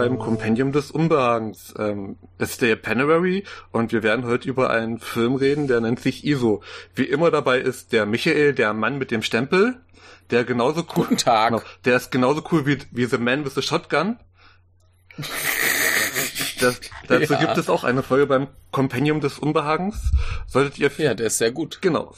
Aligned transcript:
Beim 0.00 0.18
Kompendium 0.18 0.72
des 0.72 0.90
Unbehagens. 0.90 1.74
Ähm, 1.78 2.16
es 2.38 2.52
ist 2.52 2.62
der 2.62 2.70
Japanuary 2.70 3.44
und 3.70 3.92
wir 3.92 4.02
werden 4.02 4.24
heute 4.24 4.48
über 4.48 4.70
einen 4.70 4.98
Film 4.98 5.34
reden, 5.34 5.68
der 5.68 5.82
nennt 5.82 6.00
sich 6.00 6.24
ISO. 6.24 6.62
Wie 6.94 7.04
immer 7.04 7.30
dabei 7.30 7.58
ist 7.58 7.92
der 7.92 8.06
Michael, 8.06 8.54
der 8.54 8.72
Mann 8.72 8.96
mit 8.96 9.10
dem 9.10 9.20
Stempel, 9.20 9.78
der 10.30 10.44
genauso 10.44 10.86
cool, 10.96 11.04
Guten 11.04 11.18
Tag. 11.18 11.50
Genau, 11.50 11.62
der 11.84 11.96
ist 11.96 12.10
genauso 12.10 12.42
cool 12.50 12.64
wie, 12.64 12.78
wie 12.92 13.04
The 13.04 13.18
Man 13.18 13.44
with 13.44 13.54
the 13.56 13.60
Shotgun. 13.60 14.16
Das, 16.60 16.80
dazu 17.06 17.32
Ja. 17.34 17.38
gibt 17.38 17.58
es 17.58 17.68
auch 17.68 17.84
eine 17.84 18.02
Folge 18.02 18.26
beim 18.26 18.48
Kompendium 18.70 19.20
des 19.20 19.38
Unbehagens. 19.38 20.12
Solltet 20.46 20.78
ihr 20.78 20.90
Ja, 20.96 21.12
der 21.12 21.26
ist 21.26 21.36
sehr 21.36 21.52
gut. 21.52 21.82
Genau. 21.82 22.14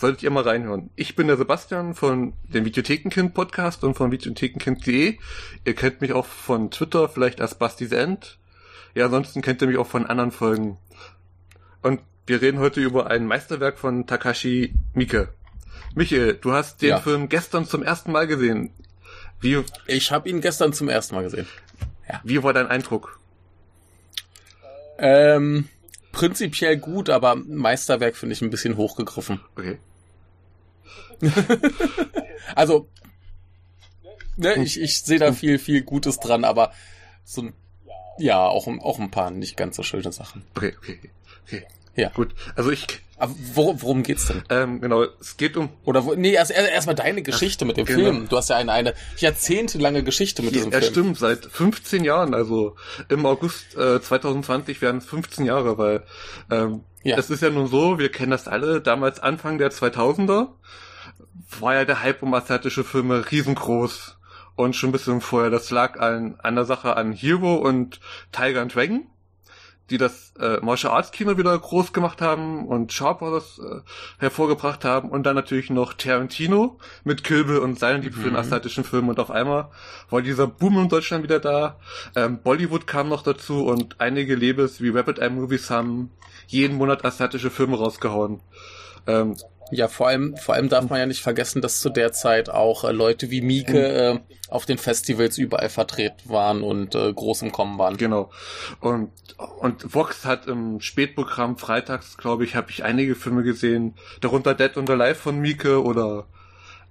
Solltet 0.00 0.22
ihr 0.22 0.30
mal 0.30 0.44
reinhören. 0.44 0.90
Ich 0.94 1.16
bin 1.16 1.26
der 1.26 1.36
Sebastian 1.36 1.94
von 1.94 2.32
dem 2.44 2.64
Videothekenkind 2.64 3.34
Podcast 3.34 3.82
und 3.82 3.94
von 3.94 4.12
videothekenkind.de. 4.12 5.18
Ihr 5.64 5.74
kennt 5.74 6.00
mich 6.00 6.12
auch 6.12 6.24
von 6.24 6.70
Twitter, 6.70 7.08
vielleicht 7.08 7.40
als 7.40 7.56
Basti's 7.56 7.90
End. 7.90 8.38
Ja, 8.94 9.06
ansonsten 9.06 9.42
kennt 9.42 9.60
ihr 9.60 9.66
mich 9.66 9.76
auch 9.76 9.88
von 9.88 10.06
anderen 10.06 10.30
Folgen. 10.30 10.78
Und 11.82 12.00
wir 12.26 12.40
reden 12.40 12.60
heute 12.60 12.80
über 12.80 13.08
ein 13.10 13.26
Meisterwerk 13.26 13.78
von 13.78 14.06
Takashi 14.06 14.72
Miike. 14.94 15.30
Michael, 15.96 16.34
du 16.34 16.52
hast 16.52 16.80
den 16.80 16.90
Ja. 16.90 17.00
Film 17.00 17.28
gestern 17.28 17.66
zum 17.66 17.82
ersten 17.82 18.12
Mal 18.12 18.28
gesehen. 18.28 18.70
Wie, 19.40 19.64
Ich 19.86 20.12
habe 20.12 20.28
ihn 20.28 20.40
gestern 20.40 20.72
zum 20.72 20.88
ersten 20.88 21.16
Mal 21.16 21.22
gesehen. 21.24 21.48
wie 22.22 22.40
war 22.44 22.52
dein 22.52 22.68
Eindruck? 22.68 23.18
Ähm, 24.98 25.68
prinzipiell 26.12 26.76
gut, 26.76 27.10
aber 27.10 27.34
Meisterwerk 27.34 28.16
finde 28.16 28.34
ich 28.34 28.42
ein 28.42 28.50
bisschen 28.50 28.76
hochgegriffen. 28.76 29.40
Okay. 29.56 29.78
Also, 32.54 32.88
ne, 34.36 34.54
ich, 34.62 34.80
ich 34.80 35.02
sehe 35.02 35.18
da 35.18 35.32
viel, 35.32 35.58
viel 35.58 35.82
Gutes 35.82 36.18
dran, 36.20 36.44
aber 36.44 36.72
so 37.24 37.42
ein, 37.42 37.52
ja, 38.18 38.46
auch, 38.46 38.66
ein- 38.66 38.80
auch 38.80 38.98
ein 38.98 39.10
paar 39.10 39.30
nicht 39.30 39.56
ganz 39.56 39.76
so 39.76 39.82
schöne 39.82 40.10
Sachen. 40.12 40.44
Okay, 40.56 40.74
okay, 40.78 40.98
okay. 41.46 41.66
Ja. 41.94 42.10
Gut. 42.10 42.32
Also 42.54 42.70
ich, 42.70 42.86
Aber 43.16 43.34
worum, 43.54 43.82
worum 43.82 44.02
geht's 44.04 44.26
denn? 44.26 44.42
ähm, 44.50 44.80
genau, 44.80 45.02
es 45.20 45.36
geht 45.36 45.56
um 45.56 45.68
Oder 45.84 46.04
wo, 46.04 46.14
nee, 46.14 46.30
erst 46.32 46.52
erst 46.52 46.70
erstmal 46.70 46.94
deine 46.94 47.22
Geschichte 47.22 47.64
mit 47.64 47.76
dem 47.76 47.86
genau. 47.86 47.98
Film. 48.04 48.28
Du 48.28 48.36
hast 48.36 48.50
ja 48.50 48.56
eine, 48.56 48.70
eine 48.72 48.94
jahrzehntelange 49.16 50.04
Geschichte 50.04 50.42
mit 50.42 50.54
diesem 50.54 50.70
Ja, 50.70 50.78
Film. 50.80 50.92
stimmt, 50.92 51.18
seit 51.18 51.44
15 51.46 52.04
Jahren, 52.04 52.34
also 52.34 52.76
im 53.08 53.26
August 53.26 53.76
äh, 53.76 54.00
2020 54.00 54.80
werden 54.80 54.98
es 54.98 55.06
15 55.06 55.44
Jahre, 55.44 55.76
weil 55.76 56.04
ähm, 56.52 56.84
Ja. 57.02 57.16
es 57.16 57.30
ist 57.30 57.42
ja 57.42 57.50
nun 57.50 57.66
so, 57.66 57.98
wir 57.98 58.10
kennen 58.10 58.30
das 58.30 58.48
alle, 58.48 58.80
damals 58.80 59.20
Anfang 59.20 59.58
der 59.58 59.70
2000er 59.70 60.48
war 61.60 61.74
ja 61.74 61.84
der 61.84 62.02
Hype 62.02 62.22
um 62.22 62.34
asiatische 62.34 62.84
Filme 62.84 63.30
riesengroß 63.30 64.18
und 64.56 64.76
schon 64.76 64.90
ein 64.90 64.92
bisschen 64.92 65.20
vorher, 65.20 65.50
das 65.50 65.70
lag 65.70 65.98
an, 65.98 66.36
an 66.42 66.54
der 66.56 66.64
Sache 66.64 66.96
an 66.96 67.12
Hero 67.12 67.54
und 67.54 68.00
Tiger 68.32 68.60
and 68.60 68.74
Dragon, 68.74 69.06
die 69.90 69.98
das 69.98 70.32
äh, 70.38 70.58
Martial 70.60 70.92
Arts 70.92 71.10
Kino 71.12 71.36
wieder 71.38 71.58
groß 71.58 71.92
gemacht 71.92 72.20
haben 72.20 72.66
und 72.66 72.92
Shaw 72.92 73.14
Brothers 73.14 73.58
äh, 73.58 73.80
hervorgebracht 74.18 74.84
haben 74.84 75.10
und 75.10 75.24
dann 75.24 75.34
natürlich 75.34 75.70
noch 75.70 75.94
Tarantino 75.94 76.78
mit 77.04 77.24
Kill 77.24 77.44
Bill 77.44 77.58
und 77.58 77.78
seinen 77.78 78.02
Liebe 78.02 78.16
für 78.16 78.24
den 78.24 78.32
Mhm. 78.32 78.38
asiatischen 78.38 78.84
Film 78.84 79.08
und 79.08 79.18
auf 79.18 79.30
einmal 79.30 79.70
war 80.10 80.22
dieser 80.22 80.46
Boom 80.46 80.78
in 80.78 80.88
Deutschland 80.88 81.22
wieder 81.24 81.40
da. 81.40 81.78
Ähm, 82.14 82.40
Bollywood 82.42 82.86
kam 82.86 83.08
noch 83.08 83.22
dazu 83.22 83.64
und 83.66 84.00
einige 84.00 84.34
Labels 84.36 84.80
wie 84.80 84.90
Rapid 84.90 85.18
Eye 85.18 85.30
Movies 85.30 85.70
haben 85.70 86.10
jeden 86.46 86.76
Monat 86.76 87.04
asiatische 87.04 87.50
Filme 87.50 87.76
rausgehauen. 87.76 88.40
Ähm, 89.06 89.36
Ja, 89.70 89.88
vor 89.88 90.08
allem, 90.08 90.36
vor 90.36 90.54
allem 90.54 90.68
darf 90.68 90.88
man 90.88 90.98
ja 90.98 91.06
nicht 91.06 91.20
vergessen, 91.22 91.60
dass 91.62 91.80
zu 91.80 91.90
der 91.90 92.12
Zeit 92.12 92.48
auch 92.48 92.84
äh, 92.84 92.92
Leute 92.92 93.30
wie 93.30 93.40
Mieke 93.42 93.88
äh, 93.88 94.18
auf 94.48 94.64
den 94.64 94.78
Festivals 94.78 95.36
überall 95.36 95.68
vertreten 95.68 96.30
waren 96.30 96.62
und 96.62 96.94
äh, 96.94 97.12
groß 97.12 97.42
im 97.42 97.52
Kommen 97.52 97.78
waren. 97.78 97.96
Genau. 97.98 98.30
Und, 98.80 99.10
und 99.60 99.94
Vox 99.94 100.24
hat 100.24 100.46
im 100.46 100.80
Spätprogramm 100.80 101.58
freitags, 101.58 102.16
glaube 102.16 102.44
ich, 102.44 102.54
habe 102.56 102.70
ich 102.70 102.82
einige 102.84 103.14
Filme 103.14 103.42
gesehen, 103.42 103.94
darunter 104.22 104.54
Dead 104.54 104.76
and 104.76 104.88
Alive 104.88 105.16
von 105.16 105.38
Mieke 105.38 105.82
oder 105.82 106.24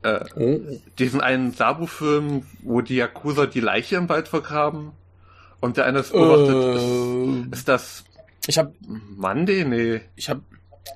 äh, 0.03 0.19
Oh. 0.35 0.59
diesen 0.99 1.21
einen 1.21 1.51
Sabu-Film, 1.53 2.45
wo 2.61 2.81
die 2.81 2.97
Yakuza 2.97 3.47
die 3.47 3.59
Leiche 3.59 3.95
im 3.95 4.07
Wald 4.09 4.27
vergraben. 4.27 4.91
Und 5.59 5.77
der 5.77 5.85
eine 5.85 5.99
ist 5.99 6.11
Äh, 6.13 6.17
beobachtet, 6.19 6.75
ist, 7.51 7.53
ist 7.59 7.67
das 7.67 8.03
ich 8.45 8.57
habe 8.59 8.73
Monday? 9.15 9.65
Nee. 9.65 10.01
ich 10.15 10.29
hab, 10.29 10.39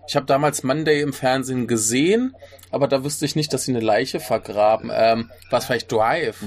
ich 0.07 0.15
hab 0.15 0.27
damals 0.27 0.63
Monday 0.63 1.01
im 1.01 1.13
Fernsehen 1.13 1.67
gesehen, 1.67 2.35
aber 2.71 2.87
da 2.87 3.03
wüsste 3.03 3.25
ich 3.25 3.35
nicht, 3.35 3.51
dass 3.53 3.65
sie 3.65 3.71
eine 3.71 3.83
Leiche 3.85 4.19
vergraben. 4.19 4.89
Ähm, 4.93 5.29
war 5.49 5.59
es 5.59 5.65
vielleicht 5.65 5.91
Drive? 5.91 6.43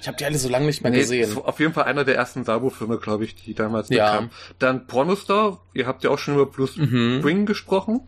Ich 0.00 0.08
habe 0.08 0.16
die 0.18 0.24
alle 0.26 0.38
so 0.38 0.48
lange 0.48 0.66
nicht 0.66 0.82
mehr 0.82 0.92
nee 0.92 0.98
gesehen. 0.98 1.36
auf 1.38 1.58
jeden 1.58 1.72
Fall 1.72 1.84
einer 1.84 2.04
der 2.04 2.14
ersten 2.16 2.44
Sabu-Filme, 2.44 2.98
glaube 2.98 3.24
ich, 3.24 3.34
die 3.34 3.54
damals 3.54 3.88
Ja. 3.88 4.10
bekamen. 4.12 4.30
Dann 4.58 4.86
Pornostar, 4.86 5.60
ihr 5.74 5.86
habt 5.86 6.04
ja 6.04 6.10
auch 6.10 6.18
schon 6.18 6.34
über 6.34 6.46
Plus 6.50 6.76
Mhm. 6.76 7.18
Spring 7.20 7.46
gesprochen. 7.46 8.02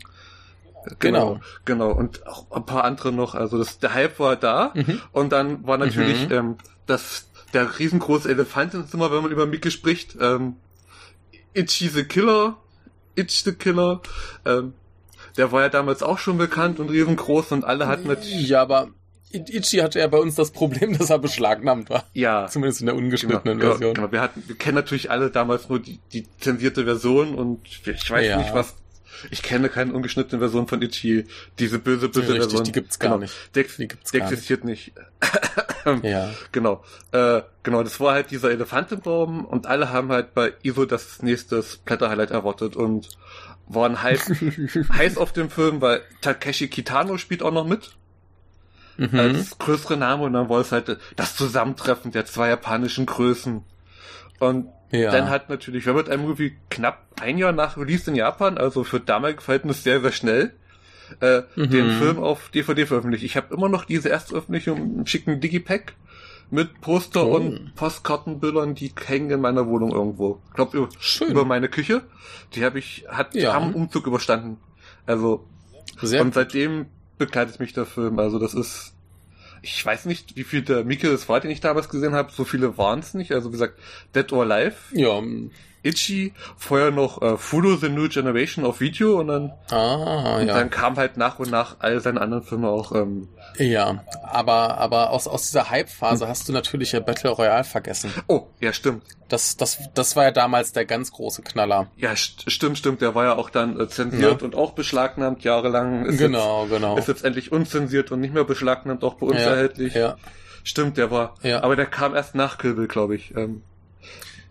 Genau. 1.00 1.40
Genau. 1.64 1.90
Und 1.90 2.26
auch 2.26 2.50
ein 2.50 2.64
paar 2.64 2.84
andere 2.84 3.12
noch. 3.12 3.34
Also 3.34 3.58
das, 3.58 3.78
der 3.78 3.94
Hype 3.94 4.18
war 4.20 4.36
da. 4.36 4.72
Mhm. 4.74 5.00
Und 5.12 5.32
dann 5.32 5.66
war 5.66 5.76
natürlich 5.78 6.28
Mhm. 6.28 6.32
ähm, 6.34 6.56
das, 6.86 7.28
der 7.52 7.78
riesengroße 7.78 8.28
Elefant 8.30 8.74
im 8.74 8.86
Zimmer, 8.86 9.10
wenn 9.12 9.22
man 9.22 9.32
über 9.32 9.46
Mickey 9.46 9.70
spricht. 9.70 10.16
Ähm, 10.20 10.56
Itchy 11.54 11.88
the 11.88 12.04
Killer. 12.04 12.56
Itch 13.18 13.42
the 13.44 13.52
Killer. 13.52 14.00
Ähm, 14.46 14.74
der 15.36 15.52
war 15.52 15.62
ja 15.62 15.68
damals 15.68 16.02
auch 16.02 16.18
schon 16.18 16.38
bekannt 16.38 16.80
und 16.80 16.88
riesengroß 16.90 17.52
und 17.52 17.64
alle 17.64 17.86
hatten 17.86 18.08
natürlich. 18.08 18.48
Ja, 18.48 18.62
aber 18.62 18.88
I- 19.32 19.44
Ichi 19.58 19.78
hatte 19.78 19.98
ja 19.98 20.06
bei 20.06 20.18
uns 20.18 20.34
das 20.36 20.50
Problem, 20.52 20.92
dass 20.98 21.10
er 21.10 21.18
beschlagnahmt 21.18 21.90
war. 21.90 22.04
Ja. 22.14 22.46
Zumindest 22.46 22.80
in 22.80 22.86
der 22.86 22.94
Genau, 22.94 23.04
ungeschnittenen 23.04 23.58
genau, 23.58 23.72
Version. 23.72 23.94
genau. 23.94 24.10
Wir 24.12 24.20
hatten, 24.22 24.42
wir 24.46 24.56
kennen 24.56 24.76
natürlich 24.76 25.10
alle 25.10 25.30
damals 25.30 25.68
nur 25.68 25.80
die, 25.80 25.98
die 26.12 26.26
zensierte 26.40 26.84
Version 26.84 27.34
und 27.34 27.60
ich 27.66 28.10
weiß 28.10 28.26
Ja. 28.26 28.38
nicht 28.38 28.54
was. 28.54 28.74
Ich 29.30 29.42
kenne 29.42 29.68
keine 29.68 29.92
ungeschnittene 29.92 30.38
Version 30.38 30.68
von 30.68 30.80
Itchy. 30.82 31.26
Diese 31.58 31.78
böse, 31.78 32.08
böse 32.08 32.20
Richtig, 32.28 32.38
Version. 32.42 32.64
die 32.64 32.72
gibt's 32.72 32.98
gar 32.98 33.10
genau. 33.10 33.20
nicht. 33.22 33.34
Die, 33.54 33.64
Die 33.64 33.88
gibt's 33.88 34.10
die 34.10 34.18
gar 34.18 34.24
nicht. 34.26 34.32
existiert 34.32 34.64
nicht. 34.64 34.92
Ja. 36.02 36.30
Genau. 36.52 36.84
Äh, 37.12 37.40
genau, 37.62 37.82
das 37.82 37.98
war 37.98 38.12
halt 38.12 38.30
dieser 38.30 38.50
Elefant 38.50 38.92
im 38.92 38.98
Raum 38.98 39.46
und 39.46 39.66
alle 39.66 39.90
haben 39.90 40.10
halt 40.12 40.34
bei 40.34 40.52
ISO 40.62 40.84
das 40.84 41.22
nächste 41.22 41.62
Splatter-Highlight 41.62 42.30
erwartet 42.30 42.76
und 42.76 43.08
waren 43.68 44.02
heiß, 44.02 44.30
heiß 44.92 45.16
auf 45.16 45.32
dem 45.32 45.48
Film, 45.48 45.80
weil 45.80 46.02
Takeshi 46.20 46.68
Kitano 46.68 47.16
spielt 47.16 47.42
auch 47.42 47.52
noch 47.52 47.66
mit. 47.66 47.92
Mhm. 48.98 49.18
Als 49.18 49.56
größere 49.58 49.96
Name 49.96 50.24
und 50.24 50.34
dann 50.34 50.48
war 50.50 50.60
es 50.60 50.72
halt 50.72 50.98
das 51.16 51.36
Zusammentreffen 51.36 52.10
der 52.10 52.26
zwei 52.26 52.48
japanischen 52.48 53.06
Größen. 53.06 53.62
Und 54.40 54.68
Ja. 54.90 55.10
dann 55.10 55.28
hat 55.28 55.50
natürlich 55.50 55.86
Rabbit 55.86 56.08
Eye 56.08 56.16
Movie 56.16 56.56
knapp 56.70 57.04
ein 57.20 57.36
Jahr 57.38 57.52
nach 57.52 57.76
Release 57.76 58.08
in 58.10 58.16
Japan, 58.16 58.56
also 58.58 58.84
für 58.84 59.00
damalige 59.00 59.42
Verhältnisse 59.42 59.82
sehr, 59.82 60.00
sehr 60.00 60.12
schnell, 60.12 60.54
äh, 61.20 61.42
Mhm. 61.56 61.70
den 61.70 61.90
Film 61.98 62.18
auf 62.18 62.48
DVD 62.50 62.86
veröffentlicht. 62.86 63.24
Ich 63.24 63.36
habe 63.36 63.52
immer 63.54 63.68
noch 63.68 63.84
diese 63.84 64.08
Erstveröffentlichung 64.08 64.98
im 65.00 65.06
schicken 65.06 65.40
Digipack 65.40 65.94
mit 66.50 66.80
Poster 66.80 67.26
Oh. 67.26 67.36
und 67.36 67.74
Postkartenbildern, 67.74 68.74
die 68.74 68.90
hängen 69.06 69.30
in 69.30 69.40
meiner 69.42 69.66
Wohnung 69.66 69.92
irgendwo. 69.92 70.40
Ich 70.48 70.54
glaube 70.54 70.76
über, 70.78 70.88
über 71.28 71.44
meine 71.44 71.68
Küche. 71.68 72.02
Die 72.54 72.64
habe 72.64 72.78
ich, 72.78 73.04
hat 73.08 73.34
Ja. 73.34 73.56
einen 73.58 73.74
Umzug 73.74 74.06
überstanden. 74.06 74.56
Also 75.04 75.44
Sehr 76.00 76.22
und 76.22 76.32
seitdem 76.32 76.86
begleitet 77.18 77.60
mich 77.60 77.72
der 77.74 77.84
Film. 77.84 78.18
Also 78.18 78.38
das 78.38 78.54
ist, 78.54 78.94
ich 79.62 79.84
weiß 79.84 80.06
nicht, 80.06 80.36
wie 80.36 80.44
viel 80.44 80.62
der 80.62 80.84
Mike 80.84 81.08
es 81.08 81.28
war, 81.28 81.40
den 81.40 81.50
ich 81.50 81.60
damals 81.60 81.88
gesehen 81.88 82.14
habe. 82.14 82.32
So 82.32 82.44
viele 82.44 82.78
waren 82.78 83.00
es 83.00 83.14
nicht. 83.14 83.32
Also 83.32 83.48
wie 83.48 83.52
gesagt, 83.52 83.78
Dead 84.14 84.32
or 84.32 84.42
Alive, 84.42 84.76
Ja, 84.92 85.20
Itchy, 85.82 86.32
vorher 86.56 86.90
noch 86.90 87.22
äh, 87.22 87.36
Fudo 87.36 87.76
The 87.76 87.88
New 87.88 88.08
Generation 88.08 88.64
auf 88.64 88.80
Video 88.80 89.18
und 89.20 89.28
dann, 89.28 89.52
ah, 89.70 90.36
und 90.38 90.48
ja. 90.48 90.54
dann 90.54 90.70
kam 90.70 90.96
halt 90.96 91.16
nach 91.16 91.38
und 91.38 91.50
nach 91.50 91.76
all 91.78 92.00
seine 92.00 92.20
anderen 92.20 92.42
Filme 92.42 92.68
auch. 92.68 92.92
Ähm, 92.92 93.28
Ja, 93.58 94.04
aber, 94.22 94.78
aber 94.78 95.10
aus, 95.10 95.26
aus 95.28 95.42
dieser 95.46 95.70
Hype-Phase 95.70 96.26
hast 96.28 96.48
du 96.48 96.52
natürlich 96.52 96.92
ja 96.92 97.00
Battle 97.00 97.30
Royale 97.30 97.64
vergessen. 97.64 98.12
oh, 98.26 98.46
ja, 98.60 98.72
stimmt. 98.72 99.02
Das, 99.28 99.56
das, 99.56 99.78
das 99.94 100.16
war 100.16 100.24
ja 100.24 100.30
damals 100.30 100.72
der 100.72 100.84
ganz 100.86 101.12
große 101.12 101.42
Knaller. 101.42 101.88
Ja, 101.96 102.16
st 102.16 102.50
stimmt, 102.50 102.78
stimmt. 102.78 103.02
Der 103.02 103.14
war 103.14 103.24
ja 103.24 103.34
auch 103.36 103.50
dann 103.50 103.78
äh, 103.78 103.88
zensiert 103.88 104.40
Ja. 104.40 104.44
und 104.44 104.54
auch 104.54 104.72
beschlagnahmt 104.72 105.44
jahrelang. 105.44 106.06
Ist 106.06 106.18
genau, 106.18 106.66
genau. 106.66 106.96
Jetzt, 106.96 107.08
ist 107.08 107.08
jetzt 107.08 107.24
endlich 107.24 107.52
unzensiert 107.52 108.10
und 108.10 108.20
nicht 108.20 108.32
mehr 108.34 108.44
beschlagnahmt, 108.44 109.04
auch 109.04 109.14
bei 109.14 109.26
uns 109.26 109.36
ja, 109.40 109.50
erhältlich. 109.50 109.94
ja. 109.94 110.16
Stimmt, 110.64 110.96
der 110.98 111.10
war. 111.10 111.34
Ja. 111.42 111.62
Aber 111.62 111.76
der 111.76 111.86
kam 111.86 112.14
erst 112.14 112.34
nach 112.34 112.58
Kill 112.58 112.74
Bill, 112.74 112.88
glaube 112.88 113.14
ich. 113.16 113.34
Ähm, 113.36 113.62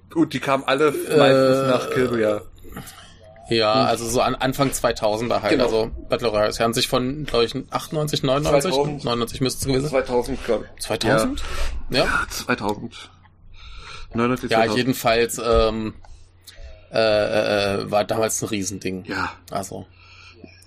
gut, 0.09 0.33
die 0.33 0.39
kamen 0.39 0.63
alle 0.65 0.91
meistens 0.91 1.09
Äh, 1.17 1.67
nach 1.69 1.89
Kill 1.91 2.07
Bill, 2.09 2.19
ja. 2.21 2.41
Ja, 3.49 3.71
also 3.85 4.05
so 4.09 4.19
an 4.19 4.35
Anfang 4.35 4.71
2000er 4.71 5.41
halt. 5.41 5.51
Genau. 5.53 5.65
Also 5.65 5.91
Battle 6.09 6.27
Royale 6.27 6.51
ja 6.51 6.65
an 6.65 6.73
sich 6.73 6.89
von, 6.89 7.23
glaube 7.25 7.45
ich, 7.45 7.55
98, 7.69 8.23
99? 8.23 8.73
2000. 8.73 9.03
99 9.05 9.41
müsste 9.41 9.59
es 9.61 9.65
gewesen 9.67 9.83
sein. 9.83 10.05
2000, 10.05 10.45
glaube 10.45 10.65
ich. 10.75 10.83
2000? 10.83 11.43
Ja. 11.89 11.97
Ja, 11.99 12.25
2000. 12.29 13.09
99, 14.13 14.51
Ja, 14.51 14.57
2000. 14.59 14.77
jedenfalls 14.77 15.41
ähm, 15.43 15.93
äh, 16.91 16.97
äh, 17.79 17.89
war 17.91 18.03
damals 18.03 18.41
ein 18.41 18.49
Riesending. 18.49 19.05
Ja, 19.05 19.31
Also, 19.49 19.85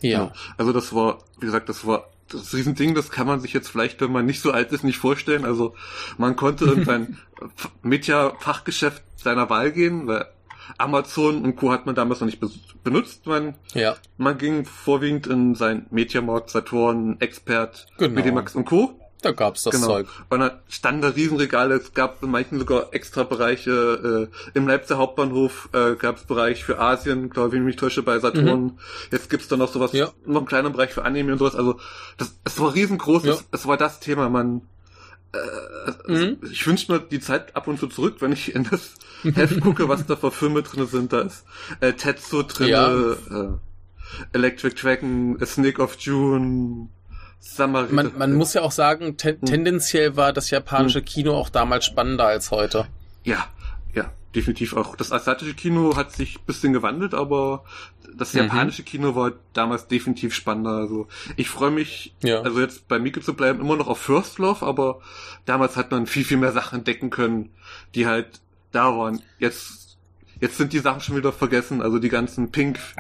ja. 0.01 0.11
ja. 0.11 0.33
Also 0.57 0.73
das 0.73 0.95
war, 0.95 1.19
wie 1.39 1.47
gesagt, 1.47 1.69
das 1.69 1.87
war 1.87 2.07
das 2.33 2.55
Riesending, 2.55 2.95
das 2.95 3.11
kann 3.11 3.27
man 3.27 3.41
sich 3.41 3.53
jetzt 3.53 3.69
vielleicht, 3.69 4.01
wenn 4.01 4.13
man 4.13 4.27
nicht 4.27 4.41
so 4.41 4.51
alt 4.53 4.73
ist, 4.73 4.85
nicht 4.85 4.99
vorstellen. 4.99 5.45
Also 5.45 5.75
man 6.19 6.37
konnte 6.37 6.65
in 6.67 6.85
sein 6.85 7.19
Media-Fachgeschäft 7.83 9.03
seiner 9.17 9.51
Wahl 9.51 9.73
gehen, 9.73 10.07
weil 10.07 10.27
Amazon 10.79 11.45
und 11.45 11.57
Co. 11.57 11.73
hat 11.73 11.87
man 11.87 11.95
damals 11.95 12.21
noch 12.21 12.27
nicht 12.27 12.41
benutzt. 12.85 13.27
Man, 13.27 13.55
Ja. 13.75 13.97
man 14.17 14.39
ging 14.39 14.65
vorwiegend 14.65 15.27
in 15.27 15.55
sein 15.55 15.87
Mediamarkt, 15.91 16.51
Saturn, 16.51 17.17
Expert, 17.21 17.87
Genau. 17.99 18.15
Medimax 18.15 18.55
und 18.55 18.65
Co. 18.67 19.00
Da 19.23 19.33
gab's 19.33 19.65
das 19.65 19.75
genau. 19.75 19.87
Zeug. 19.89 20.07
Und 20.31 20.41
dann 20.41 20.53
standen 20.69 21.03
da 21.03 21.09
Riesenregale, 21.09 21.75
es 21.77 21.93
gab 21.93 22.23
in 22.23 22.31
manchen 22.31 22.59
sogar 22.59 22.89
extra 22.93 23.23
Bereiche, 23.25 24.29
äh, 24.55 24.59
im 24.59 24.67
Leipziger 24.67 24.99
Hauptbahnhof 24.99 25.69
äh, 25.73 25.95
gab 25.97 26.17
es 26.17 26.25
Bereich 26.25 26.65
für 26.65 26.79
Asien, 26.79 27.29
glaube 27.31 27.49
ich, 27.49 27.53
wenn 27.55 27.61
ich 27.63 27.67
mich 27.67 27.77
täusche, 27.77 28.03
bei 28.03 28.19
Saturn. 28.19 28.79
Jetzt 29.11 29.29
gibt's 29.29 29.49
da 29.49 29.57
noch 29.57 29.71
sowas, 29.73 29.93
Mhm. 29.93 29.99
Ja. 29.99 30.09
noch 30.27 30.39
einen 30.41 30.47
kleinen 30.47 30.73
Bereich 30.73 30.91
für 30.93 31.05
Anime 31.05 31.33
und 31.33 31.39
sowas. 31.39 31.55
Also 31.55 31.79
das, 32.17 32.35
es 32.45 32.59
war 32.59 32.75
riesengroß, 32.75 33.25
Ja. 33.25 33.33
es, 33.35 33.45
es 33.53 33.67
war 33.67 33.77
das 33.77 34.01
Thema, 34.01 34.29
man 34.31 34.63
äh, 35.33 36.13
Mhm. 36.13 36.39
ich 36.51 36.67
wünsche 36.67 36.91
mir 36.93 36.99
die 37.01 37.21
Zeit 37.21 37.55
ab 37.55 37.69
und 37.69 37.79
zu 37.79 37.87
zurück, 37.87 38.17
wenn 38.21 38.33
ich 38.33 38.55
in 38.55 38.65
das 38.65 38.95
Heft 39.23 39.61
gucke, 39.61 39.89
was 39.89 40.05
da 40.07 40.17
für 40.17 40.31
Filme 40.33 40.63
drin 40.63 40.87
sind. 40.87 41.13
Da 41.13 41.21
ist 41.21 41.45
äh, 41.81 41.93
Tetsu 41.93 42.43
drin, 42.43 42.69
Ja. 42.69 42.91
äh, 43.13 43.17
Electric 44.33 44.75
Dragon, 44.81 45.37
A 45.41 45.47
Snake 45.47 45.81
of 45.81 45.97
June, 46.01 46.89
Samarita. 47.41 47.93
Man, 47.95 48.13
man 48.19 48.35
muss 48.35 48.53
ja 48.55 48.63
auch 48.63 48.71
sagen, 48.73 49.17
te 49.17 49.39
tendenziell 49.41 50.17
war 50.17 50.33
das 50.33 50.51
japanische 50.51 51.03
Kino 51.03 51.35
auch 51.35 51.49
damals 51.49 51.87
spannender 51.87 52.27
als 52.27 52.51
heute. 52.51 52.87
Ja, 53.25 53.47
ja, 53.95 54.13
definitiv 54.35 54.77
auch. 54.77 54.95
Das 54.97 55.11
asiatische 55.11 55.55
Kino 55.55 55.97
hat 55.97 56.13
sich 56.13 56.37
ein 56.39 56.45
bisschen 56.47 56.73
gewandelt, 56.75 57.15
aber 57.15 57.65
das 58.15 58.35
Mhm. 58.35 58.41
japanische 58.41 58.83
Kino 58.83 59.15
war 59.15 59.33
damals 59.55 59.89
definitiv 59.89 60.35
spannender. 60.35 60.73
Also 60.73 61.09
ich 61.37 61.49
freue 61.49 61.71
mich, 61.71 62.15
Ja. 62.23 62.43
also 62.43 62.61
jetzt 62.61 62.89
bei 62.89 62.99
Mike 62.99 63.21
zu 63.23 63.35
bleiben, 63.35 63.61
immer 63.61 63.77
noch 63.77 63.89
auf 63.89 63.99
First 63.99 64.39
Love, 64.39 64.65
aber 64.67 65.01
damals 65.47 65.77
hat 65.77 65.91
man 65.91 66.07
viel, 66.07 66.25
viel 66.25 66.37
mehr 66.37 66.53
Sachen 66.53 66.81
entdecken 66.81 67.09
können, 67.11 67.51
die 67.95 68.07
halt 68.07 68.41
da 68.73 68.97
waren. 68.97 69.23
Jetzt, 69.39 69.97
jetzt 70.41 70.59
sind 70.59 70.73
die 70.75 70.79
Sachen 70.81 71.01
schon 71.01 71.17
wieder 71.17 71.33
vergessen. 71.33 71.81
Also 71.83 71.99
die 71.99 72.09
ganzen 72.11 72.51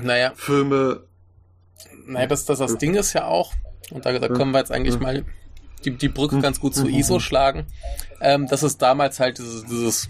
Naja, 0.01 0.31
Pink-Filme. 0.31 1.03
naja 2.07 2.27
das, 2.27 2.47
das, 2.47 2.59
das 2.59 2.79
Ding 2.79 2.95
ist 2.95 3.13
ja 3.13 3.25
auch, 3.27 3.53
und 3.91 4.05
da, 4.07 4.19
da 4.19 4.29
können 4.29 4.53
wir 4.53 4.59
jetzt 4.59 4.73
eigentlich 4.73 4.95
Ja. 4.97 5.01
mal 5.01 5.25
die, 5.85 5.93
die 5.93 6.09
Brücke 6.09 6.37
Mhm. 6.37 6.43
ganz 6.43 6.61
gut 6.61 6.75
zu 6.75 6.85
Mhm. 6.87 6.95
ISO 6.95 7.21
schlagen, 7.21 7.67
ähm, 8.21 8.47
dass 8.47 8.63
es 8.63 8.77
damals 8.79 9.19
halt 9.21 9.39
dieses, 9.39 9.65
dieses 9.65 10.09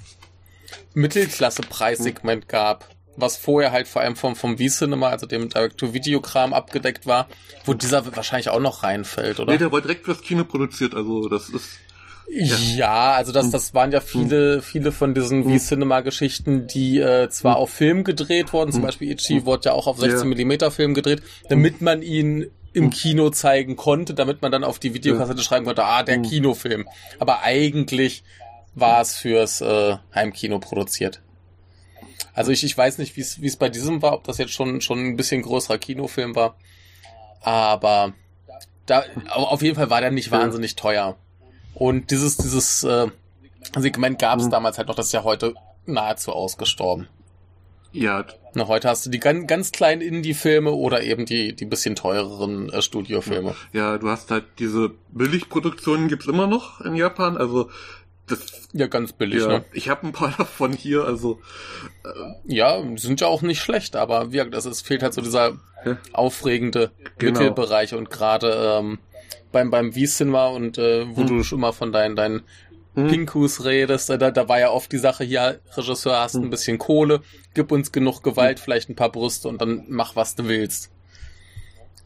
Mittelklasse-Preissegment 0.94 2.48
gab, 2.48 2.88
was 3.16 3.36
vorher 3.36 3.72
halt 3.72 3.88
vor 3.88 4.02
allem 4.02 4.16
vom, 4.16 4.36
vom 4.36 4.58
V-Cinema, 4.58 5.08
also 5.08 5.26
dem 5.26 5.48
Direct-to-Video-Kram 5.48 6.52
abgedeckt 6.54 7.06
war, 7.06 7.28
wo 7.64 7.74
dieser 7.74 8.14
wahrscheinlich 8.16 8.48
auch 8.48 8.60
noch 8.60 8.82
reinfällt, 8.82 9.40
oder? 9.40 9.52
Nee, 9.52 9.58
der 9.58 9.72
war 9.72 9.80
direkt 9.80 10.04
fürs 10.04 10.22
Kino 10.22 10.44
produziert. 10.44 10.94
Also 10.94 11.28
das 11.28 11.48
ist, 11.50 11.68
Ja, 12.32 13.12
also 13.12 13.32
das, 13.32 13.50
das 13.50 13.74
waren 13.74 13.90
ja 13.92 14.00
viele, 14.00 14.62
viele 14.62 14.92
von 14.92 15.14
diesen. 15.14 15.42
V-Cinema-Geschichten, 15.44 16.66
die 16.68 16.98
äh, 17.00 17.28
zwar 17.28 17.56
auf 17.56 17.70
Film 17.70 18.04
gedreht 18.04 18.52
wurden, 18.52 18.70
zum. 18.72 18.82
Beispiel 18.82 19.10
Ichi 19.12 19.44
wurde 19.44 19.66
ja 19.70 19.72
auch 19.72 19.86
auf 19.88 19.98
Ja. 19.98 20.08
16mm 20.08 20.70
Film 20.70 20.94
gedreht, 20.94 21.22
damit 21.48 21.80
man 21.80 22.02
ihn 22.02 22.46
im 22.72 22.84
Mhm. 22.84 22.90
Kino 22.90 23.30
zeigen 23.30 23.76
konnte, 23.76 24.14
damit 24.14 24.42
man 24.42 24.52
dann 24.52 24.64
auf 24.64 24.78
die 24.78 24.94
Videokassette 24.94 25.42
schreiben 25.42 25.64
konnte, 25.66 25.84
ah, 25.84 26.02
der 26.02 26.18
Mhm. 26.18 26.22
Kinofilm. 26.24 26.88
Aber 27.18 27.42
eigentlich 27.42 28.22
war 28.74 29.00
es 29.00 29.16
fürs 29.16 29.60
äh, 29.60 29.96
Heimkino 30.14 30.58
produziert. 30.60 31.20
Also 32.32 32.52
ich, 32.52 32.62
ich 32.64 32.76
weiß 32.78 32.98
nicht, 32.98 33.16
wie 33.16 33.20
es 33.46 33.56
bei 33.56 33.68
diesem 33.68 34.02
war, 34.02 34.12
ob 34.12 34.24
das 34.24 34.38
jetzt 34.38 34.52
schon, 34.52 34.80
schon 34.80 35.00
ein 35.04 35.16
bisschen 35.16 35.42
größerer 35.42 35.78
Kinofilm 35.78 36.36
war. 36.36 36.54
Aber 37.42 38.12
da, 38.86 39.04
au- 39.30 39.44
auf 39.46 39.62
jeden 39.62 39.76
Fall 39.76 39.90
war 39.90 40.00
der 40.00 40.10
nicht 40.10 40.30
wahnsinnig 40.30 40.76
teuer. 40.76 41.16
Und 41.74 42.10
dieses, 42.10 42.36
dieses 42.36 42.84
äh, 42.84 43.08
Segment 43.76 44.18
gab 44.18 44.38
es 44.38 44.46
Mhm. 44.46 44.50
damals 44.50 44.78
halt 44.78 44.88
noch, 44.88 44.94
das 44.94 45.06
ist 45.06 45.12
ja 45.12 45.24
heute 45.24 45.54
nahezu 45.86 46.32
ausgestorben. 46.32 47.08
ja, 47.92 48.24
Na, 48.54 48.66
heute 48.66 48.88
hast 48.88 49.06
du 49.06 49.10
die 49.10 49.20
ganz, 49.20 49.46
ganz 49.46 49.70
kleinen 49.72 50.00
Indie-Filme 50.02 50.72
oder 50.72 51.02
eben 51.02 51.24
die, 51.24 51.54
die 51.54 51.64
bisschen 51.66 51.94
teureren 51.94 52.68
äh, 52.72 52.82
Studiofilme. 52.82 53.54
ja, 53.72 53.96
du 53.98 54.08
hast 54.08 54.30
halt 54.30 54.44
diese 54.58 54.90
Billigproduktionen 55.10 56.08
gibt's 56.08 56.26
immer 56.26 56.46
noch 56.46 56.80
in 56.80 56.96
Japan. 56.96 57.36
Also 57.36 57.70
das 58.26 58.68
Ja, 58.72 58.86
ganz 58.88 59.12
billig, 59.12 59.40
ja, 59.42 59.48
ne? 59.48 59.64
ich 59.72 59.88
habe 59.88 60.06
ein 60.06 60.12
paar 60.12 60.34
davon 60.38 60.72
hier, 60.72 61.04
also 61.04 61.40
Ja, 62.44 62.82
sind 62.96 63.20
ja 63.20 63.28
auch 63.28 63.42
nicht 63.42 63.60
schlecht, 63.60 63.94
aber 63.96 64.32
wie 64.32 64.38
gesagt, 64.38 64.54
es 64.66 64.82
fehlt 64.82 65.02
halt 65.02 65.14
so 65.14 65.20
dieser 65.20 65.58
Ja. 65.84 65.96
aufregende 66.12 66.90
Genau. 67.18 67.40
Mittelbereich 67.40 67.94
und 67.94 68.10
gerade 68.10 68.78
ähm, 68.80 68.98
beim, 69.52 69.70
beim 69.70 69.92
V-Cinema 69.92 70.48
und 70.48 70.76
äh, 70.78 71.06
wo 71.08 71.20
Hm. 71.22 71.26
du 71.26 71.42
schon 71.44 71.60
mal 71.60 71.72
von 71.72 71.92
deinen, 71.92 72.16
deinen 72.16 72.42
hm, 72.94 73.08
Pinkus 73.08 73.64
redest, 73.64 74.10
da, 74.10 74.16
da 74.30 74.48
war 74.48 74.58
ja 74.60 74.70
oft 74.70 74.90
die 74.92 74.98
Sache 74.98 75.24
hier, 75.24 75.60
Regisseur, 75.76 76.18
hast 76.20 76.40
ein 76.40 76.44
Hm. 76.44 76.50
bisschen 76.50 76.78
Kohle, 76.78 77.22
gib 77.54 77.70
uns 77.72 77.92
genug 77.92 78.22
Gewalt, 78.22 78.60
vielleicht 78.60 78.88
ein 78.88 78.96
paar 78.96 79.10
Brüste 79.12 79.48
und 79.48 79.60
dann 79.60 79.84
mach, 79.88 80.16
was 80.16 80.34
du 80.34 80.46
willst. 80.48 80.90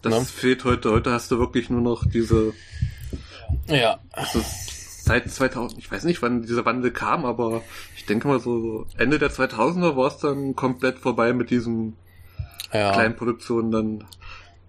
das 0.03 0.13
ne? 0.13 0.25
fehlt 0.27 0.65
heute. 0.65 0.91
Heute 0.91 1.13
hast 1.13 1.31
du 1.31 1.39
wirklich 1.39 1.71
nur 1.71 1.81
noch 1.81 2.05
diese 2.07 2.53
Ja, 3.69 3.99
also 4.13 4.41
seit 4.43 5.31
2000, 5.31 5.79
ich 5.79 5.91
weiß 5.91 6.05
nicht, 6.05 6.23
wann 6.23 6.43
dieser 6.43 6.65
Wandel 6.65 6.91
kam, 6.91 7.25
aber 7.25 7.63
ich 7.97 8.05
denke 8.07 8.29
mal 8.29 8.41
so, 8.41 8.61
so 8.61 8.87
Ende 8.99 9.19
der 9.19 9.31
2000er 9.31 9.97
war 9.97 10.09
es 10.09 10.19
dann 10.19 10.55
komplett 10.57 10.99
vorbei 10.99 11.33
mit 11.33 11.51
diesen 11.51 11.97
ja, 12.73 12.93
kleinen 12.93 13.17
Produktionen 13.17 13.71
dann. 13.71 14.05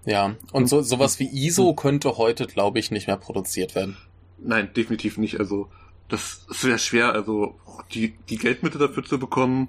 ja. 0.06 0.36
Und 0.52 0.68
so, 0.68 0.82
sowas 0.82 1.20
wie 1.20 1.28
ISO 1.48 1.74
könnte 1.74 2.18
heute, 2.18 2.48
glaube 2.48 2.80
ich, 2.80 2.92
nicht 2.92 3.08
mehr 3.08 3.18
produziert 3.18 3.76
werden. 3.76 3.98
Nein, 4.38 4.72
definitiv 4.76 5.18
nicht. 5.18 5.40
Also 5.40 5.70
das 6.10 6.46
ist 6.50 6.62
sehr 6.62 6.78
schwer, 6.78 7.14
also 7.14 7.60
die, 7.94 8.16
die 8.30 8.38
Geldmittel 8.38 8.80
dafür 8.80 9.04
zu 9.04 9.20
bekommen. 9.20 9.68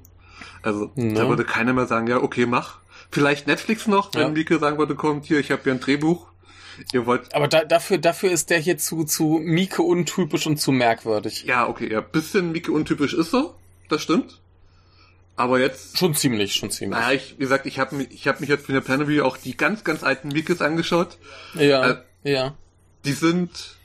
Also 0.63 0.91
Ja. 0.97 1.15
da 1.15 1.29
würde 1.29 1.45
keiner 1.45 1.73
mehr 1.73 1.87
sagen, 1.87 2.07
ja, 2.07 2.19
okay, 2.23 2.47
mach. 2.47 2.79
Vielleicht 3.11 3.47
Netflix 3.47 3.87
noch, 3.87 4.13
wenn 4.15 4.21
Ja. 4.23 4.29
Mieke 4.29 4.59
sagen 4.59 4.79
würde, 4.79 4.95
kommt 4.95 5.25
hier, 5.27 5.39
ich 5.39 5.51
habe 5.51 5.63
hier 5.65 5.73
ein 5.73 5.81
Drehbuch. 5.81 6.27
Ihr 6.93 7.07
wollt. 7.07 7.35
Aber 7.35 7.49
da, 7.49 7.65
dafür, 7.65 7.97
dafür 7.97 8.31
ist 8.31 8.51
der 8.51 8.59
hier 8.59 8.77
zu, 8.77 9.05
zu 9.05 9.41
Mieke 9.43 9.81
untypisch 9.83 10.47
und 10.47 10.59
zu 10.59 10.73
merkwürdig. 10.73 11.45
Ja, 11.45 11.67
okay, 11.69 11.91
ja, 11.91 12.03
bisschen 12.03 12.53
Mieke 12.53 12.71
untypisch 12.73 13.15
ist 13.15 13.33
er, 13.35 13.55
das 13.89 14.03
stimmt. 14.03 14.41
Aber 15.37 15.59
jetzt 15.59 15.97
Schon 15.99 16.15
ziemlich, 16.15 16.55
schon 16.55 16.71
ziemlich. 16.71 16.99
Naja, 16.99 17.13
ich, 17.17 17.35
wie 17.37 17.43
gesagt, 17.43 17.67
ich 17.67 17.79
habe 17.79 17.95
mich, 17.97 18.11
ich 18.11 18.27
hab 18.29 18.41
mich 18.41 18.49
jetzt 18.49 18.67
für 18.67 18.73
der 18.73 18.81
Planary 18.83 19.21
auch 19.21 19.37
die 19.37 19.57
ganz, 19.57 19.85
ganz 19.85 20.03
alten 20.03 20.29
Mikes 20.29 20.61
angeschaut. 20.61 21.17
Ja, 21.55 21.91
Äh, 21.91 21.97
ja. 22.25 22.55
Die 23.05 23.13
sind, 23.13 23.76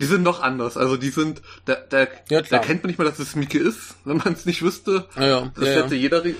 die 0.00 0.06
sind 0.06 0.22
noch 0.22 0.40
anders. 0.40 0.76
Also 0.76 0.96
die 0.96 1.10
sind, 1.10 1.42
da, 1.66 1.74
da, 1.74 2.06
Ja, 2.30 2.40
da 2.42 2.58
kennt 2.58 2.82
man 2.82 2.88
nicht 2.88 2.98
mal, 2.98 3.04
dass 3.04 3.18
es 3.18 3.36
Mike 3.36 3.58
ist, 3.58 3.96
wenn 4.04 4.16
man 4.16 4.32
es 4.32 4.46
nicht 4.46 4.62
wüsste. 4.62 5.06
Ja, 5.16 5.26
ja, 5.26 5.52
Das 5.54 5.68
hätte 5.68 5.94
jeder 5.94 6.24
äh, 6.24 6.34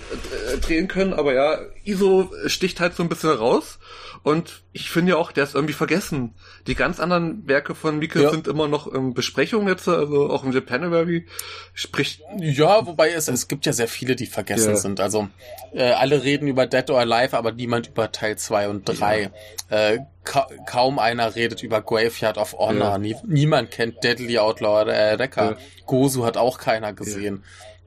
drehen 0.61 0.89
können, 0.89 1.13
aber 1.13 1.35
ja, 1.35 1.59
ISO 1.85 2.33
sticht 2.47 2.81
halt 2.81 2.97
so 2.97 3.03
ein 3.03 3.09
bisschen 3.09 3.31
raus. 3.31 3.79
Und 4.23 4.63
ich 4.73 4.89
finde 4.91 5.11
ja 5.13 5.17
auch, 5.19 5.33
der 5.33 5.43
ist 5.45 5.55
irgendwie 5.57 5.73
vergessen. 5.75 6.35
Die 6.69 6.77
ganz 6.77 7.01
anderen 7.01 7.47
Werke 7.49 7.75
von 7.75 7.99
Mike 7.99 8.23
Ja. 8.23 8.31
sind 8.31 8.47
immer 8.47 8.69
noch 8.69 8.87
in 8.87 9.15
Besprechung 9.15 9.67
jetzt, 9.67 9.89
also 9.89 10.31
auch 10.31 10.45
im 10.45 10.53
Japanuary. 10.53 11.27
Sprich, 11.75 12.23
Ja, 12.39 12.87
wobei 12.87 13.11
es, 13.11 13.27
es 13.27 13.49
gibt 13.49 13.67
ja 13.67 13.73
sehr 13.73 13.89
viele, 13.89 14.15
die 14.15 14.27
vergessen 14.27 14.71
Ja. 14.71 14.77
sind. 14.77 15.01
Also 15.01 15.29
äh, 15.73 15.91
alle 15.91 16.23
reden 16.23 16.47
über 16.47 16.67
Dead 16.67 16.89
or 16.91 17.01
Alive, 17.01 17.37
aber 17.37 17.51
niemand 17.53 17.89
über 17.89 18.13
Teil 18.13 18.37
2 18.39 18.69
und 18.69 18.85
3. 18.85 19.31
Äh, 19.71 19.99
ka 20.23 20.47
kaum 20.67 20.99
einer 21.01 21.35
redet 21.35 21.63
über 21.65 21.81
Graveyard 21.83 22.39
of 22.39 22.53
Honor. 22.59 22.91
Ja. 22.93 22.99
Nie 22.99 23.17
niemand 23.27 23.73
kennt 23.73 24.05
Deadly 24.05 24.39
Outlaw 24.39 24.89
äh, 24.89 25.17
Decker. 25.17 25.53
Ja. 25.53 25.57
Gozu 25.87 26.25
hat 26.25 26.37
auch 26.37 26.59
keiner 26.59 26.93
gesehen. 26.93 27.43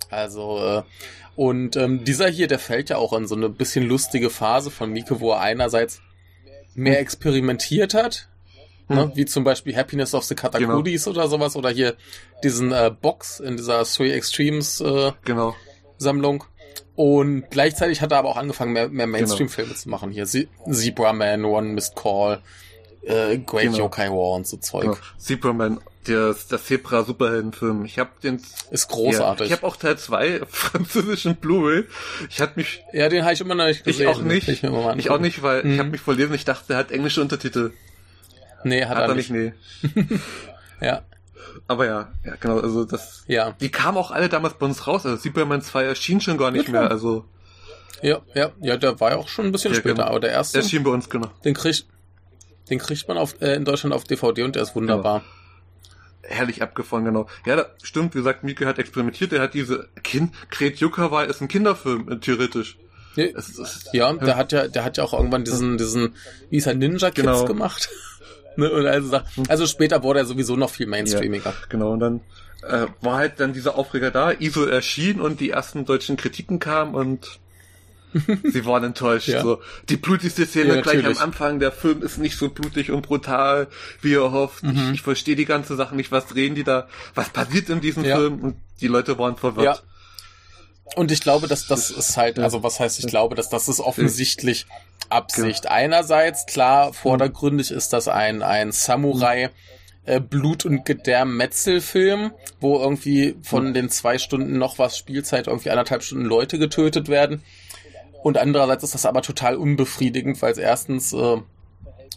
Also 0.09 0.57
äh, 0.59 0.81
und 1.35 1.77
ähm, 1.77 2.03
dieser 2.03 2.27
hier, 2.27 2.47
der 2.47 2.59
fällt 2.59 2.89
ja 2.89 2.97
auch 2.97 3.13
in 3.13 3.25
so 3.27 3.35
eine 3.35 3.49
bisschen 3.49 3.87
lustige 3.87 4.29
Phase 4.29 4.69
von 4.69 4.91
Mike, 4.91 5.19
wo 5.19 5.31
er 5.31 5.39
einerseits 5.39 6.01
mehr 6.75 6.99
experimentiert 6.99 7.93
hat, 7.93 8.27
ne, 8.89 9.11
wie 9.15 9.25
zum 9.25 9.43
Beispiel 9.43 9.75
Happiness 9.75 10.13
of 10.13 10.23
the 10.23 10.35
Katakudis 10.35 11.07
oder 11.07 11.27
sowas, 11.27 11.55
oder 11.55 11.69
hier 11.69 11.95
diesen 12.43 12.71
äh, 12.71 12.91
Box 13.01 13.39
in 13.39 13.57
dieser 13.57 13.83
Three 13.83 14.11
Extremes 14.11 14.81
äh, 14.81 15.11
genau. 15.25 15.55
Sammlung. 15.97 16.43
Und 16.95 17.49
gleichzeitig 17.49 18.01
hat 18.01 18.11
er 18.11 18.19
aber 18.19 18.29
auch 18.29 18.37
angefangen, 18.37 18.73
mehr, 18.73 18.87
mehr 18.89 19.07
Mainstream-Filme 19.07 19.73
zu 19.73 19.89
machen. 19.89 20.11
Hier 20.11 20.25
Ze 20.25 20.47
Zebra 20.69 21.13
Man, 21.13 21.43
One 21.43 21.69
Missed 21.69 21.95
Call, 21.95 22.41
äh, 23.05 23.37
Great 23.37 23.63
Genau. 23.63 23.77
Yokai 23.79 24.09
War 24.09 24.35
und 24.35 24.47
so 24.47 24.57
Zeug. 24.57 24.81
genau. 24.83 24.97
Superman, 25.17 25.79
der, 26.07 26.35
der 26.51 26.61
Zebra-Superheldenfilm. 26.61 27.85
Ich 27.85 27.97
habe 27.99 28.09
den 28.21 28.41
Ist 28.71 28.89
Ja, 28.89 28.95
großartig. 28.95 29.45
ich 29.45 29.51
Ja, 29.51 29.57
habe 29.57 29.67
auch 29.67 29.75
Teil 29.77 29.97
2 29.97 30.41
französischen 30.49 31.35
Blu-ray. 31.37 31.85
Ich 32.29 32.41
hatte 32.41 32.53
mich 32.57 32.83
den 32.93 33.23
habe 33.23 33.33
ich 33.33 33.41
immer 33.41 33.55
noch 33.55 33.65
nicht 33.67 33.83
gesehen. 33.83 34.09
ich 34.09 34.15
auch 34.15 34.21
nicht. 34.21 34.47
Ich, 34.49 34.63
Ich 34.97 35.09
auch 35.09 35.19
nicht, 35.19 35.41
weil 35.43 35.63
Mhm. 35.63 35.73
ich 35.73 35.79
habe 35.79 35.89
mich 35.89 36.01
verlesen, 36.01 36.33
ich 36.33 36.45
dachte, 36.45 36.73
er 36.73 36.79
hat 36.79 36.91
englische 36.91 37.21
Untertitel. 37.21 37.71
Nee, 38.65 38.85
hat, 38.85 38.97
Hat, 38.97 39.09
er 39.09 39.15
nicht. 39.15 39.29
nee. 39.29 39.53
Ja, 40.81 41.01
Aber 41.67 41.85
ja, 41.85 42.11
ja, 42.25 42.35
genau, 42.39 42.59
also 42.59 42.83
das 42.83 43.23
ja, 43.27 43.51
die 43.59 43.69
kamen 43.69 43.97
auch 43.97 44.11
alle 44.11 44.27
damals 44.27 44.55
bei 44.55 44.65
uns 44.65 44.85
raus. 44.87 45.05
Also 45.05 45.17
Superman 45.17 45.61
2 45.61 45.83
erschien 45.83 46.19
schon 46.19 46.37
gar 46.37 46.51
nicht 46.51 46.65
Ja, 46.67 46.71
mehr. 46.71 46.91
Also 46.91 47.23
ja, 48.01 48.19
ja, 48.33 48.51
ja, 48.61 48.75
der 48.75 48.99
war 48.99 49.11
ja 49.11 49.17
auch 49.17 49.29
schon 49.29 49.45
ein 49.45 49.51
bisschen 49.53 49.73
Ja, 49.73 49.79
später, 49.79 49.95
genau. 49.95 50.07
aber 50.07 50.19
der 50.19 50.31
erste, 50.31 50.57
erschien 50.57 50.83
bei 50.83 50.91
uns 50.91 51.09
genau. 51.09 51.29
den 51.45 51.53
krieg 51.53 51.85
Den 52.69 52.79
kriegt 52.79 53.07
man 53.07 53.17
auf, 53.17 53.41
äh, 53.41 53.55
in 53.55 53.65
Deutschland 53.65 53.93
auf 53.93 54.03
DVD 54.03 54.43
und 54.43 54.55
der 54.55 54.63
ist 54.63 54.75
wunderbar. 54.75 55.19
Genau. 55.19 56.35
Herrlich 56.35 56.61
abgefahren, 56.61 57.03
genau. 57.03 57.27
Ja, 57.45 57.57
da, 57.57 57.65
stimmt, 57.83 58.13
wie 58.15 58.19
gesagt, 58.19 58.43
Mieke 58.43 58.65
hat 58.65 58.79
experimentiert, 58.79 59.33
er 59.33 59.41
hat 59.41 59.53
diese 59.53 59.89
Kind, 60.03 60.33
Kret 60.49 60.79
Yukawa 60.79 61.23
ist 61.23 61.41
ein 61.41 61.49
Kinderfilm, 61.49 62.09
äh, 62.09 62.19
theoretisch. 62.19 62.77
Ja, 63.15 63.25
es, 63.25 63.59
es, 63.59 63.89
ja, 63.91 64.11
ja, 64.11 64.13
der 64.13 64.37
hat 64.37 64.51
ja, 64.51 64.67
der 64.67 64.83
hat 64.83 64.97
ja 64.97 65.03
auch 65.03 65.13
irgendwann 65.13 65.43
diesen, 65.43 65.77
diesen, 65.77 66.15
wie 66.49 66.57
ist 66.57 66.65
er, 66.65 66.73
Ninja 66.73 67.11
Kids 67.11 67.27
genau. 67.27 67.45
gemacht. 67.45 67.89
ne, 68.55 68.71
und 68.71 68.87
also, 68.87 69.19
also 69.49 69.67
später 69.67 70.01
wurde 70.01 70.19
er 70.19 70.25
sowieso 70.25 70.55
noch 70.55 70.69
viel 70.69 70.87
mainstreamiger. 70.87 71.51
Ja, 71.51 71.55
genau, 71.69 71.91
und 71.91 71.99
dann 71.99 72.21
äh, 72.63 72.87
war 73.01 73.17
halt 73.17 73.39
dann 73.39 73.53
dieser 73.53 73.77
Aufreger 73.77 74.11
da, 74.11 74.31
ISO 74.31 74.65
erschien 74.65 75.19
und 75.19 75.39
die 75.39 75.51
ersten 75.51 75.85
deutschen 75.85 76.17
Kritiken 76.17 76.59
kamen 76.59 76.95
und 76.95 77.39
sie 78.43 78.65
waren 78.65 78.83
enttäuscht. 78.83 79.27
Ja. 79.27 79.41
So, 79.41 79.61
die 79.89 79.97
blutigste 79.97 80.45
Szene 80.45 80.75
ja, 80.75 80.81
gleich 80.81 81.05
am 81.05 81.17
Anfang, 81.17 81.59
der 81.59 81.71
Film 81.71 82.01
ist 82.03 82.17
nicht 82.17 82.37
so 82.37 82.49
blutig 82.49 82.91
und 82.91 83.01
brutal, 83.03 83.67
wie 84.01 84.11
ihr 84.11 84.31
hofft. 84.31 84.63
Mhm. 84.63 84.71
Ich, 84.71 84.91
ich 84.91 85.01
verstehe 85.01 85.35
die 85.35 85.45
ganze 85.45 85.75
Sache 85.75 85.95
nicht, 85.95 86.11
was 86.11 86.27
drehen 86.27 86.55
die 86.55 86.63
da, 86.63 86.87
was 87.15 87.29
passiert 87.29 87.69
in 87.69 87.81
diesem 87.81 88.03
ja. 88.05 88.17
Film 88.17 88.39
und 88.41 88.55
die 88.81 88.87
Leute 88.87 89.17
waren 89.17 89.35
verwirrt. 89.35 89.77
Ja. 89.77 89.83
Und 90.95 91.11
ich 91.11 91.21
glaube, 91.21 91.47
dass 91.47 91.65
das 91.67 91.89
ist 91.89 92.17
halt, 92.17 92.37
also 92.39 92.61
was 92.61 92.79
heißt, 92.79 92.99
ich 92.99 93.07
glaube, 93.07 93.35
dass 93.35 93.49
das 93.49 93.67
ist 93.67 93.79
offensichtlich 93.79 94.67
Absicht. 95.09 95.67
Einerseits, 95.67 96.45
klar, 96.45 96.93
vordergründig 96.93 97.71
ist 97.71 97.93
das 97.93 98.07
ein, 98.07 98.41
ein 98.43 98.71
Samurai, 98.71 99.49
äh, 100.05 100.19
Blut- 100.19 100.65
und 100.65 100.85
Gedärm-Metzelfilm, 100.85 102.31
wo 102.59 102.79
irgendwie 102.79 103.35
von 103.41 103.73
den 103.73 103.89
zwei 103.89 104.17
Stunden 104.17 104.57
noch 104.57 104.77
was 104.77 104.97
Spielzeit 104.97 105.47
irgendwie 105.47 105.69
anderthalb 105.69 106.03
Stunden 106.03 106.25
Leute 106.25 106.59
getötet 106.59 107.07
werden. 107.07 107.41
Und 108.23 108.37
andererseits 108.37 108.85
ist 108.85 108.93
das 108.93 109.05
aber 109.05 109.21
total 109.21 109.57
unbefriedigend, 109.57 110.41
weil 110.41 110.53
es 110.53 110.57
erstens 110.57 111.11
äh, 111.11 111.37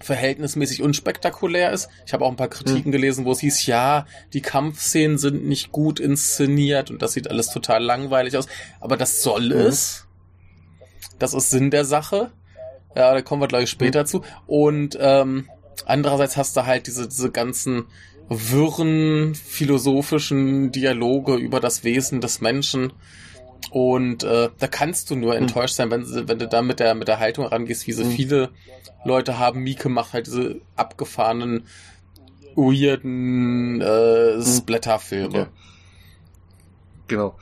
verhältnismäßig 0.00 0.80
unspektakulär 0.80 1.72
ist. 1.72 1.88
Ich 2.06 2.12
habe 2.12 2.24
auch 2.24 2.30
ein 2.30 2.36
paar 2.36 2.48
Kritiken 2.48 2.90
mhm. 2.90 2.92
gelesen, 2.92 3.24
wo 3.24 3.32
es 3.32 3.40
hieß, 3.40 3.66
ja, 3.66 4.06
die 4.32 4.40
Kampfszenen 4.40 5.18
sind 5.18 5.44
nicht 5.44 5.72
gut 5.72 5.98
inszeniert 5.98 6.92
und 6.92 7.02
das 7.02 7.12
sieht 7.12 7.28
alles 7.28 7.50
total 7.50 7.82
langweilig 7.82 8.36
aus. 8.36 8.46
Aber 8.80 8.96
das 8.96 9.20
soll 9.20 9.46
mhm. 9.46 9.66
es. 9.66 10.06
Das 11.18 11.34
ist 11.34 11.50
Sinn 11.50 11.72
der 11.72 11.84
Sache. 11.84 12.30
Ja, 12.94 13.12
da 13.12 13.20
kommen 13.20 13.42
wir 13.42 13.48
gleich 13.48 13.68
später 13.68 14.02
mhm. 14.02 14.06
zu. 14.06 14.22
Und 14.46 14.96
ähm, 15.00 15.48
andererseits 15.86 16.36
hast 16.36 16.56
du 16.56 16.66
halt 16.66 16.86
diese, 16.86 17.08
diese 17.08 17.32
ganzen 17.32 17.86
wirren 18.28 19.34
philosophischen 19.34 20.70
Dialoge 20.70 21.34
über 21.34 21.58
das 21.58 21.82
Wesen 21.82 22.20
des 22.20 22.40
Menschen 22.40 22.92
und 23.70 24.22
äh, 24.22 24.50
da 24.58 24.66
kannst 24.66 25.10
du 25.10 25.16
nur 25.16 25.34
hm. 25.34 25.42
enttäuscht 25.42 25.74
sein, 25.74 25.90
wenn, 25.90 26.28
wenn 26.28 26.38
du 26.38 26.46
da 26.46 26.62
mit 26.62 26.80
der, 26.80 26.94
mit 26.94 27.08
der 27.08 27.18
Haltung 27.18 27.46
rangehst, 27.46 27.86
wie 27.86 27.92
so 27.92 28.04
hm. 28.04 28.10
viele 28.10 28.50
Leute 29.04 29.38
haben. 29.38 29.62
Mieke 29.62 29.88
macht 29.88 30.12
halt 30.12 30.26
diese 30.26 30.60
abgefahrenen, 30.76 31.66
weirden 32.54 33.80
äh, 33.80 34.34
hm. 34.34 34.42
Splatter-Filme. 34.42 35.38
Ja. 35.38 35.48
Genau. 37.08 37.38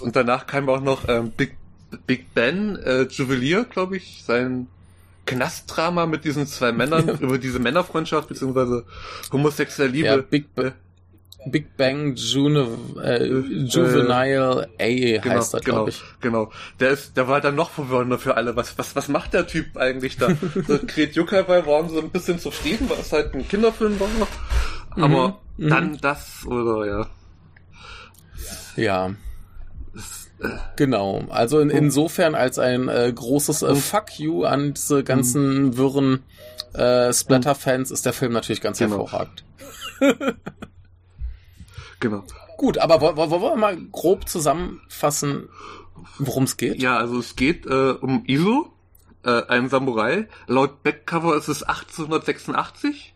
Und 0.00 0.16
danach 0.16 0.46
kam 0.46 0.68
auch 0.68 0.80
noch 0.80 1.08
ähm, 1.08 1.30
Big, 1.30 1.56
Big 2.06 2.34
Ben 2.34 2.76
äh, 2.76 3.02
Juwelier, 3.02 3.64
glaube 3.64 3.96
ich, 3.96 4.24
sein 4.24 4.66
Knastdrama 5.26 6.06
mit 6.06 6.24
diesen 6.24 6.46
zwei 6.46 6.72
Männern, 6.72 7.08
über 7.20 7.38
diese 7.38 7.58
Männerfreundschaft 7.58 8.28
beziehungsweise 8.28 8.84
homosexuelle 9.30 9.92
Liebe. 9.92 10.06
Ja, 10.06 10.16
Big, 10.16 10.46
äh, 10.56 10.72
Big 11.46 11.76
Bang 11.76 12.14
June, 12.16 12.68
äh, 13.02 13.24
Juvenile 13.24 14.68
äh, 14.78 15.18
A 15.18 15.20
genau, 15.20 15.36
heißt 15.36 15.54
das, 15.54 15.62
genau, 15.62 15.76
glaube 15.76 15.90
ich. 15.90 16.02
Genau. 16.20 16.50
Der 16.78 16.90
ist, 16.90 17.16
der 17.16 17.28
war 17.28 17.40
dann 17.40 17.54
noch 17.54 17.70
verwirrender 17.70 18.18
für 18.18 18.36
alle. 18.36 18.56
Was, 18.56 18.76
was, 18.78 18.94
was 18.94 19.08
macht 19.08 19.32
der 19.32 19.46
Typ 19.46 19.76
eigentlich 19.76 20.18
da? 20.18 20.28
so, 20.66 20.78
Gret 20.86 21.14
Juckerberg 21.14 21.66
waren 21.66 21.88
so 21.88 22.00
ein 22.00 22.10
bisschen 22.10 22.38
zufrieden, 22.38 22.90
weil 22.90 22.98
es 23.00 23.12
halt 23.12 23.34
ein 23.34 23.48
Kinderfilm 23.48 23.98
war. 23.98 24.08
Aber 24.96 25.40
mhm, 25.56 25.68
dann 25.68 25.90
mhm. 25.92 26.00
das, 26.00 26.44
oder 26.46 26.86
ja. 26.86 27.06
Ja. 28.76 29.14
Genau. 30.76 31.24
Also 31.28 31.60
in, 31.60 31.70
insofern 31.70 32.34
als 32.34 32.58
ein 32.58 32.88
äh, 32.88 33.12
großes 33.14 33.62
äh, 33.62 33.74
Fuck 33.74 34.18
you 34.18 34.44
an 34.44 34.74
diese 34.74 35.04
ganzen 35.04 35.64
mhm. 35.64 35.76
wirren 35.76 36.22
äh, 36.74 37.12
Splatter-Fans 37.12 37.90
ist 37.90 38.06
der 38.06 38.12
Film 38.12 38.32
natürlich 38.32 38.60
ganz 38.60 38.78
genau. 38.78 38.98
hervorragend. 38.98 39.44
Genau. 42.00 42.24
Gut, 42.56 42.78
aber 42.78 43.00
wollen 43.00 43.30
wir 43.30 43.56
mal 43.56 43.76
grob 43.92 44.28
zusammenfassen, 44.28 45.48
worum 46.18 46.44
es 46.44 46.56
geht? 46.56 46.82
Ja, 46.82 46.96
also 46.98 47.18
es 47.18 47.36
geht 47.36 47.66
äh, 47.66 47.90
um 47.92 48.24
Iso, 48.26 48.72
äh, 49.24 49.42
ein 49.48 49.68
Samurai. 49.68 50.28
Laut 50.46 50.82
Backcover 50.82 51.36
ist 51.36 51.48
es 51.48 51.62
1886. 51.62 53.14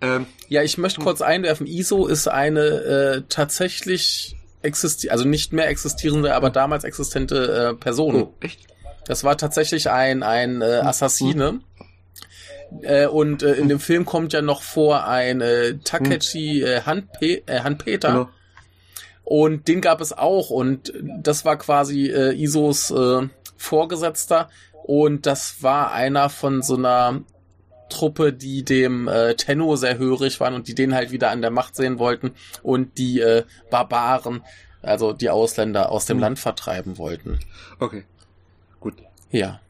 Ähm, 0.00 0.26
ja, 0.48 0.62
ich 0.62 0.78
möchte 0.78 1.00
kurz 1.00 1.22
einwerfen, 1.22 1.66
ISO 1.66 2.06
ist 2.06 2.28
eine 2.28 2.60
äh, 2.60 3.22
tatsächlich 3.28 4.36
existi 4.62 5.10
also 5.10 5.24
nicht 5.24 5.52
mehr 5.52 5.68
existierende, 5.68 6.34
aber 6.34 6.50
damals 6.50 6.84
existente 6.84 7.70
äh, 7.72 7.74
Person. 7.74 8.16
Oh, 8.16 8.34
echt? 8.40 8.66
Das 9.06 9.22
war 9.22 9.38
tatsächlich 9.38 9.90
ein, 9.90 10.22
ein 10.22 10.60
äh, 10.60 10.80
Assassine. 10.82 11.48
Hm. 11.48 11.60
Äh, 12.82 13.06
und 13.06 13.42
äh, 13.42 13.54
in 13.54 13.68
dem 13.68 13.80
Film 13.80 14.04
kommt 14.04 14.32
ja 14.32 14.42
noch 14.42 14.62
vor 14.62 15.06
ein 15.06 15.40
äh, 15.40 15.78
Takechi 15.78 16.60
hm. 16.60 16.66
äh, 16.66 16.80
Hanpe 16.82 17.42
äh, 17.46 17.60
Hanpeter. 17.60 18.08
Genau. 18.08 18.28
Und 19.24 19.66
den 19.66 19.80
gab 19.80 20.00
es 20.00 20.12
auch. 20.12 20.50
Und 20.50 20.92
das 21.20 21.44
war 21.44 21.58
quasi 21.58 22.06
äh, 22.06 22.32
Isos 22.32 22.90
äh, 22.90 23.28
Vorgesetzter. 23.56 24.48
Und 24.84 25.26
das 25.26 25.62
war 25.62 25.92
einer 25.92 26.28
von 26.28 26.62
so 26.62 26.76
einer 26.76 27.22
Truppe, 27.88 28.32
die 28.32 28.64
dem 28.64 29.08
äh, 29.08 29.34
Tenno 29.34 29.76
sehr 29.76 29.98
hörig 29.98 30.40
waren 30.40 30.54
und 30.54 30.68
die 30.68 30.74
den 30.74 30.94
halt 30.94 31.10
wieder 31.10 31.30
an 31.30 31.40
der 31.40 31.50
Macht 31.50 31.76
sehen 31.76 31.98
wollten 31.98 32.32
und 32.62 32.98
die 32.98 33.20
äh, 33.20 33.44
Barbaren, 33.70 34.42
also 34.82 35.12
die 35.12 35.30
Ausländer, 35.30 35.90
aus 35.90 36.06
dem 36.06 36.18
mhm. 36.18 36.22
Land 36.22 36.38
vertreiben 36.38 36.98
wollten. 36.98 37.40
Okay. 37.78 38.04
Gut. 38.80 38.94
Ja. 39.30 39.60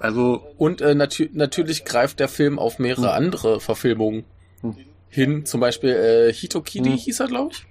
Also. 0.00 0.46
Und 0.56 0.80
äh, 0.80 0.94
natür 0.94 1.28
natürlich 1.32 1.84
greift 1.84 2.20
der 2.20 2.28
Film 2.28 2.58
auf 2.58 2.78
mehrere 2.78 3.08
hm. 3.08 3.24
andere 3.24 3.60
Verfilmungen 3.60 4.24
hm. 4.62 4.76
hin. 5.08 5.46
Zum 5.46 5.60
Beispiel 5.60 5.90
äh, 5.90 6.32
Hitokiri 6.32 6.90
hm. 6.90 6.96
hieß 6.96 7.20
er, 7.20 7.26
glaube 7.26 7.52
ich. 7.52 7.66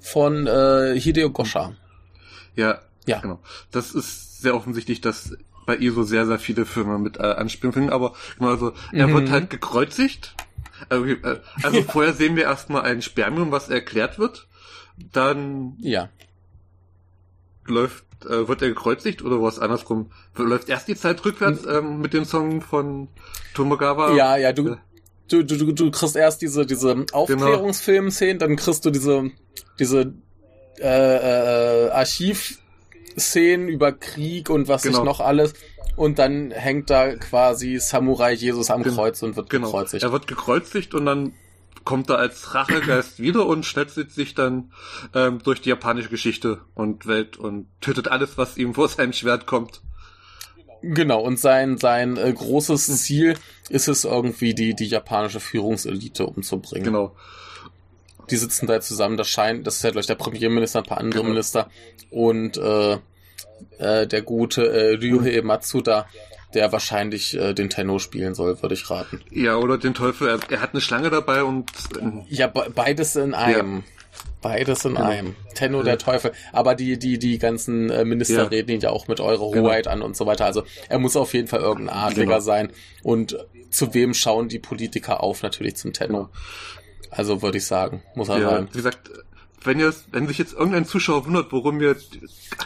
Von 0.00 0.46
äh, 0.46 0.98
Hideo 0.98 1.30
Gosha. 1.30 1.74
Ja, 2.56 2.80
ja, 3.06 3.20
genau. 3.20 3.40
Das 3.70 3.92
ist 3.92 4.40
sehr 4.40 4.54
offensichtlich, 4.54 5.00
dass 5.00 5.36
bei 5.66 5.76
ihr 5.76 5.92
so 5.92 6.02
sehr, 6.02 6.26
sehr 6.26 6.38
viele 6.38 6.64
Filme 6.64 6.98
mit 6.98 7.18
äh, 7.18 7.22
anspielen 7.24 7.72
finden, 7.72 7.90
aber 7.90 8.14
genau, 8.38 8.50
also 8.50 8.72
er 8.92 9.06
mhm. 9.06 9.14
wird 9.14 9.30
halt 9.30 9.50
gekreuzigt. 9.50 10.34
Also, 10.88 11.04
äh, 11.04 11.40
also 11.62 11.82
vorher 11.88 12.14
sehen 12.14 12.36
wir 12.36 12.44
erstmal 12.44 12.82
ein 12.82 13.02
Spermium, 13.02 13.50
was 13.50 13.68
erklärt 13.68 14.18
wird. 14.18 14.48
Dann 15.12 15.76
ja. 15.80 16.08
läuft 17.66 18.04
äh, 18.24 18.48
wird 18.48 18.62
er 18.62 18.68
gekreuzigt 18.68 19.22
oder 19.22 19.40
was 19.42 19.58
andersrum? 19.58 20.10
Läuft 20.36 20.68
erst 20.68 20.88
die 20.88 20.96
Zeit 20.96 21.24
rückwärts 21.24 21.64
hm. 21.64 21.70
ähm, 21.70 22.00
mit 22.00 22.12
dem 22.12 22.24
Song 22.24 22.60
von 22.60 23.08
Tomogawa? 23.54 24.14
Ja, 24.14 24.36
ja, 24.36 24.52
du, 24.52 24.76
du, 25.28 25.44
du, 25.44 25.72
du 25.72 25.90
kriegst 25.90 26.16
erst 26.16 26.42
diese, 26.42 26.66
diese 26.66 26.94
genau. 26.94 27.12
Aufklärungsfilm-Szenen, 27.12 28.38
dann 28.38 28.56
kriegst 28.56 28.84
du 28.84 28.90
diese, 28.90 29.30
diese 29.78 30.14
äh, 30.80 31.86
äh, 31.86 31.90
Archiv-Szenen 31.90 33.68
über 33.68 33.92
Krieg 33.92 34.50
und 34.50 34.68
was 34.68 34.82
genau. 34.82 34.98
ich 34.98 35.04
noch 35.04 35.20
alles. 35.20 35.54
Und 35.96 36.20
dann 36.20 36.52
hängt 36.52 36.90
da 36.90 37.16
quasi 37.16 37.78
Samurai 37.80 38.32
Jesus 38.32 38.70
am 38.70 38.84
Kreuz 38.84 39.20
und 39.22 39.34
wird 39.34 39.50
genau. 39.50 39.66
gekreuzigt. 39.66 40.04
Er 40.04 40.12
wird 40.12 40.28
gekreuzigt 40.28 40.94
und 40.94 41.06
dann 41.06 41.32
kommt 41.88 42.10
er 42.10 42.18
als 42.18 42.54
Rachegeist 42.54 43.18
wieder 43.18 43.46
und 43.46 43.64
schnetzelt 43.64 44.12
sich 44.12 44.34
dann 44.34 44.72
ähm, 45.14 45.38
durch 45.42 45.62
die 45.62 45.70
japanische 45.70 46.10
Geschichte 46.10 46.60
und 46.74 47.06
Welt 47.06 47.38
und 47.38 47.66
tötet 47.80 48.08
alles, 48.08 48.36
was 48.36 48.58
ihm 48.58 48.74
vor 48.74 48.90
seinem 48.90 49.14
Schwert 49.14 49.46
kommt. 49.46 49.80
Genau, 50.82 51.22
und 51.22 51.40
sein, 51.40 51.78
sein 51.78 52.18
äh, 52.18 52.30
großes 52.30 53.02
Ziel 53.02 53.38
ist 53.70 53.88
es 53.88 54.04
irgendwie, 54.04 54.52
die, 54.52 54.74
die 54.74 54.84
japanische 54.84 55.40
Führungselite 55.40 56.26
umzubringen. 56.26 56.84
Genau. 56.84 57.16
Die 58.28 58.36
sitzen 58.36 58.66
da 58.66 58.82
zusammen, 58.82 59.16
das 59.16 59.30
scheint, 59.30 59.66
das 59.66 59.76
ist 59.76 59.82
ja, 59.82 59.88
glaube 59.88 60.00
ich, 60.02 60.06
der 60.08 60.16
Premierminister, 60.16 60.80
ein 60.80 60.84
paar 60.84 60.98
andere 60.98 61.22
genau. 61.22 61.30
Minister 61.30 61.70
und 62.10 62.58
äh, 62.58 62.98
äh, 63.78 64.06
der 64.06 64.20
gute 64.20 64.70
äh, 64.70 64.96
Ryuhei 64.96 65.40
Matsuda, 65.40 66.06
der 66.54 66.72
wahrscheinlich 66.72 67.36
äh, 67.36 67.52
den 67.54 67.70
Tenno 67.70 67.98
spielen 67.98 68.34
soll, 68.34 68.60
würde 68.62 68.74
ich 68.74 68.88
raten. 68.90 69.20
Ja, 69.30 69.56
oder 69.56 69.78
den 69.78 69.94
Teufel. 69.94 70.28
Er, 70.28 70.40
er 70.50 70.60
hat 70.60 70.72
eine 70.72 70.80
Schlange 70.80 71.10
dabei 71.10 71.42
und. 71.44 71.70
Äh, 72.00 72.24
ja, 72.28 72.46
be 72.46 72.70
beides 72.74 73.16
in 73.16 73.34
einem. 73.34 73.76
Ja. 73.76 73.82
Beides 74.40 74.84
in 74.84 74.94
genau. 74.94 75.06
einem. 75.06 75.36
Tenno, 75.54 75.82
der 75.82 75.98
Teufel. 75.98 76.32
Aber 76.52 76.74
die, 76.74 76.98
die, 76.98 77.18
die 77.18 77.38
ganzen 77.38 77.90
äh, 77.90 78.04
Minister 78.04 78.44
ja. 78.44 78.44
reden 78.44 78.70
ihn 78.70 78.80
ja 78.80 78.90
auch 78.90 79.08
mit 79.08 79.20
Eure 79.20 79.50
genau. 79.50 79.68
Hoheit 79.68 79.88
an 79.88 80.00
und 80.00 80.16
so 80.16 80.26
weiter. 80.26 80.44
Also 80.44 80.62
er 80.88 80.98
muss 80.98 81.16
auf 81.16 81.34
jeden 81.34 81.48
Fall 81.48 81.60
irgendein 81.60 81.96
Adliger 81.96 82.26
genau. 82.26 82.40
sein. 82.40 82.70
Und 83.02 83.36
zu 83.70 83.94
wem 83.94 84.14
schauen 84.14 84.48
die 84.48 84.58
Politiker 84.58 85.22
auf? 85.22 85.42
Natürlich 85.42 85.76
zum 85.76 85.92
Tenno. 85.92 86.24
Genau. 86.24 86.30
Also 87.10 87.42
würde 87.42 87.58
ich 87.58 87.66
sagen, 87.66 88.02
muss 88.14 88.28
er 88.28 88.38
ja, 88.38 88.50
sein. 88.50 88.68
Wie 88.70 88.76
gesagt, 88.76 89.10
wenn 89.64 89.78
ihr, 89.80 89.92
wenn 90.12 90.26
sich 90.28 90.38
jetzt 90.38 90.54
irgendein 90.54 90.84
Zuschauer 90.84 91.26
wundert, 91.26 91.52
warum 91.52 91.80
wir 91.80 91.96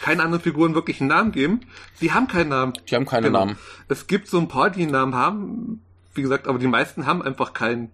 keine 0.01 0.23
anderen 0.23 0.43
Figuren 0.43 0.75
wirklich 0.75 0.99
einen 1.01 1.09
Namen 1.09 1.31
geben, 1.31 1.61
sie 1.95 2.11
haben 2.13 2.27
keinen 2.27 2.49
Namen. 2.49 2.73
Die 2.89 2.95
haben 2.95 3.05
keine 3.05 3.27
genau. 3.27 3.39
Namen. 3.45 3.57
Es 3.87 4.07
gibt 4.07 4.27
so 4.27 4.39
ein 4.39 4.47
paar, 4.47 4.69
die 4.69 4.83
einen 4.83 4.91
Namen 4.91 5.15
haben. 5.15 5.81
wie 6.15 6.21
gesagt, 6.21 6.47
aber 6.47 6.59
die 6.59 6.67
meisten 6.67 7.05
haben 7.07 7.21
einfach 7.23 7.53
keinen. 7.53 7.89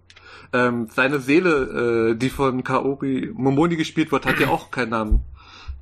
Ähm, 0.51 0.87
seine 0.93 1.19
Seele, 1.19 2.11
äh, 2.11 2.15
die 2.15 2.29
von 2.29 2.63
Kaori 2.65 3.31
Momoni 3.33 3.75
gespielt 3.77 4.11
wird, 4.11 4.25
hat 4.25 4.39
ja 4.39 4.49
auch 4.49 4.71
keinen 4.71 4.89
Namen. 4.89 5.21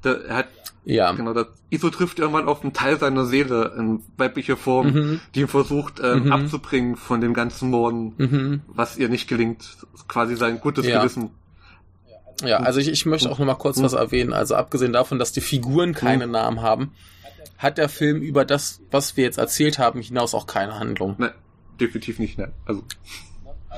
Der, 0.04 0.24
er 0.26 0.36
hat 0.38 0.48
Ja. 0.86 1.12
Genau, 1.14 1.34
das 1.34 1.48
Iso 1.70 1.90
trifft 1.90 2.20
irgendwann 2.20 2.48
auf 2.48 2.62
einen 2.64 2.74
Teil 2.74 2.98
seiner 3.00 3.26
Seele 3.26 3.74
in 3.78 4.04
weiblicher 4.18 4.56
Form, 4.56 4.88
Mhm. 4.94 5.20
die 5.36 5.42
ihn 5.42 5.48
versucht 5.48 6.00
ähm, 6.04 6.26
Mhm. 6.26 6.32
abzubringen 6.32 6.96
von 6.96 7.20
dem 7.22 7.34
ganzen 7.34 7.70
Morden, 7.72 8.14
Mhm. 8.18 8.62
was 8.68 8.98
ihr 8.98 9.10
nicht 9.10 9.28
gelingt. 9.28 9.76
Quasi 10.08 10.36
sein 10.36 10.60
gutes 10.62 10.86
Ja. 10.86 11.00
Gewissen. 11.00 11.32
Ja, 12.44 12.58
also 12.58 12.79
ich, 12.79 12.88
ich 12.88 13.06
möchte 13.06 13.32
auch 13.32 13.39
noch 13.39 13.46
mal 13.46 13.56
kurz 13.56 13.82
was 13.82 13.94
erwähnen. 13.94 14.34
Also 14.34 14.56
abgesehen 14.56 14.94
davon, 14.94 15.17
dass 15.17 15.32
die 15.32 15.41
Figuren 15.41 15.94
keine 15.94 16.27
Namen 16.27 16.62
haben, 16.62 16.94
hat 17.58 17.77
der 17.77 17.89
Film 17.89 18.22
über 18.22 18.46
das, 18.46 18.82
was 18.91 19.17
wir 19.17 19.24
jetzt 19.24 19.38
erzählt 19.38 19.79
haben, 19.79 20.01
hinaus 20.01 20.36
auch 20.36 20.46
keine 20.46 20.79
Handlung. 20.79 21.15
Nein, 21.17 21.32
definitiv 21.79 22.20
nicht, 22.20 22.38
nein. 22.38 22.51
Also, 22.65 22.84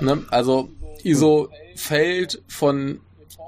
Ne? 0.01 0.23
Also 0.29 0.69
ISO 1.03 1.49
fällt 1.75 2.41
von 2.47 2.99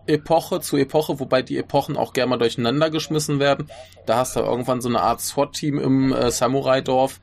Epoche 0.07 0.61
zu 0.61 0.77
Epoche, 0.77 1.19
wobei 1.19 1.41
die 1.41 1.57
Epochen 1.57 1.95
auch 1.97 2.13
gerne 2.13 2.31
mal 2.31 2.37
durcheinander 2.37 2.89
geschmissen 2.89 3.39
werden. 3.39 3.69
Da 4.05 4.17
hast 4.17 4.35
du 4.35 4.41
irgendwann 4.41 4.81
so 4.81 4.89
eine 4.89 5.01
Art 5.01 5.21
SWAT-Team 5.21 5.79
im 5.79 6.13
äh, 6.13 6.31
Samurai-Dorf 6.31 7.19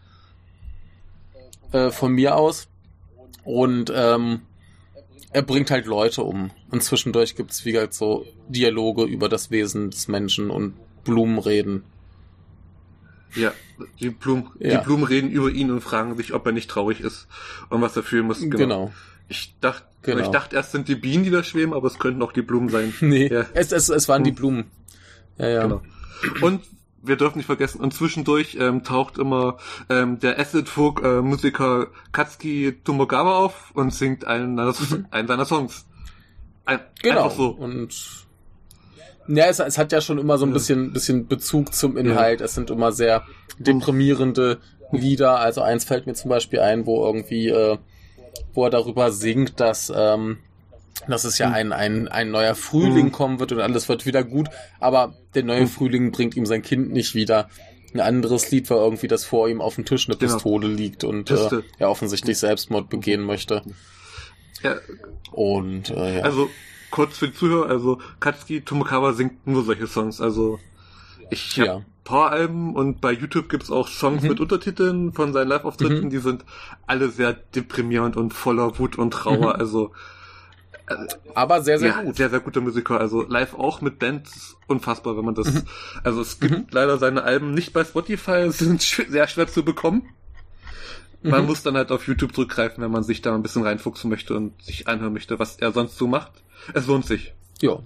äh, 1.73 1.91
von 1.91 2.13
mir 2.13 2.37
aus. 2.37 2.69
Und 3.45 3.93
ähm, 3.95 4.43
er 5.39 5.43
bringt 5.43 5.71
halt 5.71 5.87
Leute 5.87 6.23
um. 6.25 6.51
Und 6.71 6.83
zwischendurch 6.83 7.37
gibt's 7.37 7.65
wie 7.65 7.71
gesagt 7.73 7.95
so 7.95 8.27
Dialoge 8.49 9.05
über 9.05 9.29
das 9.29 9.51
Wesen 9.53 9.91
des 9.91 10.09
Menschen 10.09 10.51
und 10.51 10.75
Blumenreden. 11.05 11.85
ja, 13.37 13.53
die 14.01 14.11
Blumen, 14.11 14.51
Ja. 14.59 14.79
die 14.79 14.85
Blumen 14.85 15.05
reden 15.05 15.31
über 15.31 15.49
ihn 15.51 15.71
und 15.71 15.81
fragen 15.81 16.17
sich, 16.17 16.33
ob 16.35 16.45
er 16.47 16.53
nicht 16.53 16.69
traurig 16.69 17.01
ist 17.01 17.29
und 17.69 17.81
was 17.81 17.97
er 17.97 18.03
fühlen 18.03 18.27
muss. 18.27 18.41
Genau. 18.41 18.91
Ich 19.29 19.55
dachte, 19.61 19.85
Genau. 20.03 20.23
ich 20.23 20.29
dachte 20.29 20.57
erst 20.57 20.73
sind 20.73 20.89
die 20.89 20.95
Bienen, 20.97 21.23
die 21.25 21.31
da 21.31 21.43
schweben, 21.45 21.73
aber 21.75 21.87
es 21.87 21.99
könnten 21.99 22.23
auch 22.23 22.33
die 22.33 22.43
Blumen 22.43 22.69
sein. 22.69 22.93
Nee, 23.01 23.29
Ja. 23.29 23.47
es, 23.55 23.71
es, 23.73 23.89
es 23.91 24.09
waren 24.09 24.25
die 24.25 24.31
Hm. 24.31 24.37
Blumen. 24.37 24.65
Ja, 25.39 25.49
ja. 25.49 25.63
Genau. 25.63 25.83
Und 26.41 26.63
wir 27.03 27.17
dürfen 27.17 27.39
nicht 27.39 27.47
vergessen, 27.47 27.81
und 27.81 27.95
zwischendurch 27.95 28.57
ähm, 28.61 28.83
taucht 28.85 29.19
immer 29.19 29.57
ähm, 29.89 30.19
der 30.19 30.39
Acid 30.39 30.69
Folk 30.69 31.03
äh, 31.05 31.21
Musiker 31.23 31.89
Katsuki 32.13 32.79
Tomogawa 32.85 33.39
auf 33.39 33.71
und 33.75 33.95
singt 33.95 34.27
einen, 34.27 34.57
seiner- 34.57 35.05
einen 35.11 35.29
seiner 35.29 35.45
Songs. 35.45 35.87
Ein, 36.65 36.79
Mhm. 36.79 36.83
Genau. 37.03 37.25
Einfach 37.25 37.37
so. 37.37 37.49
Und 37.51 38.27
ja, 39.29 39.47
es, 39.47 39.59
es 39.59 39.79
hat 39.79 39.93
ja 39.93 40.01
schon 40.01 40.19
immer 40.19 40.39
so 40.39 40.47
ein 40.47 40.51
Ja. 40.51 40.55
bisschen, 40.55 40.93
bisschen 40.93 41.27
Bezug 41.29 41.73
zum 41.75 41.97
Inhalt. 41.97 42.41
Es 42.41 42.55
sind 42.55 42.71
immer 42.71 42.93
sehr 42.93 43.25
deprimierende 43.59 44.59
Lieder. 44.93 45.39
Also 45.39 45.61
eins 45.63 45.85
fällt 45.85 46.07
mir 46.07 46.15
zum 46.15 46.31
Beispiel 46.31 46.61
ein, 46.61 46.87
wo 46.87 47.05
irgendwie, 47.05 47.49
äh, 47.49 47.79
wo 48.55 48.65
er 48.65 48.71
darüber 48.71 49.13
singt, 49.13 49.61
dass, 49.61 49.93
ähm, 49.95 50.39
dass 51.07 51.25
es 51.25 51.39
ja 51.39 51.49
Mhm. 51.49 51.55
ein, 51.55 51.73
ein, 51.73 52.09
ein 52.09 52.31
neuer 52.31 52.55
Frühling 52.55 53.07
Mhm. 53.07 53.13
kommen 53.13 53.41
wird 53.41 53.53
und 53.53 53.61
alles 53.61 53.89
wird 53.89 54.07
wieder 54.07 54.25
gut. 54.25 54.49
Aber 54.81 55.15
der 55.35 55.45
neue 55.45 55.63
Mhm. 55.63 55.69
Frühling 55.69 56.13
bringt 56.13 56.37
ihm 56.37 56.47
sein 56.47 56.63
Kind 56.63 56.91
nicht 56.93 57.15
wieder. 57.15 57.49
Ein 57.95 58.01
anderes 58.01 58.51
Lied 58.51 58.69
war 58.71 58.79
irgendwie, 58.79 59.09
dass 59.09 59.25
vor 59.25 59.49
ihm 59.49 59.61
auf 59.63 59.77
dem 59.77 59.85
Tisch 59.87 60.09
eine 60.09 60.17
Genau. 60.19 60.35
Pistole 60.35 60.69
liegt 60.69 61.05
und 61.05 61.31
äh, 61.31 61.63
er 61.79 61.91
offensichtlich 61.91 62.39
Selbstmord 62.39 62.91
begehen 62.91 63.23
möchte. 63.23 63.63
Ja, 64.63 64.77
Und 65.33 65.91
äh, 65.91 66.19
ja. 66.19 66.23
also 66.25 66.51
kurz 66.91 67.19
für 67.19 67.29
die 67.29 67.35
Zuhörer, 67.35 67.69
also 67.71 67.99
Katsuki 68.21 68.61
Tomogawa 68.63 69.13
singt 69.13 69.47
nur 69.47 69.65
solche 69.65 69.87
Songs. 69.87 70.21
Also 70.21 70.59
ich 71.31 71.59
habe 71.61 71.67
ja. 71.67 71.83
paar 72.05 72.31
Alben 72.33 72.75
und 72.75 73.01
bei 73.01 73.13
YouTube 73.13 73.49
gibt's 73.49 73.71
auch 73.71 73.89
Songs 73.89 74.23
Mhm. 74.23 74.29
mit 74.31 74.41
Untertiteln 74.41 75.13
von 75.13 75.33
seinen 75.33 75.49
Live-Auftritten, 75.49 76.07
Mhm. 76.07 76.11
die 76.11 76.19
sind 76.19 76.45
alle 76.87 77.09
sehr 77.11 77.33
deprimierend 77.33 78.17
und 78.17 78.35
voller 78.35 78.79
Wut 78.79 78.99
und 78.99 79.13
Trauer. 79.13 79.55
Mhm. 79.55 79.61
Also 79.61 79.93
Aber 81.35 81.63
sehr, 81.63 81.79
sehr 81.79 81.89
ja, 81.91 82.03
gut. 82.03 82.17
sehr, 82.17 82.31
sehr 82.31 82.41
guter 82.41 82.61
Musiker. 82.61 83.01
Also 83.01 83.23
live 83.23 83.55
auch 83.55 83.81
mit 83.81 83.99
Bands 83.99 84.57
unfassbar, 84.67 85.17
wenn 85.17 85.25
man 85.25 85.35
das. 85.35 85.53
Mhm. 85.53 85.63
Also 86.05 86.21
es 86.21 86.41
gibt 86.41 86.53
Mhm. 86.53 86.67
leider 86.71 86.99
seine 86.99 87.23
Alben 87.23 87.53
nicht 87.53 87.73
bei 87.73 87.85
Spotify, 87.85 88.51
sind 88.51 88.83
sehr 88.83 89.29
schwer 89.29 89.47
zu 89.49 89.65
bekommen. 89.65 90.09
Man 91.23 91.41
Mhm. 91.43 91.47
muss 91.49 91.63
dann 91.63 91.77
halt 91.77 91.91
auf 91.91 92.07
YouTube 92.07 92.35
zurückgreifen, 92.35 92.83
wenn 92.83 92.91
man 92.93 93.03
sich 93.03 93.23
da 93.23 93.35
ein 93.35 93.43
bisschen 93.43 93.63
reinfuchsen 93.65 94.09
möchte 94.09 94.35
und 94.37 94.61
sich 94.63 94.87
anhören 94.87 95.13
möchte, 95.13 95.39
was 95.39 95.57
er 95.57 95.73
sonst 95.73 95.99
so 95.99 96.07
macht. 96.07 96.31
Es 96.75 96.87
lohnt 96.87 97.07
sich. 97.07 97.35
Ja. 97.61 97.79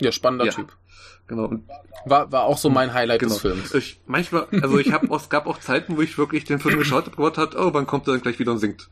Ja, 0.00 0.12
spannender 0.12 0.46
Ja. 0.46 0.52
Typ. 0.52 0.72
Genau. 1.26 1.44
Und 1.44 1.64
War, 2.06 2.30
war 2.32 2.42
auch 2.44 2.58
so 2.58 2.68
mein 2.68 2.92
Highlight 2.92 3.20
genau. 3.20 3.32
des 3.32 3.40
Films. 3.42 3.72
Ich, 3.74 4.00
manchmal, 4.06 4.46
also 4.60 4.78
ich 4.78 4.92
habe, 4.92 5.06
es 5.14 5.28
gab 5.30 5.46
auch 5.46 5.58
Zeiten, 5.60 5.96
wo 5.96 6.02
ich 6.02 6.18
wirklich 6.18 6.44
den 6.44 6.58
Film 6.58 6.78
geschaut 6.78 7.06
habe, 7.06 7.36
hat, 7.40 7.56
oh, 7.56 7.72
wann 7.72 7.86
kommt 7.86 8.06
er 8.08 8.12
dann 8.14 8.20
gleich 8.22 8.38
wieder 8.38 8.52
und 8.52 8.58
singt. 8.58 8.88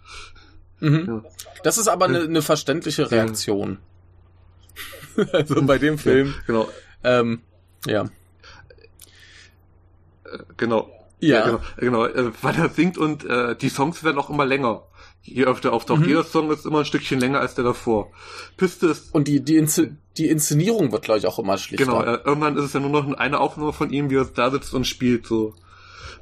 Mhm. 0.82 1.04
Ja. 1.06 1.22
Das 1.62 1.78
ist 1.78 1.88
aber 1.88 2.06
eine, 2.06 2.22
eine 2.22 2.42
verständliche 2.42 3.10
Reaktion. 3.10 3.78
also 5.32 5.62
bei 5.62 5.78
dem 5.78 5.96
Film. 5.96 6.34
Genau. 6.46 6.68
Ähm, 7.04 7.40
ja. 7.86 8.04
Äh, 10.24 10.38
genau. 10.56 10.90
Ja. 11.20 11.44
genau, 11.44 11.60
genau 11.76 12.06
äh, 12.06 12.32
weil 12.42 12.56
er 12.56 12.68
singt 12.68 12.98
und 12.98 13.24
äh, 13.24 13.54
die 13.54 13.68
Songs 13.68 14.02
werden 14.02 14.18
auch 14.18 14.28
immer 14.28 14.44
länger. 14.44 14.82
Je 15.22 15.44
öfter 15.44 15.72
auftaucht. 15.72 16.00
Mhm. 16.00 16.08
Jeder 16.08 16.24
Song 16.24 16.50
ist 16.50 16.66
immer 16.66 16.80
ein 16.80 16.84
Stückchen 16.84 17.20
länger 17.20 17.38
als 17.38 17.54
der 17.54 17.62
davor. 17.62 18.10
Piste 18.56 18.88
ist, 18.88 19.14
Und 19.14 19.28
die, 19.28 19.38
die, 19.38 19.56
Insze 19.56 19.96
die 20.16 20.28
Inszenierung 20.28 20.90
wird, 20.90 21.04
glaube 21.04 21.20
ich, 21.20 21.26
auch 21.28 21.38
immer 21.38 21.58
schlichter. 21.58 21.86
genau, 21.86 22.02
äh, 22.02 22.18
irgendwann 22.24 22.56
ist 22.56 22.64
es 22.64 22.72
ja 22.72 22.80
nur 22.80 22.90
noch 22.90 23.16
eine 23.16 23.38
Aufnahme 23.38 23.72
von 23.72 23.90
ihm, 23.90 24.10
wie 24.10 24.16
er 24.16 24.24
da 24.24 24.50
sitzt 24.50 24.74
und 24.74 24.84
spielt, 24.84 25.26
so. 25.26 25.54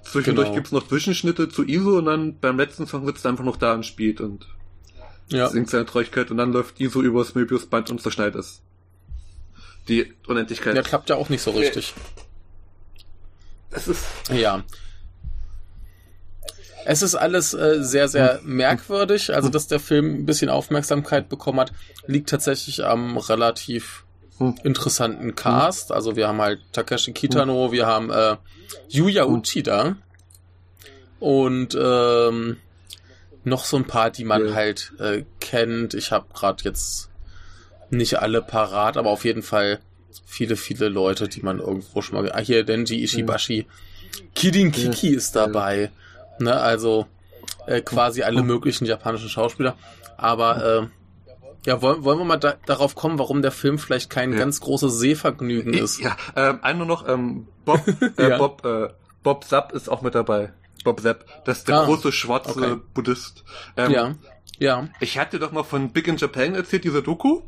Zwischendurch 0.03 0.47
Genau. 0.47 0.57
gibt's 0.57 0.73
noch 0.73 0.87
Zwischenschnitte 0.89 1.49
zu 1.49 1.65
ISO 1.67 1.99
und 1.99 2.07
dann 2.07 2.39
beim 2.39 2.57
letzten 2.59 2.87
Song 2.87 3.07
sitzt 3.07 3.25
er 3.25 3.31
einfach 3.31 3.45
noch 3.45 3.57
da 3.57 3.75
und 3.75 3.85
spielt 3.87 4.21
und 4.21 4.47
ja. 5.29 5.49
singt 5.49 5.71
seine 5.71 5.87
Treuigkeit 5.87 6.31
und 6.31 6.37
dann 6.37 6.53
läuft 6.53 6.81
ISO 6.81 7.03
übers 7.03 7.35
Möbiusband 7.35 7.91
und 7.91 8.01
zerschneit 8.03 8.35
es. 8.35 8.63
Die 9.89 10.13
Unendlichkeit. 10.27 10.77
ja, 10.77 10.83
klappt 10.83 11.11
ja 11.11 11.17
auch 11.17 11.29
nicht 11.29 11.43
so 11.43 11.51
richtig. 11.51 11.95
Es 13.71 13.89
ist, 13.89 14.05
Ja. 14.33 14.65
Es 16.87 17.03
ist 17.03 17.15
alles 17.15 17.53
äh, 17.53 17.83
sehr, 17.85 18.09
sehr 18.09 18.41
merkwürdig. 18.43 19.35
Also, 19.35 19.49
dass 19.51 19.67
der 19.67 19.81
Film 19.81 20.15
ein 20.23 20.27
bisschen 20.27 20.49
Aufmerksamkeit 20.49 21.29
bekommen 21.29 21.61
hat, 21.61 21.73
liegt 22.07 22.31
tatsächlich 22.31 22.85
am 22.85 23.19
relativ 23.19 24.05
Hm. 24.05 24.10
Interessanten 24.63 25.35
Cast. 25.35 25.93
Also, 25.93 26.17
wir 26.17 26.29
haben 26.29 26.41
halt 26.41 26.61
Takeshi 26.73 27.13
Kitano, 27.13 27.73
wir 27.73 27.87
haben 27.87 28.11
äh, 28.11 28.37
Yuya 28.89 29.25
Hm. 29.25 29.35
Uchida 29.35 29.97
und 31.19 31.77
ähm, 31.81 32.57
noch 33.45 33.65
so 33.65 33.77
ein 33.77 33.87
paar, 33.87 34.11
die 34.11 34.25
man 34.25 34.49
Ja. 34.49 34.55
halt 34.55 34.93
äh, 34.99 35.25
kennt. 35.41 35.95
Ich 35.95 36.13
habe 36.13 36.27
gerade 36.35 36.65
jetzt 36.65 37.09
nicht 37.91 38.21
alle 38.21 38.43
parat, 38.43 38.97
aber 38.97 39.11
auf 39.11 39.25
jeden 39.25 39.43
Fall 39.43 39.81
viele, 40.25 40.57
viele 40.57 40.89
Leute, 40.89 41.29
die 41.29 41.43
man 41.43 41.59
irgendwo 41.59 42.03
schon 42.03 42.17
mal. 42.23 42.31
Ah, 42.33 42.39
hier 42.39 42.65
Denji 42.65 43.03
Ishibashi. 43.03 43.67
Kidin 44.35 44.73
Kiki 44.73 45.09
ist 45.09 45.37
dabei. 45.37 45.91
Ne, 46.39 46.55
also 46.55 47.07
äh, 47.67 47.81
quasi 47.81 48.23
alle 48.23 48.43
möglichen 48.43 48.87
japanischen 48.87 49.29
Schauspieler. 49.29 49.77
Aber 50.17 50.65
äh, 50.83 50.87
ja, 51.67 51.83
wollen, 51.83 52.05
wollen 52.05 52.19
wir 52.19 52.25
mal 52.25 52.37
da, 52.39 52.55
darauf 52.67 52.95
kommen, 52.95 53.19
warum 53.19 53.43
der 53.43 53.53
Film 53.53 53.79
vielleicht 53.79 54.11
kein 54.11 54.33
Ja. 54.33 54.39
ganz 54.39 54.61
großes 54.61 54.99
Sehvergnügen 54.99 55.75
ist. 55.75 55.99
ja, 56.01 56.17
ähm, 56.37 56.59
ein 56.63 56.79
nur 56.79 56.87
noch, 56.87 57.07
ähm, 57.09 57.47
Bob, 57.65 57.81
äh, 58.19 58.29
Ja. 58.31 58.39
Bob, 58.39 58.65
äh, 58.65 58.89
Bob 59.23 59.45
Zapp 59.45 59.73
ist 59.73 59.89
auch 59.89 60.03
mit 60.03 60.15
dabei. 60.15 60.53
Bob 60.85 61.01
Zapp, 61.01 61.25
das 61.45 61.59
ist 61.59 61.69
der 61.69 61.81
Ah, 61.81 61.85
große 61.85 62.11
schwarze 62.13 62.51
okay. 62.51 62.77
Buddhist. 62.95 63.45
Ähm, 63.77 63.91
Ja, 63.93 64.15
ja. 64.59 64.89
Ich 65.01 65.19
hatte 65.19 65.39
doch 65.39 65.53
mal 65.53 65.63
von 65.65 65.93
Big 65.93 66.09
in 66.09 66.17
Japan 66.17 66.55
erzählt, 66.55 66.85
dieser 66.85 67.03
Doku. 67.03 67.43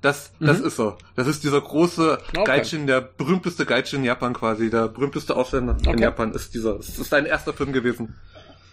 Das, 0.00 0.32
das 0.38 0.60
Mhm. 0.60 0.66
ist 0.66 0.78
er. 0.80 0.98
Das 1.16 1.26
ist 1.26 1.44
dieser 1.44 1.60
große 1.62 2.18
Okay. 2.36 2.44
Gaijin, 2.44 2.86
der 2.86 3.00
berühmteste 3.00 3.64
Gaijin 3.64 4.00
in 4.00 4.04
Japan 4.04 4.34
quasi. 4.34 4.68
Der 4.68 4.88
berühmteste 4.88 5.34
Ausländer 5.36 5.76
in 5.82 5.88
Okay. 5.88 6.02
Japan 6.02 6.32
ist 6.32 6.52
dieser. 6.54 6.76
Es 6.78 6.98
ist 6.98 7.08
sein 7.10 7.24
erster 7.26 7.52
Film 7.54 7.72
gewesen. 7.72 8.14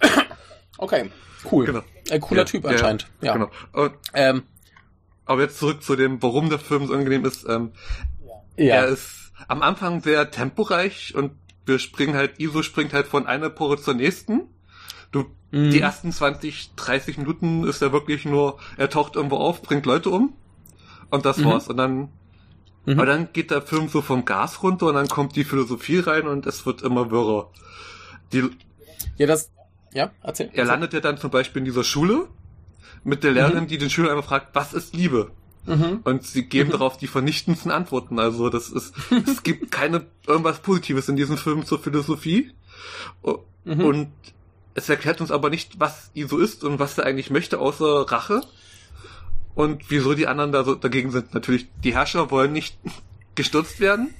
Okay, 0.77 1.11
cool. 1.51 1.65
Genau. 1.65 1.81
Ein 2.09 2.21
cooler 2.21 2.41
Ja, 2.41 2.45
Typ 2.45 2.63
ja, 2.63 2.69
anscheinend. 2.71 3.07
Ja. 3.21 3.33
Genau. 3.33 3.51
Und, 3.73 3.93
Ähm, 4.13 4.43
aber 5.25 5.41
jetzt 5.41 5.57
zurück 5.59 5.83
zu 5.83 5.95
dem, 5.95 6.21
warum 6.21 6.49
der 6.49 6.59
Film 6.59 6.87
so 6.87 6.93
angenehm 6.93 7.25
ist. 7.25 7.47
Ähm, 7.47 7.71
ja. 8.57 8.75
Er 8.75 8.87
ist 8.87 9.31
am 9.47 9.61
Anfang 9.61 10.01
sehr 10.01 10.29
temporeich 10.31 11.15
und 11.15 11.31
wir 11.65 11.79
springen 11.79 12.15
halt, 12.15 12.39
ISO 12.39 12.63
springt 12.63 12.93
halt 12.93 13.07
von 13.07 13.27
einer 13.27 13.49
Pore 13.49 13.79
zur 13.79 13.93
nächsten. 13.93 14.41
Du, 15.11 15.25
Mhm. 15.51 15.71
die 15.71 15.81
ersten 15.81 16.11
20, 16.11 16.75
30 16.75 17.17
Minuten 17.17 17.65
ist 17.65 17.81
er 17.81 17.91
wirklich 17.91 18.25
nur, 18.25 18.57
er 18.77 18.89
taucht 18.89 19.15
irgendwo 19.15 19.37
auf, 19.37 19.61
bringt 19.61 19.85
Leute 19.85 20.09
um 20.09 20.33
und 21.09 21.25
das 21.25 21.37
Mhm. 21.37 21.45
war's. 21.45 21.67
Und 21.67 21.77
dann, 21.77 22.09
Mhm. 22.85 22.93
aber 22.99 23.05
dann 23.05 23.29
geht 23.33 23.51
der 23.51 23.61
Film 23.61 23.89
so 23.89 24.01
vom 24.01 24.25
Gas 24.25 24.63
runter 24.63 24.87
und 24.87 24.95
dann 24.95 25.07
kommt 25.07 25.35
die 25.35 25.43
Philosophie 25.43 25.99
rein 25.99 26.27
und 26.27 26.45
es 26.45 26.65
wird 26.65 26.81
immer 26.81 27.11
wirrer. 27.11 27.51
Die, 28.31 28.49
ja, 29.17 29.27
das. 29.27 29.51
Ja, 29.93 30.11
erzähl. 30.23 30.49
er 30.53 30.63
landet 30.63 30.93
ja 30.93 31.01
dann 31.01 31.17
zum 31.17 31.31
Beispiel 31.31 31.59
in 31.59 31.65
dieser 31.65 31.83
Schule 31.83 32.27
mit 33.03 33.23
der 33.23 33.31
Lehrerin, 33.31 33.67
die 33.67 33.77
den 33.77 33.89
Schüler 33.89 34.11
einfach 34.11 34.27
fragt, 34.27 34.53
was 34.53 34.73
ist 34.73 34.95
Liebe? 34.95 35.31
Mhm. 35.65 35.99
Und 36.03 36.23
sie 36.23 36.45
geben 36.45 36.69
Mhm. 36.69 36.73
darauf 36.73 36.97
die 36.97 37.07
vernichtendsten 37.07 37.71
Antworten. 37.71 38.19
Also 38.19 38.49
das 38.49 38.69
ist, 38.69 38.93
es 39.27 39.43
gibt 39.43 39.71
keine 39.71 40.05
irgendwas 40.27 40.59
Positives 40.59 41.07
in 41.09 41.15
diesem 41.15 41.37
Film 41.37 41.65
zur 41.65 41.79
Philosophie. 41.79 42.51
Mhm. 43.63 43.85
Und 43.85 44.11
es 44.73 44.89
erklärt 44.89 45.21
uns 45.21 45.31
aber 45.31 45.49
nicht, 45.49 45.79
was 45.79 46.09
ISO 46.13 46.37
ist 46.37 46.63
und 46.63 46.79
was 46.79 46.97
er 46.97 47.05
eigentlich 47.05 47.29
möchte, 47.29 47.59
außer 47.59 48.09
Rache. 48.11 48.41
Und 49.53 49.89
wieso 49.89 50.13
die 50.13 50.27
anderen 50.27 50.51
da 50.51 50.63
so 50.63 50.75
dagegen 50.75 51.11
sind. 51.11 51.33
Natürlich, 51.33 51.67
die 51.83 51.93
Herrscher 51.93 52.31
wollen 52.31 52.53
nicht 52.53 52.77
gestürzt 53.35 53.79
werden, 53.79 54.13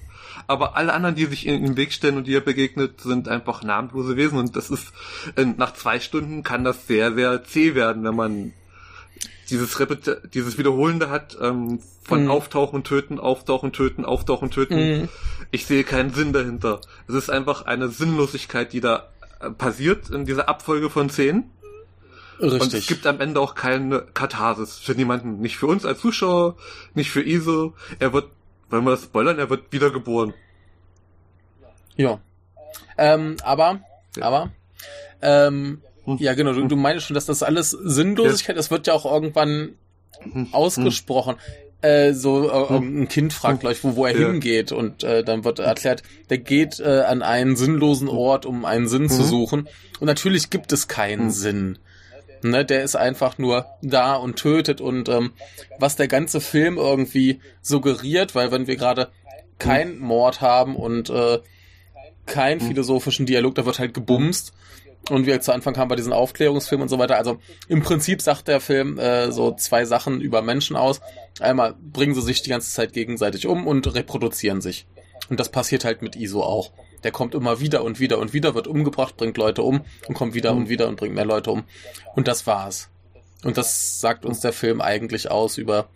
aber 0.48 0.76
alle 0.76 0.94
anderen, 0.94 1.16
die 1.16 1.26
sich 1.26 1.48
in 1.48 1.64
den 1.64 1.78
Weg 1.78 1.94
stellen 1.94 2.18
und 2.18 2.28
die 2.28 2.32
ihr 2.32 2.42
begegnet, 2.44 3.02
sind 3.02 3.28
einfach 3.28 3.64
namenlose 3.64 4.16
Wesen. 4.18 4.38
Und 4.38 4.56
das 4.56 4.70
ist, 4.70 4.92
nach 5.58 5.74
zwei 5.74 6.00
Stunden 6.00 6.44
kann 6.44 6.64
das 6.64 6.86
sehr, 6.88 7.14
sehr 7.14 7.44
zäh 7.44 7.76
werden, 7.76 8.04
wenn 8.04 8.16
man 8.16 8.54
dieses 9.52 9.80
Repet 9.80 10.34
dieses 10.34 10.58
Wiederholende 10.58 11.10
hat, 11.10 11.38
ähm, 11.40 11.80
von 12.02 12.24
mhm. 12.24 12.32
Auftauchen, 12.32 12.84
Töten, 12.84 13.20
Auftauchen, 13.20 13.72
Töten, 13.72 14.06
Auftauchen, 14.06 14.50
Töten. 14.50 14.76
Mhm. 14.76 15.10
Ich 15.52 15.66
sehe 15.66 15.84
keinen 15.84 16.14
Sinn 16.14 16.34
dahinter. 16.34 16.82
Es 17.08 17.16
ist 17.16 17.30
einfach 17.30 17.66
eine 17.66 17.90
Sinnlosigkeit, 17.90 18.74
die 18.74 18.82
da 18.82 19.10
äh, 19.40 19.52
passiert 19.52 20.10
in 20.10 20.26
dieser 20.26 20.50
Abfolge 20.50 20.90
von 20.90 21.10
Szenen. 21.10 21.52
Richtig. 22.40 22.62
Und 22.62 22.74
es 22.74 22.88
gibt 22.88 23.06
am 23.06 23.20
Ende 23.20 23.40
auch 23.40 23.54
keine 23.54 24.02
Katharsis 24.14 24.80
für 24.80 24.94
niemanden. 24.94 25.42
Nicht 25.42 25.58
für 25.58 25.68
uns 25.68 25.86
als 25.86 26.00
Zuschauer, 26.00 26.56
nicht 26.96 27.12
für 27.12 27.22
Iso. 27.22 27.76
Er 28.00 28.14
wird, 28.14 28.30
wollen 28.72 28.84
wir 28.84 28.92
das 28.92 29.04
spoilern, 29.04 29.38
er 29.38 29.50
wird 29.50 29.72
wiedergeboren. 29.72 30.34
Ja. 31.98 32.20
Ähm, 32.98 33.38
aber, 33.44 33.82
ja. 34.18 34.24
aber, 34.24 34.52
ähm, 35.22 35.82
hm. 36.06 36.18
ja 36.20 36.34
genau, 36.34 36.54
du, 36.54 36.68
du 36.68 36.76
meinst 36.76 37.06
schon, 37.06 37.16
dass 37.16 37.26
das 37.26 37.44
alles 37.44 37.72
Sinnlosigkeit, 37.72 38.58
es 38.58 38.72
wird 38.72 38.88
ja 38.88 38.94
auch 38.94 39.06
irgendwann 39.06 39.76
hm. 40.20 40.50
ausgesprochen. 40.52 41.36
Äh, 41.82 42.14
so 42.14 42.50
äh, 42.50 42.70
hm. 42.70 43.02
ein 43.02 43.08
Kind 43.08 43.34
fragt 43.34 43.62
gleich, 43.62 43.84
wo, 43.84 43.96
wo 43.96 44.06
er 44.06 44.20
ja. 44.20 44.28
hingeht 44.28 44.72
und 44.72 45.04
äh, 45.04 45.24
dann 45.24 45.44
wird 45.44 45.60
erklärt, 45.60 46.04
der 46.30 46.38
geht 46.38 46.80
äh, 46.80 47.02
an 47.02 47.24
einen 47.24 47.56
sinnlosen 47.56 48.08
Ort, 48.08 48.46
um 48.46 48.66
einen 48.66 48.88
Sinn 48.88 49.10
zu 49.10 49.24
suchen. 49.24 49.68
Und 50.00 50.06
natürlich 50.06 50.52
gibt 50.52 50.72
es 50.74 50.88
keinen 50.88 51.32
Sinn. 51.32 51.80
Ne, 52.44 52.66
der 52.66 52.84
ist 52.84 52.96
einfach 52.96 53.38
nur 53.38 53.68
da 53.84 54.16
und 54.16 54.36
tötet 54.36 54.82
und 54.82 55.10
ähm, 55.10 55.32
was 55.78 55.96
der 55.96 56.08
ganze 56.08 56.42
Film 56.42 56.78
irgendwie 56.78 57.40
suggeriert, 57.62 58.34
weil 58.34 58.52
wenn 58.52 58.66
wir 58.66 58.78
gerade 58.78 59.10
keinen 59.60 60.00
Mord 60.00 60.42
haben 60.42 60.76
und 60.76 61.12
äh, 61.12 61.40
keinen 62.26 62.60
philosophischen 62.60 63.26
Dialog, 63.26 63.56
da 63.56 63.66
wird 63.66 63.78
halt 63.78 63.94
gebumst. 63.94 64.54
Und 65.10 65.26
wie 65.26 65.40
zu 65.40 65.52
Anfang 65.52 65.76
haben 65.78 65.90
wir 65.90 65.96
diesen 65.96 66.14
Aufklärungsfilm 66.14 66.82
und 66.82 66.90
so 66.90 67.00
weiter. 67.00 67.18
Also 67.18 67.40
im 67.68 67.82
Prinzip 67.82 68.22
sagt 68.22 68.48
der 68.48 68.62
Film 68.62 69.00
äh, 69.00 69.32
so 69.32 69.54
zwei 69.56 69.86
Sachen 69.86 70.22
über 70.22 70.42
Menschen 70.42 70.76
aus. 70.76 71.02
Einmal 71.40 71.76
bringen 71.82 72.14
sie 72.14 72.22
sich 72.22 72.44
die 72.44 72.50
ganze 72.50 72.72
Zeit 72.72 72.94
gegenseitig 72.94 73.48
um 73.48 73.66
und 73.66 73.94
reproduzieren 73.94 74.62
sich. 74.62 74.86
Und 75.30 75.40
das 75.40 75.50
passiert 75.50 75.86
halt 75.86 76.02
mit 76.02 76.16
ISO 76.16 76.44
auch. 76.44 76.72
Der 77.04 77.12
kommt 77.12 77.34
immer 77.34 77.60
wieder 77.60 77.84
und 77.84 78.00
wieder 78.00 78.20
und 78.20 78.34
wieder, 78.34 78.54
wird 78.54 78.68
umgebracht, 78.68 79.18
bringt 79.18 79.38
Leute 79.38 79.64
um 79.64 79.82
und 80.08 80.14
kommt 80.14 80.36
wieder 80.36 80.54
und 80.54 80.70
wieder 80.70 80.88
und 80.88 80.98
bringt 80.98 81.16
mehr 81.16 81.26
Leute 81.26 81.52
um. 81.52 81.64
Und 82.16 82.28
das 82.28 82.46
war's. 82.46 82.90
Und 83.44 83.58
das 83.58 84.00
sagt 84.00 84.24
uns 84.24 84.40
der 84.40 84.54
Film 84.54 84.82
eigentlich 84.82 85.32
aus 85.32 85.58
über 85.58 85.90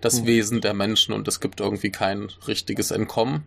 das 0.00 0.20
mhm. 0.20 0.26
Wesen 0.26 0.60
der 0.60 0.74
Menschen 0.74 1.14
und 1.14 1.26
es 1.28 1.40
gibt 1.40 1.60
irgendwie 1.60 1.90
kein 1.90 2.28
richtiges 2.46 2.90
Entkommen. 2.90 3.44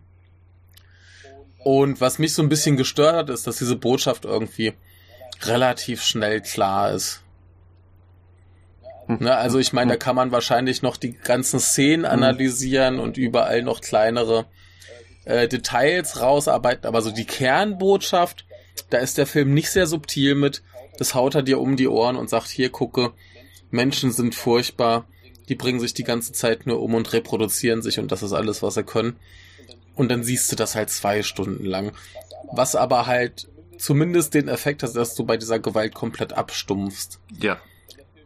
Und 1.64 2.00
was 2.00 2.18
mich 2.18 2.34
so 2.34 2.42
ein 2.42 2.48
bisschen 2.48 2.76
gestört 2.76 3.14
hat, 3.14 3.30
ist, 3.30 3.46
dass 3.46 3.58
diese 3.58 3.76
Botschaft 3.76 4.24
irgendwie 4.24 4.72
relativ 5.42 6.02
schnell 6.02 6.40
klar 6.40 6.92
ist. 6.92 7.22
Ne, 9.08 9.34
also 9.34 9.58
ich 9.58 9.72
meine, 9.72 9.92
da 9.92 9.96
kann 9.96 10.16
man 10.16 10.32
wahrscheinlich 10.32 10.82
noch 10.82 10.98
die 10.98 11.12
ganzen 11.12 11.60
Szenen 11.60 12.00
mhm. 12.00 12.12
analysieren 12.12 12.98
und 12.98 13.16
überall 13.16 13.62
noch 13.62 13.80
kleinere 13.80 14.44
äh, 15.24 15.48
Details 15.48 16.20
rausarbeiten, 16.20 16.86
aber 16.86 17.00
so 17.00 17.10
die 17.10 17.24
Kernbotschaft, 17.24 18.44
da 18.90 18.98
ist 18.98 19.16
der 19.16 19.26
Film 19.26 19.54
nicht 19.54 19.70
sehr 19.70 19.86
subtil 19.86 20.34
mit. 20.34 20.62
Das 20.98 21.14
haut 21.14 21.34
er 21.34 21.42
dir 21.42 21.58
um 21.58 21.76
die 21.76 21.88
Ohren 21.88 22.16
und 22.16 22.28
sagt, 22.28 22.48
hier 22.48 22.70
gucke, 22.70 23.12
Menschen 23.70 24.12
sind 24.12 24.34
furchtbar, 24.34 25.06
die 25.48 25.54
bringen 25.54 25.80
sich 25.80 25.94
die 25.94 26.04
ganze 26.04 26.32
Zeit 26.32 26.66
nur 26.66 26.82
um 26.82 26.94
und 26.94 27.12
reproduzieren 27.12 27.80
sich 27.80 27.98
und 27.98 28.12
das 28.12 28.22
ist 28.22 28.32
alles, 28.32 28.62
was 28.62 28.74
sie 28.74 28.84
können. 28.84 29.16
Und 29.94 30.10
dann 30.10 30.22
siehst 30.22 30.52
du 30.52 30.56
das 30.56 30.74
halt 30.74 30.90
zwei 30.90 31.22
Stunden 31.22 31.64
lang. 31.64 31.92
Was 32.52 32.76
aber 32.76 33.06
halt 33.06 33.48
zumindest 33.78 34.34
den 34.34 34.48
Effekt 34.48 34.82
hat, 34.82 34.94
dass 34.94 35.14
du 35.14 35.24
bei 35.24 35.36
dieser 35.36 35.58
Gewalt 35.58 35.94
komplett 35.94 36.32
abstumpfst. 36.32 37.20
Ja. 37.40 37.58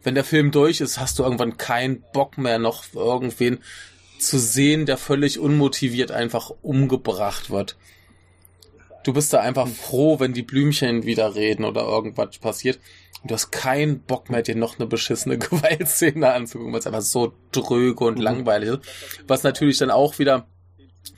Wenn 0.03 0.15
der 0.15 0.23
Film 0.23 0.51
durch 0.51 0.81
ist, 0.81 0.99
hast 0.99 1.17
du 1.19 1.23
irgendwann 1.23 1.57
keinen 1.57 2.03
Bock 2.13 2.37
mehr 2.37 2.59
noch 2.59 2.83
irgendwen 2.93 3.59
zu 4.19 4.37
sehen, 4.37 4.85
der 4.85 4.97
völlig 4.97 5.39
unmotiviert 5.39 6.11
einfach 6.11 6.51
umgebracht 6.61 7.49
wird. 7.49 7.77
Du 9.03 9.13
bist 9.13 9.33
da 9.33 9.41
einfach 9.41 9.67
froh, 9.67 10.19
wenn 10.19 10.33
die 10.33 10.43
Blümchen 10.43 11.05
wieder 11.05 11.35
reden 11.35 11.65
oder 11.65 11.83
irgendwas 11.83 12.37
passiert. 12.37 12.79
Und 13.21 13.31
du 13.31 13.35
hast 13.35 13.51
keinen 13.51 14.01
Bock 14.01 14.29
mehr, 14.29 14.41
dir 14.41 14.55
noch 14.55 14.79
eine 14.79 14.87
beschissene 14.87 15.37
Gewaltszene 15.39 16.33
anzugucken, 16.33 16.73
weil 16.73 16.79
es 16.79 16.87
einfach 16.87 17.01
so 17.01 17.33
dröge 17.51 18.03
und 18.03 18.17
mhm. 18.17 18.23
langweilig 18.23 18.69
ist. 18.69 18.79
Was 19.27 19.43
natürlich 19.43 19.77
dann 19.77 19.91
auch 19.91 20.19
wieder 20.19 20.47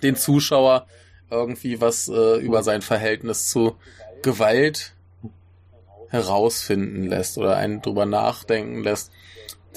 den 0.01 0.15
Zuschauer 0.15 0.87
irgendwie 1.29 1.81
was 1.81 2.07
äh, 2.07 2.37
über 2.37 2.63
sein 2.63 2.81
Verhältnis 2.81 3.49
zu 3.49 3.75
Gewalt 4.25 4.93
herausfinden 6.09 7.03
lässt 7.03 7.37
oder 7.37 7.57
einen 7.57 7.83
drüber 7.83 8.07
nachdenken 8.07 8.81
lässt. 8.81 9.11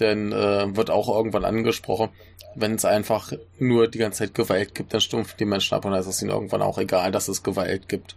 Denn 0.01 0.33
äh, 0.33 0.75
wird 0.75 0.91
auch 0.91 1.09
irgendwann 1.09 1.45
angesprochen, 1.45 2.09
wenn 2.55 2.75
es 2.75 2.85
einfach 2.85 3.33
nur 3.59 3.89
die 3.89 3.99
ganze 3.99 4.21
Zeit 4.21 4.35
Gewalt 4.35 4.75
gibt, 4.75 4.95
dann 4.95 5.01
stumpfen 5.01 5.37
die 5.39 5.45
Menschen 5.45 5.75
ab 5.75 5.85
und 5.85 5.93
dann 5.93 6.01
ist 6.01 6.07
es 6.07 6.23
ihnen 6.23 6.31
irgendwann 6.31 6.63
auch 6.63 6.79
egal, 6.79 7.13
dass 7.13 7.29
es 7.29 7.43
Gewalt 7.43 7.89
gibt. 7.89 8.17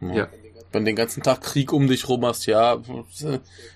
Ja. 0.00 0.14
ja. 0.14 0.28
Wenn 0.72 0.84
den 0.84 0.96
ganzen 0.96 1.22
Tag 1.22 1.42
Krieg 1.42 1.72
um 1.72 1.86
dich 1.86 2.08
rum 2.08 2.24
hast, 2.24 2.46
ja, 2.46 2.80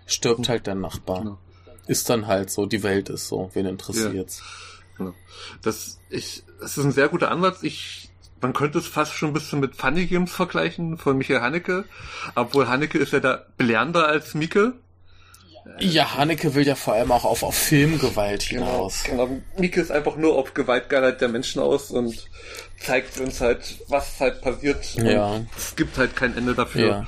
stirbt 0.06 0.48
halt 0.48 0.66
dein 0.66 0.80
Nachbar. 0.80 1.22
Genau. 1.22 1.38
Ist 1.86 2.08
dann 2.08 2.26
halt 2.26 2.50
so, 2.50 2.64
die 2.64 2.82
Welt 2.82 3.10
ist 3.10 3.28
so, 3.28 3.50
wen 3.52 3.66
interessiert's. 3.66 4.38
Ja. 4.38 4.44
Genau. 4.96 5.14
Das, 5.62 5.98
ich, 6.08 6.44
das 6.60 6.78
ist 6.78 6.84
ein 6.84 6.92
sehr 6.92 7.08
guter 7.08 7.30
Ansatz. 7.30 7.62
Ich, 7.62 8.10
man 8.40 8.52
könnte 8.52 8.78
es 8.78 8.86
fast 8.86 9.14
schon 9.14 9.30
ein 9.30 9.32
bisschen 9.32 9.60
mit 9.60 9.76
Funny 9.76 10.06
Games 10.06 10.32
vergleichen 10.32 10.98
von 10.98 11.16
Michael 11.16 11.40
Haneke. 11.40 11.84
Obwohl 12.34 12.68
Haneke 12.68 12.98
ist 12.98 13.12
ja 13.12 13.20
da 13.20 13.44
belehrender 13.56 14.06
als 14.06 14.34
Mieke. 14.34 14.74
Ja, 15.78 16.16
Haneke 16.16 16.54
will 16.54 16.66
ja 16.66 16.74
vor 16.74 16.94
allem 16.94 17.10
auch 17.10 17.24
auf, 17.24 17.42
auf 17.42 17.56
Filmgewalt 17.56 18.48
genau, 18.50 18.66
hinaus. 18.66 19.02
Genau, 19.04 19.26
genau. 19.26 19.42
Mieke 19.58 19.80
ist 19.80 19.90
einfach 19.90 20.16
nur 20.16 20.36
auf 20.36 20.52
Gewaltgeilheit 20.52 21.20
der 21.22 21.28
Menschen 21.28 21.62
aus 21.62 21.90
und 21.90 22.28
zeigt 22.78 23.18
uns 23.18 23.40
halt, 23.40 23.78
was 23.88 24.20
halt 24.20 24.42
passiert. 24.42 24.94
Ja. 24.96 25.40
Es 25.56 25.74
gibt 25.74 25.96
halt 25.96 26.16
kein 26.16 26.36
Ende 26.36 26.54
dafür. 26.54 26.88
Ja. 26.88 27.06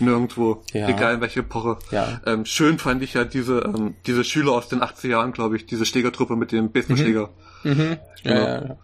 Nirgendwo. 0.00 0.62
Ja. 0.72 0.88
Egal 0.88 1.14
in 1.14 1.20
welche 1.20 1.40
Epoche. 1.40 1.78
Ja. 1.90 2.20
Ähm, 2.26 2.44
schön 2.44 2.78
fand 2.78 3.02
ich 3.02 3.14
ja 3.14 3.24
diese, 3.24 3.60
ähm, 3.60 3.94
diese 4.06 4.24
Schüler 4.24 4.52
aus 4.52 4.68
den 4.68 4.82
80er 4.82 5.08
Jahren, 5.08 5.32
glaube 5.32 5.56
ich, 5.56 5.66
diese 5.66 5.86
Schlägertruppe 5.86 6.36
mit 6.36 6.52
dem 6.52 6.72
Baseballschläger. 6.72 7.30
Mhm. 7.62 7.70
Mhm. 7.72 7.98
Genau. 8.22 8.34
Ja, 8.34 8.64
ja, 8.66 8.76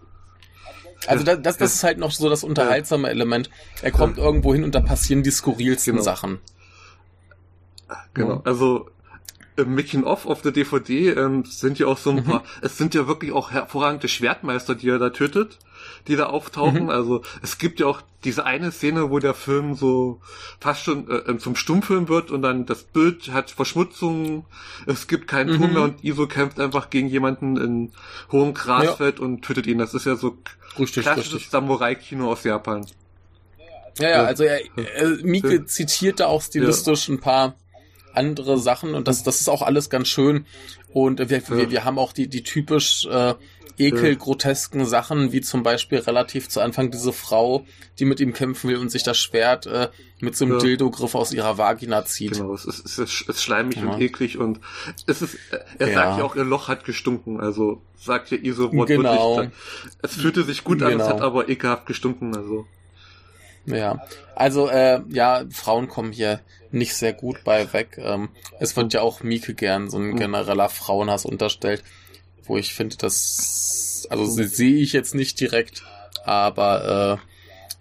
Also 1.06 1.24
das, 1.24 1.40
das, 1.42 1.56
das 1.56 1.74
ist 1.74 1.84
halt 1.84 1.98
noch 1.98 2.10
so 2.10 2.28
das 2.28 2.44
unterhaltsame 2.44 3.08
Element. 3.08 3.50
Er 3.82 3.90
kommt 3.90 4.18
irgendwo 4.18 4.52
hin 4.52 4.64
und 4.64 4.74
da 4.74 4.80
passieren 4.80 5.22
die 5.22 5.30
skurrilsten 5.30 5.94
genau. 5.94 6.04
Sachen. 6.04 6.38
Genau, 8.14 8.42
also 8.44 8.88
im 9.56 9.74
Making 9.74 10.04
of 10.04 10.26
auf 10.26 10.42
der 10.42 10.52
DVD 10.52 11.10
ähm, 11.10 11.44
sind 11.44 11.78
ja 11.78 11.86
auch 11.86 11.98
so 11.98 12.10
ein 12.10 12.16
mhm. 12.16 12.24
paar, 12.24 12.44
es 12.62 12.78
sind 12.78 12.94
ja 12.94 13.06
wirklich 13.06 13.32
auch 13.32 13.50
hervorragende 13.50 14.08
Schwertmeister, 14.08 14.74
die 14.74 14.88
er 14.88 14.98
da 14.98 15.10
tötet, 15.10 15.58
die 16.08 16.16
da 16.16 16.26
auftauchen. 16.26 16.84
Mhm. 16.84 16.90
Also 16.90 17.22
es 17.42 17.58
gibt 17.58 17.80
ja 17.80 17.86
auch 17.86 18.02
diese 18.24 18.44
eine 18.44 18.70
Szene, 18.70 19.10
wo 19.10 19.18
der 19.18 19.34
Film 19.34 19.74
so 19.74 20.20
fast 20.60 20.84
schon 20.84 21.10
äh, 21.10 21.38
zum 21.38 21.56
Stummfilm 21.56 22.08
wird 22.08 22.30
und 22.30 22.42
dann 22.42 22.66
das 22.66 22.82
Bild 22.84 23.32
hat 23.32 23.50
Verschmutzung, 23.50 24.44
es 24.86 25.08
gibt 25.08 25.26
keinen 25.28 25.58
Ton 25.58 25.68
mhm. 25.68 25.74
mehr 25.74 25.82
und 25.82 26.04
Iso 26.04 26.26
kämpft 26.26 26.60
einfach 26.60 26.90
gegen 26.90 27.08
jemanden 27.08 27.56
in 27.56 27.92
hohem 28.30 28.54
Grasfeld 28.54 29.18
ja. 29.18 29.24
und 29.24 29.42
tötet 29.42 29.66
ihn. 29.66 29.78
Das 29.78 29.94
ist 29.94 30.06
ja 30.06 30.16
so 30.16 30.36
richtig, 30.78 31.04
klassisches 31.04 31.50
Samurai-Kino 31.50 32.30
aus 32.30 32.44
Japan. 32.44 32.86
Ja, 33.98 34.08
ja, 34.08 34.24
also 34.24 34.44
er, 34.44 34.60
er, 34.76 35.08
Mieke 35.22 35.66
zitiert 35.66 36.20
da 36.20 36.26
auch 36.26 36.42
stilistisch 36.42 37.08
ja. 37.08 37.14
ein 37.14 37.20
paar 37.20 37.56
andere 38.14 38.58
Sachen 38.58 38.94
und 38.94 39.08
das, 39.08 39.22
das 39.22 39.40
ist 39.40 39.48
auch 39.48 39.62
alles 39.62 39.90
ganz 39.90 40.08
schön. 40.08 40.46
Und 40.92 41.18
wir, 41.20 41.48
wir, 41.48 41.70
wir 41.70 41.84
haben 41.84 41.98
auch 41.98 42.12
die, 42.12 42.28
die 42.28 42.42
typisch 42.42 43.06
äh, 43.06 43.34
ekelgrotesken 43.80 44.84
Sachen, 44.84 45.32
wie 45.32 45.40
zum 45.40 45.62
Beispiel 45.62 45.98
relativ 45.98 46.48
zu 46.48 46.60
Anfang 46.60 46.90
diese 46.90 47.12
Frau, 47.12 47.64
die 47.98 48.04
mit 48.04 48.20
ihm 48.20 48.32
kämpfen 48.32 48.70
will 48.70 48.76
und 48.76 48.90
sich 48.90 49.02
das 49.02 49.18
Schwert 49.18 49.66
äh, 49.66 49.88
mit 50.20 50.36
so 50.36 50.44
einem 50.44 50.54
ja. 50.54 50.60
Dildo-Griff 50.60 51.14
aus 51.14 51.32
ihrer 51.32 51.58
Vagina 51.58 52.04
zieht. 52.04 52.32
Genau, 52.32 52.54
es 52.54 52.64
ist, 52.66 52.84
es 52.84 52.98
ist, 52.98 53.42
schleimig 53.42 53.76
ja. 53.76 53.88
und 53.88 54.00
eklig 54.00 54.38
und 54.38 54.60
es 55.06 55.22
ist, 55.22 55.38
er 55.78 55.88
ja. 55.88 55.94
sagt 55.94 56.18
ja 56.18 56.24
auch, 56.24 56.36
ihr 56.36 56.44
Loch 56.44 56.68
hat 56.68 56.84
gestunken, 56.84 57.40
also 57.40 57.80
sagt 57.96 58.30
ja 58.30 58.38
Iso 58.38 58.72
wortwörtlich. 58.72 58.96
Genau. 58.96 59.46
Es 60.02 60.14
fühlte 60.14 60.44
sich 60.44 60.62
gut 60.62 60.78
genau. 60.78 60.90
an, 60.90 61.00
es 61.00 61.08
hat 61.08 61.20
aber 61.20 61.48
ekelhaft 61.48 61.86
gestunken, 61.86 62.36
also. 62.36 62.66
Ja, 63.66 64.06
also 64.34 64.68
äh, 64.68 65.02
ja, 65.08 65.44
Frauen 65.50 65.88
kommen 65.88 66.12
hier 66.12 66.40
nicht 66.70 66.94
sehr 66.94 67.12
gut 67.12 67.44
bei 67.44 67.72
weg. 67.72 67.98
Ähm, 67.98 68.30
es 68.58 68.76
wird 68.76 68.92
ja 68.92 69.02
auch 69.02 69.22
Mieke 69.22 69.54
gern 69.54 69.90
so 69.90 69.98
ein 69.98 70.16
genereller 70.16 70.68
Frauenhass 70.68 71.24
unterstellt, 71.24 71.82
wo 72.50 72.58
ich 72.58 72.74
finde, 72.74 72.96
das 72.96 74.06
also 74.10 74.26
sehe 74.26 74.76
ich 74.82 74.92
jetzt 74.92 75.14
nicht 75.14 75.38
direkt, 75.38 75.84
aber 76.24 77.20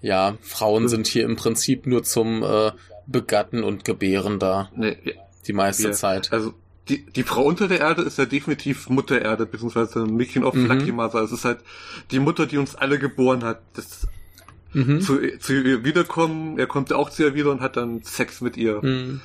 äh, 0.01 0.07
ja, 0.07 0.37
Frauen 0.41 0.87
sind 0.87 1.07
hier 1.07 1.25
im 1.25 1.35
Prinzip 1.35 1.87
nur 1.87 2.03
zum 2.03 2.43
äh, 2.43 2.71
begatten 3.07 3.63
und 3.63 3.83
gebären 3.83 4.37
da 4.37 4.69
Nee, 4.75 4.95
ja, 5.03 5.13
die 5.47 5.53
meiste 5.53 5.87
ja. 5.87 5.91
Zeit. 5.91 6.31
Also 6.31 6.53
die, 6.87 7.03
die 7.05 7.23
Frau 7.23 7.43
unter 7.43 7.67
der 7.67 7.79
Erde 7.79 8.03
ist 8.03 8.19
ja 8.19 8.25
definitiv 8.25 8.89
Mutter 8.89 9.19
Erde, 9.21 9.47
beziehungsweise 9.47 10.05
Making 10.05 10.43
of 10.43 10.53
Mhm. 10.53 10.67
Lucky 10.67 10.91
Mother. 10.91 11.21
Es 11.21 11.31
ist 11.31 11.45
halt 11.45 11.59
die 12.11 12.19
Mutter, 12.19 12.45
die 12.45 12.57
uns 12.59 12.75
alle 12.75 12.99
geboren 12.99 13.43
hat. 13.43 13.61
Das, 13.73 14.07
Mhm. 14.71 15.01
zu, 15.01 15.19
zu 15.39 15.53
ihr 15.53 15.83
wiederkommen, 15.83 16.59
er 16.59 16.67
kommt 16.67 16.91
ja 16.91 16.95
auch 16.95 17.09
zu 17.09 17.23
ihr 17.23 17.33
wieder 17.33 17.49
und 17.49 17.59
hat 17.61 17.75
dann 17.75 18.03
Sex 18.03 18.39
mit 18.39 18.55
ihr. 18.55 18.83
Mhm. 18.83 19.21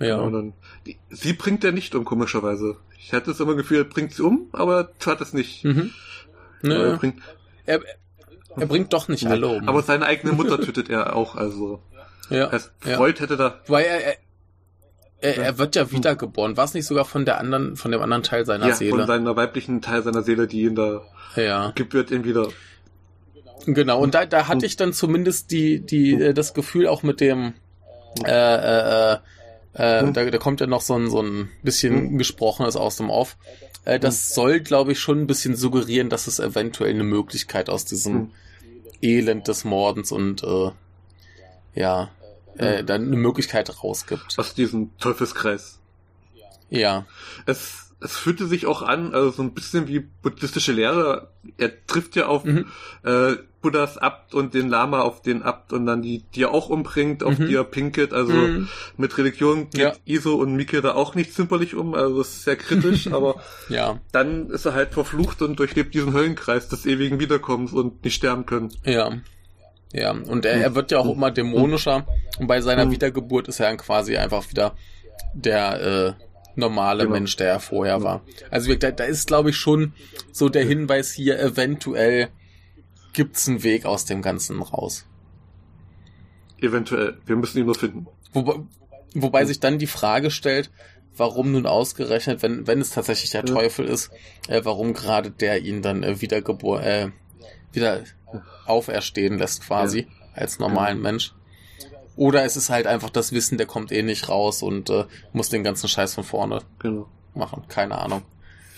Und 0.00 0.06
Ja. 0.06 0.30
dann, 0.30 0.54
die, 0.86 0.96
sie 1.10 1.34
bringt 1.34 1.62
er 1.62 1.72
nicht 1.72 1.94
um, 1.94 2.04
komischerweise. 2.04 2.76
Ich 2.98 3.12
hatte 3.12 3.26
das 3.30 3.40
immer 3.40 3.54
Gefühl, 3.54 3.78
er 3.78 3.84
bringt 3.84 4.14
sie 4.14 4.22
um, 4.22 4.48
aber 4.52 4.76
er 4.78 4.98
tat 4.98 5.20
es 5.20 5.32
nicht. 5.34 5.64
Mhm. 5.64 5.90
Aber 6.62 6.74
Er 6.74 6.90
Nö. 6.92 6.96
bringt, 6.96 7.22
Er, 7.66 7.80
er 8.56 8.66
bringt 8.66 8.92
doch 8.92 9.08
nicht 9.08 9.26
alle 9.26 9.46
um. 9.48 9.68
Aber 9.68 9.82
seine 9.82 10.06
eigene 10.06 10.32
Mutter 10.32 10.60
tötet 10.60 10.88
er 10.88 11.14
auch, 11.14 11.36
also. 11.36 11.82
ja. 12.30 12.50
Ja. 12.50 12.96
Freud 12.96 13.20
hätte 13.20 13.36
da, 13.36 13.60
Weil 13.66 13.84
er, 13.84 14.00
er, 14.06 14.16
er, 15.20 15.36
er 15.44 15.58
wird 15.58 15.76
ja 15.76 15.90
wiedergeboren. 15.92 16.56
War 16.56 16.64
es 16.64 16.72
nicht 16.72 16.86
sogar 16.86 17.04
von 17.04 17.26
der 17.26 17.38
anderen, 17.38 17.76
von 17.76 17.90
dem 17.92 18.00
anderen 18.00 18.22
Teil 18.22 18.46
seiner 18.46 18.68
ja, 18.68 18.74
Seele? 18.74 18.96
von 18.96 19.06
seiner 19.06 19.36
weiblichen 19.36 19.82
Teil 19.82 20.02
seiner 20.02 20.22
Seele, 20.22 20.46
die 20.46 20.62
ihn 20.62 20.74
da 20.76 21.02
ja. 21.36 21.72
gibt, 21.74 21.92
wird 21.92 22.10
ihn 22.10 22.24
wieder. 22.24 22.48
Genau, 23.66 24.00
und 24.00 24.14
da, 24.14 24.24
da 24.24 24.48
hatte 24.48 24.64
ich 24.64 24.76
dann 24.76 24.94
zumindest 24.94 25.50
die, 25.50 25.80
die, 25.84 26.14
äh, 26.14 26.32
das 26.32 26.54
Gefühl 26.54 26.86
auch 26.86 27.02
mit 27.02 27.20
dem, 27.20 27.52
äh, 28.24 29.12
äh, 29.12 29.18
äh, 29.74 29.98
äh, 29.98 30.02
Hm. 30.02 30.12
da, 30.12 30.24
da 30.30 30.38
kommt 30.38 30.60
ja 30.60 30.66
noch 30.66 30.80
so 30.82 30.94
ein, 30.94 31.10
so 31.10 31.22
ein 31.22 31.50
bisschen 31.62 32.10
Hm. 32.10 32.18
gesprochenes 32.18 32.76
aus 32.76 32.96
dem 32.96 33.10
Off. 33.10 33.36
Äh, 33.84 33.98
das 34.00 34.34
soll, 34.34 34.60
glaube 34.60 34.92
ich, 34.92 35.00
schon 35.00 35.20
ein 35.20 35.26
bisschen 35.26 35.56
suggerieren, 35.56 36.08
dass 36.10 36.26
es 36.26 36.38
eventuell 36.38 36.90
eine 36.94 37.04
Möglichkeit 37.04 37.70
aus 37.70 37.84
diesem 37.84 38.14
Hm. 38.14 38.30
Elend 39.02 39.48
des 39.48 39.64
Mordens 39.64 40.12
und, 40.12 40.42
äh, 40.42 40.70
ja, 41.74 42.10
äh, 42.58 42.78
Hm. 42.80 42.86
dann 42.86 43.06
eine 43.06 43.16
Möglichkeit 43.16 43.82
rausgibt. 43.82 44.38
Aus 44.38 44.54
diesem 44.54 44.96
Teufelskreis. 44.98 45.78
Ja. 46.68 47.06
Es, 47.46 47.92
es 48.00 48.16
fühlte 48.16 48.46
sich 48.46 48.66
auch 48.66 48.82
an, 48.82 49.12
also 49.14 49.30
so 49.30 49.42
ein 49.42 49.52
bisschen 49.54 49.88
wie 49.88 50.00
buddhistische 50.00 50.72
Lehre. 50.72 51.30
Er 51.58 51.84
trifft 51.86 52.16
ja 52.16 52.26
auf 52.26 52.44
Mhm. 52.44 52.66
äh, 53.04 53.34
Buddhas 53.62 53.98
Abt 53.98 54.34
und 54.34 54.54
den 54.54 54.68
Lama 54.68 55.00
auf 55.02 55.20
den 55.22 55.42
Abt 55.42 55.72
und 55.74 55.84
dann 55.86 56.00
die, 56.02 56.24
die 56.34 56.42
er 56.44 56.52
auch 56.52 56.70
umbringt, 56.70 57.22
auf 57.22 57.38
Mhm. 57.38 57.46
die 57.48 57.54
er 57.54 57.64
pinket. 57.64 58.12
Also 58.14 58.32
Mhm. 58.32 58.68
mit 58.96 59.16
Religion 59.18 59.68
geht 59.70 59.80
Ja. 59.80 59.92
Iso 60.06 60.36
und 60.36 60.54
Mike 60.54 60.80
da 60.80 60.94
auch 60.94 61.14
nicht 61.14 61.34
zimperlich 61.34 61.74
um, 61.74 61.94
also 61.94 62.18
das 62.18 62.28
ist 62.28 62.44
sehr 62.44 62.56
kritisch, 62.56 63.06
aber 63.12 63.36
Ja, 63.68 64.00
dann 64.12 64.48
ist 64.50 64.64
er 64.64 64.74
halt 64.74 64.94
verflucht 64.94 65.42
und 65.42 65.58
durchlebt 65.58 65.94
diesen 65.94 66.14
Höllenkreis 66.14 66.68
des 66.68 66.86
ewigen 66.86 67.20
Wiederkommens 67.20 67.72
und 67.72 68.02
nicht 68.04 68.14
sterben 68.14 68.46
können. 68.46 68.70
ja. 68.84 69.10
Ja, 69.92 70.12
und 70.12 70.44
er, 70.46 70.52
er 70.54 70.74
wird 70.76 70.92
ja 70.92 70.98
auch 71.00 71.12
immer 71.16 71.32
dämonischer. 71.32 72.06
Und 72.38 72.46
bei 72.46 72.60
seiner 72.60 72.86
Mhm. 72.86 72.92
Wiedergeburt 72.92 73.48
ist 73.48 73.58
er 73.58 73.66
dann 73.66 73.76
quasi 73.76 74.16
einfach 74.16 74.48
wieder 74.48 74.76
der 75.34 76.16
äh, 76.16 76.24
normale 76.54 77.02
Genau. 77.02 77.14
Mensch, 77.14 77.34
der 77.36 77.48
er 77.48 77.58
vorher 77.60 78.00
war. 78.04 78.22
Also 78.52 78.72
da, 78.76 78.92
da 78.92 79.02
ist, 79.02 79.26
glaube 79.26 79.50
ich, 79.50 79.56
schon 79.56 79.92
so 80.30 80.48
der 80.48 80.64
Hinweis 80.64 81.10
hier, 81.12 81.40
eventuell 81.40 82.28
gibt's 83.12 83.48
einen 83.48 83.62
Weg 83.62 83.84
aus 83.86 84.04
dem 84.04 84.22
Ganzen 84.22 84.60
raus. 84.62 85.06
Eventuell. 86.60 87.16
Wir 87.26 87.36
müssen 87.36 87.58
ihn 87.58 87.66
nur 87.66 87.74
finden. 87.74 88.06
Wobei, 88.32 88.54
wobei 89.14 89.44
sich 89.44 89.60
dann 89.60 89.78
die 89.78 89.86
Frage 89.86 90.30
stellt, 90.30 90.70
warum 91.16 91.52
nun 91.52 91.66
ausgerechnet, 91.66 92.42
wenn, 92.42 92.66
wenn 92.66 92.80
es 92.80 92.90
tatsächlich 92.90 93.30
der 93.30 93.44
Ja. 93.46 93.54
Teufel 93.54 93.86
ist, 93.86 94.10
äh, 94.48 94.60
warum 94.64 94.92
gerade 94.94 95.30
der 95.30 95.62
ihn 95.62 95.82
dann 95.82 96.02
äh, 96.02 96.20
wiedergebor 96.20 96.82
äh, 96.82 97.10
wieder 97.72 98.02
auferstehen 98.66 99.38
lässt 99.38 99.62
quasi 99.62 100.06
als 100.34 100.58
normalen 100.58 101.00
Mensch. 101.00 101.34
Oder 102.16 102.44
es 102.44 102.56
ist 102.56 102.68
halt 102.70 102.86
einfach 102.86 103.10
das 103.10 103.32
Wissen, 103.32 103.56
der 103.56 103.66
kommt 103.66 103.90
eh 103.92 104.02
nicht 104.02 104.28
raus 104.28 104.62
und 104.62 104.90
äh, 104.90 105.06
muss 105.32 105.48
den 105.48 105.64
ganzen 105.64 105.88
Scheiß 105.88 106.14
von 106.14 106.24
vorne 106.24 106.60
Genau. 106.78 107.08
machen. 107.34 107.64
Keine 107.68 107.98
Ahnung. 107.98 108.22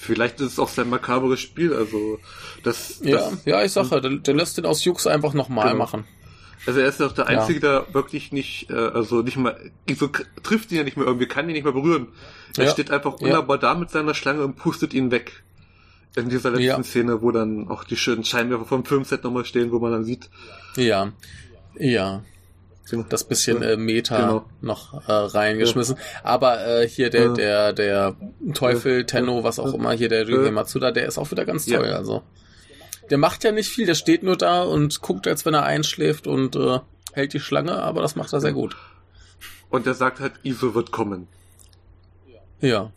Vielleicht 0.02 0.40
ist 0.40 0.52
es 0.54 0.58
auch 0.58 0.68
sein 0.68 0.90
makaberes 0.90 1.38
Spiel, 1.40 1.72
also 1.74 2.18
das, 2.64 2.98
Ja, 3.02 3.16
das 3.30 3.44
ja, 3.44 3.64
ich 3.64 3.70
sag 3.72 3.90
ja, 3.90 4.00
der, 4.00 4.10
der 4.16 4.34
lässt 4.34 4.58
den 4.58 4.66
aus 4.66 4.84
Jux 4.84 5.06
einfach 5.06 5.32
nochmal 5.32 5.66
Genau. 5.68 5.78
machen. 5.78 6.04
Also 6.66 6.80
er 6.80 6.86
ist 6.88 6.98
ja 7.00 7.06
auch 7.06 7.12
der 7.12 7.30
Ja. 7.30 7.40
Einzige, 7.40 7.60
der 7.60 7.86
wirklich 7.92 8.32
nicht, 8.32 8.68
äh, 8.70 8.74
also 8.74 9.22
nicht 9.22 9.36
mal, 9.36 9.56
so 9.96 10.08
trifft 10.42 10.72
ihn 10.72 10.78
ja 10.78 10.84
nicht 10.84 10.96
mehr 10.96 11.06
irgendwie, 11.06 11.26
kann 11.26 11.48
ihn 11.48 11.52
nicht 11.54 11.62
mehr 11.64 11.72
berühren. 11.72 12.08
Er 12.56 12.64
Ja. 12.64 12.70
steht 12.72 12.90
einfach 12.90 13.20
Ja. 13.20 13.26
unnahbar 13.26 13.58
da 13.58 13.74
mit 13.76 13.90
seiner 13.90 14.14
Schlange 14.14 14.42
und 14.44 14.56
pustet 14.56 14.92
ihn 14.92 15.10
weg. 15.12 15.44
In 16.16 16.28
dieser 16.28 16.50
letzten 16.50 16.64
Ja. 16.64 16.82
Szene, 16.82 17.22
wo 17.22 17.30
dann 17.30 17.68
auch 17.68 17.84
die 17.84 17.96
schönen 17.96 18.24
Scheinwerfer 18.24 18.66
vom 18.66 18.84
Filmset 18.84 19.24
nochmal 19.24 19.44
stehen, 19.44 19.70
wo 19.72 19.78
man 19.78 19.92
dann 19.92 20.04
sieht. 20.04 20.28
Ja, 20.76 21.12
ja, 21.78 22.22
das 23.08 23.24
bisschen 23.24 23.62
äh, 23.62 23.76
Meta 23.76 24.20
Genau. 24.20 24.44
noch 24.60 25.08
äh, 25.08 25.12
reingeschmissen. 25.12 25.96
Aber 26.22 26.66
äh, 26.66 26.88
hier 26.88 27.10
der, 27.10 27.26
Ja. 27.26 27.32
der, 27.32 27.72
der 27.72 28.16
Teufel, 28.54 29.06
Tenno, 29.06 29.44
was 29.44 29.58
auch 29.58 29.68
Ja. 29.68 29.74
immer, 29.74 29.92
hier 29.92 30.08
der 30.08 30.26
Ryuhei 30.28 30.46
Ja. 30.46 30.50
Matsuda, 30.52 30.90
der 30.90 31.06
ist 31.06 31.16
auch 31.18 31.30
wieder 31.30 31.44
ganz 31.44 31.66
Ja. 31.66 31.78
toll. 31.78 31.90
Also 31.92 32.22
der 33.10 33.18
macht 33.18 33.44
ja 33.44 33.52
nicht 33.52 33.68
viel, 33.70 33.86
der 33.86 33.94
steht 33.94 34.22
nur 34.22 34.36
da 34.36 34.62
und 34.62 35.00
guckt, 35.02 35.26
als 35.26 35.44
wenn 35.46 35.54
er 35.54 35.64
einschläft 35.64 36.26
und 36.26 36.56
äh, 36.56 36.78
hält 37.12 37.32
die 37.34 37.40
Schlange, 37.40 37.76
aber 37.82 38.02
das 38.02 38.16
macht 38.16 38.32
er 38.32 38.40
sehr 38.40 38.52
gut. 38.52 38.76
Und 39.70 39.86
er 39.86 39.94
sagt 39.94 40.20
halt, 40.20 40.32
Iso 40.42 40.74
wird 40.74 40.90
kommen. 40.92 41.28
Ja. 42.60 42.90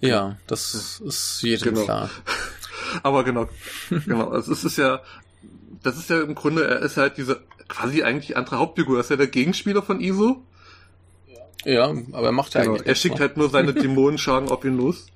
Ja, 0.00 0.36
das 0.46 1.00
ist 1.00 1.42
jedem 1.42 1.74
Genau. 1.74 1.84
klar. 1.84 2.10
Aber 3.04 3.24
genau, 3.24 3.48
genau, 3.88 4.28
also 4.30 4.52
es 4.52 4.64
ist 4.64 4.76
ja, 4.76 5.00
das 5.82 5.96
ist 5.96 6.10
ja 6.10 6.20
im 6.20 6.34
Grunde, 6.34 6.66
er 6.66 6.80
ist 6.80 6.96
halt 6.96 7.16
diese 7.16 7.40
quasi 7.72 8.02
eigentlich 8.02 8.36
andere 8.36 8.58
Hauptfigur, 8.58 8.98
er 8.98 9.00
ist 9.00 9.10
ja 9.10 9.16
der 9.16 9.26
Gegenspieler 9.28 9.82
von 9.82 10.00
Iso. 10.00 10.42
Ja, 11.64 11.92
aber 12.12 12.26
er 12.26 12.32
macht 12.32 12.54
ja 12.54 12.60
Genau. 12.62 12.74
eigentlich 12.74 12.86
Er 12.88 12.94
schickt 12.94 13.14
ne? 13.16 13.20
halt 13.22 13.36
nur 13.36 13.48
seine 13.48 13.72
Dämonenschaden 13.82 14.48
auf 14.50 14.64
ihn 14.64 14.76
los. 14.76 15.06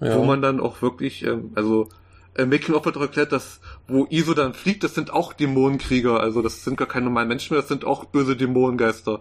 ja. 0.00 0.16
wo 0.18 0.24
man 0.24 0.42
dann 0.42 0.58
auch 0.60 0.82
wirklich, 0.82 1.22
ähm, 1.24 1.52
also 1.54 1.88
äh, 2.34 2.44
Making 2.46 2.74
of 2.74 2.84
hat 2.86 2.96
erklärt, 2.96 3.30
dass 3.30 3.60
wo 3.86 4.06
Iso 4.10 4.34
dann 4.34 4.54
fliegt, 4.54 4.82
das 4.82 4.94
sind 4.94 5.12
auch 5.12 5.32
Dämonenkrieger, 5.32 6.18
also 6.20 6.42
das 6.42 6.64
sind 6.64 6.76
gar 6.76 6.88
keine 6.88 7.04
normalen 7.06 7.28
Menschen 7.28 7.54
mehr, 7.54 7.60
das 7.60 7.68
sind 7.68 7.84
auch 7.84 8.06
böse 8.06 8.34
Dämonengeister, 8.36 9.20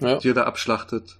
ja. 0.00 0.18
die 0.18 0.28
er 0.30 0.34
da 0.34 0.42
abschlachtet. 0.44 1.16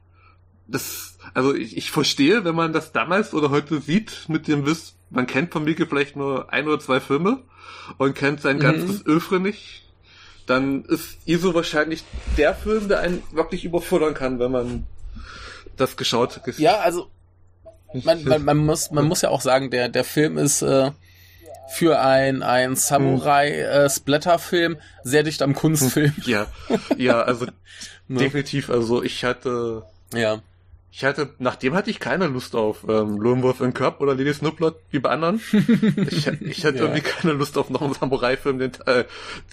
Das, 0.66 1.16
also 1.34 1.54
ich, 1.54 1.76
ich 1.76 1.90
verstehe, 1.90 2.44
wenn 2.44 2.54
man 2.54 2.72
das 2.74 2.92
damals 2.92 3.32
oder 3.32 3.48
heute 3.50 3.80
sieht, 3.80 4.26
mit 4.28 4.48
dem 4.48 4.66
Wiss, 4.66 4.94
man 5.10 5.26
kennt 5.26 5.52
von 5.52 5.64
Mike 5.64 5.86
vielleicht 5.86 6.16
nur 6.16 6.52
ein 6.52 6.66
oder 6.66 6.80
zwei 6.80 7.00
Filme 7.00 7.38
und 7.98 8.14
kennt 8.14 8.40
sein 8.42 8.56
Mhm. 8.56 8.60
ganzes 8.60 9.06
Öfre 9.06 9.40
nicht, 9.40 9.82
dann 10.46 10.84
ist 10.84 11.18
Iso 11.24 11.54
wahrscheinlich 11.54 12.04
der 12.36 12.54
Film, 12.54 12.88
der 12.88 13.00
einen 13.00 13.22
wirklich 13.32 13.64
überfordern 13.64 14.14
kann, 14.14 14.38
wenn 14.38 14.50
man 14.50 14.86
das 15.76 15.96
geschaut 15.96 16.36
hat. 16.36 16.58
Ja, 16.58 16.80
also 16.80 17.08
man, 18.04 18.24
man, 18.24 18.44
man, 18.44 18.56
muss, 18.58 18.90
man 18.90 19.06
muss 19.06 19.22
ja 19.22 19.30
auch 19.30 19.40
sagen, 19.40 19.70
der, 19.70 19.88
der 19.88 20.04
Film 20.04 20.36
ist 20.38 20.62
äh, 20.62 20.90
für 21.70 22.00
ein, 22.00 22.42
ein 22.42 22.76
Samurai-Splatter-Film 22.76 24.76
sehr 25.04 25.22
dicht 25.22 25.42
am 25.42 25.54
Kunstfilm. 25.54 26.14
Ja, 26.24 26.46
ja, 26.96 27.22
also 27.22 27.46
Ne? 28.08 28.18
definitiv. 28.18 28.68
Also 28.68 29.02
ich 29.02 29.24
hatte, 29.24 29.84
Ja. 30.12 30.42
Ich 30.94 31.04
hatte, 31.04 31.30
nachdem 31.38 31.74
hatte 31.74 31.88
ich 31.90 32.00
keine 32.00 32.26
Lust 32.26 32.54
auf 32.54 32.84
ähm, 32.86 33.16
Lone 33.16 33.42
Wolf 33.42 33.62
in 33.62 33.72
Cup 33.72 34.00
oder 34.02 34.14
Lady 34.14 34.32
Snooplot 34.34 34.76
wie 34.90 34.98
bei 34.98 35.08
anderen. 35.10 35.40
Ich, 36.10 36.26
ich 36.26 36.64
hatte 36.66 36.76
Ja. 36.78 36.82
irgendwie 36.82 37.00
keine 37.00 37.32
Lust 37.32 37.56
auf 37.56 37.70
noch 37.70 37.80
einen 37.80 37.94
Samurai-Film 37.94 38.58
den, 38.58 38.72
äh, 38.86 39.04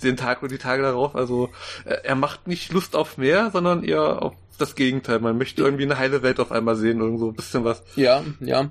den 0.04 0.18
Tag 0.18 0.44
und 0.44 0.52
die 0.52 0.58
Tage 0.58 0.82
darauf. 0.84 1.16
Also 1.16 1.50
äh, 1.86 1.96
er 2.04 2.16
macht 2.16 2.48
nicht 2.48 2.74
Lust 2.74 2.96
auf 2.96 3.18
mehr, 3.18 3.52
sondern 3.52 3.84
eher 3.84 4.22
auf 4.22 4.34
das 4.58 4.76
Gegenteil. 4.76 5.20
Man 5.20 5.38
möchte 5.38 5.62
irgendwie 5.62 5.86
eine 5.86 5.98
heile 5.98 6.22
Welt 6.24 6.42
auf 6.42 6.52
einmal 6.52 6.76
sehen, 6.76 7.00
irgendwo 7.00 7.30
ein 7.30 7.36
bisschen 7.36 7.64
was. 7.64 7.82
Ja, 7.96 8.22
ja. 8.42 8.70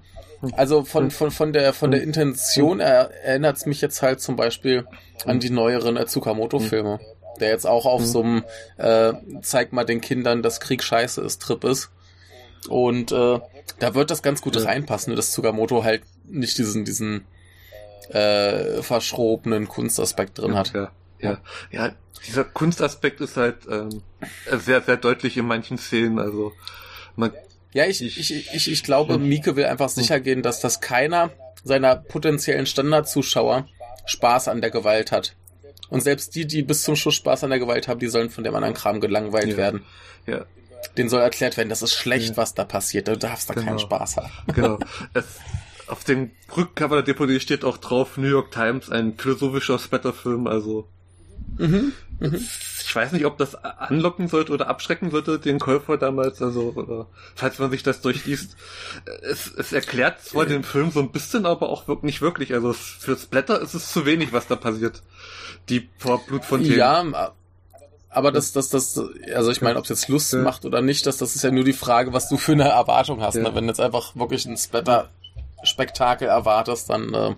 Also 0.52 0.85
von, 0.85 1.11
von, 1.11 1.31
von 1.31 1.52
der 1.54 1.72
von 1.72 1.90
der 1.90 2.02
Intention 2.02 2.78
er, 2.81 3.11
erinnert 3.24 3.57
es 3.57 3.64
mich 3.66 3.81
jetzt 3.81 4.02
halt 4.02 4.20
zum 4.20 4.37
Beispiel 4.37 4.87
an 5.24 5.40
die 5.40 5.50
neueren 5.50 5.96
Tsukamoto-Filme, 6.07 7.00
der 7.40 7.48
jetzt 7.48 7.66
auch 7.66 7.87
auf 7.87 8.04
so 8.04 8.22
einem 8.22 8.44
äh, 8.76 9.14
zeig 9.40 9.72
mal 9.72 9.85
den 9.85 10.00
Kindern, 10.02 10.42
dass 10.42 10.61
Krieg 10.61 10.85
scheiße 10.85 11.22
ist, 11.22 11.40
Trip 11.42 11.64
ist. 11.64 11.90
Und 12.68 13.12
äh, 13.12 13.40
da 13.79 13.94
wird 13.94 14.11
das 14.11 14.23
ganz 14.23 14.42
gut 14.42 14.57
Ja. 14.57 14.62
reinpassen, 14.62 15.11
nur 15.11 15.16
dass 15.16 15.33
Tsukamoto 15.33 15.85
halt 15.85 16.03
nicht 16.25 16.59
diesen, 16.59 16.85
diesen 16.85 17.27
äh, 18.11 18.83
verschrobenen 18.83 19.68
Kunstaspekt 19.68 20.38
drin 20.38 20.55
hat. 20.57 20.73
Ja, 20.73 20.90
ja, 21.21 21.38
ja. 21.71 21.92
Dieser 22.27 22.44
Kunstaspekt 22.44 23.21
ist 23.21 23.37
halt 23.37 23.59
ähm, 23.71 24.03
sehr, 24.59 24.81
sehr 24.83 24.97
deutlich 24.97 25.37
in 25.37 25.47
manchen 25.47 25.79
Szenen. 25.79 26.18
Also 26.18 26.53
man 27.16 27.33
Ja, 27.73 27.87
ich, 27.87 28.03
ich, 28.03 28.18
ich, 28.18 28.53
ich, 28.55 28.71
ich 28.73 28.83
glaube, 28.83 29.18
Mieke 29.18 29.55
will 29.57 29.66
einfach 29.66 29.88
sicher 29.88 30.18
gehen, 30.21 30.42
dass 30.42 30.61
das 30.61 30.81
keiner 30.81 31.31
seiner 31.64 31.97
potenziellen 31.97 32.66
Standardzuschauer 32.66 33.68
Spaß 34.07 34.49
an 34.49 34.61
der 34.61 34.71
Gewalt 34.71 35.12
hat. 35.12 35.37
Und 35.90 36.01
selbst 36.03 36.35
die, 36.35 36.47
die 36.47 36.62
bis 36.62 36.83
zum 36.83 36.97
Schluss 36.97 37.14
Spaß 37.14 37.44
an 37.44 37.51
der 37.51 37.59
Gewalt 37.59 37.88
haben, 37.88 38.01
die 38.01 38.09
sollen 38.09 38.31
von 38.31 38.42
dem 38.44 38.55
anderen 38.55 38.75
Kram 38.75 39.01
gelangweilt 39.01 39.51
Ja. 39.51 39.57
werden. 39.57 39.85
ja, 40.27 40.44
Denen 40.96 41.08
soll 41.08 41.20
erklärt 41.20 41.56
werden, 41.56 41.68
das 41.68 41.82
ist 41.82 41.94
schlecht, 41.94 42.30
Ja. 42.30 42.36
was 42.36 42.54
da 42.54 42.64
passiert. 42.64 43.08
Du 43.08 43.16
darfst 43.16 43.48
da 43.50 43.54
keinen 43.54 43.66
Genau. 43.66 43.78
Spaß 43.78 44.16
haben. 44.16 44.30
Genau. 44.54 44.78
Es, 45.14 45.24
auf 45.86 46.04
dem 46.04 46.30
Rückcover 46.56 47.02
der 47.02 47.14
DVD 47.14 47.40
steht 47.40 47.64
auch 47.64 47.78
drauf 47.78 48.16
New 48.16 48.28
York 48.28 48.50
Times, 48.50 48.90
ein 48.90 49.16
philosophischer 49.16 49.78
Splatterfilm. 49.78 50.46
Also 50.46 50.88
Mhm. 51.56 51.92
ich 52.20 52.94
weiß 52.94 53.12
nicht, 53.12 53.24
ob 53.24 53.38
das 53.38 53.54
anlocken 53.56 54.28
sollte 54.28 54.52
oder 54.52 54.68
abschrecken 54.68 55.10
sollte, 55.10 55.38
den 55.40 55.58
Käufer 55.58 55.96
damals, 55.96 56.40
also, 56.42 56.72
oder, 56.76 57.06
falls 57.34 57.58
man 57.58 57.70
sich 57.70 57.82
das 57.82 58.00
durchliest. 58.00 58.56
Es, 59.22 59.52
es 59.56 59.72
erklärt 59.72 60.22
zwar 60.22 60.46
den 60.46 60.62
Film 60.62 60.90
so 60.90 61.00
ein 61.00 61.10
bisschen, 61.10 61.46
aber 61.46 61.68
auch 61.70 61.86
nicht 62.02 62.20
wirklich. 62.20 62.52
Also 62.54 62.72
fürs 62.74 63.26
Blätter 63.26 63.60
ist 63.60 63.74
es 63.74 63.90
zu 63.90 64.04
wenig, 64.06 64.32
was 64.32 64.46
da 64.46 64.56
passiert. 64.56 65.02
Die 65.68 65.80
Blutfontänen. 66.26 66.78
Ja, 66.78 67.32
aber 68.18 68.33
das, 68.33 68.50
das, 68.50 68.68
das, 68.68 69.00
also 69.33 69.52
ich 69.52 69.62
meine, 69.62 69.78
ob 69.78 69.85
es 69.85 69.90
jetzt 69.90 70.09
Lust 70.09 70.33
ja. 70.33 70.40
macht 70.40 70.64
oder 70.64 70.81
nicht, 70.83 71.07
das, 71.07 71.18
das 71.18 71.37
ist 71.37 71.44
ja 71.44 71.52
nur 71.52 71.62
die 71.62 71.72
Frage, 71.72 72.12
was 72.12 72.28
du 72.28 72.37
für 72.37 72.50
eine 72.50 72.68
Erwartung 72.68 73.22
hast. 73.22 73.37
Ja. 73.37 73.42
Ne? 73.42 73.54
Wenn 73.54 73.64
du 73.64 73.68
jetzt 73.68 73.81
einfach 73.81 74.16
wirklich 74.16 74.44
ein 74.44 74.57
Splatter-Spektakel 74.57 76.26
erwartest, 76.26 76.90
dann 76.90 77.14
äh, 77.14 77.37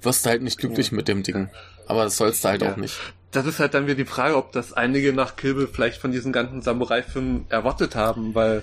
wirst 0.00 0.24
du 0.24 0.30
halt 0.30 0.42
nicht 0.42 0.58
glücklich 0.58 0.92
ja. 0.92 0.96
mit 0.96 1.08
dem 1.08 1.24
Ding. 1.24 1.50
Aber 1.88 2.04
das 2.04 2.16
sollst 2.16 2.44
du 2.44 2.48
halt 2.48 2.62
auch 2.62 2.76
nicht. 2.76 2.96
Das 3.32 3.44
ist 3.44 3.58
halt 3.58 3.74
dann 3.74 3.86
wieder 3.86 3.96
die 3.96 4.04
Frage, 4.04 4.36
ob 4.36 4.52
das 4.52 4.72
einige 4.72 5.12
nach 5.12 5.34
Kill 5.34 5.66
vielleicht 5.66 6.00
von 6.00 6.12
diesen 6.12 6.32
ganzen 6.32 6.62
Samurai-Filmen 6.62 7.46
erwartet 7.48 7.96
haben, 7.96 8.36
weil 8.36 8.62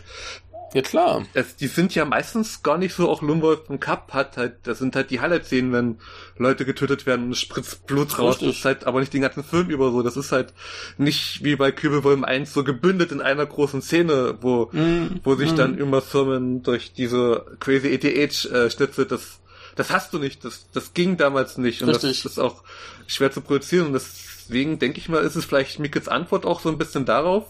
ja 0.73 0.81
klar. 0.81 1.25
Es, 1.33 1.55
die 1.55 1.67
sind 1.67 1.95
ja 1.95 2.05
meistens 2.05 2.63
gar 2.63 2.77
nicht 2.77 2.93
so, 2.93 3.09
auch 3.09 3.21
Lumwolf 3.21 3.69
und 3.69 3.79
Cup 3.79 4.13
hat 4.13 4.37
halt, 4.37 4.55
das 4.63 4.79
sind 4.79 4.95
halt 4.95 5.09
die 5.09 5.19
Highlight-Szenen, 5.19 5.71
wenn 5.71 5.97
Leute 6.37 6.65
getötet 6.65 7.05
werden 7.05 7.25
und 7.25 7.31
es 7.31 7.39
spritzt 7.39 7.87
Blut 7.87 8.17
raus. 8.19 8.35
Richtig. 8.35 8.47
Das 8.49 8.57
ist 8.57 8.65
halt 8.65 8.83
aber 8.85 8.99
nicht 8.99 9.13
den 9.13 9.21
ganzen 9.21 9.43
Film 9.43 9.69
über 9.69 9.91
so. 9.91 10.01
Das 10.01 10.17
ist 10.17 10.31
halt 10.31 10.53
nicht 10.97 11.43
wie 11.43 11.55
bei 11.55 11.71
Kübelwolm 11.71 12.23
1 12.23 12.53
so 12.53 12.63
gebündelt 12.63 13.11
in 13.11 13.21
einer 13.21 13.45
großen 13.45 13.81
Szene, 13.81 14.37
wo, 14.41 14.69
mm, 14.71 15.21
wo 15.23 15.35
sich 15.35 15.53
mm. 15.53 15.55
dann 15.55 15.77
immer 15.77 16.01
Thurman 16.01 16.63
durch 16.63 16.93
diese 16.93 17.45
crazy 17.59 17.89
ETH 17.89 18.45
äh, 18.45 18.69
schnitzelt. 18.69 19.11
Das, 19.11 19.39
das 19.75 19.91
hast 19.91 20.13
du 20.13 20.19
nicht. 20.19 20.45
Das, 20.45 20.67
das 20.73 20.93
ging 20.93 21.17
damals 21.17 21.57
nicht. 21.57 21.81
Und 21.81 21.89
Richtig. 21.89 22.23
das 22.23 22.33
ist 22.33 22.39
auch 22.39 22.63
schwer 23.07 23.31
zu 23.31 23.41
produzieren. 23.41 23.87
Und 23.87 23.93
deswegen 23.93 24.79
denke 24.79 24.99
ich 24.99 25.09
mal, 25.09 25.23
ist 25.23 25.35
es 25.35 25.45
vielleicht 25.45 25.79
Mickels 25.79 26.07
Antwort 26.07 26.45
auch 26.45 26.59
so 26.59 26.69
ein 26.69 26.77
bisschen 26.77 27.05
darauf, 27.05 27.45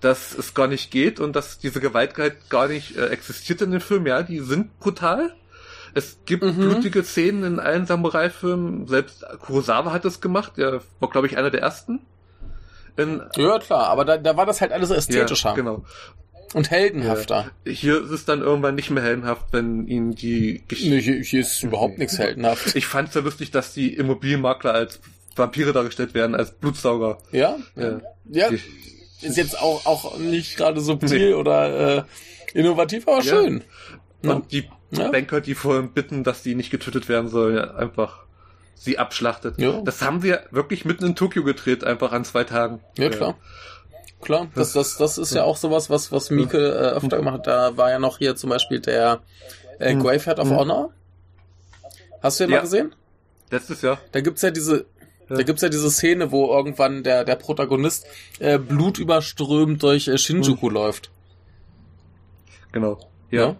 dass 0.00 0.36
es 0.36 0.54
gar 0.54 0.66
nicht 0.66 0.90
geht 0.90 1.20
und 1.20 1.34
dass 1.34 1.58
diese 1.58 1.80
Gewalt 1.80 2.14
gar 2.48 2.68
nicht 2.68 2.96
äh, 2.96 3.06
existiert 3.08 3.62
in 3.62 3.70
den 3.70 3.80
Filmen. 3.80 4.06
Ja, 4.06 4.22
die 4.22 4.40
sind 4.40 4.78
brutal. 4.78 5.32
Es 5.94 6.18
gibt 6.26 6.44
mhm. 6.44 6.56
blutige 6.56 7.02
Szenen 7.02 7.42
in 7.44 7.58
allen 7.58 7.86
Samurai-Filmen. 7.86 8.86
Selbst 8.86 9.24
Kurosawa 9.40 9.92
hat 9.92 10.04
das 10.04 10.20
gemacht. 10.20 10.58
Der 10.58 10.82
war, 11.00 11.08
glaube 11.08 11.26
ich, 11.26 11.38
einer 11.38 11.50
der 11.50 11.62
ersten. 11.62 12.00
In, 12.98 13.22
ja, 13.36 13.58
klar, 13.58 13.88
aber 13.88 14.04
da, 14.04 14.18
da 14.18 14.36
war 14.36 14.46
das 14.46 14.60
halt 14.60 14.72
alles 14.72 14.90
ästhetischer. 14.90 15.50
Ja, 15.50 15.54
genau. 15.54 15.84
Und 16.54 16.70
heldenhafter. 16.70 17.50
Ja. 17.64 17.72
Hier 17.72 18.02
ist 18.02 18.10
es 18.10 18.24
dann 18.24 18.40
irgendwann 18.40 18.74
nicht 18.74 18.90
mehr 18.90 19.02
heldenhaft, 19.02 19.46
wenn 19.52 19.86
ihnen 19.86 20.14
die 20.14 20.62
Geschichte. 20.68 20.94
Nee, 20.94 21.00
hier, 21.00 21.20
hier 21.22 21.40
ist 21.40 21.62
überhaupt 21.62 21.98
nichts 21.98 22.18
heldenhaft. 22.18 22.76
Ich 22.76 22.86
fand 22.86 23.08
es 23.08 23.14
ja 23.14 23.20
lustig, 23.20 23.50
dass 23.50 23.74
die 23.74 23.94
Immobilienmakler 23.94 24.72
als 24.72 25.00
Vampire 25.34 25.72
dargestellt 25.72 26.14
werden, 26.14 26.34
als 26.34 26.52
Blutsauger. 26.52 27.18
Ja? 27.32 27.56
Ja. 27.74 28.00
ja. 28.30 28.50
Die, 28.50 28.60
ist 29.22 29.36
jetzt 29.36 29.58
auch, 29.58 29.86
auch 29.86 30.18
nicht 30.18 30.56
gerade 30.56 30.80
subtil 30.80 31.30
nee. 31.30 31.34
oder 31.34 31.98
äh, 31.98 32.02
innovativ, 32.54 33.06
aber 33.08 33.18
ja. 33.18 33.22
schön. 33.22 33.64
Und 34.22 34.52
ja. 34.52 34.60
die 34.60 34.70
ja. 34.90 35.10
Banker, 35.10 35.40
die 35.40 35.54
vorhin 35.54 35.92
bitten, 35.92 36.24
dass 36.24 36.42
die 36.42 36.54
nicht 36.54 36.70
getötet 36.70 37.08
werden 37.08 37.28
sollen, 37.28 37.58
einfach 37.58 38.24
sie 38.74 38.98
abschlachtet. 38.98 39.58
Ja. 39.58 39.80
Das 39.82 40.02
haben 40.02 40.22
wir 40.22 40.44
wirklich 40.50 40.84
mitten 40.84 41.06
in 41.06 41.16
Tokio 41.16 41.42
gedreht, 41.44 41.84
einfach 41.84 42.12
an 42.12 42.24
zwei 42.24 42.44
Tagen. 42.44 42.80
Ja, 42.96 43.08
klar. 43.08 43.36
Klar, 44.20 44.48
das, 44.54 44.72
das, 44.72 44.96
das 44.96 45.18
ist 45.18 45.34
ja 45.34 45.44
auch 45.44 45.56
sowas, 45.56 45.90
was, 45.90 46.10
was 46.10 46.30
Mieke 46.30 46.58
äh, 46.58 46.96
öfter 46.96 47.18
gemacht 47.18 47.38
hat. 47.38 47.46
Da 47.46 47.76
war 47.76 47.90
ja 47.90 47.98
noch 47.98 48.18
hier 48.18 48.34
zum 48.34 48.50
Beispiel 48.50 48.80
der 48.80 49.20
äh, 49.78 49.92
hm. 49.92 50.02
Gravehead 50.02 50.38
of 50.38 50.48
hm. 50.48 50.56
Honor. 50.56 50.92
Hast 52.22 52.40
du 52.40 52.44
den 52.44 52.50
ja. 52.50 52.56
mal 52.56 52.62
gesehen? 52.62 52.94
Letztes 53.50 53.82
Jahr. 53.82 53.98
Da 54.12 54.20
gibt's 54.20 54.42
ja 54.42 54.50
diese, 54.50 54.86
da 55.28 55.42
gibt's 55.42 55.62
ja 55.62 55.68
diese 55.68 55.90
Szene, 55.90 56.30
wo 56.30 56.54
irgendwann 56.54 57.02
der, 57.02 57.24
der 57.24 57.36
Protagonist 57.36 58.06
äh, 58.38 58.58
blutüberströmt 58.58 59.82
durch 59.82 60.08
äh, 60.08 60.18
Shinjuku 60.18 60.68
mhm. 60.68 60.74
läuft. 60.74 61.10
Genau. 62.72 62.98
Ja. 63.30 63.40
ja? 63.40 63.56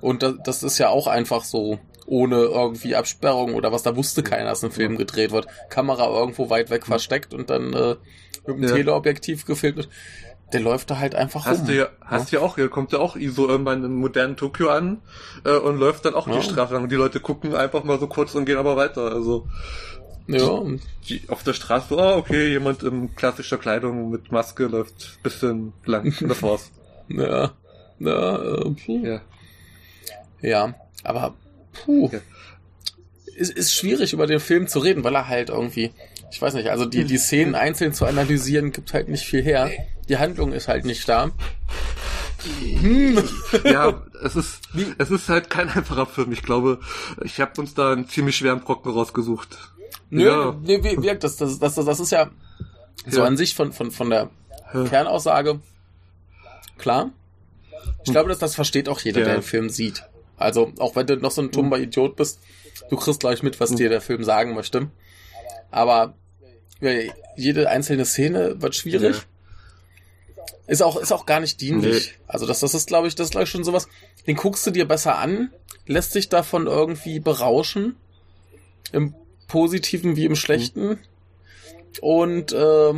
Und 0.00 0.22
das, 0.22 0.34
das 0.44 0.62
ist 0.62 0.78
ja 0.78 0.88
auch 0.88 1.06
einfach 1.06 1.44
so, 1.44 1.78
ohne 2.06 2.36
irgendwie 2.36 2.94
Absperrung 2.94 3.54
oder 3.54 3.72
was, 3.72 3.82
da 3.82 3.96
wusste 3.96 4.22
keiner, 4.22 4.50
dass 4.50 4.64
ein 4.64 4.70
Film 4.70 4.96
gedreht 4.96 5.32
wird. 5.32 5.46
Kamera 5.68 6.06
irgendwo 6.06 6.50
weit 6.50 6.70
weg 6.70 6.86
versteckt 6.86 7.34
und 7.34 7.50
dann 7.50 7.72
äh, 7.72 7.96
mit 8.46 8.56
dem 8.56 8.62
ja. 8.62 8.68
Teleobjektiv 8.70 9.44
gefilmt 9.44 9.76
wird. 9.76 9.88
Der 10.52 10.60
läuft 10.60 10.90
da 10.92 10.98
halt 10.98 11.16
einfach 11.16 11.44
hast 11.44 11.62
rum. 11.62 11.66
Du 11.66 11.76
ja, 11.76 11.88
hast 12.00 12.30
ja 12.30 12.38
auch, 12.38 12.54
hier 12.54 12.68
kommt 12.68 12.92
ja 12.92 13.00
auch 13.00 13.16
ISO 13.16 13.48
irgendwann 13.48 13.82
in 13.82 13.96
modernen 13.96 14.36
Tokio 14.36 14.70
an 14.70 15.02
äh, 15.44 15.56
und 15.56 15.76
läuft 15.78 16.04
dann 16.04 16.14
auch 16.14 16.28
ja. 16.28 16.36
die 16.36 16.42
Straße 16.42 16.72
lang. 16.72 16.84
Und 16.84 16.92
die 16.92 16.96
Leute 16.96 17.18
gucken 17.18 17.56
einfach 17.56 17.82
mal 17.82 17.98
so 17.98 18.06
kurz 18.06 18.34
und 18.36 18.44
gehen 18.44 18.56
aber 18.56 18.76
weiter. 18.76 19.12
Also 19.12 19.48
ja. 20.28 20.62
Die, 21.08 21.22
auf 21.28 21.42
der 21.42 21.52
Straße, 21.52 21.94
oh, 21.94 22.16
okay, 22.16 22.48
jemand 22.48 22.82
in 22.82 23.14
klassischer 23.14 23.58
Kleidung 23.58 24.10
mit 24.10 24.32
Maske 24.32 24.64
läuft 24.66 25.22
bisschen 25.22 25.72
lang. 25.84 26.14
Und 26.20 26.28
das 26.28 26.42
war's. 26.42 26.70
ja. 27.08 27.52
Ja, 27.98 28.36
äh, 28.36 28.70
puh. 28.70 29.06
ja. 29.06 29.20
Ja, 30.42 30.74
aber 31.02 31.34
puh. 31.72 32.10
Ja. 32.12 32.20
Ist, 33.36 33.52
ist 33.52 33.74
schwierig 33.74 34.12
über 34.12 34.26
den 34.26 34.40
Film 34.40 34.66
zu 34.66 34.78
reden, 34.78 35.04
weil 35.04 35.14
er 35.14 35.28
halt 35.28 35.50
irgendwie, 35.50 35.92
ich 36.30 36.40
weiß 36.40 36.54
nicht, 36.54 36.68
also 36.70 36.84
die, 36.86 37.04
die 37.04 37.18
Szenen 37.18 37.54
einzeln 37.54 37.92
zu 37.92 38.06
analysieren 38.06 38.72
gibt 38.72 38.94
halt 38.94 39.08
nicht 39.08 39.24
viel 39.24 39.42
her. 39.42 39.70
Die 40.08 40.18
Handlung 40.18 40.52
ist 40.52 40.68
halt 40.68 40.84
nicht 40.84 41.08
da. 41.08 41.30
Hm. 42.80 43.22
ja, 43.64 44.02
es 44.22 44.36
ist, 44.36 44.60
es 44.98 45.10
ist 45.10 45.28
halt 45.28 45.50
kein 45.50 45.68
einfacher 45.68 46.06
Film. 46.06 46.32
Ich 46.32 46.42
glaube, 46.42 46.80
ich 47.24 47.40
habe 47.40 47.60
uns 47.60 47.74
da 47.74 47.92
einen 47.92 48.08
ziemlich 48.08 48.36
schweren 48.36 48.60
Brocken 48.60 48.92
rausgesucht. 48.92 49.58
Nö, 50.10 50.26
ja. 50.26 50.56
nee, 50.62 50.82
wirkt 50.82 51.24
das, 51.24 51.36
das, 51.36 51.58
das, 51.58 51.74
das 51.74 52.00
ist 52.00 52.12
ja 52.12 52.30
so 53.06 53.20
ja. 53.20 53.26
an 53.26 53.36
sich 53.36 53.54
von, 53.54 53.72
von, 53.72 53.90
von 53.90 54.10
der 54.10 54.30
ja. 54.72 54.84
Kernaussage 54.84 55.60
klar. 56.78 57.10
Ich 58.04 58.12
glaube, 58.12 58.28
dass 58.28 58.38
das 58.38 58.54
versteht 58.54 58.88
auch 58.88 59.00
jeder, 59.00 59.24
der 59.24 59.34
den 59.34 59.42
Film 59.42 59.68
sieht. 59.68 60.04
Also, 60.36 60.72
auch 60.78 60.94
wenn 60.96 61.06
du 61.06 61.16
noch 61.16 61.30
so 61.30 61.42
ein 61.42 61.50
tumber 61.50 61.78
Idiot 61.78 62.16
bist, 62.16 62.40
du 62.90 62.96
kriegst 62.96 63.20
gleich 63.20 63.42
mit, 63.42 63.58
was 63.58 63.74
dir 63.74 63.88
der 63.88 64.00
Film 64.00 64.22
sagen 64.22 64.54
möchte. 64.54 64.90
Aber 65.70 66.14
jede 67.36 67.68
einzelne 67.68 68.04
Szene 68.04 68.60
wird 68.60 68.74
schwierig. 68.74 69.22
Ist 70.66 70.82
auch, 70.82 70.96
ist 70.96 71.12
auch 71.12 71.26
gar 71.26 71.40
nicht 71.40 71.60
dienlich. 71.60 72.12
Nee. 72.12 72.24
Also 72.26 72.46
das, 72.46 72.60
das 72.60 72.74
ist, 72.74 72.88
glaube 72.88 73.08
ich, 73.08 73.14
das 73.14 73.28
ist, 73.28 73.30
glaube 73.30 73.44
ich, 73.44 73.50
schon 73.50 73.64
sowas, 73.64 73.88
den 74.26 74.36
guckst 74.36 74.66
du 74.66 74.70
dir 74.70 74.86
besser 74.86 75.18
an, 75.18 75.50
lässt 75.86 76.12
sich 76.12 76.28
davon 76.28 76.66
irgendwie 76.66 77.20
berauschen. 77.20 77.96
Im 78.92 79.14
Positiven 79.48 80.16
wie 80.16 80.24
im 80.24 80.36
Schlechten. 80.36 80.98
Und 82.00 82.52
äh, 82.52 82.92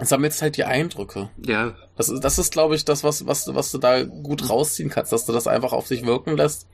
sammelst 0.00 0.42
halt 0.42 0.56
die 0.56 0.64
Eindrücke. 0.64 1.30
Ja. 1.44 1.74
Das 1.96 2.08
ist, 2.08 2.22
das 2.22 2.38
ist 2.38 2.52
glaube 2.52 2.74
ich, 2.74 2.84
das, 2.84 3.04
was, 3.04 3.26
was, 3.26 3.52
was 3.54 3.70
du 3.70 3.78
da 3.78 4.02
gut 4.04 4.48
rausziehen 4.48 4.90
kannst, 4.90 5.12
dass 5.12 5.26
du 5.26 5.32
das 5.32 5.46
einfach 5.46 5.72
auf 5.72 5.86
sich 5.86 6.04
wirken 6.04 6.36
lässt. 6.36 6.66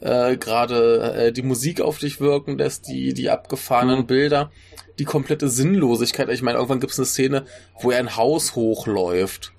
Äh, 0.00 0.36
Gerade 0.36 1.14
äh, 1.14 1.32
die 1.32 1.42
Musik 1.42 1.80
auf 1.80 1.98
dich 1.98 2.20
wirken 2.20 2.58
lässt, 2.58 2.88
die, 2.88 3.14
die 3.14 3.30
abgefahrenen 3.30 4.00
mhm. 4.00 4.06
Bilder, 4.06 4.50
die 4.98 5.04
komplette 5.04 5.48
Sinnlosigkeit. 5.48 6.28
Ich 6.30 6.42
meine, 6.42 6.58
irgendwann 6.58 6.80
gibt 6.80 6.92
es 6.92 6.98
eine 6.98 7.06
Szene, 7.06 7.44
wo 7.80 7.90
er 7.90 7.98
ein 7.98 8.16
Haus 8.16 8.54
hochläuft. 8.54 9.52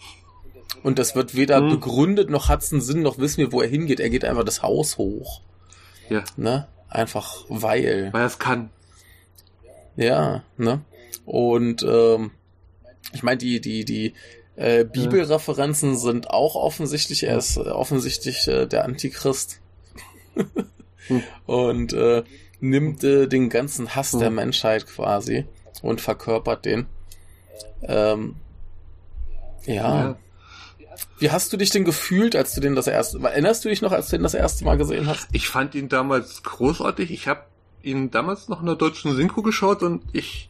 Und 0.83 0.99
das 0.99 1.15
wird 1.15 1.35
weder 1.35 1.61
mhm. 1.61 1.69
begründet, 1.71 2.29
noch 2.29 2.47
hat 2.47 2.61
es 2.61 2.71
einen 2.71 2.81
Sinn, 2.81 3.01
noch 3.01 3.17
wissen 3.17 3.37
wir, 3.37 3.51
wo 3.51 3.61
er 3.61 3.67
hingeht. 3.67 3.99
Er 3.99 4.09
geht 4.09 4.23
einfach 4.23 4.43
das 4.43 4.61
Haus 4.61 4.97
hoch. 4.97 5.41
Ja. 6.09 6.23
Ne? 6.37 6.67
Einfach 6.95 7.43
weil. 7.49 8.09
Weil 8.13 8.21
er 8.21 8.27
es 8.27 8.39
kann. 8.39 8.69
Ja, 9.97 10.43
ne? 10.55 10.81
Und 11.25 11.83
ähm, 11.83 12.31
ich 13.11 13.21
meine, 13.21 13.37
die, 13.37 13.59
die, 13.59 13.83
die 13.83 14.13
äh, 14.55 14.85
Bibelreferenzen 14.85 15.97
sind 15.97 16.29
auch 16.29 16.55
offensichtlich, 16.55 17.23
er 17.23 17.37
ist 17.37 17.57
äh, 17.57 17.61
offensichtlich 17.61 18.47
äh, 18.47 18.65
der 18.65 18.85
Antichrist. 18.85 19.59
hm. 21.07 21.23
Und 21.45 21.91
äh, 21.91 22.23
nimmt 22.61 23.03
äh, 23.03 23.27
den 23.27 23.49
ganzen 23.49 23.93
Hass 23.93 24.13
hm. 24.13 24.19
der 24.19 24.31
Menschheit 24.31 24.87
quasi 24.87 25.45
und 25.81 25.99
verkörpert 25.99 26.63
den. 26.63 26.87
Ähm, 27.83 28.35
ja. 29.65 29.73
ja. 29.75 30.17
Wie 31.19 31.31
hast 31.31 31.51
du 31.53 31.57
dich 31.57 31.69
denn 31.69 31.85
gefühlt, 31.85 32.35
als 32.35 32.53
du 32.53 32.61
den 32.61 32.75
das 32.75 32.87
erste 32.87 33.19
Mal, 33.19 33.29
erinnerst 33.29 33.63
du 33.65 33.69
dich 33.69 33.81
noch, 33.81 33.91
als 33.91 34.09
du 34.09 34.17
den 34.17 34.23
das 34.23 34.33
erste 34.33 34.65
Mal 34.65 34.77
gesehen 34.77 35.07
hast? 35.07 35.27
Ich 35.31 35.47
fand 35.47 35.75
ihn 35.75 35.89
damals 35.89 36.43
großartig. 36.43 37.11
Ich 37.11 37.27
habe 37.27 37.41
ihn 37.83 38.11
damals 38.11 38.49
noch 38.49 38.59
in 38.59 38.65
der 38.65 38.75
deutschen 38.75 39.15
Synchro 39.15 39.41
geschaut 39.41 39.83
und 39.83 40.03
ich 40.11 40.49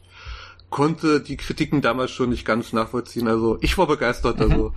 konnte 0.70 1.20
die 1.20 1.36
Kritiken 1.36 1.82
damals 1.82 2.10
schon 2.10 2.30
nicht 2.30 2.44
ganz 2.44 2.72
nachvollziehen. 2.72 3.28
Also 3.28 3.58
ich 3.60 3.78
war 3.78 3.86
begeistert. 3.86 4.38
Mhm. 4.38 4.42
Also 4.42 4.72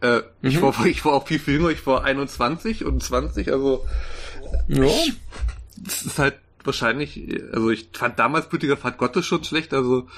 äh, 0.00 0.16
mhm. 0.18 0.48
ich 0.48 0.62
war 0.62 0.86
ich 0.86 1.04
war 1.04 1.12
auch 1.12 1.26
viel, 1.26 1.38
viel 1.38 1.54
jünger. 1.54 1.70
Ich 1.70 1.86
war 1.86 2.04
21 2.04 2.84
und 2.84 3.02
20. 3.02 3.52
Also 3.52 3.84
ja. 4.68 4.86
es 5.86 6.02
ist 6.02 6.18
halt 6.18 6.36
wahrscheinlich. 6.62 7.20
Also 7.52 7.70
ich 7.70 7.88
fand 7.92 8.18
damals 8.18 8.48
Blutiger 8.48 8.76
Pfad 8.76 8.98
Gottes 8.98 9.26
schon 9.26 9.44
schlecht. 9.44 9.74
Also 9.74 10.08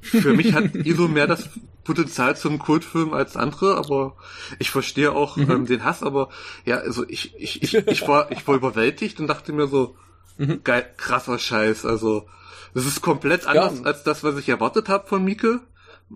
für 0.00 0.34
mich 0.34 0.52
hat 0.54 0.74
ISO 0.74 1.08
mehr 1.08 1.26
das 1.26 1.48
Potenzial 1.84 2.36
zum 2.36 2.58
Kultfilm 2.58 3.12
als 3.12 3.36
andere, 3.36 3.76
aber 3.76 4.16
ich 4.58 4.70
verstehe 4.70 5.12
auch 5.12 5.36
mhm. 5.36 5.50
ähm, 5.50 5.66
den 5.66 5.84
Hass, 5.84 6.02
aber 6.02 6.30
ja, 6.64 6.78
also 6.78 7.04
ich, 7.08 7.34
ich, 7.36 7.62
ich, 7.62 7.74
ich 7.74 8.08
war, 8.08 8.30
ich 8.32 8.46
war 8.46 8.56
überwältigt 8.56 9.20
und 9.20 9.28
dachte 9.28 9.52
mir 9.52 9.68
so, 9.68 9.96
mhm. 10.38 10.62
geil, 10.64 10.88
krasser 10.96 11.38
Scheiß, 11.38 11.84
also 11.84 12.26
das 12.74 12.86
ist 12.86 13.00
komplett 13.00 13.46
anders 13.46 13.78
ja. 13.78 13.84
als 13.84 14.02
das, 14.02 14.22
was 14.22 14.36
ich 14.36 14.48
erwartet 14.48 14.88
habe 14.88 15.06
von 15.06 15.24
Mieke. 15.24 15.60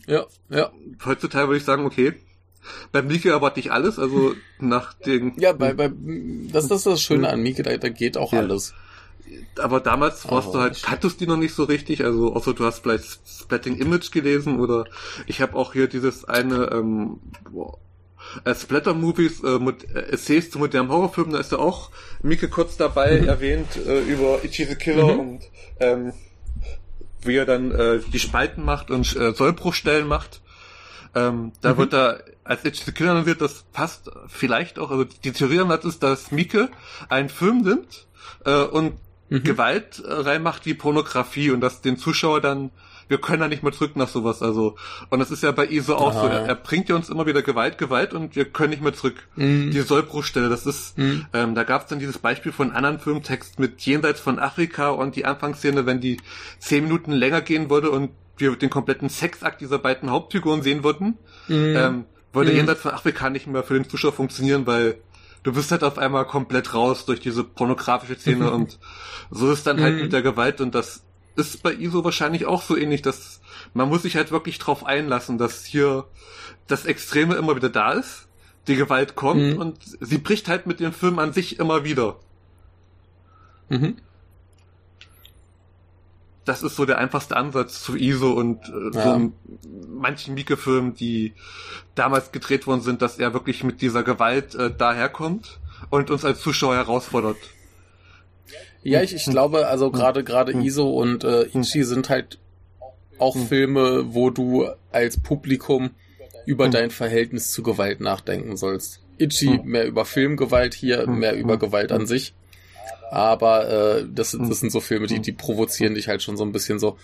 Ja, 0.07 0.27
ja. 0.51 0.71
Heutzutage 1.05 1.49
würde 1.49 1.59
ich 1.59 1.65
sagen, 1.65 1.87
okay. 1.87 2.15
Bei 2.93 3.01
Mieke 3.01 3.31
erwarte 3.31 3.61
ich 3.61 3.73
alles, 3.73 3.99
also 3.99 4.35
nach 4.59 4.93
den. 4.93 5.33
Ja, 5.39 5.55
bei, 5.55 5.73
bei 5.73 5.91
das, 6.53 6.69
das 6.69 6.79
ist 6.79 6.87
das 6.87 7.03
Schöne 7.03 7.31
an 7.31 7.41
Mieke, 7.41 7.63
da, 7.63 7.75
da 7.77 7.89
geht 7.89 8.19
auch 8.19 8.33
Ja. 8.33 8.41
alles. 8.41 8.75
Aber 9.59 9.81
damals 9.81 10.29
warst 10.31 10.55
du 10.55 10.61
halt, 10.61 10.83
kanntest 10.83 11.21
die 11.21 11.27
noch 11.27 11.37
nicht 11.37 11.55
so 11.55 11.65
richtig, 11.65 12.05
also 12.05 12.35
außer 12.35 12.55
du 12.55 12.65
hast 12.65 12.81
vielleicht 12.81 13.21
Splatting 13.27 13.77
Image 13.77 14.11
gelesen 14.11 14.61
oder 14.61 14.85
ich 15.27 15.41
habe 15.41 15.55
auch 15.57 15.73
hier 15.73 15.87
dieses 15.89 16.25
eine 16.25 16.71
ähm, 16.73 17.21
boah, 17.51 17.79
äh, 18.45 18.55
Splatter 18.55 18.95
Movies, 18.95 19.43
äh, 19.43 19.59
mit, 19.59 19.85
äh, 19.95 20.13
Essays 20.13 20.51
zu 20.51 20.59
modernen 20.59 20.89
Horrorfilmen, 20.91 21.33
da 21.33 21.41
ist 21.41 21.53
ja 21.53 21.59
auch 21.59 21.91
Mieke 22.23 22.49
kurz 22.49 22.77
dabei 22.77 23.19
erwähnt 23.19 23.77
äh, 23.77 24.01
über 24.01 24.45
Itchy 24.45 24.65
the 24.65 24.75
Killer 24.77 25.15
Mhm. 25.15 25.21
und 25.21 25.41
ähm, 25.81 26.13
wie 27.23 27.37
er 27.37 27.47
dann 27.47 27.71
äh, 27.71 28.01
die 28.13 28.19
Spalten 28.19 28.65
macht 28.65 28.91
und 28.91 29.15
äh, 29.17 29.33
Sollbruchstellen 29.35 30.07
macht. 30.07 30.41
Ähm, 31.15 31.53
da 31.61 31.73
Mhm. 31.75 31.79
wird 31.79 31.93
da 31.93 32.19
als 32.45 32.65
Itchy 32.65 32.85
the 32.87 32.93
Killer 32.93 33.27
wird 33.27 33.41
das 33.41 33.65
passt 33.73 34.11
vielleicht 34.29 34.79
auch, 34.79 34.91
also 34.91 35.05
die 35.05 35.33
Theorie 35.33 35.59
dazu 35.69 35.89
ist, 35.89 36.03
dass 36.03 36.31
Mieke 36.31 36.69
einen 37.09 37.29
Film 37.29 37.63
nimmt 37.63 38.07
äh, 38.45 38.63
und 38.63 38.95
Mhm. 39.31 39.43
Gewalt 39.45 40.03
äh, 40.07 40.13
reinmacht 40.13 40.67
wie 40.67 40.75
Pornografie 40.75 41.51
und 41.51 41.61
dass 41.61 41.81
den 41.81 41.97
Zuschauer 41.97 42.41
dann, 42.41 42.71
wir 43.09 43.19
können 43.19 43.41
da 43.41 43.49
nicht 43.49 43.63
mehr 43.63 43.73
zurück 43.73 43.97
nach 43.97 44.09
sowas. 44.09 44.43
Also, 44.43 44.77
und 45.09 45.19
das 45.21 45.31
ist 45.31 45.43
ja 45.43 45.51
bei 45.53 45.67
ISO 45.67 45.95
auch 45.95 46.15
Aha. 46.15 46.21
so. 46.21 46.27
Er, 46.27 46.47
er 46.47 46.55
bringt 46.57 46.89
ja 46.89 46.97
uns 46.97 47.09
immer 47.09 47.27
wieder 47.27 47.43
Gewalt, 47.43 47.79
Gewalt 47.79 48.13
und 48.13 48.37
wir 48.37 48.45
können 48.45 48.71
nicht 48.71 48.83
mehr 48.83 48.93
zurück. 48.93 49.17
Mhm. 49.37 49.71
Die 49.71 49.81
Sollbruchstelle, 49.81 50.49
das 50.49 50.67
ist, 50.67 50.99
Mhm. 50.99 51.27
ähm, 51.33 51.55
da 51.55 51.63
gab 51.65 51.83
es 51.83 51.89
dann 51.89 51.99
dieses 52.01 52.19
Beispiel 52.19 52.53
von 52.53 52.73
anderen 52.73 52.99
Filmtext 52.99 53.59
mit 53.59 53.81
Jenseits 53.81 54.21
von 54.21 54.39
Afrika 54.39 54.91
und 54.91 55.17
die 55.17 55.25
Anfangsszene, 55.25 55.87
wenn 55.87 56.01
die 56.01 56.19
zehn 56.59 56.85
Minuten 56.85 57.13
länger 57.13 57.41
gehen 57.41 57.71
würde 57.71 57.91
und 57.91 58.11
wir 58.37 58.55
den 58.57 58.71
kompletten 58.71 59.09
Sexakt 59.09 59.61
dieser 59.61 59.79
beiden 59.79 60.11
Hauptfiguren 60.11 60.63
sehen 60.63 60.83
würden, 60.85 61.19
Mhm. 61.49 61.75
ähm, 61.77 62.05
würde 62.33 62.51
Mhm. 62.51 62.57
Jenseits 62.59 62.81
von 62.83 62.93
Afrika 62.93 63.29
nicht 63.31 63.47
mehr 63.47 63.63
für 63.65 63.75
den 63.75 63.89
Zuschauer 63.89 64.13
funktionieren, 64.13 64.67
weil 64.67 64.97
du 65.43 65.53
bist 65.53 65.71
halt 65.71 65.83
auf 65.85 65.99
einmal 65.99 66.27
komplett 66.27 66.75
raus 66.75 67.07
durch 67.07 67.21
diese 67.21 67.45
pornografische 67.45 68.19
Szene 68.19 68.51
und 68.51 68.79
so 69.31 69.51
ist 69.51 69.67
dann 69.67 69.81
halt 69.81 69.97
Mhm. 69.97 70.03
mit 70.03 70.13
der 70.13 70.23
Gewalt 70.23 70.61
und 70.61 70.75
das 70.75 71.03
ist 71.37 71.63
bei 71.63 71.73
ISO 71.73 72.05
wahrscheinlich 72.05 72.45
auch 72.47 72.63
so 72.63 72.77
ähnlich, 72.77 73.03
dass 73.03 73.41
man 73.73 73.89
muss 73.89 74.03
sich 74.03 74.17
halt 74.17 74.31
wirklich 74.33 74.59
drauf 74.59 74.85
einlassen, 74.85 75.39
dass 75.39 75.65
hier 75.65 76.05
das 76.67 76.85
Extreme 76.85 77.35
immer 77.37 77.57
wieder 77.57 77.69
da 77.71 77.93
ist, 77.93 78.27
die 78.67 78.77
Gewalt 78.77 79.15
kommt 79.15 79.55
Mhm. 79.55 79.59
und 79.59 79.79
sie 80.01 80.19
bricht 80.19 80.49
halt 80.49 80.67
mit 80.67 80.81
dem 80.81 80.93
Film 80.93 81.19
an 81.19 81.33
sich 81.33 81.59
immer 81.59 81.85
wieder. 81.85 82.17
Mhm. 83.69 83.97
Das 86.45 86.63
ist 86.63 86.75
so 86.77 86.87
der 86.87 86.99
einfachste 86.99 87.37
Ansatz 87.37 87.83
zu 87.83 87.97
ISO 87.97 88.33
und 88.33 88.61
äh, 88.69 88.97
Ja. 88.97 89.19
so 89.19 89.33
manchen 89.89 90.35
Mieke-Filmen, 90.35 90.95
die 90.95 91.35
damals 91.95 92.33
gedreht 92.33 92.67
worden 92.67 92.81
sind, 92.81 93.03
dass 93.03 93.19
er 93.19 93.35
wirklich 93.35 93.63
mit 93.63 93.83
dieser 93.83 94.03
Gewalt 94.03 94.55
äh, 94.55 94.71
daherkommt 94.75 95.61
und 95.91 96.11
uns 96.11 96.25
als 96.25 96.41
Zuschauer 96.41 96.75
herausfordert. 96.77 97.37
Ja, 98.83 99.03
ich, 99.03 99.15
ich 99.15 99.25
glaube, 99.27 99.67
also 99.67 99.91
gerade 99.91 100.25
gerade. 100.25 100.53
ISO 100.53 100.89
und 100.89 101.25
äh, 101.25 101.45
Ichi 101.53 101.85
sind 101.85 102.09
halt 102.09 102.39
auch 103.19 103.35
Hm. 103.35 103.47
Filme, 103.47 104.15
wo 104.15 104.31
du 104.31 104.67
als 104.91 105.21
Publikum 105.21 105.91
über 106.47 106.65
Hm. 106.65 106.71
dein 106.73 106.91
Verhältnis 106.91 107.53
zu 107.53 107.63
Gewalt 107.63 108.01
nachdenken 108.01 108.57
sollst. 108.57 109.01
Ichi 109.19 109.59
Hm. 109.59 109.67
mehr 109.67 109.87
über 109.87 110.07
Filmgewalt, 110.07 110.73
hier 110.73 111.07
mehr 111.07 111.37
über. 111.37 111.59
Gewalt 111.59 111.93
an 111.93 112.07
sich. 112.07 112.33
Aber 113.11 113.69
äh, 114.01 114.07
das, 114.09 114.33
Hm. 114.35 114.49
das 114.49 114.61
sind 114.61 114.71
so 114.71 114.81
Filme, 114.81 115.07
die, 115.09 115.21
die 115.21 115.33
provozieren 115.33 115.95
dich 115.95 116.07
halt 116.09 116.23
schon 116.23 116.37
so 116.37 116.45
ein 116.45 116.53
bisschen 116.53 116.79
so, 116.79 116.97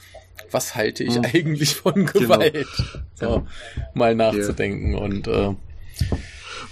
was 0.51 0.75
halte 0.77 1.03
ich 1.03 1.17
Hm. 1.17 1.25
eigentlich 1.25 1.75
von 1.77 1.95
Genau. 2.07 2.13
Gewalt? 2.37 2.67
So, 3.15 3.27
Genau. 3.27 3.47
mal 3.95 4.15
nachzudenken. 4.15 4.95
Und 4.95 5.27
äh, 5.27 5.55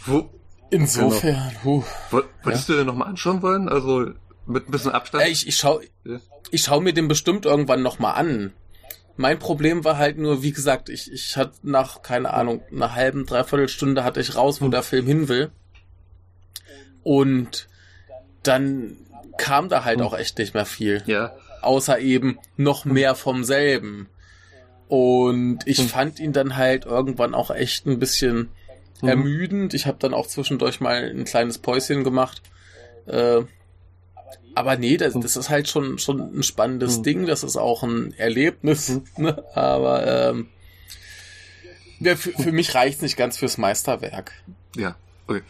Wo, 0.07 0.31
insofern, 0.71 1.51
huh. 1.65 1.83
wo 2.11 2.23
würdest 2.43 2.69
du 2.69 2.75
den 2.75 2.87
nochmal 2.87 3.09
anschauen 3.09 3.43
wollen? 3.43 3.69
Also 3.69 4.11
mit 4.47 4.69
ein 4.69 4.71
bisschen 4.71 4.93
Abstand? 4.93 5.25
Äh, 5.25 5.29
ich, 5.31 5.49
ich 5.49 5.57
schau, 5.57 5.81
Ja. 6.05 6.21
ich 6.51 6.63
schau 6.63 6.81
mir 6.81 6.93
den 6.93 7.09
bestimmt 7.09 7.45
irgendwann 7.47 7.83
noch 7.83 7.99
mal 7.99 8.13
an. 8.13 8.53
Mein 9.17 9.39
Problem 9.39 9.85
war 9.85 9.97
halt 9.97 10.19
nur, 10.19 10.43
wie 10.43 10.53
gesagt, 10.53 10.89
ich, 10.89 11.11
ich 11.13 11.37
hatte 11.37 11.55
nach, 11.63 12.03
keine 12.03 12.35
Ahnung, 12.35 12.63
einer 12.71 12.95
halben, 12.95 13.27
dreiviertel 13.27 13.69
Stunde 13.69 14.05
hatte 14.05 14.21
ich 14.21 14.37
raus, 14.37 14.61
wo 14.61 14.67
Hm. 14.67 14.71
der 14.73 14.83
Film 14.85 15.07
hin 15.07 15.29
will. 15.29 15.51
Und 17.03 17.69
dann 18.45 18.97
kam 19.37 19.69
da 19.69 19.85
halt 19.85 19.99
Hm. 20.01 20.07
auch 20.07 20.17
echt 20.17 20.39
nicht 20.39 20.55
mehr 20.55 20.67
viel. 20.67 21.03
ja. 21.07 21.33
Außer 21.63 21.99
eben 21.99 22.39
noch 22.59 22.85
mehr 22.85 23.15
vom 23.15 23.43
selben. 23.43 24.09
Und 24.89 25.61
ich 25.65 25.79
Hm. 25.79 25.89
fand 25.89 26.21
ihn 26.21 26.33
dann 26.35 26.57
halt 26.57 26.85
irgendwann 26.85 27.35
auch 27.35 27.51
echt 27.51 27.87
ein 27.87 27.99
bisschen 27.99 28.51
Mhm. 29.01 29.09
ermüdend. 29.09 29.73
Ich 29.75 29.87
habe 29.87 29.97
dann 29.99 30.13
auch 30.13 30.27
zwischendurch 30.27 30.81
mal 30.81 31.11
ein 31.11 31.25
kleines 31.25 31.57
Päuschen 31.59 32.05
gemacht. 32.05 32.43
Äh, 33.07 33.41
aber 34.55 34.77
nee, 34.77 34.99
das, 34.99 35.15
das 35.15 35.37
ist 35.37 35.49
halt 35.49 35.69
schon, 35.69 35.99
schon 35.99 36.39
ein 36.39 36.43
spannendes 36.43 36.99
Mhm. 36.99 37.03
Ding. 37.03 37.27
Das 37.27 37.43
ist 37.43 37.57
auch 37.57 37.83
ein 37.83 38.13
Erlebnis. 38.19 39.01
Ne? 39.17 39.43
Aber 39.57 40.07
ähm, 40.07 40.49
ja, 41.99 42.15
für, 42.15 42.33
für 42.33 42.53
mich 42.53 42.75
reicht's 42.75 43.01
nicht 43.01 43.17
ganz 43.17 43.39
fürs 43.39 43.57
Meisterwerk. 43.57 44.33
Ja, 44.77 44.97
okay. 45.27 45.41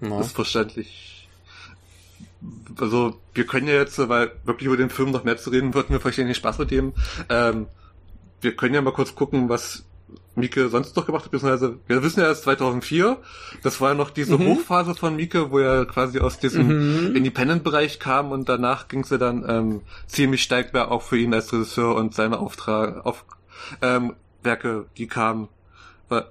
Ja. 0.00 0.20
ist 0.20 0.32
verständlich. 0.32 1.08
Also, 2.78 3.20
wir 3.34 3.46
können 3.46 3.68
ja 3.68 3.74
jetzt, 3.74 3.98
weil 4.08 4.32
wirklich 4.44 4.66
über 4.66 4.76
den 4.76 4.90
Film 4.90 5.10
noch 5.10 5.24
mehr 5.24 5.36
zu 5.36 5.50
reden, 5.50 5.74
wird 5.74 5.90
mir 5.90 6.00
verständlich 6.00 6.38
Spaß 6.38 6.58
mit 6.58 6.70
dem. 6.70 6.92
Ähm, 7.28 7.66
wir 8.40 8.56
können 8.56 8.74
ja 8.74 8.82
mal 8.82 8.92
kurz 8.92 9.14
gucken, 9.14 9.48
was 9.48 9.84
Mieke 10.34 10.68
sonst 10.68 10.96
noch 10.96 11.06
gemacht 11.06 11.24
hat, 11.24 11.30
beziehungsweise, 11.30 11.78
wir 11.86 12.02
wissen 12.02 12.20
ja 12.20 12.26
erst 12.26 12.44
2004, 12.44 13.18
das 13.62 13.80
war 13.80 13.90
ja 13.90 13.94
noch 13.94 14.10
diese 14.10 14.38
Mhm. 14.38 14.46
Hochphase 14.46 14.94
von 14.94 15.14
Mieke, 15.14 15.50
wo 15.50 15.58
er 15.58 15.84
quasi 15.84 16.18
aus 16.20 16.38
diesem 16.38 17.08
Mhm. 17.10 17.16
Independent-Bereich 17.16 17.98
kam 17.98 18.32
und 18.32 18.48
danach 18.48 18.88
ging 18.88 19.04
sie 19.04 19.18
dann 19.18 19.44
ähm, 19.48 19.80
ziemlich 20.06 20.42
steig 20.42 20.72
bergab 20.72 20.90
auch 20.90 21.02
für 21.02 21.18
ihn 21.18 21.34
als 21.34 21.52
Regisseur 21.52 21.94
und 21.94 22.14
seine 22.14 22.38
Auftrag, 22.38 23.04
auf, 23.04 23.24
ähm, 23.82 24.14
Werke, 24.42 24.86
die 24.96 25.06
kamen. 25.06 25.48
Weil 26.08 26.24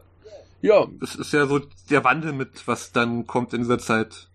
Ja, 0.61 0.87
es 1.01 1.15
ist 1.15 1.31
ja 1.31 1.45
so 1.45 1.61
der 1.89 2.03
Wandel 2.03 2.33
mit, 2.33 2.67
was 2.67 2.91
dann 2.91 3.25
kommt 3.27 3.53
in 3.53 3.61
dieser 3.61 3.79
Zeit. 3.79 4.27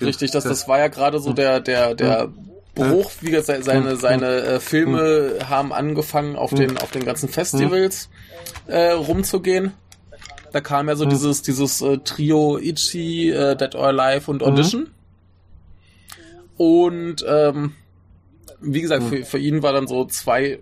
Richtig. 0.00 0.30
Das, 0.30 0.44
das 0.44 0.68
war 0.68 0.78
ja 0.78 0.88
gerade 0.88 1.18
so 1.20 1.32
der, 1.32 1.60
der, 1.60 1.94
der 1.94 2.28
Bruch, 2.74 3.10
wie 3.20 3.30
gesagt, 3.30 3.46
se- 3.46 3.62
seine, 3.64 3.96
seine 3.96 4.26
äh, 4.42 4.60
Filme 4.60 5.38
haben 5.48 5.72
angefangen, 5.72 6.36
auf 6.36 6.52
den, 6.54 6.78
auf 6.78 6.90
den 6.90 7.04
ganzen 7.04 7.28
Festivals 7.28 8.08
äh, 8.66 8.90
rumzugehen. 8.90 9.72
Da 10.52 10.60
kam 10.60 10.88
ja 10.88 10.96
so 10.96 11.04
Mhm. 11.04 11.10
dieses, 11.10 11.42
dieses 11.42 11.80
äh, 11.82 11.98
Trio 11.98 12.58
Itchy, 12.58 13.30
äh, 13.30 13.56
Dead 13.56 13.74
or 13.74 13.88
Alive 13.88 14.30
und 14.30 14.42
Audition. 14.42 14.88
Und 16.56 17.24
ähm, 17.28 17.72
wie 18.60 18.80
gesagt, 18.80 19.02
Mhm. 19.04 19.08
für, 19.08 19.24
für 19.24 19.38
ihn 19.38 19.62
war 19.62 19.72
dann 19.72 19.86
so 19.86 20.04
zwei 20.06 20.58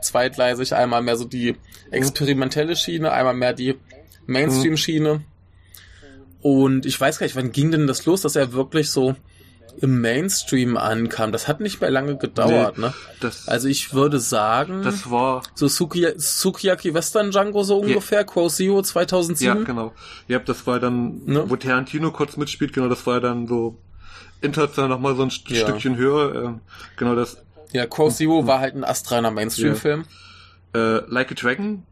zweigleisig, 0.00 0.74
einmal 0.74 1.02
mehr 1.02 1.16
so 1.16 1.26
die 1.26 1.56
experimentelle 1.90 2.74
Schiene, 2.74 3.12
einmal 3.12 3.34
mehr 3.34 3.52
die 3.52 3.74
Mainstream-Schiene. 4.26 5.22
Und 6.42 6.84
ich 6.86 7.00
weiß 7.00 7.18
gar 7.18 7.26
nicht, 7.26 7.36
wann 7.36 7.52
ging 7.52 7.70
denn 7.70 7.86
das 7.86 8.04
los, 8.04 8.22
dass 8.22 8.36
er 8.36 8.52
wirklich 8.52 8.90
so 8.90 9.14
im 9.80 10.00
Mainstream 10.00 10.76
ankam? 10.76 11.30
Das 11.32 11.46
hat 11.48 11.60
nicht 11.60 11.80
mehr 11.80 11.90
lange 11.90 12.16
gedauert, 12.18 12.78
ne? 12.78 12.92
Das, 13.20 13.48
Also 13.48 13.68
ich 13.68 13.94
würde 13.94 14.18
sagen, 14.18 14.82
das 14.82 15.08
war, 15.10 15.42
so 15.54 15.68
Sukiya, 15.68 16.10
Sukiyaki 16.16 16.92
Western 16.94 17.30
Django 17.30 17.62
so 17.62 17.78
ungefähr, 17.78 18.24
Crow 18.24 18.52
Zero 18.52 18.78
ja, 18.78 18.82
2007. 18.82 19.64
genau. 19.64 19.92
Ja, 20.28 20.40
das 20.40 20.66
war 20.66 20.80
dann, 20.80 21.22
Ne? 21.24 21.44
wo 21.48 21.56
Tarantino 21.56 22.10
kurz 22.10 22.36
mitspielt, 22.36 22.72
genau, 22.72 22.88
das 22.88 23.06
war 23.06 23.20
dann 23.20 23.46
so 23.46 23.78
international 24.40 24.88
nochmal 24.90 25.14
so 25.14 25.22
ein 25.22 25.30
St- 25.30 25.54
Ja. 25.54 25.60
Stückchen 25.68 25.96
höher. 25.96 26.34
ähm, 26.44 26.60
genau 26.96 27.14
das, 27.14 27.38
Ja, 27.72 27.86
Crow 27.86 28.12
Zero 28.12 28.46
war 28.46 28.58
halt 28.58 28.74
ein 28.74 28.84
astreiner 28.84 29.30
Mainstream-Film. 29.30 30.04
äh, 30.74 30.78
Like 31.08 31.30
a 31.30 31.34
Dragon, 31.34 31.84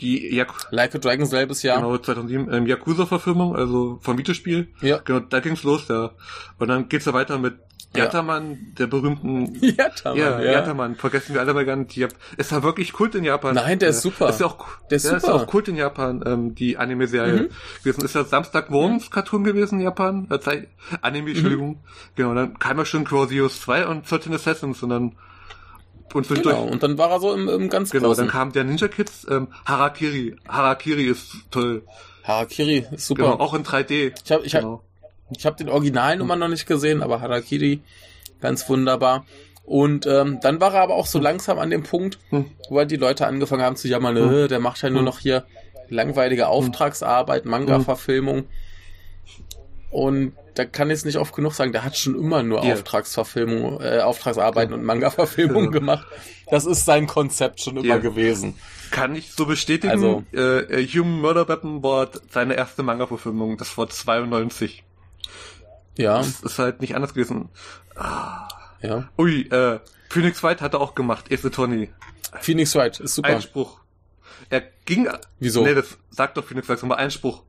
die 0.00 0.34
Jak 0.34 0.52
Like 0.70 0.94
a 0.94 0.98
Dragon 0.98 1.26
selbes 1.26 1.62
Jahr. 1.62 1.76
genau 1.78 1.96
2007, 1.98 2.52
ähm, 2.52 2.66
Yakuza-Verfilmung, 2.66 3.56
also 3.56 3.98
vom 4.02 4.16
Videospiel. 4.18 4.68
Ja. 4.80 4.98
Genau, 5.04 5.20
da 5.20 5.40
ging's 5.40 5.62
los, 5.62 5.88
ja. 5.88 6.10
Und 6.58 6.68
dann 6.68 6.88
geht's 6.88 7.04
ja 7.06 7.12
weiter 7.14 7.38
mit 7.38 7.54
Ja. 7.96 8.04
Yataman, 8.04 8.74
der 8.78 8.86
berühmten 8.86 9.54
Ja, 9.62 9.88
Tamam, 9.88 10.18
Ja, 10.18 10.40
ja. 10.40 10.52
Yataman, 10.52 10.94
vergessen 10.96 11.32
wir 11.34 11.40
alle 11.40 11.54
mal 11.54 11.64
gar 11.64 11.74
nicht. 11.76 11.96
Jap 11.96 12.12
ist 12.36 12.52
ja 12.52 12.62
wirklich 12.62 12.92
Kult 12.92 13.14
in 13.14 13.24
Japan. 13.24 13.54
Nein, 13.54 13.78
der 13.78 13.88
ist 13.90 14.02
super. 14.02 14.28
Ist 14.28 14.40
ja 14.40 14.46
auch, 14.46 14.66
Der 14.90 14.96
ist 14.96 15.04
ja, 15.06 15.16
ist 15.16 15.22
super. 15.22 15.34
auch 15.36 15.46
Kult 15.46 15.68
in 15.68 15.76
Japan, 15.76 16.22
ähm, 16.26 16.54
die 16.54 16.76
Anime-Serie 16.76 17.32
Mhm. 17.44 17.48
gewesen. 17.82 18.04
Ist 18.04 18.14
ja 18.14 18.24
Samstagmorgens-Cartoon 18.24 19.42
gewesen 19.42 19.76
in 19.80 19.84
Japan. 19.86 20.28
Äh, 20.30 20.66
Anime, 21.00 21.30
Entschuldigung. 21.30 21.80
Genau, 22.14 22.34
dann 22.34 22.58
kam 22.58 22.76
ja 22.78 22.84
schon 22.84 23.04
Crozius 23.04 23.60
2 23.62 23.86
und 23.86 24.08
13 24.10 24.34
Assassins 24.34 24.82
und 24.82 24.90
dann 24.90 25.12
und 26.14 26.26
zwischendurch, 26.26 26.56
Genau, 26.56 26.68
und 26.70 26.82
dann 26.82 26.98
war 26.98 27.10
er 27.10 27.20
so 27.20 27.32
im, 27.34 27.48
im 27.48 27.68
ganz 27.68 27.90
genau, 27.90 28.08
Großen. 28.08 28.24
dann 28.24 28.32
kam 28.32 28.52
der 28.52 28.64
Ninja 28.64 28.88
Kids, 28.88 29.26
ähm, 29.30 29.48
Harakiri. 29.66 30.36
Harakiri 30.48 31.04
ist 31.06 31.32
toll. 31.50 31.82
Harakiri 32.24 32.86
ist 32.92 33.06
super. 33.06 33.22
Genau, 33.32 33.34
auch 33.38 33.54
in 33.54 33.64
3D. 33.64 34.12
Ich 34.24 34.32
habe 34.32 34.44
ich 34.44 34.54
hab, 34.54 34.62
Genau. 34.62 34.82
ich 35.30 35.46
hab 35.46 35.56
den 35.56 35.68
Originalnummer 35.68 36.36
noch 36.36 36.48
nicht 36.48 36.66
gesehen, 36.66 37.02
aber 37.02 37.20
Harakiri 37.20 37.80
ganz 38.40 38.68
wunderbar. 38.68 39.24
Und 39.64 40.06
ähm, 40.06 40.38
dann 40.42 40.60
war 40.60 40.72
er 40.74 40.82
aber 40.82 40.94
auch 40.94 41.06
so 41.06 41.18
langsam 41.18 41.58
an 41.58 41.68
dem 41.70 41.82
Punkt, 41.82 42.18
Hm. 42.30 42.46
wo 42.70 42.78
halt 42.78 42.90
die 42.90 42.96
Leute 42.96 43.26
angefangen 43.26 43.62
haben 43.62 43.76
zu 43.76 43.86
jammern, 43.88 44.16
Hm. 44.16 44.32
äh, 44.44 44.48
der 44.48 44.60
macht 44.60 44.80
ja 44.82 44.88
nur 44.90 45.00
Hm. 45.00 45.04
noch 45.04 45.18
hier 45.18 45.44
langweilige 45.90 46.48
Auftragsarbeit, 46.48 47.44
Manga-Verfilmung. 47.46 48.44
Und 49.90 50.32
da 50.54 50.64
kann 50.66 50.90
ich 50.90 50.98
es 50.98 51.04
nicht 51.04 51.16
oft 51.18 51.34
genug 51.34 51.54
sagen, 51.54 51.72
der 51.72 51.84
hat 51.84 51.96
schon 51.96 52.14
immer 52.14 52.42
nur 52.42 52.62
Ja. 52.64 52.74
Auftragsverfilmung, 52.74 53.80
äh, 53.80 54.00
Auftragsarbeiten 54.00 54.74
und 54.74 54.84
Manga-Verfilmungen 54.84 55.72
Ja. 55.72 55.78
gemacht. 55.78 56.06
Das 56.50 56.66
ist 56.66 56.84
sein 56.84 57.06
Konzept 57.06 57.60
schon 57.62 57.76
immer 57.76 57.86
Ja. 57.86 57.98
gewesen. 57.98 58.54
Kann 58.90 59.14
ich 59.14 59.32
so 59.32 59.46
bestätigen. 59.46 59.90
Also- 59.92 60.24
äh, 60.32 60.82
äh, 60.82 60.86
Human 60.88 61.20
Murder 61.20 61.48
Weapon 61.48 61.82
war 61.82 62.08
seine 62.30 62.54
erste 62.54 62.82
Manga-Verfilmung. 62.82 63.56
Das 63.56 63.76
war 63.78 63.88
92. 63.88 64.84
Ja, 65.96 66.18
Das 66.18 66.40
ist 66.40 66.58
halt 66.58 66.80
nicht 66.80 66.94
anders 66.94 67.14
gewesen. 67.14 67.48
ja. 68.82 69.08
Ui, 69.18 69.42
äh, 69.48 69.80
Phoenix 70.10 70.42
White 70.42 70.62
hat 70.62 70.74
er 70.74 70.80
auch 70.80 70.94
gemacht. 70.94 71.26
Ace 71.32 71.44
Attorney. 71.44 71.90
Phoenix 72.40 72.74
Wright 72.74 72.98
ist 73.00 73.14
super. 73.14 73.28
Einspruch. 73.28 73.80
Er 74.50 74.62
ging. 74.84 75.08
Wieso? 75.38 75.64
Nee, 75.64 75.74
das 75.74 75.98
sagt 76.10 76.36
doch 76.36 76.44
Phoenix 76.44 76.68
White 76.68 76.82
nochmal 76.82 76.98
Einspruch. 76.98 77.42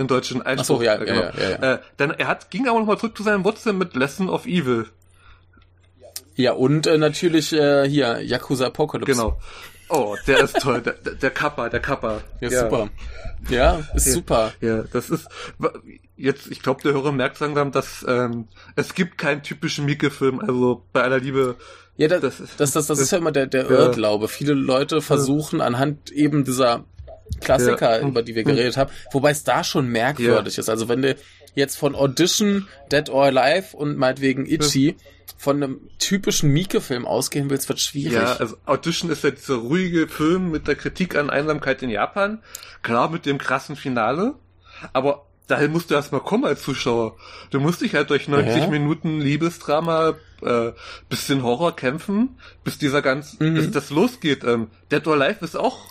In 0.00 0.06
Deutschen 0.06 0.40
Ach 0.42 0.46
Einspruch. 0.46 0.78
so, 0.78 0.82
ja, 0.82 0.94
äh, 0.94 1.06
ja, 1.08 1.14
ja, 1.14 1.32
ja, 1.38 1.50
ja. 1.50 1.74
Äh, 1.74 1.78
dann, 1.98 2.10
er 2.12 2.26
hat, 2.26 2.50
ging 2.50 2.66
aber 2.68 2.78
nochmal 2.80 2.98
zurück 2.98 3.16
zu 3.16 3.22
seinen 3.22 3.44
Wurzeln 3.44 3.76
mit 3.78 3.94
Lesson 3.94 4.28
of 4.30 4.46
Evil. 4.46 4.86
Ja, 6.36 6.52
und 6.52 6.86
äh, 6.86 6.96
natürlich 6.96 7.52
äh, 7.52 7.88
hier, 7.88 8.20
Yakuza 8.22 8.66
Apocalypse. 8.66 9.12
Genau. 9.12 9.38
Oh, 9.90 10.16
der 10.26 10.38
ist 10.44 10.58
toll. 10.60 10.80
Der, 10.80 10.92
der, 10.94 11.14
der 11.14 11.30
Kappa, 11.30 11.68
der 11.68 11.80
Kappa. 11.80 12.20
Ja, 12.40 12.48
super. 12.50 12.88
Ja, 13.48 13.80
ist 13.94 14.06
Ja. 14.06 14.12
super. 14.12 14.52
Ja, 14.60 14.84
das 14.92 15.10
ist 15.10 15.26
jetzt, 16.16 16.46
ich 16.50 16.62
glaube, 16.62 16.80
der 16.82 16.92
Hörer 16.92 17.10
merkt 17.12 17.40
langsam, 17.40 17.72
dass 17.72 18.04
ähm, 18.08 18.46
es 18.76 18.94
gibt 18.94 19.18
keinen 19.18 19.42
typischen 19.42 19.84
Mieke-Film, 19.86 20.38
also 20.40 20.84
bei 20.92 21.02
aller 21.02 21.18
Liebe. 21.18 21.56
Ja, 21.96 22.06
das, 22.08 22.20
Das 22.20 22.36
das, 22.38 22.40
ist- 22.50 22.76
das, 22.76 22.86
das, 22.86 22.98
ist 23.00 23.10
ja 23.10 23.18
immer 23.18 23.32
der, 23.32 23.46
der 23.48 23.64
Ja. 23.64 23.68
Irrglaube. 23.70 24.28
Viele 24.28 24.54
Leute 24.54 25.02
versuchen 25.02 25.60
anhand 25.60 26.10
eben 26.12 26.44
dieser 26.44 26.84
Klassiker, 27.40 28.00
Ja. 28.00 28.06
über 28.06 28.22
die 28.22 28.34
wir 28.34 28.44
geredet 28.44 28.76
haben, 28.76 28.90
wobei 29.12 29.30
es 29.30 29.44
da 29.44 29.62
schon 29.64 29.88
merkwürdig 29.88 30.58
ist. 30.58 30.68
Also 30.68 30.88
wenn 30.88 31.02
du 31.02 31.16
jetzt 31.54 31.76
von 31.76 31.94
Audition, 31.94 32.68
Dead 32.92 33.08
or 33.08 33.24
Alive 33.24 33.76
und 33.76 33.96
meinetwegen 33.96 34.46
Itchy 34.46 34.96
von 35.38 35.56
einem 35.62 35.80
typischen 35.98 36.50
Mieke-Film 36.52 37.06
ausgehen 37.06 37.48
willst, 37.50 37.68
wird 37.68 37.80
schwierig. 37.80 38.12
Ja, 38.14 38.34
also 38.36 38.56
Audition 38.66 39.10
ist 39.10 39.24
ja 39.24 39.30
dieser 39.30 39.54
ruhige 39.54 40.06
Film 40.06 40.50
mit 40.50 40.68
der 40.68 40.74
Kritik 40.74 41.16
an 41.16 41.30
Einsamkeit 41.30 41.82
in 41.82 41.90
Japan. 41.90 42.42
Klar, 42.82 43.10
mit 43.10 43.24
dem 43.26 43.38
krassen 43.38 43.74
Finale. 43.76 44.34
Aber 44.92 45.26
dahin 45.46 45.72
musst 45.72 45.90
du 45.90 45.94
erstmal 45.94 46.20
kommen 46.20 46.44
als 46.44 46.62
Zuschauer. 46.62 47.16
Du 47.50 47.58
musst 47.58 47.80
dich 47.80 47.94
halt 47.94 48.10
durch 48.10 48.28
90 48.28 48.56
Ja. 48.64 48.66
Minuten 48.68 49.20
Liebesdrama, 49.20 50.14
äh, 50.42 50.72
bisschen 51.08 51.42
Horror 51.42 51.74
kämpfen, 51.74 52.38
bis 52.62 52.78
dieser 52.78 53.02
ganz, 53.02 53.38
Mhm. 53.40 53.54
bis 53.54 53.70
das 53.70 53.90
losgeht. 53.90 54.44
Ähm, 54.44 54.68
Dead 54.92 55.06
or 55.06 55.14
Alive 55.20 55.44
ist 55.44 55.56
auch, 55.56 55.86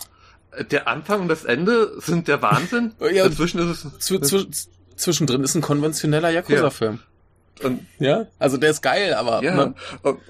der 0.70 0.88
Anfang 0.88 1.22
und 1.22 1.28
das 1.28 1.44
Ende 1.44 1.92
sind 2.00 2.28
der 2.28 2.42
Wahnsinn. 2.42 2.92
Ja, 3.12 3.24
und 3.24 3.32
Dazwischen 3.32 3.60
ist 3.70 3.84
es, 3.84 3.98
Zw 3.98 4.20
zw 4.20 4.46
zwischendrin 4.96 5.42
ist 5.42 5.54
ein 5.54 5.62
konventioneller 5.62 6.28
Yakuza-Film. 6.30 6.98
und 7.64 7.86
Ja. 7.98 8.26
Also 8.38 8.56
der 8.58 8.70
ist 8.70 8.82
geil, 8.82 9.14
aber 9.14 9.42
Ja, 9.42 9.54
ne? 9.54 9.74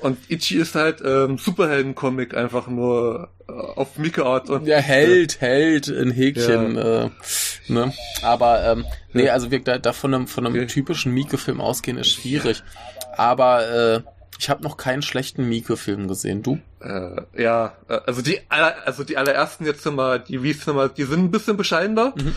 und, 0.01 0.19
Ichi 0.29 0.57
ist 0.59 0.75
halt 0.77 1.01
ähm, 1.05 1.39
Superhelden-Comic 1.39 2.35
einfach 2.37 2.69
nur 2.69 3.31
äh, 3.49 3.53
auf 3.53 3.99
Mieke-Art 3.99 4.49
und 4.51 4.67
Der 4.67 4.81
Held, 4.81 5.41
Held 5.41 5.89
in 5.89 6.11
Häkchen, 6.13 6.77
äh, 6.77 7.11
ne? 7.69 7.93
Aber 8.23 8.63
ähm, 8.65 8.85
nee, 9.13 9.25
Ja. 9.27 9.33
also 9.33 9.51
wir 9.51 9.59
da, 9.61 9.79
da 9.79 9.93
von 9.93 10.15
einem 10.15 10.27
von 10.29 10.47
einem 10.47 10.55
Okay. 10.55 10.67
typischen 10.67 11.13
Mieke-Film 11.13 11.61
ausgehen 11.61 11.99
ist 11.99 12.13
schwierig. 12.13 12.63
Aber 13.17 13.69
äh, 13.97 14.01
ich 14.41 14.49
habe 14.49 14.63
noch 14.63 14.79
keinen 14.79 15.03
schlechten 15.03 15.47
Mieke-Film 15.51 16.09
gesehen. 16.09 16.43
Du? 16.43 16.59
Äh, 16.81 17.43
ja, 17.43 17.77
äh, 17.89 18.01
also 18.07 18.23
die 18.23 18.41
aller, 18.49 18.75
also 18.87 19.05
die 19.05 19.19
allerersten 19.19 19.67
jetzt 19.67 19.85
mal, 19.85 20.19
die 20.19 20.43
Wies 20.43 20.65
mal, 20.67 20.89
die 20.89 21.05
sind 21.05 21.25
ein 21.25 21.31
bisschen 21.31 21.59
bescheidener. 21.59 22.15
Mhm. 22.17 22.35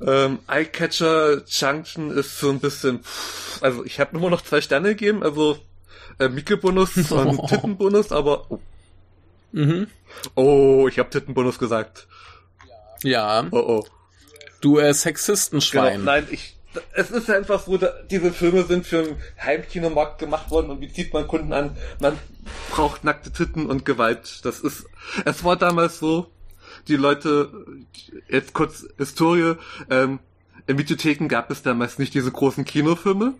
Ähm, 0.00 0.38
Eyecatcher 0.48 1.42
Junction 1.46 2.10
ist 2.10 2.40
so 2.40 2.48
ein 2.48 2.58
bisschen, 2.58 3.02
pff, 3.02 3.62
also 3.62 3.84
ich 3.84 4.00
habe 4.00 4.16
immer 4.16 4.30
noch 4.30 4.40
zwei 4.40 4.62
Sterne 4.62 4.88
gegeben, 4.90 5.22
also 5.22 5.58
äh, 6.18 6.30
Mieke-Bonus 6.30 6.96
und 7.10 7.46
Tittenbonus, 7.48 8.12
aber 8.12 8.50
oh, 8.50 8.58
Mhm. 9.52 9.88
oh 10.34 10.88
ich 10.88 10.98
habe 10.98 11.10
Tittenbonus 11.10 11.58
gesagt. 11.58 12.08
Ja, 13.02 13.46
Oh 13.50 13.58
oh. 13.58 13.86
du 14.62 14.78
äh, 14.78 14.94
Sexistenschwein. 14.94 16.00
Genau, 16.00 16.04
nein, 16.12 16.28
ich. 16.30 16.55
Es 16.92 17.10
ist 17.10 17.30
einfach 17.30 17.60
so, 17.60 17.78
diese 18.10 18.32
Filme 18.32 18.64
sind 18.64 18.86
für 18.86 19.02
den 19.02 19.16
Heimkinomarkt 19.40 20.18
gemacht 20.18 20.50
worden 20.50 20.70
und 20.70 20.80
wie 20.80 20.92
zieht 20.92 21.12
man 21.12 21.26
Kunden 21.26 21.52
an? 21.52 21.76
Man 22.00 22.18
braucht 22.70 23.04
nackte 23.04 23.32
Titten 23.32 23.66
und 23.66 23.84
Gewalt. 23.84 24.44
Das 24.44 24.60
ist. 24.60 24.86
Es 25.24 25.44
war 25.44 25.56
damals 25.56 25.98
so, 25.98 26.30
die 26.88 26.96
Leute, 26.96 27.50
jetzt 28.28 28.52
kurz 28.52 28.86
Historie, 28.98 29.54
ähm, 29.90 30.20
in 30.66 30.78
Videotheken 30.78 31.28
gab 31.28 31.50
es 31.50 31.62
damals 31.62 31.98
nicht 31.98 32.14
diese 32.14 32.32
großen 32.32 32.64
Kinofilme, 32.64 33.34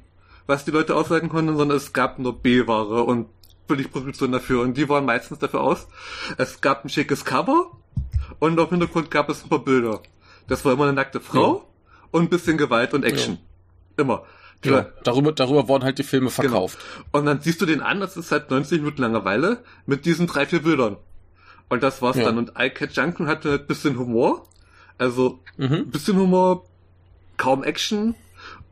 was 0.46 0.64
die 0.64 0.70
Leute 0.70 0.94
aussagen 0.94 1.28
konnten, 1.28 1.56
sondern 1.56 1.76
es 1.76 1.92
gab 1.92 2.18
nur 2.18 2.40
B-Ware 2.40 3.02
und 3.02 3.28
Billigproduktion 3.66 4.30
dafür 4.30 4.62
und 4.62 4.76
die 4.76 4.88
waren 4.88 5.04
meistens 5.04 5.40
dafür 5.40 5.60
aus. 5.60 5.88
Es 6.38 6.60
gab 6.60 6.84
ein 6.84 6.88
schickes 6.88 7.24
Cover 7.24 7.72
und 8.38 8.58
auf 8.60 8.70
Hintergrund 8.70 9.10
gab 9.10 9.28
es 9.28 9.42
ein 9.42 9.48
paar 9.48 9.64
Bilder. 9.64 10.02
Das 10.46 10.64
war 10.64 10.72
immer 10.72 10.84
eine 10.84 10.92
nackte 10.92 11.20
Frau 11.20 11.66
und 12.10 12.22
ein 12.24 12.28
bisschen 12.28 12.56
Gewalt 12.58 12.94
und 12.94 13.04
Action. 13.04 13.38
Immer. 13.96 14.24
Die 14.64 14.68
Ja, 14.68 14.76
Leute- 14.78 14.92
darüber, 15.04 15.32
darüber 15.32 15.68
wurden 15.68 15.84
halt 15.84 15.98
die 15.98 16.02
Filme 16.02 16.30
verkauft. 16.30 16.78
und 17.12 17.26
dann 17.26 17.40
siehst 17.40 17.60
du 17.60 17.66
den 17.66 17.82
an, 17.82 18.00
das 18.00 18.16
ist 18.16 18.32
halt 18.32 18.50
90 18.50 18.80
Minuten 18.80 19.02
Langeweile 19.02 19.62
mit 19.84 20.06
diesen 20.06 20.26
drei, 20.26 20.46
vier 20.46 20.62
Bildern. 20.62 20.96
Und 21.68 21.82
das 21.82 22.00
war's 22.00 22.16
Ja. 22.16 22.24
dann. 22.24 22.38
Und 22.38 22.52
iCat 22.58 22.92
Junction 22.96 23.26
hatte 23.26 23.50
halt 23.50 23.62
ein 23.62 23.66
bisschen 23.66 23.98
Humor. 23.98 24.46
Also, 24.98 25.40
Mhm. 25.58 25.72
ein 25.74 25.90
bisschen 25.90 26.16
Humor, 26.16 26.64
kaum 27.36 27.64
Action 27.64 28.14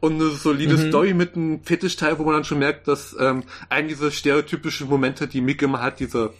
und 0.00 0.14
eine 0.14 0.30
solide 0.30 0.74
Mhm. 0.76 0.88
Story 0.88 1.12
mit 1.12 1.36
einem 1.36 1.62
Fetischteil, 1.64 2.18
wo 2.18 2.24
man 2.24 2.34
dann 2.34 2.44
schon 2.44 2.60
merkt, 2.60 2.88
dass 2.88 3.14
ähm, 3.20 3.42
einen 3.68 3.88
dieser 3.88 4.10
stereotypischen 4.10 4.88
Momente, 4.88 5.26
die 5.28 5.40
Mick 5.42 5.60
immer 5.60 5.82
hat, 5.82 6.00
diese 6.00 6.32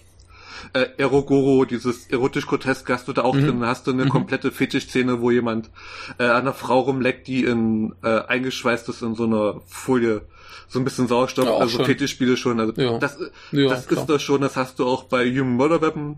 äh, 0.73 0.87
Erogoro, 0.97 1.65
dieses 1.65 2.07
erotisch-grotesk 2.09 2.89
hast 2.91 3.07
du 3.09 3.12
da 3.12 3.23
auch 3.23 3.35
Mhm. 3.35 3.45
drin, 3.47 3.67
hast 3.67 3.87
du 3.87 3.93
eine 3.93 4.05
Mhm. 4.07 4.09
komplette 4.11 4.51
Fetischszene, 4.51 5.21
wo 5.21 5.31
jemand 5.31 5.71
äh, 6.19 6.25
an 6.25 6.43
einer 6.43 6.55
Frau 6.55 6.81
rumleckt, 6.81 7.27
die 7.27 7.45
in 7.45 7.95
äh, 8.03 8.21
eingeschweißt 8.27 8.89
ist 8.89 9.03
in 9.03 9.15
so 9.15 9.25
einer 9.25 9.61
Folie, 9.67 10.23
so 10.69 10.79
ein 10.79 10.85
bisschen 10.85 11.07
Sauerstoff, 11.09 11.45
Ja, 11.47 11.57
also 11.57 11.77
schon. 11.77 11.87
Fetischspiele 11.87 12.37
schon, 12.37 12.59
also 12.61 12.73
Ja. 12.81 12.99
das, 12.99 13.19
Ja, 13.53 13.69
das 13.69 13.87
klar. 13.87 14.01
ist 14.01 14.09
das 14.09 14.23
schon, 14.23 14.41
das 14.41 14.57
hast 14.57 14.79
du 14.79 14.87
auch 14.87 15.05
bei 15.05 15.29
Human 15.31 15.55
Murder 15.55 15.81
Weapon, 15.83 16.17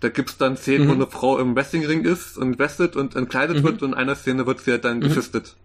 da 0.00 0.08
gibt's 0.08 0.36
dann 0.38 0.56
Szenen, 0.56 0.88
wo 0.88 0.92
Mhm. 0.94 1.02
eine 1.02 1.10
Frau 1.10 1.38
im 1.38 1.56
Wrestlingring 1.56 2.04
ist 2.04 2.38
und 2.38 2.58
wrestelt 2.58 2.94
und 2.96 3.16
entkleidet 3.16 3.58
Mhm. 3.58 3.62
wird 3.64 3.82
und 3.82 3.90
in 3.90 3.94
einer 3.94 4.14
Szene 4.14 4.46
wird 4.46 4.60
sie 4.60 4.70
halt 4.70 4.84
dann 4.84 5.00
gefistet. 5.00 5.56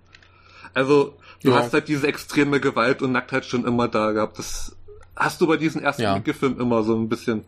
Also, 0.73 1.15
du 1.43 1.51
Ja. 1.51 1.57
hast 1.57 1.73
halt 1.73 1.87
diese 1.87 2.07
extreme 2.07 2.59
Gewalt 2.59 3.01
und 3.01 3.11
Nacktheit 3.11 3.45
schon 3.45 3.65
immer 3.65 3.87
da 3.87 4.11
gehabt. 4.11 4.39
Das 4.39 4.75
hast 5.15 5.39
du 5.41 5.47
bei 5.47 5.57
diesen 5.57 5.81
ersten 5.83 6.01
Ja. 6.01 6.15
Mickey-Filmen 6.15 6.59
immer 6.59 6.81
so 6.83 6.95
ein 6.95 7.09
bisschen. 7.09 7.45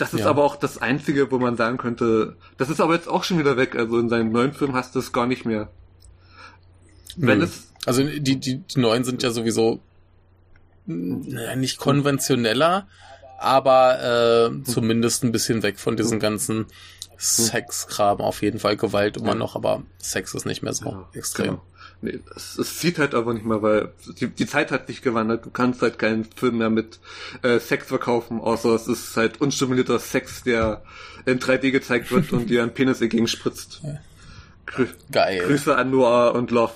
Das 0.00 0.14
ist 0.14 0.20
Ja. 0.20 0.30
aber 0.30 0.44
auch 0.44 0.56
das 0.56 0.78
Einzige, 0.78 1.30
wo 1.30 1.38
man 1.38 1.58
sagen 1.58 1.76
könnte, 1.76 2.34
das 2.56 2.70
ist 2.70 2.80
aber 2.80 2.94
jetzt 2.94 3.06
auch 3.06 3.22
schon 3.22 3.38
wieder 3.38 3.58
weg. 3.58 3.76
Also 3.76 3.98
in 3.98 4.08
seinem 4.08 4.32
neuen 4.32 4.54
Film 4.54 4.72
hast 4.74 4.94
du 4.94 4.98
es 4.98 5.12
gar 5.12 5.26
nicht 5.26 5.44
mehr. 5.44 5.68
Wenn 7.16 7.38
Nö. 7.40 7.44
es, 7.44 7.68
Also 7.84 8.02
die, 8.02 8.36
die, 8.40 8.56
die 8.60 8.80
neuen 8.80 9.04
sind 9.04 9.22
ja 9.22 9.30
sowieso 9.30 9.80
nicht 10.86 11.76
konventioneller, 11.78 12.88
aber 13.38 14.50
äh, 14.50 14.62
zumindest 14.64 15.22
ein 15.22 15.32
bisschen 15.32 15.62
weg 15.62 15.78
von 15.78 15.96
diesem 15.98 16.18
ganzen 16.18 16.64
Sexkram. 17.18 18.22
Auf 18.22 18.40
jeden 18.40 18.58
Fall 18.58 18.78
Gewalt 18.78 19.18
immer 19.18 19.34
noch, 19.34 19.54
aber 19.54 19.82
Sex 19.98 20.32
ist 20.34 20.46
nicht 20.46 20.62
mehr 20.62 20.72
so 20.72 20.86
Ja, 20.86 21.08
extrem. 21.12 21.46
Genau. 21.46 21.62
Nee, 22.02 22.18
es, 22.34 22.58
es 22.58 22.80
sieht 22.80 22.98
halt 22.98 23.14
aber 23.14 23.34
nicht 23.34 23.44
mehr, 23.44 23.60
weil 23.60 23.92
die, 24.18 24.28
die 24.28 24.46
Zeit 24.46 24.70
hat 24.70 24.86
sich 24.86 25.02
gewandert. 25.02 25.44
Du 25.44 25.50
kannst 25.50 25.82
halt 25.82 25.98
keinen 25.98 26.24
Film 26.24 26.58
mehr 26.58 26.70
mit 26.70 26.98
äh, 27.42 27.58
Sex 27.58 27.88
verkaufen, 27.88 28.40
außer 28.40 28.74
es 28.74 28.86
ist 28.86 29.16
halt 29.16 29.40
unstimulierter 29.40 29.98
Sex, 29.98 30.42
der 30.42 30.82
in 31.26 31.38
3D 31.38 31.70
gezeigt 31.70 32.10
wird 32.10 32.32
und 32.32 32.48
dir 32.48 32.62
ein 32.62 32.72
Penis 32.72 33.00
entgegenspritzt. 33.02 33.82
Grü 34.64 34.86
Geil. 35.12 35.42
Grüße 35.46 35.76
an 35.76 35.90
Noah 35.90 36.34
und 36.34 36.50
Love. 36.50 36.72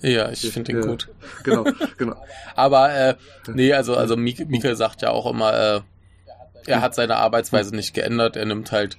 Ja, 0.00 0.30
ich 0.30 0.40
finde 0.50 0.72
den 0.72 0.82
Ja, 0.82 0.86
gut. 0.86 1.08
Genau, 1.44 1.64
genau. 1.96 2.16
Aber 2.54 2.92
äh, 2.92 3.14
nee, 3.54 3.72
also 3.72 3.96
also 3.96 4.16
Mik 4.16 4.50
Mikkel 4.50 4.76
sagt 4.76 5.00
ja 5.00 5.10
auch 5.10 5.30
immer, 5.30 5.54
äh, 5.54 5.80
er 6.66 6.82
hat 6.82 6.94
seine 6.94 7.16
Arbeitsweise 7.16 7.74
nicht 7.74 7.94
geändert. 7.94 8.36
Er 8.36 8.44
nimmt 8.44 8.70
halt, 8.70 8.98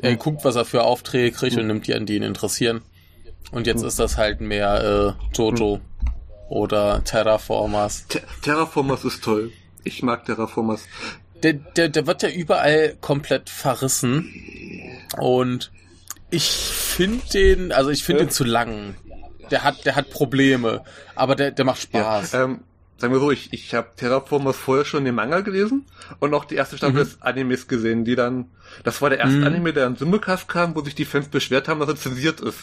er 0.00 0.14
guckt, 0.16 0.44
was 0.44 0.54
er 0.54 0.64
für 0.64 0.84
Aufträge 0.84 1.36
kriegt 1.36 1.56
und 1.56 1.66
nimmt 1.66 1.86
die 1.86 1.94
an, 1.94 2.06
die 2.06 2.16
ihn 2.16 2.22
interessieren. 2.22 2.82
Und 3.52 3.66
jetzt 3.66 3.82
ist 3.82 3.98
das 3.98 4.16
halt 4.16 4.40
mehr 4.40 5.16
äh, 5.32 5.36
Jojo 5.36 5.80
oder 6.48 7.02
Terraformers. 7.04 8.06
Ter 8.08 8.22
Terraformers 8.42 9.04
ist 9.04 9.22
toll. 9.24 9.52
Ich 9.84 10.02
mag 10.02 10.24
Terraformers. 10.24 10.82
Der, 11.42 11.52
der, 11.54 11.88
der 11.88 12.06
wird 12.06 12.22
ja 12.22 12.28
überall 12.28 12.96
komplett 13.00 13.50
verrissen. 13.50 14.32
Und 15.18 15.70
ich 16.30 16.50
finde 16.50 17.24
den, 17.32 17.72
also 17.72 17.90
ich 17.90 18.04
finde 18.04 18.22
Ja. 18.22 18.26
den 18.26 18.32
zu 18.32 18.44
lang. 18.44 18.94
Der 19.50 19.62
hat, 19.62 19.84
der 19.84 19.94
hat 19.94 20.10
Probleme, 20.10 20.82
aber 21.14 21.36
der, 21.36 21.52
der 21.52 21.64
macht 21.64 21.80
Spaß. 21.82 22.34
Ähm, 22.34 22.60
sagen 22.98 23.12
wir 23.12 23.20
so, 23.20 23.30
ich, 23.30 23.52
ich 23.52 23.74
habe 23.74 23.90
Terraformers 23.96 24.56
vorher 24.56 24.84
schon 24.84 25.04
den 25.04 25.14
Manga 25.14 25.40
gelesen 25.40 25.86
und 26.18 26.34
auch 26.34 26.44
die 26.44 26.56
erste 26.56 26.76
Staffel 26.76 26.94
Mhm. 26.94 26.98
des 27.04 27.22
Animes 27.22 27.68
gesehen, 27.68 28.04
die 28.04 28.16
dann, 28.16 28.46
das 28.82 29.00
war 29.02 29.10
der 29.10 29.20
erste 29.20 29.36
Mhm. 29.36 29.44
Anime, 29.44 29.72
der 29.72 29.86
an 29.86 29.94
Simulcast 29.96 30.48
kam, 30.48 30.74
wo 30.74 30.80
sich 30.82 30.96
die 30.96 31.04
Fans 31.04 31.28
beschwert 31.28 31.68
haben, 31.68 31.78
dass 31.78 31.88
er 31.90 31.96
zensiert 31.96 32.40
ist. 32.40 32.58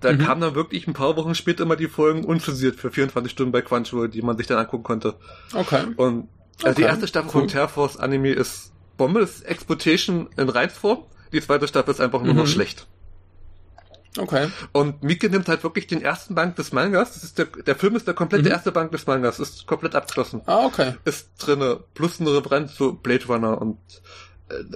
Da 0.00 0.12
Mhm. 0.12 0.18
kamen 0.18 0.40
dann 0.40 0.54
wirklich 0.54 0.86
ein 0.86 0.94
paar 0.94 1.16
Wochen 1.16 1.34
später 1.34 1.62
immer 1.64 1.76
die 1.76 1.88
Folgen 1.88 2.24
unzensiert 2.24 2.76
für 2.76 2.90
24 2.90 3.30
Stunden 3.32 3.52
bei 3.52 3.60
Crunchyroll, 3.62 4.08
die 4.08 4.22
man 4.22 4.36
sich 4.36 4.46
dann 4.46 4.58
angucken 4.58 4.82
konnte. 4.84 5.14
Okay. 5.54 5.82
Und 5.96 6.28
also 6.62 6.76
die 6.76 6.82
Okay, 6.82 6.90
erste 6.90 7.06
Staffel 7.06 7.28
cool. 7.28 7.40
von 7.42 7.48
Terraforce 7.48 7.96
Anime 7.98 8.32
ist 8.32 8.72
Bombe, 8.96 9.20
ist 9.20 9.42
Exploitation 9.46 10.28
in 10.36 10.48
Reizform. 10.48 11.04
Die 11.32 11.40
zweite 11.40 11.68
Staffel 11.68 11.90
ist 11.92 12.00
einfach 12.00 12.22
nur 12.22 12.34
noch 12.34 12.44
Mhm. 12.44 12.48
schlecht. 12.48 12.86
Okay. 14.18 14.48
Und 14.72 15.02
Mike 15.04 15.30
nimmt 15.30 15.48
halt 15.48 15.62
wirklich 15.62 15.86
den 15.86 16.02
ersten 16.02 16.34
Band 16.34 16.58
des 16.58 16.72
Mangas. 16.72 17.14
Das 17.14 17.22
ist 17.22 17.38
der, 17.38 17.44
der 17.46 17.76
Film 17.76 17.94
ist 17.94 18.08
der 18.08 18.14
komplette 18.14 18.44
Mhm. 18.46 18.50
erste 18.50 18.72
Band 18.72 18.92
des 18.92 19.06
Mangas, 19.06 19.38
ist 19.38 19.66
komplett 19.68 19.94
abgeschlossen. 19.94 20.40
Ah, 20.46 20.64
okay. 20.64 20.94
Ist 21.04 21.28
drinne, 21.38 21.78
plus 21.94 22.20
eine 22.20 22.34
Referenz 22.34 22.74
zu 22.74 22.94
Blade 22.94 23.24
Runner 23.26 23.60
und 23.60 23.78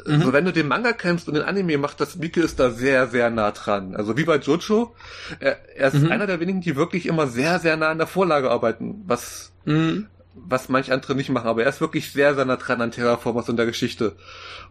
Mhm. 0.06 0.14
also 0.20 0.32
wenn 0.32 0.44
du 0.44 0.52
den 0.52 0.68
Manga 0.68 0.92
kennst 0.92 1.28
und 1.28 1.34
den 1.34 1.42
Anime 1.44 1.78
macht, 1.78 2.00
das 2.00 2.16
Mike 2.16 2.40
ist 2.40 2.60
da 2.60 2.70
sehr, 2.70 3.06
sehr 3.08 3.30
nah 3.30 3.50
dran. 3.50 3.94
Also 3.96 4.16
wie 4.16 4.24
bei 4.24 4.36
Jojo, 4.36 4.94
er, 5.40 5.58
er 5.76 5.88
ist 5.88 5.94
Mhm. 6.02 6.10
einer 6.12 6.26
der 6.26 6.40
wenigen, 6.40 6.60
die 6.60 6.76
wirklich 6.76 7.06
immer 7.06 7.26
sehr, 7.26 7.58
sehr 7.58 7.76
nah 7.76 7.88
an 7.88 7.98
der 7.98 8.06
Vorlage 8.06 8.50
arbeiten, 8.50 9.02
was 9.06 9.52
Mhm. 9.64 10.06
was 10.36 10.68
manch 10.68 10.90
andere 10.92 11.14
nicht 11.14 11.30
machen, 11.30 11.46
aber 11.46 11.62
er 11.62 11.68
ist 11.68 11.80
wirklich 11.80 12.10
sehr, 12.12 12.34
sehr 12.34 12.44
nah 12.44 12.56
dran 12.56 12.80
an 12.80 12.90
Terraformers 12.90 13.48
und 13.48 13.56
der 13.56 13.66
Geschichte. 13.66 14.16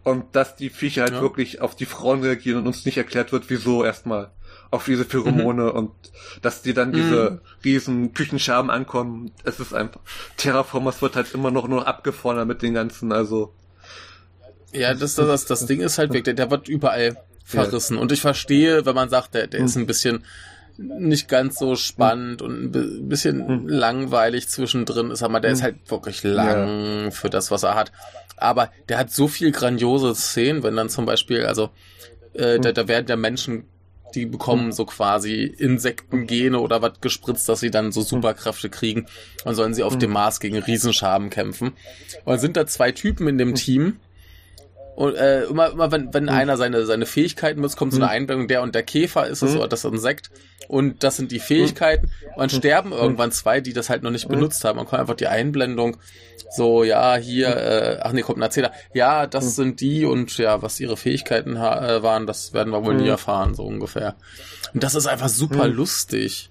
Und 0.02 0.36
dass 0.36 0.56
die 0.56 0.68
Viecher 0.68 1.02
halt 1.02 1.14
Ja. 1.14 1.20
wirklich 1.22 1.62
auf 1.62 1.74
die 1.74 1.86
Frauen 1.86 2.20
reagieren 2.22 2.58
und 2.58 2.66
uns 2.66 2.84
nicht 2.84 2.98
erklärt 2.98 3.32
wird, 3.32 3.44
wieso 3.48 3.82
erstmal. 3.82 4.30
Auf 4.70 4.84
diese 4.84 5.04
Pheromone 5.06 5.72
und 5.72 5.92
dass 6.42 6.60
die 6.62 6.74
dann 6.74 6.92
diese 6.92 7.30
Mhm. 7.30 7.40
riesen 7.64 8.12
Küchenscherben 8.12 8.70
ankommen. 8.70 9.30
Es 9.44 9.58
ist 9.58 9.72
einfach, 9.72 10.00
Terraformers 10.36 11.00
wird 11.00 11.16
halt 11.16 11.32
immer 11.32 11.50
noch 11.50 11.66
nur 11.68 11.86
abgefordert 11.88 12.46
mit 12.46 12.60
den 12.60 12.74
ganzen, 12.74 13.10
also, 13.12 13.54
Ja, 14.74 14.94
das, 14.94 15.14
das, 15.14 15.44
das 15.46 15.66
Ding 15.66 15.80
ist 15.80 15.98
halt 15.98 16.12
weg, 16.12 16.24
der, 16.24 16.34
der 16.34 16.50
wird 16.50 16.68
überall 16.68 17.16
verrissen. 17.44 17.96
Und 17.98 18.12
ich 18.12 18.20
verstehe, 18.20 18.84
wenn 18.86 18.94
man 18.94 19.08
sagt, 19.08 19.34
der, 19.34 19.46
der 19.46 19.60
ist 19.60 19.76
ein 19.76 19.86
bisschen 19.86 20.24
nicht 20.76 21.28
ganz 21.28 21.58
so 21.58 21.76
spannend 21.76 22.42
und 22.42 22.64
ein 22.64 22.72
bi- 22.72 23.00
bisschen 23.02 23.46
Hm. 23.46 23.68
langweilig 23.68 24.48
zwischendrin 24.48 25.10
ist, 25.12 25.22
aber 25.22 25.38
der 25.40 25.52
ist 25.52 25.62
halt 25.62 25.76
wirklich 25.88 26.24
lang 26.24 27.12
für 27.12 27.30
das, 27.30 27.50
was 27.52 27.62
er 27.62 27.76
hat. 27.76 27.92
Aber 28.36 28.70
der 28.88 28.98
hat 28.98 29.12
so 29.12 29.28
viel 29.28 29.52
grandiose 29.52 30.14
Szenen, 30.16 30.64
wenn 30.64 30.74
dann 30.74 30.88
zum 30.88 31.06
Beispiel, 31.06 31.46
also 31.46 31.70
äh, 32.32 32.58
da, 32.58 32.72
da 32.72 32.88
werden 32.88 33.06
ja 33.08 33.14
Menschen, 33.14 33.66
die 34.16 34.26
bekommen 34.26 34.72
so 34.72 34.84
quasi 34.84 35.42
Insektengene 35.44 36.58
oder 36.58 36.82
was 36.82 37.00
gespritzt, 37.00 37.48
dass 37.48 37.60
sie 37.60 37.70
dann 37.70 37.92
so 37.92 38.00
Superkräfte 38.00 38.68
kriegen 38.70 39.06
und 39.44 39.54
sollen 39.54 39.74
sie 39.74 39.82
auf 39.84 39.96
dem 39.98 40.10
Mars 40.10 40.40
gegen 40.40 40.58
Riesenschaben 40.58 41.30
kämpfen. 41.30 41.72
Und 42.24 42.38
sind 42.40 42.56
da 42.56 42.66
zwei 42.66 42.90
Typen 42.90 43.28
in 43.28 43.38
dem 43.38 43.54
Team, 43.54 43.96
und 44.96 45.14
äh, 45.16 45.44
immer, 45.44 45.70
immer 45.70 45.90
wenn, 45.90 46.14
wenn 46.14 46.28
einer 46.28 46.56
seine, 46.56 46.86
seine 46.86 47.06
Fähigkeiten 47.06 47.60
nutzt, 47.60 47.76
kommt 47.76 47.92
so 47.92 47.98
eine 48.00 48.08
Einblendung, 48.08 48.48
der 48.48 48.62
und 48.62 48.74
der 48.74 48.82
Käfer 48.84 49.26
ist 49.26 49.42
es 49.42 49.52
Mhm. 49.52 49.58
oder 49.58 49.68
das 49.68 49.84
Insekt. 49.84 50.30
Und 50.68 51.02
das 51.04 51.16
sind 51.16 51.30
die 51.30 51.40
Fähigkeiten. 51.40 52.06
Und 52.36 52.38
dann 52.38 52.50
sterben 52.50 52.92
irgendwann 52.92 53.32
zwei, 53.32 53.60
die 53.60 53.72
das 53.74 53.90
halt 53.90 54.02
noch 54.02 54.10
nicht 54.10 54.28
benutzt 54.28 54.64
haben. 54.64 54.76
Man 54.76 54.86
kommt 54.86 55.00
einfach 55.00 55.14
die 55.14 55.26
Einblendung, 55.26 55.98
so, 56.50 56.84
ja, 56.84 57.16
hier, 57.16 57.48
äh, 57.48 57.98
ach 58.00 58.12
nee, 58.12 58.22
kommt 58.22 58.38
ein 58.38 58.42
Erzähler. 58.42 58.72
Ja, 58.94 59.26
das 59.26 59.56
sind 59.56 59.80
die 59.80 60.04
und 60.06 60.38
ja, 60.38 60.62
was 60.62 60.80
ihre 60.80 60.96
Fähigkeiten 60.96 61.56
äh, 61.56 62.02
waren, 62.02 62.26
das 62.26 62.52
werden 62.54 62.72
wir 62.72 62.84
wohl 62.84 62.94
nie 62.94 63.08
erfahren, 63.08 63.54
so 63.54 63.64
ungefähr. 63.64 64.14
Und 64.72 64.82
das 64.82 64.94
ist 64.94 65.06
einfach 65.06 65.28
super 65.28 65.68
lustig. 65.68 66.50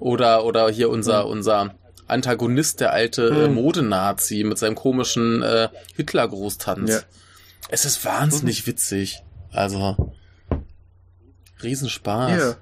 Oder, 0.00 0.44
oder 0.44 0.68
hier 0.70 0.90
unser, 0.90 1.26
unser 1.26 1.74
Antagonist, 2.08 2.80
der 2.80 2.92
alte 2.92 3.28
äh. 3.28 3.48
Modenazi 3.48 4.42
mit 4.44 4.58
seinem 4.58 4.74
komischen 4.74 5.42
äh, 5.42 5.68
Hitler-Großtanz. 5.96 6.90
Ja. 6.90 7.00
Es 7.68 7.84
ist 7.84 8.04
wahnsinnig 8.04 8.66
witzig. 8.66 9.22
Also, 9.52 10.14
Riesenspaß. 11.62 12.30
ja. 12.40 12.56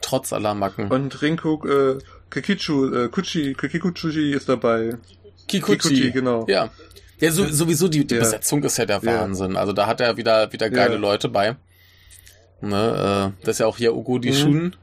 Trotz 0.00 0.32
aller 0.32 0.54
Macken. 0.54 0.90
Und 0.90 1.22
Rinko, 1.22 1.64
äh, 1.66 1.98
Kikichu, 2.30 2.92
äh, 2.94 3.08
Kuchi, 3.08 3.54
Kikikuchi 3.54 4.32
ist 4.32 4.48
dabei. 4.48 4.98
Kikuchi. 5.48 5.78
Kikuchi, 5.78 6.10
genau. 6.10 6.44
Ja. 6.48 6.68
Ja, 7.20 7.30
so, 7.30 7.46
sowieso 7.46 7.88
die, 7.88 8.06
die 8.06 8.14
Ja. 8.16 8.20
Besetzung 8.20 8.62
ist 8.64 8.76
ja 8.76 8.84
der. 8.86 9.02
Wahnsinn. 9.02 9.56
Also 9.56 9.72
da 9.72 9.86
hat 9.86 10.00
er 10.00 10.16
wieder, 10.16 10.52
wieder 10.52 10.68
geile. 10.68 10.96
Leute 10.96 11.28
bei. 11.28 11.56
Ne, 12.60 13.32
äh, 13.40 13.44
das 13.46 13.56
ist 13.56 13.58
ja 13.60 13.66
auch 13.66 13.76
hier 13.78 13.94
Ugo 13.94 14.18
Mhm. 14.18 14.32
Shun. 14.32 14.76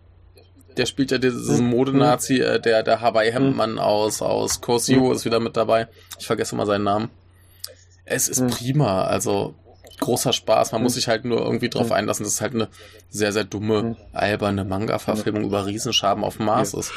Der 0.78 0.86
spielt 0.86 1.12
ja 1.12 1.18
diesen 1.18 1.66
Mhm. 1.66 1.70
Modenazi, 1.72 2.40
äh, 2.40 2.60
der, 2.60 2.82
der 2.84 3.02
Hawaii-Hemdmann 3.02 3.78
aus, 3.78 4.22
aus 4.22 4.62
Cosio 4.62 5.08
Mhm. 5.10 5.12
ist 5.12 5.26
wieder 5.26 5.40
mit 5.40 5.56
dabei. 5.58 5.88
Ich 6.20 6.26
vergesse 6.26 6.56
immer 6.56 6.66
seinen 6.66 6.86
Namen. 6.86 7.10
Es 8.12 8.28
ist 8.28 8.42
Mhm. 8.42 8.50
prima, 8.50 9.04
also 9.06 9.56
großer 10.00 10.34
Spaß. 10.34 10.72
Man 10.72 10.82
Mhm. 10.82 10.84
muss 10.84 10.94
sich 10.96 11.08
halt 11.08 11.26
nur 11.26 11.42
irgendwie 11.42 11.70
drauf 11.70 11.88
Mhm. 11.88 11.92
einlassen, 11.94 12.24
dass 12.24 12.34
es 12.34 12.42
halt 12.42 12.56
eine 12.56 12.70
sehr, 13.10 13.32
sehr 13.34 13.44
dumme, 13.44 13.84
Mhm. 13.84 13.96
alberne 14.14 14.64
Manga-Verfilmung 14.66 15.44
über 15.44 15.66
Riesenschaben 15.68 16.24
auf 16.24 16.38
dem 16.38 16.48
Mars 16.48 16.72
Ja. 16.74 16.80
ist. 16.80 16.92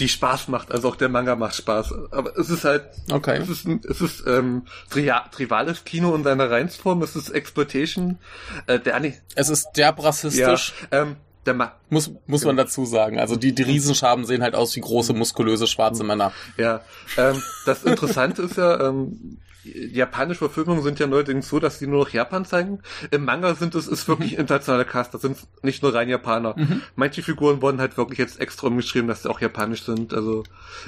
Die 0.00 0.08
Spaß 0.08 0.48
macht, 0.48 0.72
also 0.72 0.88
auch 0.88 0.96
der 0.96 1.08
Manga 1.08 1.36
macht 1.36 1.54
Spaß. 1.54 1.92
Aber 2.10 2.36
es 2.36 2.50
ist 2.50 2.64
halt, 2.64 2.84
Okay. 3.10 3.38
es 3.40 3.48
ist, 3.48 3.66
ein- 3.66 3.80
es 3.88 4.00
ist 4.00 4.24
ähm, 4.26 4.62
Tria 4.90 5.26
trivales 5.30 5.84
Kino 5.84 6.14
in 6.14 6.24
seiner 6.24 6.50
Reinsform, 6.50 7.02
es 7.02 7.14
ist 7.14 7.30
Exploitation. 7.30 8.18
Äh, 8.66 8.80
der 8.80 8.96
Ani 8.96 9.14
Es 9.36 9.48
ist 9.48 9.68
derb 9.76 9.98
ja, 9.98 10.04
rassistisch. 10.06 10.72
ähm, 10.90 11.16
der 11.46 11.54
Ma 11.54 11.72
Muss, 11.88 12.10
muss 12.26 12.44
man 12.44 12.56
dazu 12.56 12.84
sagen. 12.84 13.18
Also 13.18 13.36
die, 13.36 13.54
die 13.54 13.62
Riesenschaben 13.62 14.24
sehen 14.24 14.42
halt 14.42 14.54
aus 14.54 14.74
wie 14.76 14.80
große, 14.80 15.12
muskulöse, 15.12 15.66
schwarze 15.66 16.02
Männer. 16.04 16.32
Ja, 16.56 16.80
ähm, 17.16 17.40
das 17.64 17.84
Interessante 17.84 18.42
ist 18.42 18.56
ja, 18.56 18.88
ähm, 18.88 19.38
japanische 19.64 20.38
Verfilmungen 20.38 20.82
sind 20.82 20.98
ja 20.98 21.06
neuerdings 21.06 21.48
so, 21.48 21.58
dass 21.60 21.78
sie 21.78 21.86
nur 21.86 22.04
noch 22.04 22.10
Japan 22.10 22.44
zeigen. 22.44 22.80
Im 23.10 23.24
Manga 23.24 23.54
sind 23.54 23.74
es 23.74 23.86
ist 23.86 24.08
wirklich 24.08 24.32
internationale 24.38 24.84
Cast, 24.84 25.12
das 25.14 25.20
sind 25.22 25.38
nicht 25.62 25.82
nur 25.82 25.94
rein 25.94 26.08
Japaner. 26.08 26.54
Mhm. 26.56 26.82
Manche 26.96 27.22
Figuren 27.22 27.60
wurden 27.62 27.80
halt 27.80 27.96
wirklich 27.96 28.18
jetzt 28.18 28.40
extra 28.40 28.68
umgeschrieben, 28.68 29.08
dass 29.08 29.22
sie 29.22 29.30
auch 29.30 29.40
japanisch 29.40 29.82
sind. 29.84 30.14
Also 30.14 30.44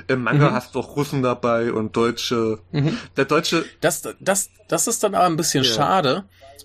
im 0.08 0.22
Manga 0.22 0.50
Mhm. 0.50 0.52
hast 0.54 0.74
du 0.74 0.78
auch 0.80 0.96
Russen 0.96 1.22
dabei 1.22 1.72
und 1.72 1.96
Deutsche. 1.96 2.58
Mhm. 2.72 2.96
Der 3.16 3.26
Deutsche, 3.26 3.64
Das, 3.80 4.02
das, 4.20 4.48
das 4.68 4.86
ist 4.86 5.02
dann 5.04 5.14
aber 5.14 5.26
ein 5.26 5.36
bisschen 5.36 5.64
Ja. 5.64 5.70
schade, 5.70 6.24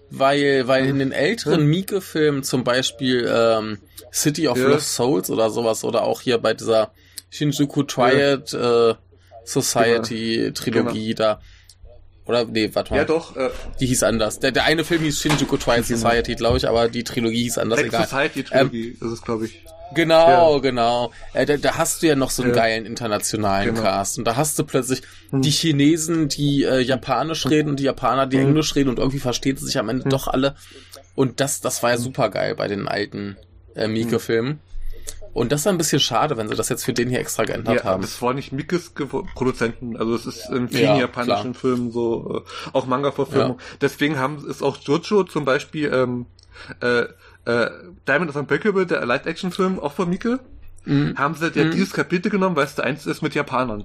weil, 0.10 0.68
weil 0.68 0.86
in 0.86 1.00
den 1.00 1.12
älteren 1.12 1.64
Mhm. 1.64 1.70
Mieke-Filmen 1.70 2.44
zum 2.44 2.64
Beispiel 2.64 3.30
ähm, 3.30 3.80
City 4.14 4.48
of 4.48 4.58
Ja. 4.58 4.70
Lost 4.70 4.96
Souls 4.96 5.30
oder 5.30 5.50
sowas 5.50 5.84
oder 5.84 6.04
auch 6.04 6.22
hier 6.22 6.38
bei 6.38 6.54
dieser 6.54 6.92
Shinjuku 7.30 7.84
Triad 7.84 8.54
äh, 8.54 8.94
Society 9.44 10.52
Trilogie 10.54 11.16
da. 11.16 11.42
Oder 12.28 12.46
nee, 12.46 12.70
warte 12.74 12.92
mal. 12.92 12.98
ja 12.98 13.06
doch, 13.06 13.36
äh, 13.36 13.50
Die 13.80 13.86
hieß 13.88 14.04
anders. 14.04 14.40
Der, 14.40 14.52
der 14.52 14.66
eine 14.66 14.84
Film 14.84 15.02
hieß 15.04 15.22
Shinjuku 15.22 15.58
Triad 15.58 15.86
Society, 15.86 16.36
glaube 16.36 16.58
ich, 16.58 16.68
aber 16.68 16.90
die 16.90 17.04
Trilogie 17.04 17.44
hieß 17.44 17.58
anders, 17.58 17.80
Black 17.80 17.94
egal. 17.94 18.08
Society 18.08 18.44
Trilogie 18.44 18.90
ist 19.00 19.02
es, 19.12 19.22
glaube 19.22 19.46
ich. 19.46 19.64
Genau, 19.96 20.56
Ja. 20.56 20.60
genau. 20.62 21.12
Äh, 21.34 21.46
da, 21.46 21.56
da 21.56 21.78
hast 21.78 22.04
du 22.04 22.08
ja 22.08 22.16
noch 22.18 22.30
so 22.30 22.44
einen 22.44 22.54
Ja. 22.54 22.58
geilen 22.62 22.86
internationalen 22.86 23.70
Genau. 23.74 23.82
Cast. 23.82 24.18
Und 24.18 24.26
da 24.26 24.36
hast 24.36 24.60
du 24.60 24.66
plötzlich 24.66 25.02
Hm. 25.30 25.42
die 25.42 25.50
Chinesen, 25.50 26.28
die 26.28 26.64
äh, 26.64 26.80
Japanisch 26.82 27.48
reden 27.50 27.70
und 27.70 27.80
die 27.80 27.86
Japaner, 27.86 28.28
die 28.28 28.38
Hm. 28.38 28.48
Englisch 28.50 28.76
reden 28.76 28.90
und 28.90 29.00
irgendwie 29.00 29.20
verstehen 29.20 29.56
sie 29.56 29.66
sich 29.66 29.78
am 29.78 29.88
Ende 29.88 30.04
Hm. 30.04 30.10
doch 30.12 30.28
alle. 30.28 30.56
Und 31.16 31.40
das, 31.40 31.62
das 31.62 31.82
war 31.84 31.92
ja 31.92 31.98
super 31.98 32.30
geil 32.30 32.56
bei 32.56 32.68
den 32.68 32.88
alten 32.90 33.38
äh. 33.76 33.88
Mieke-Filmen. 33.88 34.60
Und 35.38 35.52
das 35.52 35.62
ist 35.62 35.68
ein 35.68 35.78
bisschen 35.78 36.00
schade, 36.00 36.36
wenn 36.38 36.48
sie 36.50 36.56
das 36.56 36.68
jetzt 36.70 36.84
für 36.84 36.94
den 36.94 37.10
hier 37.10 37.20
extra 37.20 37.44
geändert 37.44 37.76
Ja, 37.76 37.84
haben. 37.84 38.02
das 38.02 38.20
war 38.24 38.34
nicht 38.34 38.52
Mikes 38.54 38.94
Produzenten, 39.36 39.96
also 39.96 40.16
es 40.16 40.26
ist 40.26 40.50
in 40.50 40.68
vielen 40.68 40.82
Ja, 40.96 40.98
japanischen 40.98 41.54
Filmen 41.54 41.92
so, 41.92 42.44
äh, 42.44 42.70
auch 42.76 42.88
Manga-Verfilmung. 42.88 43.60
Deswegen 43.80 44.18
haben 44.18 44.44
ist 44.50 44.64
auch 44.64 44.78
Jojo 44.78 45.24
zum 45.26 45.46
Beispiel 45.46 45.94
ähm, 45.94 46.26
äh, 46.82 47.04
äh, 47.46 47.70
Diamond 48.08 48.32
is 48.32 48.36
Unbreakable, 48.36 48.88
der 48.88 49.06
Live-Action-Film, 49.06 49.80
auch 49.80 49.94
von 49.94 50.10
Mike, 50.10 50.40
Mhm. 50.86 51.18
haben 51.18 51.36
sie 51.36 51.50
ja 51.54 51.66
Mhm. 51.66 51.72
dieses 51.72 51.94
Kapitel 51.94 52.30
genommen, 52.32 52.56
weil 52.56 52.66
es 52.66 52.74
der 52.76 52.86
eins 52.86 53.06
ist 53.06 53.22
mit 53.22 53.36
Japanern. 53.36 53.84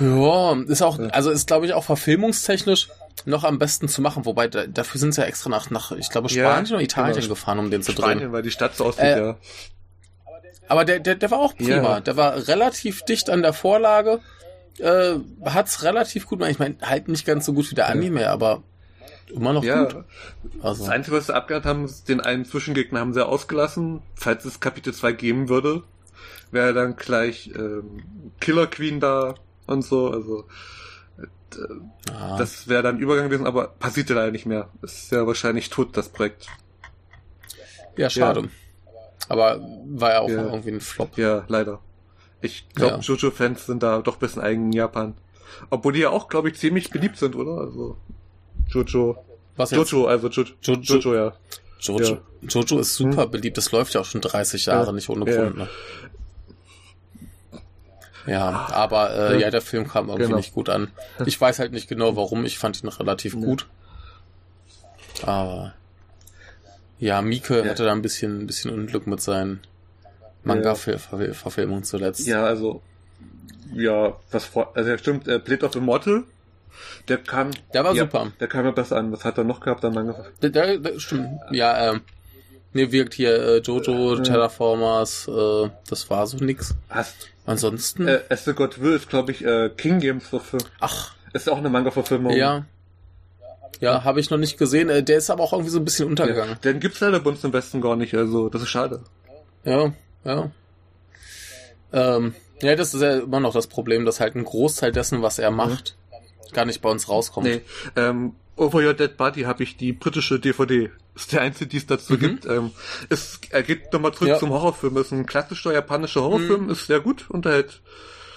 Ja, 0.00 0.54
ist 0.66 0.82
auch, 0.82 0.98
Ja. 0.98 1.06
also 1.08 1.30
ist 1.30 1.46
glaube 1.46 1.66
ich 1.66 1.74
auch 1.74 1.84
verfilmungstechnisch 1.84 2.88
noch 3.26 3.44
am 3.44 3.58
besten 3.58 3.88
zu 3.88 4.00
machen, 4.02 4.24
wobei 4.24 4.48
da, 4.48 4.66
dafür 4.66 4.98
sind 5.00 5.14
sie 5.14 5.20
ja 5.20 5.26
extra 5.26 5.50
nach, 5.50 5.70
nach 5.70 5.92
ich 5.92 6.10
glaube, 6.10 6.28
Ja, 6.30 6.50
Spanien 6.50 6.72
oder 6.74 6.82
Italien 6.82 7.16
genau. 7.16 7.28
gefahren, 7.28 7.58
um 7.58 7.70
den 7.70 7.82
zu 7.82 7.92
drehen. 7.92 8.04
Spanien, 8.12 8.32
weil 8.32 8.42
die 8.42 8.50
Stadt 8.50 8.76
so 8.76 8.86
aussieht, 8.86 9.04
Äh, 9.04 9.18
ja. 9.18 9.36
Aber 10.68 10.84
der, 10.84 11.00
der, 11.00 11.16
der 11.16 11.30
war 11.30 11.40
auch 11.40 11.56
prima. 11.56 11.70
Ja. 11.94 12.00
Der 12.00 12.16
war 12.16 12.46
relativ 12.48 13.02
dicht 13.02 13.28
an 13.28 13.42
der 13.42 13.52
Vorlage. 13.52 14.20
Äh, 14.78 15.14
hat's 15.44 15.82
relativ 15.82 16.26
gut 16.26 16.38
gemacht. 16.38 16.52
Ich 16.52 16.58
meine, 16.60 16.76
halt 16.82 17.08
nicht 17.08 17.26
ganz 17.26 17.44
so 17.44 17.52
gut 17.52 17.70
wie 17.70 17.74
der 17.74 17.86
Ja. 17.86 17.90
Anime, 17.90 18.28
aber 18.30 18.62
immer 19.34 19.52
noch 19.52 19.64
Ja, 19.64 19.84
gut. 19.84 20.04
Also, 20.62 20.84
das 20.84 20.92
Einzige, 20.92 21.16
was 21.16 21.26
sie 21.26 21.34
abgehört 21.34 21.64
haben, 21.66 21.84
ist 21.86 22.08
den 22.08 22.20
einen 22.20 22.44
Zwischengegner 22.44 23.00
haben 23.00 23.12
sie 23.14 23.26
ausgelassen. 23.26 24.00
Falls 24.14 24.44
es 24.44 24.60
Kapitel 24.60 24.94
2 24.94 25.12
geben 25.12 25.48
würde, 25.48 25.82
wäre 26.52 26.72
dann 26.72 26.94
gleich 26.96 27.50
ähm, 27.56 28.02
Killer 28.40 28.68
Queen 28.68 29.00
da 29.00 29.34
und 29.66 29.82
so. 29.84 30.08
Also 30.10 30.44
ah, 32.12 32.36
Das 32.38 32.68
wäre 32.68 32.82
dann 32.82 32.98
Übergang 32.98 33.26
gewesen, 33.26 33.46
aber 33.46 33.68
passierte 33.68 34.14
leider 34.14 34.30
nicht 34.32 34.46
mehr. 34.46 34.68
Ist 34.82 35.10
ja 35.12 35.26
wahrscheinlich 35.26 35.70
tot, 35.70 35.96
das 35.96 36.08
Projekt. 36.08 36.46
ja, 37.96 38.08
schade. 38.10 38.48
Aber 39.28 39.60
war 39.86 40.10
ja 40.12 40.20
auch 40.20 40.28
Ja. 40.28 40.44
irgendwie 40.44 40.70
ein 40.72 40.80
Flop. 40.80 41.16
Ja, 41.18 41.44
leider. 41.48 41.80
Ich 42.40 42.68
glaube, 42.74 42.94
Ja. 42.94 43.00
Jojo-Fans 43.00 43.66
sind 43.66 43.82
da 43.82 44.00
doch 44.00 44.14
ein 44.16 44.20
bisschen 44.20 44.42
eigen 44.42 44.66
in 44.66 44.72
Japan. 44.72 45.14
Obwohl 45.68 45.92
die 45.92 46.00
ja 46.00 46.10
auch, 46.10 46.28
glaube 46.28 46.48
ich, 46.48 46.56
ziemlich 46.58 46.90
beliebt 46.90 47.16
sind, 47.18 47.36
oder? 47.36 47.58
Also 47.60 47.96
Jojo. 48.68 49.22
Was 49.56 49.70
jetzt? 49.72 49.90
Jojo, 49.92 50.06
also 50.06 50.28
jo 50.28 50.42
Jojo- 50.62 50.80
Jojo, 50.82 51.14
ja. 51.14 51.32
Jojo, 51.80 52.14
Ja. 52.14 52.18
Jojo 52.48 52.78
ist 52.78 52.94
super 52.94 53.26
beliebt. 53.26 53.56
Das 53.58 53.70
läuft 53.72 53.94
ja 53.94 54.00
auch 54.00 54.04
schon 54.06 54.20
30 54.22 54.66
Jahre, 54.66 54.86
Ja. 54.86 54.92
nicht 54.92 55.08
ohne 55.10 55.30
Ja. 55.30 55.42
Grund. 55.42 55.58
Ne? 55.58 55.68
Ja, 58.30 58.68
aber 58.70 59.10
äh, 59.14 59.32
Ja. 59.34 59.38
ja, 59.40 59.50
der 59.50 59.60
Film 59.60 59.88
kam 59.88 60.06
irgendwie 60.08 60.26
Genau. 60.26 60.36
nicht 60.36 60.54
gut 60.54 60.68
an. 60.68 60.90
Ich 61.26 61.40
weiß 61.40 61.58
halt 61.58 61.72
nicht 61.72 61.88
genau 61.88 62.14
warum. 62.16 62.44
Ich 62.44 62.58
fand 62.58 62.82
ihn 62.82 62.88
relativ 62.88 63.34
Ja. 63.34 63.40
gut. 63.40 63.66
Aber 65.24 65.74
ja, 66.98 67.22
Mieke 67.22 67.58
Ja. 67.64 67.70
hatte 67.70 67.84
da 67.84 67.92
ein 67.92 68.02
bisschen, 68.02 68.40
ein 68.42 68.46
bisschen 68.46 68.70
Unglück 68.70 69.06
mit 69.06 69.20
seinen 69.20 69.60
Manga-Verfilmungen 70.44 71.84
zuletzt. 71.84 72.26
Ja, 72.26 72.44
also, 72.44 72.82
ja, 73.74 74.14
was 74.30 74.44
vor, 74.44 74.72
also 74.76 74.90
ja, 74.90 74.98
stimmt, 74.98 75.26
äh, 75.28 75.38
Blade 75.38 75.66
of 75.66 75.74
Immortal, 75.76 76.24
der 77.08 77.18
kam, 77.18 77.50
Der 77.74 77.84
war 77.84 77.94
ja, 77.94 78.04
super. 78.04 78.32
der 78.40 78.48
kam 78.48 78.64
ja 78.64 78.70
besser 78.70 78.96
an. 78.96 79.12
Was 79.12 79.24
hat 79.24 79.38
er 79.38 79.44
noch 79.44 79.60
gehabt? 79.60 79.82
Dann 79.84 79.92
lange, 79.94 80.14
Der, 80.42 80.50
der, 80.50 80.78
der, 80.78 80.98
stimmt. 81.00 81.28
Ja, 81.50 81.90
ähm, 81.90 82.00
mir 82.72 82.92
wirkt 82.92 83.14
hier 83.14 83.34
äh, 83.34 83.58
Jojo, 83.58 84.14
Ja. 84.16 84.22
Terraformers, 84.22 85.28
äh, 85.28 85.70
das 85.88 86.08
war 86.10 86.26
so 86.26 86.36
nix. 86.38 86.74
hast, 86.88 87.28
Ansonsten, 87.46 88.06
äh, 88.06 88.20
the 88.36 88.52
God 88.52 88.80
Will 88.80 88.92
ist, 88.94 89.08
glaube 89.08 89.32
ich, 89.32 89.44
äh, 89.44 89.70
King 89.76 89.98
Games 90.00 90.26
Verfilmung. 90.28 90.68
ach, 90.80 91.14
Ist 91.32 91.48
auch 91.48 91.58
eine 91.58 91.68
Manga-Verfilmung. 91.70 92.32
ja. 92.32 92.64
Ja, 93.80 94.04
habe 94.04 94.20
ich 94.20 94.28
noch 94.28 94.36
nicht 94.36 94.58
gesehen. 94.58 94.90
Äh, 94.90 95.02
der 95.02 95.16
ist 95.16 95.30
aber 95.30 95.42
auch 95.42 95.52
irgendwie 95.54 95.70
so 95.70 95.78
ein 95.78 95.84
bisschen 95.86 96.04
Ja. 96.04 96.10
untergegangen. 96.10 96.56
Den 96.62 96.80
gibt's 96.80 97.00
leider 97.00 97.18
bei 97.20 97.30
uns 97.30 97.42
im 97.44 97.52
Westen 97.54 97.80
gar 97.80 97.96
nicht, 97.96 98.14
also, 98.14 98.50
das 98.50 98.60
ist 98.62 98.68
schade. 98.68 99.00
Ja, 99.64 99.92
ja. 100.24 100.50
Ähm, 101.92 102.34
ja, 102.62 102.76
das 102.76 102.92
ist 102.94 103.00
ja 103.00 103.20
immer 103.20 103.40
noch 103.40 103.54
das 103.54 103.66
Problem, 103.68 104.04
dass 104.04 104.20
halt 104.20 104.36
ein 104.36 104.44
Großteil 104.44 104.92
dessen, 104.92 105.22
was 105.22 105.38
er 105.38 105.50
macht, 105.50 105.96
gar 106.52 106.66
nicht 106.66 106.82
bei 106.82 106.90
uns 106.90 107.08
rauskommt. 107.08 107.46
Nee, 107.46 107.62
ähm, 107.96 108.34
Over 108.56 108.80
Your 108.86 108.92
Dead 108.94 109.16
Body 109.16 109.42
habe 109.42 109.62
ich 109.62 109.76
die 109.78 109.92
britische 109.94 110.38
DVD. 110.38 110.90
Ist 111.20 111.32
der 111.32 111.42
einzige, 111.42 111.68
die 111.68 111.76
es 111.76 111.86
dazu 111.86 112.14
Mhm. 112.14 112.18
gibt. 112.18 112.46
Ähm, 112.46 112.70
es, 113.10 113.38
er 113.50 113.62
geht 113.62 113.92
nochmal 113.92 114.12
zurück 114.14 114.28
Ja. 114.30 114.38
zum 114.38 114.50
Horrorfilm. 114.50 114.96
Ist 114.96 115.12
ein 115.12 115.26
klassischer 115.26 115.72
japanischer 115.72 116.22
Horrorfilm, 116.22 116.70
ist 116.70 116.86
sehr 116.86 117.00
gut, 117.00 117.28
unterhält 117.28 117.80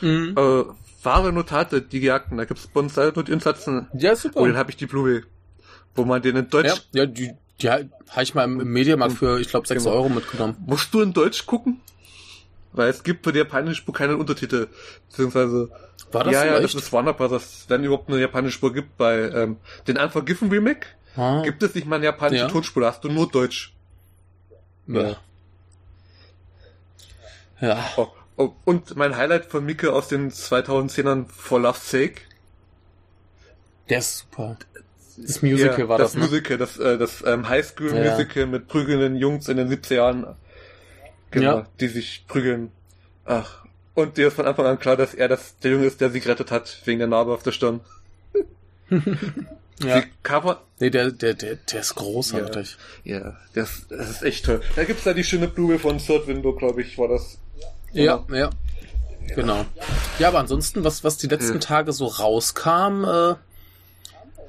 Mhm. 0.01 0.35
äh, 0.37 0.63
wahre 1.01 1.31
Notate, 1.31 1.81
die 1.81 2.01
Gejagten. 2.01 2.37
Da 2.37 2.43
gibt's 2.45 2.67
uns 2.73 2.95
leider 2.97 3.13
nur 3.15 3.23
die 3.23 3.31
Insatzen. 3.31 3.87
Ja, 3.93 4.15
super. 4.17 4.41
Oh, 4.41 4.45
den 4.45 4.57
habe 4.57 4.69
ich 4.69 4.75
die 4.77 4.85
Blu-ray. 4.85 5.23
Wo 5.95 6.03
man 6.05 6.21
den 6.21 6.35
in 6.35 6.49
Deutsch. 6.49 6.67
ja, 6.91 7.03
ja, 7.03 7.05
die, 7.05 7.31
die 7.61 7.69
habe 7.69 7.89
ich 8.21 8.35
mal 8.35 8.43
im 8.43 8.59
im 8.59 8.73
Mediamarkt 8.73 9.13
für, 9.15 9.39
ich 9.39 9.47
glaube, 9.47 9.65
6 9.67 9.83
Genau. 9.85 9.95
Euro 9.95 10.09
mitgenommen. 10.09 10.57
Musst 10.65 10.93
du 10.93 11.01
in 11.01 11.13
Deutsch 11.13 11.45
gucken? 11.45 11.79
Weil 12.73 12.89
es 12.89 13.03
gibt 13.03 13.23
für 13.23 13.31
die 13.31 13.39
japanische 13.39 13.75
Spur 13.75 13.93
keine 13.93 14.17
Untertitel. 14.17 14.67
Beziehungsweise. 15.09 15.69
War 16.11 16.23
das 16.25 16.33
ja, 16.33 16.39
so 16.41 16.45
ja, 16.47 16.53
echt? 16.55 16.63
das 16.63 16.75
ist 16.75 16.91
Warner 16.91 17.13
Brothers, 17.13 17.65
wenn 17.69 17.83
überhaupt 17.83 18.09
eine 18.09 18.19
japanische 18.19 18.55
Spur 18.55 18.73
gibt. 18.73 18.97
Bei 18.97 19.19
ähm, 19.29 19.57
den 19.87 19.97
Unforgiven 19.97 20.49
Remake 20.49 20.87
Ah, 21.15 21.41
gibt 21.43 21.61
es 21.63 21.75
nicht 21.75 21.85
mal 21.87 21.97
eine 21.97 22.05
japanische 22.05 22.43
Ja. 22.43 22.49
Tonspur, 22.49 22.85
hast 22.85 23.03
du 23.03 23.09
nur 23.09 23.29
Deutsch. 23.29 23.73
ja. 24.87 25.15
Ja, 27.61 27.89
Oh, 27.95 28.07
oh, 28.35 28.51
und 28.65 28.95
mein 28.97 29.15
Highlight 29.15 29.45
von 29.45 29.63
Mike 29.65 29.93
aus 29.93 30.09
den 30.09 30.31
2010ern 30.31 31.27
For 31.29 31.59
Love's 31.61 31.89
Sake. 31.89 32.21
der 33.89 33.99
ist 33.99 34.17
super. 34.19 34.57
Das 35.17 35.41
Musical 35.43 35.79
Ja, 35.79 35.87
war 35.87 35.97
das, 35.99 36.11
das 36.13 36.19
ne? 36.19 36.25
Musical, 36.25 36.57
das, 36.57 36.77
äh, 36.79 36.97
das 36.97 37.23
ähm, 37.25 37.47
Highschool-Musical 37.47 38.47
mit 38.47 38.67
prügelnden 38.67 39.15
Jungs 39.15 39.47
in 39.47 39.57
den 39.57 39.69
70er 39.69 39.93
Jahren. 39.95 40.25
Genau, 41.31 41.57
Ja. 41.59 41.67
die 41.79 41.87
sich 41.87 42.25
prügeln. 42.27 42.71
Ach. 43.25 43.63
Und 43.93 44.17
dir 44.17 44.27
ist 44.29 44.33
von 44.33 44.47
Anfang 44.47 44.65
an 44.65 44.79
klar, 44.79 44.97
dass 44.97 45.13
er 45.13 45.27
das, 45.27 45.57
der 45.59 45.71
Junge 45.73 45.85
ist, 45.85 46.01
der 46.01 46.09
sie 46.09 46.19
gerettet 46.19 46.49
hat, 46.51 46.81
wegen 46.85 46.97
der 46.99 47.07
Narbe 47.07 47.31
auf 47.31 47.43
der 47.43 47.51
Stirn. 47.51 47.81
Ja. 49.81 50.01
Die 50.01 50.07
Cover, 50.23 50.61
Nee, 50.79 50.89
der, 50.89 51.11
der, 51.11 51.33
der, 51.33 51.55
der 51.55 51.79
ist 51.79 51.95
großartig. 51.95 52.77
ja, 53.03 53.37
das, 53.53 53.87
das 53.89 54.09
ist 54.09 54.23
echt 54.23 54.45
toll. 54.45 54.61
Da 54.75 54.83
gibt's 54.83 55.03
da 55.03 55.13
die 55.13 55.23
schöne 55.23 55.47
Blume 55.47 55.79
von 55.79 55.97
Third 55.97 56.27
Window, 56.27 56.53
glaube 56.53 56.81
ich, 56.81 56.97
war 56.97 57.07
das. 57.07 57.37
Ja, 57.93 58.23
ja. 58.31 58.49
Genau. 59.35 59.65
Ja, 60.19 60.27
aber 60.27 60.39
ansonsten, 60.39 60.83
was, 60.83 61.03
was 61.03 61.17
die 61.17 61.27
letzten 61.27 61.53
Ja. 61.53 61.59
Tage 61.59 61.93
so 61.93 62.05
rauskam, 62.07 63.05
äh, 63.05 63.35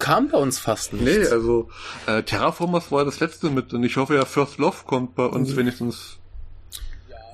kam 0.01 0.29
bei 0.31 0.39
uns 0.39 0.59
fast 0.59 0.93
nicht. 0.93 1.05
Nee, 1.05 1.27
also 1.29 1.69
äh, 2.07 2.23
Terraformers 2.25 2.91
war 2.91 3.05
das 3.05 3.21
letzte 3.21 3.51
mit 3.51 3.73
und 3.73 3.85
ich 3.85 3.97
hoffe 3.97 4.17
ja 4.17 4.25
First 4.25 4.59
Love 4.59 4.79
kommt 4.87 5.15
bei 5.15 5.27
uns 5.27 5.51
Mhm. 5.53 5.57
wenigstens. 5.59 6.19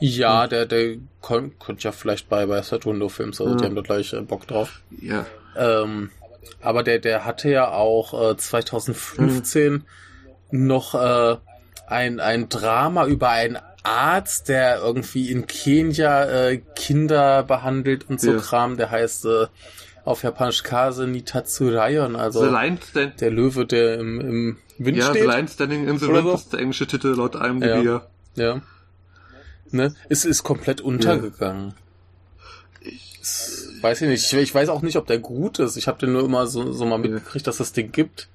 Ja, 0.01 0.47
der, 0.47 0.67
der 0.67 0.97
konnte 1.21 1.55
ja 1.83 1.93
vielleicht 1.93 2.29
bei, 2.29 2.47
bei 2.47 2.61
Saturno 2.63 3.09
Films, 3.09 3.41
also 3.41 3.55
die 3.55 3.63
Ja. 3.63 3.69
haben 3.69 3.77
da 3.77 3.83
gleich 3.83 4.13
äh, 4.13 4.21
Bock 4.21 4.47
drauf. 4.47 4.81
Ja. 5.01 5.27
Ähm, 5.57 6.11
aber 6.61 6.83
der, 6.83 6.99
der 6.99 7.25
hatte 7.25 7.51
ja 7.51 7.69
auch 7.71 8.33
äh, 8.33 8.37
2015 8.37 9.85
noch 10.51 10.95
äh, 10.95 11.37
ein, 11.87 12.21
ein 12.21 12.49
Drama 12.49 13.07
über 13.07 13.31
einen 13.31 13.59
Arzt, 13.83 14.49
der 14.49 14.79
irgendwie 14.81 15.31
in 15.31 15.47
Kenia 15.47 16.25
äh, 16.49 16.59
Kinder 16.77 17.43
behandelt 17.43 18.09
und 18.11 18.21
so 18.21 18.33
Ja. 18.33 18.39
Kram. 18.39 18.77
Der 18.77 18.91
heißt 18.91 19.25
äh, 19.25 19.47
auf 20.05 20.23
Japanisch 20.23 20.63
Kase 20.63 21.07
Nitatsurayon, 21.07 22.17
also 22.17 22.41
The 22.49 23.09
der 23.19 23.31
Löwe, 23.31 23.67
der 23.67 23.99
im, 23.99 24.21
im 24.21 24.57
Wind 24.79 24.99
ja, 24.99 25.07
The 25.13 25.19
steht. 25.21 25.27
Lion 25.31 25.49
Standing 25.49 25.89
in 25.89 25.99
the 25.99 26.09
Wind 26.09 26.23
so. 26.25 26.35
ist 26.35 26.53
der 26.53 26.61
englische 26.61 26.87
Titel 26.87 27.09
laut 27.09 27.35
IMDb. 27.35 27.85
Ja. 27.85 28.03
Ja. 28.35 28.61
Ne? 29.71 29.95
Es 30.09 30.25
ist 30.25 30.43
komplett 30.43 30.81
untergegangen. 30.81 31.75
Es- 33.21 33.60
Weiß 33.81 34.03
ich 34.03 34.09
nicht. 34.09 34.25
Ich, 34.33 34.39
ich 34.39 34.55
weiß 34.55 34.69
auch 34.69 34.83
nicht, 34.83 34.97
ob 34.97 35.07
der 35.07 35.19
gut 35.19 35.59
ist. 35.59 35.77
Ich 35.77 35.89
habe 35.89 35.99
den 35.99 36.13
nur 36.13 36.25
immer 36.25 36.47
so, 36.47 36.73
so 36.73 36.85
mal 36.85 36.99
mitgekriegt, 36.99 37.47
dass 37.47 37.59
das 37.59 37.73
Ding 37.73 37.93
gibt. 37.93 38.29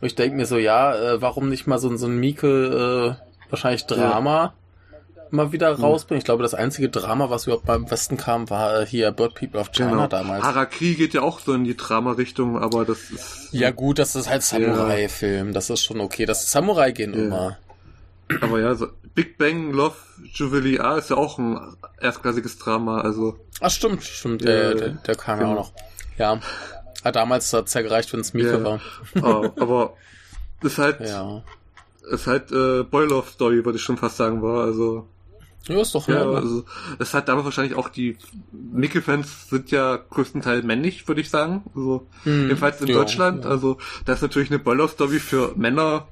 Und 0.00 0.06
ich 0.06 0.14
denke 0.14 0.36
mir 0.36 0.46
so, 0.46 0.58
ja, 0.58 0.94
äh, 0.94 1.22
warum 1.22 1.48
nicht 1.48 1.66
mal 1.66 1.78
so, 1.78 1.94
so 1.96 2.06
ein 2.06 2.16
Mieke, 2.18 3.16
äh, 3.18 3.50
wahrscheinlich 3.50 3.86
Drama 3.86 4.52
mal 5.30 5.52
wieder 5.52 5.72
rausbringen? 5.78 6.18
Ich 6.18 6.24
glaube, 6.24 6.42
das 6.42 6.54
einzige 6.54 6.88
Drama, 6.88 7.30
was 7.30 7.44
überhaupt 7.46 7.64
beim 7.66 7.90
Westen 7.90 8.16
kam, 8.16 8.50
war 8.50 8.80
äh, 8.82 8.86
hier 8.86 9.12
Bird 9.12 9.34
People 9.34 9.60
of 9.60 9.70
China 9.72 9.90
Genau. 9.90 10.06
damals. 10.08 10.42
Harakiri 10.44 10.94
geht 10.94 11.14
ja 11.14 11.22
auch 11.22 11.40
so 11.40 11.54
in 11.54 11.64
die 11.64 11.76
Drama-Richtung, 11.76 12.58
aber 12.58 12.84
das 12.84 13.10
ist. 13.10 13.48
Ja 13.52 13.70
gut, 13.70 13.98
das 13.98 14.14
ist 14.16 14.28
halt 14.28 14.42
Samurai-Film. 14.42 15.52
Das 15.52 15.70
ist 15.70 15.84
schon 15.84 16.00
okay. 16.00 16.26
Das 16.26 16.50
Samurai 16.50 16.90
gehen 16.92 17.14
Ja. 17.14 17.20
immer. 17.20 17.58
Aber 18.40 18.60
ja, 18.60 18.74
so 18.74 18.88
Big 19.14 19.36
Bang 19.38 19.72
Love 19.72 19.96
Jubilee 20.34 20.78
A 20.78 20.96
ist 20.98 21.10
ja 21.10 21.16
auch 21.16 21.38
ein 21.38 21.58
erstklassiges 22.00 22.58
Drama, 22.58 23.00
also. 23.00 23.36
Ach 23.60 23.70
stimmt, 23.70 24.02
stimmt. 24.02 24.42
Der, 24.44 24.74
der, 24.74 24.88
der 24.90 25.14
kam 25.14 25.38
ja 25.40 25.46
genau. 25.46 25.60
auch 25.60 25.66
noch. 25.66 25.72
Ja. 26.18 26.40
Ah, 27.04 27.12
damals 27.12 27.52
hat's 27.52 27.74
ja 27.74 27.82
gereicht, 27.82 28.12
wenn 28.12 28.20
es 28.20 28.32
Mieke 28.32 28.52
Ja. 28.52 28.64
war. 28.64 28.80
ah, 29.22 29.50
aber 29.60 29.94
ist 30.62 30.78
halt, 30.78 31.00
Ja. 31.00 31.42
ist 32.10 32.26
halt 32.26 32.50
äh, 32.52 32.84
Boy 32.84 33.06
Love 33.06 33.28
Story, 33.30 33.64
würde 33.64 33.76
ich 33.76 33.82
schon 33.84 33.96
fast 33.96 34.16
sagen, 34.16 34.40
war. 34.42 34.64
Also, 34.64 35.08
Ja, 35.68 35.80
ist 35.80 35.94
doch 35.94 36.06
ja, 36.08 36.22
ja, 36.24 36.30
also 36.30 36.64
es 36.98 37.12
hat 37.14 37.28
damals 37.28 37.44
wahrscheinlich 37.44 37.76
auch 37.76 37.88
die 37.88 38.16
Mickey-Fans 38.52 39.48
sind 39.48 39.70
ja 39.70 39.96
größtenteils 39.96 40.64
männlich, 40.64 41.06
würde 41.08 41.20
ich 41.20 41.30
sagen. 41.30 41.62
Also, 41.74 42.06
Hm. 42.24 42.44
jedenfalls 42.48 42.80
in 42.80 42.86
Ja, 42.88 42.94
Deutschland. 42.94 43.44
ja. 43.44 43.50
Also, 43.50 43.78
das 44.04 44.16
ist 44.16 44.22
natürlich 44.22 44.50
eine 44.50 44.58
Boy 44.60 44.76
Love 44.76 44.92
Story 44.92 45.18
für 45.18 45.52
Männer, 45.56 46.08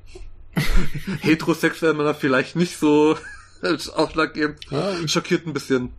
heterosexuelle 1.21 1.95
Männer 1.95 2.15
vielleicht 2.15 2.57
nicht 2.57 2.79
so 2.79 3.17
ausschlaggebend. 3.95 4.59
Ja. 4.71 4.95
Schockiert 5.09 5.47
ein 5.47 5.53
bisschen. 5.53 5.93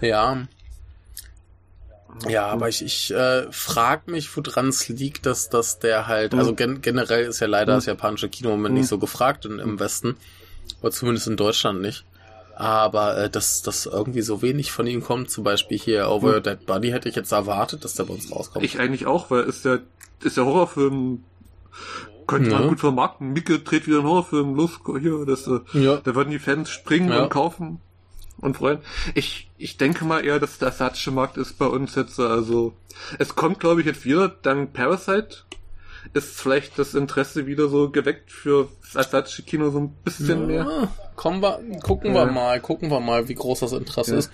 Ja. 0.00 0.46
Ja, 2.28 2.46
aber 2.46 2.68
ich, 2.68 2.82
ich 2.84 3.10
äh, 3.12 3.50
frag 3.50 4.06
mich, 4.06 4.34
woran 4.36 4.68
es 4.68 4.88
liegt, 4.88 5.26
dass, 5.26 5.48
dass 5.50 5.80
der 5.80 6.06
halt, 6.06 6.32
Mhm. 6.32 6.38
also 6.38 6.54
gen 6.54 6.80
generell 6.80 7.24
ist 7.26 7.40
ja 7.40 7.48
leider 7.48 7.72
Mhm. 7.72 7.76
das 7.78 7.86
japanische 7.86 8.28
Kino 8.28 8.50
im 8.50 8.56
Moment 8.58 8.74
Mhm. 8.74 8.80
nicht 8.82 8.88
so 8.88 8.98
gefragt 8.98 9.44
in, 9.46 9.58
im 9.58 9.80
Westen. 9.80 10.16
Oder 10.80 10.92
zumindest 10.92 11.26
in 11.26 11.36
Deutschland 11.36 11.82
nicht. 11.82 12.04
Aber 12.54 13.18
äh, 13.18 13.28
dass, 13.30 13.62
dass 13.62 13.86
irgendwie 13.86 14.22
so 14.22 14.42
wenig 14.42 14.70
von 14.70 14.86
ihm 14.86 15.02
kommt, 15.02 15.28
zum 15.30 15.42
Beispiel 15.42 15.76
hier 15.76 16.08
Over 16.08 16.28
Mhm. 16.28 16.34
Your 16.34 16.40
Dead 16.40 16.66
Body, 16.66 16.90
hätte 16.90 17.08
ich 17.08 17.16
jetzt 17.16 17.32
erwartet, 17.32 17.84
dass 17.84 17.94
der 17.94 18.04
bei 18.04 18.14
uns 18.14 18.30
rauskommt. 18.30 18.64
Ich 18.64 18.78
eigentlich 18.78 19.06
auch, 19.06 19.28
weil 19.30 19.42
ist 19.42 19.64
ja, 19.64 19.78
ist 20.22 20.36
ja 20.36 20.44
Horrorfilm, 20.44 21.24
könnte 22.26 22.50
man 22.50 22.62
Ja. 22.62 22.68
gut 22.68 22.80
vermarkten. 22.80 23.32
Micke 23.32 23.58
dreht 23.60 23.86
wieder 23.86 23.98
einen 23.98 24.06
Horrorfilm, 24.08 24.54
los, 24.54 24.80
hier, 25.00 25.24
das, 25.26 25.46
äh, 25.46 25.60
ja. 25.74 25.96
da 26.02 26.14
würden 26.14 26.30
die 26.30 26.38
Fans 26.38 26.70
springen 26.70 27.10
Ja. 27.10 27.22
und 27.24 27.30
kaufen 27.30 27.80
und 28.38 28.56
freuen. 28.56 28.78
Ich, 29.14 29.50
ich 29.58 29.76
denke 29.76 30.04
mal 30.04 30.24
eher, 30.24 30.40
dass 30.40 30.58
der 30.58 30.68
asiatische 30.68 31.10
Markt 31.10 31.36
ist 31.36 31.58
bei 31.58 31.66
uns 31.66 31.94
jetzt, 31.94 32.18
also, 32.20 32.74
es 33.18 33.34
kommt, 33.34 33.60
glaube 33.60 33.80
ich, 33.80 33.86
jetzt 33.86 34.04
wieder, 34.04 34.28
dank 34.42 34.72
Parasite 34.72 35.38
ist 36.12 36.38
vielleicht 36.38 36.78
das 36.78 36.94
Interesse 36.94 37.46
wieder 37.46 37.68
so 37.68 37.88
geweckt 37.88 38.30
für 38.30 38.68
das 38.82 39.06
asiatische 39.06 39.42
Kino 39.42 39.70
so 39.70 39.78
ein 39.78 39.88
bisschen 40.04 40.46
mehr. 40.46 40.66
Ja, 40.68 40.88
kommen 41.16 41.40
wir, 41.40 41.60
gucken 41.82 42.14
Ja. 42.14 42.26
wir 42.26 42.32
mal, 42.32 42.60
gucken 42.60 42.90
wir 42.90 43.00
mal, 43.00 43.26
wie 43.28 43.34
groß 43.34 43.60
das 43.60 43.72
Interesse 43.72 44.12
Ja. 44.12 44.18
ist. 44.18 44.30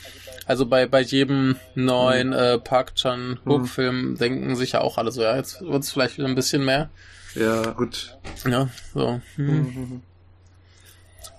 Also 0.46 0.66
bei, 0.66 0.86
bei 0.86 1.00
jedem 1.00 1.54
neuen 1.76 2.32
äh, 2.32 2.58
Park 2.58 2.96
Chan 2.96 3.38
Wook 3.44 3.78
Mhm. 3.78 4.16
Denken 4.18 4.56
sich 4.56 4.72
ja 4.72 4.80
auch 4.80 4.98
alle 4.98 5.12
so, 5.12 5.22
ja, 5.22 5.36
jetzt 5.36 5.60
wird 5.60 5.84
es 5.84 5.92
vielleicht 5.92 6.18
wieder 6.18 6.26
ein 6.26 6.34
bisschen 6.34 6.64
mehr. 6.64 6.90
Ja, 7.34 7.70
gut. 7.70 8.18
Ja, 8.46 8.68
so. 8.94 9.20
Hm. 9.36 9.46
Mhm. 9.46 10.02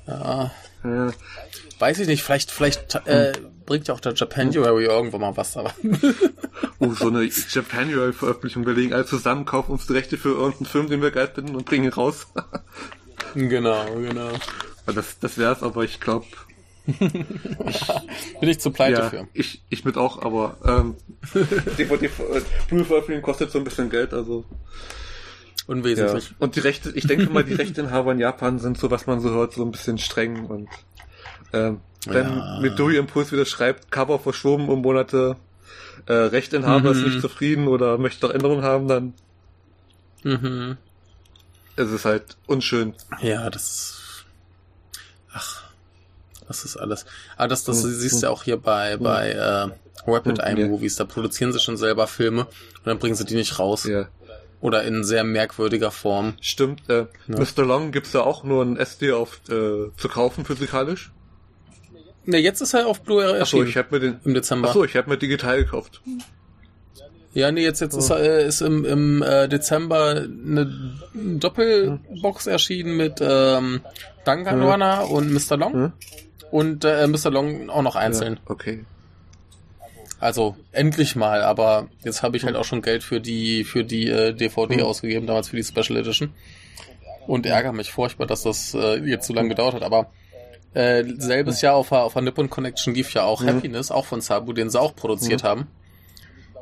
Ja. 0.08 0.52
Ja. 0.84 1.12
Weiß 1.80 2.00
ich 2.00 2.08
nicht, 2.08 2.24
vielleicht, 2.24 2.52
vielleicht 2.52 2.96
äh, 3.06 3.34
bringt 3.66 3.88
ja 3.88 3.94
auch 3.94 4.00
der 4.00 4.14
Japanuary 4.14 4.86
irgendwann 4.86 5.22
mal 5.22 5.38
was, 5.38 5.58
aber. 5.58 5.74
Oh, 6.80 6.94
so 6.94 7.10
eine 7.10 7.24
Japanuary-Veröffentlichung. 7.24 8.66
Wir 8.66 8.74
legen 8.74 8.94
alle 8.94 9.06
zusammen, 9.06 9.46
kaufen 9.46 9.74
uns 9.74 9.86
die 9.86 9.94
Rechte 9.94 10.18
für 10.18 10.30
irgendeinen 10.30 10.66
Film, 10.66 10.90
den 10.90 11.00
wir 11.04 11.12
geil 11.12 11.30
finden 11.32 11.56
und 11.56 11.64
bringen 11.66 11.86
ihn 11.86 11.94
raus. 11.94 12.26
genau, 13.36 13.86
genau. 13.94 14.32
das 14.88 15.20
das 15.20 15.38
wär's, 15.38 15.62
aber 15.62 15.84
ich 15.84 16.00
glaube, 16.00 16.26
Bin 18.40 18.50
ich 18.50 18.60
zu 18.60 18.72
pleite 18.72 19.00
ja, 19.00 19.10
für. 19.10 19.28
ich, 19.34 19.62
ich 19.70 19.86
mit 19.86 19.98
auch, 19.98 20.24
aber 20.24 20.58
ähm, 20.66 20.96
DVD 21.78 22.08
äh, 22.08 22.10
Blu-ray-Veröffentlichung 22.68 23.22
kostet 23.22 23.52
so 23.52 23.60
ein 23.60 23.64
bisschen 23.64 23.90
Geld, 23.90 24.14
also 24.14 24.46
ja. 25.68 25.74
Unwesentlich. 25.74 26.34
Und 26.40 26.56
die 26.56 26.60
Rechte, 26.62 26.92
ich 26.92 27.06
denke 27.08 27.30
mal, 27.30 27.44
die 27.44 27.54
Rechteinhaber 27.54 28.12
in 28.14 28.20
Japan 28.20 28.60
sind 28.60 28.78
so, 28.78 28.90
was 28.92 29.08
man 29.08 29.22
so 29.22 29.30
hört, 29.32 29.54
so 29.54 29.64
ein 29.64 29.72
bisschen 29.72 29.98
streng 29.98 30.46
und 30.48 30.70
ähm, 31.54 31.82
wenn 32.08 32.28
Ja. 32.38 32.60
Midori 32.60 32.98
Impuls 32.98 33.32
wieder 33.32 33.46
schreibt, 33.46 33.92
Cover 33.92 34.18
verschoben 34.20 34.70
um 34.70 34.82
Monate, 34.82 35.36
äh, 36.08 36.14
Rechteinhaber 36.14 36.92
ist 36.92 36.98
Mhm. 37.00 37.04
nicht 37.06 37.22
zufrieden 37.22 37.68
oder 37.68 37.98
möchte 37.98 38.22
doch 38.22 38.32
Änderungen 38.34 38.64
haben, 38.64 38.88
dann 38.88 39.14
Mhm. 40.24 40.78
ist 41.76 41.92
es 41.92 42.06
halt 42.06 42.38
unschön. 42.48 42.94
Ja, 43.22 43.50
das 43.50 43.64
ist. 43.64 44.26
Ach, 45.34 45.64
das 46.48 46.66
ist 46.66 46.78
alles. 46.78 47.06
Aber 47.38 47.48
das, 47.48 47.64
das 47.64 47.84
Hm, 47.84 47.92
siehst 47.92 48.16
hm. 48.16 48.22
du 48.22 48.26
ja 48.28 48.32
auch 48.32 48.44
hier 48.44 48.58
bei, 48.58 48.98
bei 48.98 49.30
äh, 49.32 49.70
Rapid 50.10 50.40
Eye 50.40 50.60
ja. 50.60 50.68
Movies. 50.68 50.96
Da 50.98 51.06
produzieren 51.06 51.54
sie 51.54 51.60
schon 51.60 51.78
selber 51.78 52.08
Filme 52.08 52.42
und 52.46 52.86
dann 52.86 53.00
bringen 53.00 53.16
sie 53.16 53.26
die 53.26 53.36
nicht 53.36 53.58
raus. 53.60 53.86
Ja, 53.86 54.08
Oder 54.62 54.84
in 54.84 55.04
sehr 55.04 55.24
merkwürdiger 55.24 55.92
Form. 55.92 56.36
stimmt. 56.40 56.88
Äh, 56.90 57.08
Ja. 57.28 57.40
Mr. 57.40 57.66
Long 57.66 57.92
gibt's 57.92 58.14
ja 58.14 58.22
auch 58.22 58.44
nur 58.44 58.64
ein 58.64 58.78
SD 58.78 59.12
auf 59.12 59.42
äh, 59.50 59.90
zu 59.98 60.08
kaufen 60.08 60.46
physikalisch. 60.46 61.12
Ne, 62.26 62.38
jetzt 62.38 62.62
ist 62.62 62.76
er 62.76 62.86
auf 62.86 63.02
Blu-ray 63.02 63.26
Achso, 63.32 63.40
erschienen. 63.58 63.68
ich 63.68 63.78
habe 63.78 63.88
mir 63.92 64.00
den. 64.00 64.20
Im 64.24 64.34
Dezember. 64.36 64.70
Achso, 64.70 64.84
ich 64.84 64.96
habe 64.96 65.10
mir 65.10 65.18
digital 65.18 65.64
gekauft. 65.64 66.02
Ja, 67.34 67.52
nee, 67.52 67.64
jetzt, 67.64 67.80
jetzt 67.80 67.96
ist, 67.96 68.12
Oh. 68.12 68.16
er, 68.16 68.40
äh, 68.42 68.48
ist 68.48 68.62
im, 68.62 68.86
im 68.86 69.24
äh, 69.24 69.48
Dezember 69.48 70.10
eine 70.28 71.00
Doppelbox 71.16 72.46
erschienen 72.48 72.98
mit 72.98 73.20
ähm, 73.22 73.82
Danganronpa 74.26 75.02
und 75.06 75.32
Mr. 75.34 75.58
Long. 75.58 75.74
Hm? 75.74 75.92
Und 76.52 76.84
äh, 76.86 77.08
Mr. 77.08 77.32
Long 77.32 77.70
auch 77.70 77.82
noch 77.82 77.96
einzeln. 77.96 78.34
Ja, 78.36 78.52
okay. 78.52 78.86
Also 80.22 80.56
endlich 80.72 81.16
mal, 81.16 81.42
aber 81.42 81.88
jetzt 82.04 82.22
habe 82.24 82.38
ich 82.38 82.44
halt 82.46 82.56
auch 82.56 82.64
schon 82.64 82.82
Geld 82.84 83.04
für 83.04 83.20
die 83.20 83.64
für 83.64 83.84
die 83.84 84.08
äh, 84.08 84.34
DVD 84.34 84.76
Hm. 84.76 84.84
ausgegeben, 84.84 85.26
damals 85.28 85.50
für 85.50 85.56
die 85.58 85.64
Special 85.64 85.98
Edition. 85.98 86.34
Und 87.28 87.46
ärgere 87.46 87.74
mich 87.74 87.92
furchtbar, 87.92 88.28
dass 88.28 88.44
das 88.44 88.74
äh, 88.74 88.98
jetzt 89.00 89.28
so 89.28 89.34
lange 89.34 89.50
gedauert 89.50 89.74
hat. 89.74 89.84
Aber 89.84 90.12
äh, 90.74 91.04
selbes 91.18 91.62
Jahr 91.62 91.76
auf, 91.76 91.90
der- 91.90 92.04
auf 92.04 92.14
der 92.14 92.22
Nippon 92.22 92.50
Connection 92.50 92.94
lief 92.94 93.14
ja 93.14 93.24
auch 93.24 93.42
Mhm. 93.42 93.48
Happiness, 93.48 93.92
auch 93.92 94.06
von 94.06 94.22
Sabu, 94.22 94.54
den 94.54 94.70
sie 94.70 94.80
auch 94.80 94.96
produziert 94.96 95.44
haben. 95.44 95.68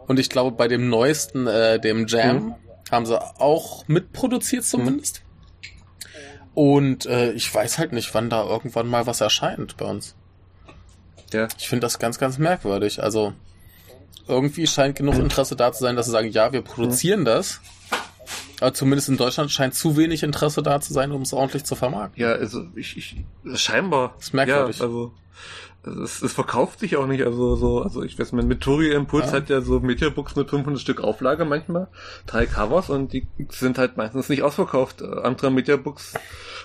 Und 0.07 0.20
ich 0.20 0.30
glaube, 0.30 0.55
bei 0.55 0.68
dem 0.68 0.89
neuesten, 0.89 1.45
äh, 1.47 1.80
dem 1.80 2.07
Jam, 2.07 2.36
Mhm. 2.38 2.55
haben 2.91 3.05
sie 3.05 3.22
auch 3.39 3.88
mitproduziert 3.88 4.64
zumindest. 4.64 5.22
Und 6.53 7.05
äh, 7.05 7.32
ich 7.34 7.53
weiß 7.53 7.78
halt 7.78 7.91
nicht, 7.93 8.14
wann 8.14 8.30
da 8.30 8.43
irgendwann 8.43 8.88
mal 8.88 9.05
was 9.05 9.22
erscheint 9.22 9.78
bei 9.78 9.86
uns. 9.86 10.16
Ja. 11.32 11.47
Ich 11.57 11.70
finde 11.70 11.82
das 11.86 11.99
ganz, 11.99 12.18
ganz 12.18 12.38
merkwürdig. 12.38 13.01
Also 13.03 13.34
irgendwie 14.30 14.67
scheint 14.67 14.95
genug 14.95 15.15
Interesse 15.15 15.55
da 15.55 15.71
zu 15.71 15.82
sein, 15.84 15.95
dass 15.95 16.05
sie 16.05 16.11
sagen, 16.11 16.30
ja, 16.30 16.53
wir 16.53 16.61
produzieren 16.61 17.25
das. 17.25 17.59
Aber 18.61 18.73
zumindest 18.73 19.09
in 19.09 19.17
Deutschland 19.17 19.51
scheint 19.51 19.73
zu 19.73 19.95
wenig 19.97 20.23
Interesse 20.23 20.61
da 20.61 20.82
zu 20.82 20.93
sein, 20.93 21.11
um 21.11 21.21
es 21.21 21.34
ordentlich 21.34 21.63
zu 21.63 21.75
vermarkten. 21.75 22.21
Ja, 22.21 22.34
also 22.34 22.65
ich, 22.75 22.97
ich 22.97 23.15
scheinbar. 23.59 24.13
Das 24.17 24.27
ist 24.27 24.34
merkwürdig. 24.34 24.80
Ja, 24.80 24.86
also 24.86 25.13
es, 26.03 26.21
es 26.21 26.34
verkauft 26.34 26.80
sich 26.82 26.97
auch 26.97 27.07
nicht, 27.07 27.23
also 27.23 27.55
so, 27.55 27.82
also 27.82 28.03
ich 28.03 28.19
weiß, 28.19 28.34
mein 28.34 28.47
Midori 28.49 28.91
Impuls 28.91 29.27
Ja. 29.27 29.32
hat 29.38 29.49
ja 29.49 29.61
so 29.61 29.80
Mediabooks 29.80 30.36
mit 30.36 30.49
500 30.49 30.82
Stück 30.82 31.01
Auflage 31.01 31.45
manchmal, 31.45 31.88
drei 32.25 32.45
Covers 32.45 32.89
und 32.89 33.13
die 33.13 33.27
sind 33.49 33.77
halt 33.77 33.95
meistens 33.95 34.27
nicht 34.27 34.43
ausverkauft. 34.43 35.01
Äh, 35.01 35.05
Andere 35.23 35.51
Mediabooks 35.51 36.15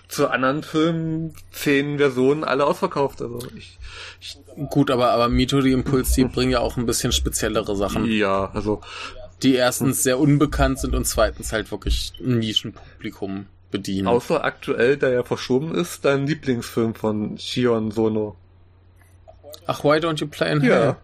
zu 0.09 0.28
anderen 0.28 0.62
Filmen, 0.62 1.34
zehn 1.52 1.98
Versionen, 1.98 2.44
alle 2.44 2.66
ausverkauft. 2.66 3.22
Also 3.22 3.38
ich, 3.57 3.78
ich 4.20 4.38
Gut, 4.70 4.90
aber, 4.90 5.11
aber 5.11 5.28
Mito, 5.28 5.61
die 5.61 5.72
Impuls, 5.72 6.12
die 6.12 6.24
bringen 6.24 6.52
ja 6.52 6.61
auch 6.61 6.76
ein 6.76 6.86
bisschen 6.86 7.11
speziellere 7.12 7.74
Sachen, 7.76 8.05
ja, 8.05 8.50
also 8.55 8.80
die 9.42 9.55
erstens 9.57 10.02
sehr 10.02 10.18
unbekannt 10.20 10.78
sind 10.78 10.94
und 10.94 11.07
zweitens 11.07 11.52
halt 11.52 11.70
wirklich 11.72 12.12
ein 12.20 12.38
Nischenpublikum 12.38 13.46
bedienen. 13.72 14.07
außer 14.07 14.44
aktuell, 14.44 14.96
der 14.96 15.11
ja 15.11 15.22
verschoben 15.24 15.74
ist, 15.74 16.05
dein 16.05 16.26
Lieblingsfilm 16.26 16.94
von 16.94 17.36
Shion 17.36 17.90
Sono. 17.90 18.36
Ach, 19.66 19.82
why 19.82 19.96
don't 19.98 20.20
you 20.20 20.28
play 20.28 20.52
in 20.52 20.62
Ja. 20.62 20.74
hell? 20.74 20.96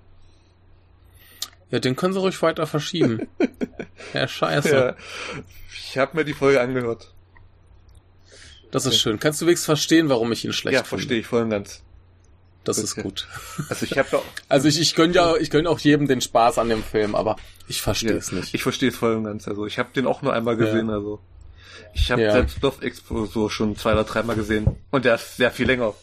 Ja, 1.72 1.78
den 1.78 1.96
können 1.96 2.12
sie 2.12 2.20
ruhig 2.20 2.40
weiter 2.42 2.66
verschieben. 2.66 3.28
ja, 4.14 4.26
scheiße. 4.28 4.74
Ja. 4.74 4.96
Ich 5.72 5.98
habe 5.98 6.16
mir 6.16 6.24
die 6.24 6.34
Folge 6.34 6.60
angehört. 6.60 7.12
Das 8.70 8.86
ist 8.86 8.98
schön. 9.00 9.18
Kannst 9.18 9.40
du 9.40 9.46
wenigstens 9.46 9.66
verstehen, 9.66 10.08
warum 10.08 10.30
ich 10.32 10.44
ihn 10.44 10.52
schlecht 10.52 10.74
ja, 10.74 10.78
finde? 10.84 10.88
verstehe 10.88 11.18
ich 11.20 11.26
voll 11.26 11.42
und 11.42 11.50
ganz. 11.50 11.82
Das 12.62 12.76
ist 12.78 12.92
Okay. 12.92 13.02
gut. 13.02 13.26
Also 13.70 13.86
ich 13.86 13.96
habe 13.98 14.08
ja 14.12 14.22
Also 14.48 14.68
ich, 14.68 14.78
ich 14.80 14.94
gönne 14.94 15.14
ja, 15.14 15.34
ich 15.36 15.50
gönne 15.50 15.68
auch 15.70 15.78
jedem 15.78 16.06
den 16.06 16.20
Spaß 16.20 16.58
an 16.58 16.68
dem 16.68 16.84
Film, 16.84 17.14
aber 17.14 17.36
ich 17.68 17.80
verstehe 17.80 18.10
Ja, 18.12 18.16
es 18.16 18.32
nicht. 18.32 18.54
Ich 18.54 18.62
verstehe 18.62 18.90
es 18.90 18.96
voll 18.96 19.14
und 19.16 19.24
ganz. 19.24 19.48
Also 19.48 19.66
ich 19.66 19.78
habe 19.78 19.88
den 19.94 20.06
auch 20.06 20.22
nur 20.22 20.32
einmal 20.34 20.56
gesehen. 20.56 20.90
Also 20.90 21.20
ich 21.94 22.10
habe 22.12 22.22
Ja. 22.22 22.32
selbst 22.32 22.60
Love 22.62 22.82
Expo 22.84 23.26
so 23.26 23.48
schon 23.48 23.76
zwei 23.76 23.92
oder 23.92 24.04
dreimal 24.04 24.36
gesehen 24.36 24.76
und 24.90 25.04
der 25.04 25.14
ist 25.16 25.36
sehr 25.38 25.50
viel 25.50 25.66
länger. 25.66 25.94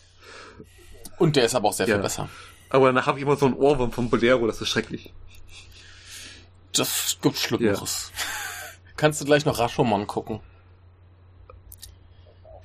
Und 1.19 1.35
der 1.35 1.45
ist 1.45 1.55
aber 1.55 1.69
auch 1.69 1.73
sehr 1.73 1.87
Ja. 1.87 1.95
viel 1.95 2.01
besser. 2.03 2.27
Aber 2.69 2.87
danach 2.87 3.05
habe 3.05 3.19
ich 3.19 3.23
immer 3.23 3.37
so 3.37 3.45
ein 3.45 3.53
Ohrwurm 3.53 3.91
vom 3.91 4.09
Bolero. 4.09 4.45
Das 4.47 4.59
ist 4.59 4.67
schrecklich. 4.69 5.13
Das 6.73 7.17
gibt 7.21 7.37
Schlimmeres. 7.37 8.11
Kannst 8.97 9.21
du 9.21 9.25
gleich 9.25 9.45
noch 9.45 9.59
Rashomon 9.59 10.07
gucken? 10.07 10.39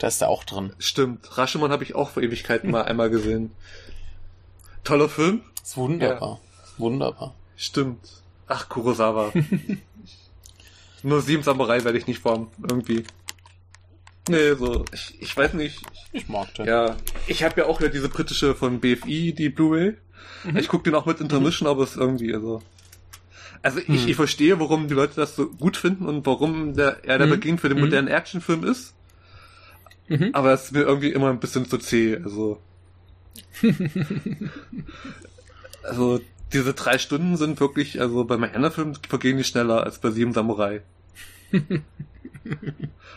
Da 0.02 0.08
ist 0.08 0.20
er 0.20 0.30
auch 0.30 0.42
drin. 0.42 0.72
Stimmt. 0.80 1.38
Rashomon 1.38 1.70
habe 1.70 1.84
ich 1.84 1.94
auch 1.94 2.10
vor 2.10 2.24
Ewigkeiten 2.24 2.72
mal 2.72 2.82
einmal 2.82 3.08
gesehen. 3.08 3.52
Toller 4.82 5.08
Film. 5.08 5.42
Ist 5.62 5.76
wunderbar. 5.76 6.40
Ist 6.64 6.80
wunderbar. 6.80 7.36
Stimmt. 7.56 8.00
Ach 8.48 8.68
Kurosawa. 8.68 9.32
nur 11.04 11.22
sieben 11.22 11.44
Samurai 11.44 11.84
werde 11.84 11.98
ich 11.98 12.08
nicht 12.08 12.18
formen 12.18 12.48
irgendwie. 12.68 13.04
Nee, 14.28 14.54
so 14.54 14.84
ich, 14.92 15.22
ich 15.22 15.36
weiß 15.36 15.52
nicht. 15.54 15.80
Ich 16.10 16.28
mag 16.28 16.52
den. 16.56 16.66
Ja, 16.66 16.96
ich 17.28 17.44
habe 17.44 17.60
ja 17.60 17.66
auch 17.68 17.80
ja 17.80 17.86
diese 17.86 18.08
britische 18.08 18.56
von 18.56 18.80
BFI, 18.80 19.32
die 19.32 19.50
Blu-ray. 19.50 19.94
Mhm. 20.42 20.56
Ich 20.56 20.66
gucke 20.66 20.82
den 20.82 20.96
auch 20.96 21.06
mit 21.06 21.20
Intermission, 21.20 21.68
aber 21.68 21.84
es 21.84 21.90
ist 21.92 21.96
irgendwie 21.98 22.34
also. 22.34 22.60
Also 23.62 23.78
ich, 23.78 23.86
Hm. 23.86 24.08
ich 24.08 24.16
verstehe, 24.16 24.58
warum 24.58 24.88
die 24.88 24.94
Leute 24.94 25.14
das 25.14 25.36
so 25.36 25.46
gut 25.48 25.76
finden 25.76 26.06
und 26.06 26.26
warum 26.26 26.74
der, 26.74 27.04
er 27.04 27.18
der 27.18 27.28
Mhm. 27.28 27.30
Beginn 27.30 27.58
für 27.58 27.68
den 27.68 27.78
Mhm. 27.78 27.84
modernen 27.84 28.08
Actionfilm 28.08 28.64
ist. 28.64 28.94
Mhm. 30.08 30.30
Aber 30.32 30.52
es 30.52 30.64
ist 30.64 30.72
mir 30.72 30.82
irgendwie 30.82 31.10
immer 31.12 31.30
ein 31.30 31.40
bisschen 31.40 31.66
zu 31.68 31.78
zäh. 31.78 32.16
Also, 32.22 32.58
also 35.82 36.20
diese 36.52 36.74
drei 36.74 36.98
Stunden 36.98 37.36
sind 37.36 37.60
wirklich, 37.60 38.00
also 38.00 38.24
bei 38.24 38.36
meinem 38.36 38.54
anderen 38.54 38.74
Film 38.74 38.94
vergehen 39.08 39.38
die 39.38 39.44
schneller 39.44 39.84
als 39.84 39.98
bei 39.98 40.10
Sieben 40.10 40.32
Samurai. 40.32 40.82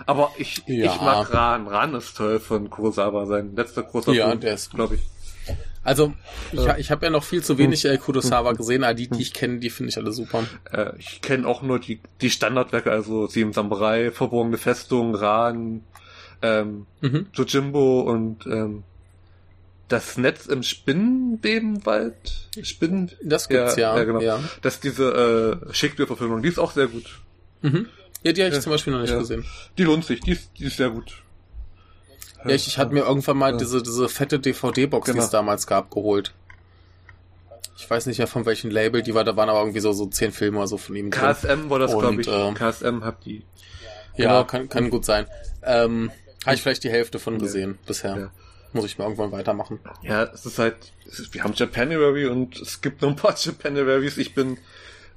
Aber 0.06 0.32
ich, 0.38 0.62
Ja. 0.68 0.94
ich 0.94 1.02
mag 1.02 1.34
Ran. 1.34 1.68
Ran 1.68 1.96
ist 1.96 2.16
toll 2.18 2.40
von 2.40 2.70
Kurosawa, 2.70 3.26
sein 3.26 3.56
letzter 3.56 3.84
großer 3.84 4.14
Ja, 4.14 4.28
Film. 4.30 4.40
der 4.42 4.54
ist 4.54 4.72
glaube 4.72 4.96
ich. 4.96 5.02
Also, 5.84 6.14
ich, 6.52 6.60
Ja. 6.64 6.78
ich 6.78 6.90
habe 6.92 7.06
ja 7.06 7.12
noch 7.12 7.24
viel 7.24 7.44
zu 7.44 7.58
wenig 7.60 7.86
äh, 7.86 7.98
Kurosawa 7.98 8.54
gesehen, 8.54 8.84
aber 8.84 8.96
die, 8.96 9.08
die 9.08 9.22
ich 9.22 9.34
kenne, 9.34 9.60
die 9.60 9.70
finde 9.70 9.90
ich 9.92 9.98
alle 9.98 10.12
super. 10.12 10.44
Äh, 10.72 10.94
ich 10.98 11.22
kenne 11.22 11.48
auch 11.48 11.62
nur 11.62 11.80
die, 11.80 12.00
die 12.22 12.32
Standardwerke, 12.32 12.92
also 12.92 13.28
Sieben 13.28 13.54
Samurai, 13.54 14.10
Verborgene 14.12 14.58
Festung, 14.58 15.14
Ran, 15.14 15.84
ähm, 16.46 16.86
Mhm. 17.02 17.28
Jojimbo 17.34 18.02
und 18.02 18.46
ähm, 18.48 18.84
das 19.88 20.18
Netz 20.18 20.46
im 20.48 20.64
Spinnenbebenwald. 20.64 22.50
Spinnen. 22.64 23.12
Das 23.24 23.48
gibt's 23.50 23.76
ja. 23.76 23.96
Ja, 23.98 24.04
genau. 24.04 24.20
ja. 24.22 24.40
Das 24.62 24.76
ist 24.76 24.84
diese 24.84 25.60
äh, 25.70 25.74
Shakespeare-Verfilmung, 25.74 26.42
die 26.42 26.50
ist 26.50 26.60
auch 26.60 26.72
sehr 26.72 26.88
gut. 26.88 27.20
Mhm. 27.62 27.88
Ja, 28.24 28.32
die 28.32 28.42
habe 28.42 28.50
ich 28.50 28.56
Ja. 28.56 28.62
zum 28.62 28.72
Beispiel 28.72 28.94
noch 28.94 29.02
nicht 29.02 29.12
Ja. 29.12 29.20
gesehen. 29.20 29.46
Die 29.78 29.84
lohnt 29.84 30.06
sich, 30.06 30.22
die 30.22 30.32
ist, 30.32 30.50
die 30.58 30.66
ist 30.66 30.78
sehr 30.78 30.90
gut. 30.90 31.22
Ja, 32.44 32.52
ich, 32.52 32.68
ich 32.68 32.78
hatte 32.78 32.94
mir 32.94 33.02
irgendwann 33.02 33.38
mal 33.38 33.52
Ja. 33.52 33.58
diese, 33.58 33.82
diese 33.84 34.10
fette 34.10 34.40
DVD-Box, 34.40 35.06
die 35.08 35.12
Genau. 35.14 35.24
es 35.24 35.30
damals 35.30 35.68
gab, 35.68 35.92
geholt. 35.92 36.34
Ich 37.78 37.90
weiß 37.90 38.06
nicht 38.08 38.18
mehr 38.20 38.28
von 38.28 38.46
welchem 38.46 38.72
Label 38.72 39.02
die 39.04 39.14
war, 39.14 39.24
da 39.24 39.36
waren 39.36 39.50
aber 39.50 39.60
irgendwie 39.60 39.82
so, 39.82 39.92
so 39.92 40.06
zehn 40.08 40.32
Filme 40.32 40.58
oder 40.60 40.68
so 40.68 40.78
von 40.78 40.96
ihm 40.96 41.12
drin. 41.12 41.22
KSM 41.22 41.70
war 41.70 41.78
das, 41.80 41.92
glaube 41.92 42.22
ich. 42.22 42.28
ähm, 42.28 42.54
KSM 42.56 43.04
hat 43.04 43.26
die. 43.26 43.44
Ja, 44.18 44.28
genau. 44.40 44.44
kann, 44.46 44.70
kann 44.70 44.90
gut 44.90 45.04
sein. 45.06 45.26
Ähm, 45.62 46.10
habe 46.46 46.56
ich 46.56 46.62
vielleicht 46.62 46.84
die 46.84 46.90
Hälfte 46.90 47.20
von 47.20 47.36
Ja. 47.36 47.40
gesehen 47.40 47.78
bisher. 47.86 48.18
Ja. 48.18 48.32
Muss 48.74 48.86
ich 48.86 48.98
mir 48.98 49.06
irgendwann 49.06 49.32
weitermachen. 49.32 49.80
Ja, 50.02 50.24
es 50.24 50.46
ist 50.46 50.60
halt, 50.60 50.76
es 51.08 51.20
ist, 51.20 51.34
wir 51.34 51.44
haben 51.44 51.54
Japanuary 51.54 52.26
und 52.28 52.60
es 52.60 52.82
gibt 52.82 53.02
noch 53.02 53.10
ein 53.10 53.16
paar 53.16 53.36
Japanuaries. 53.40 54.18
Ich 54.18 54.34
bin 54.36 54.58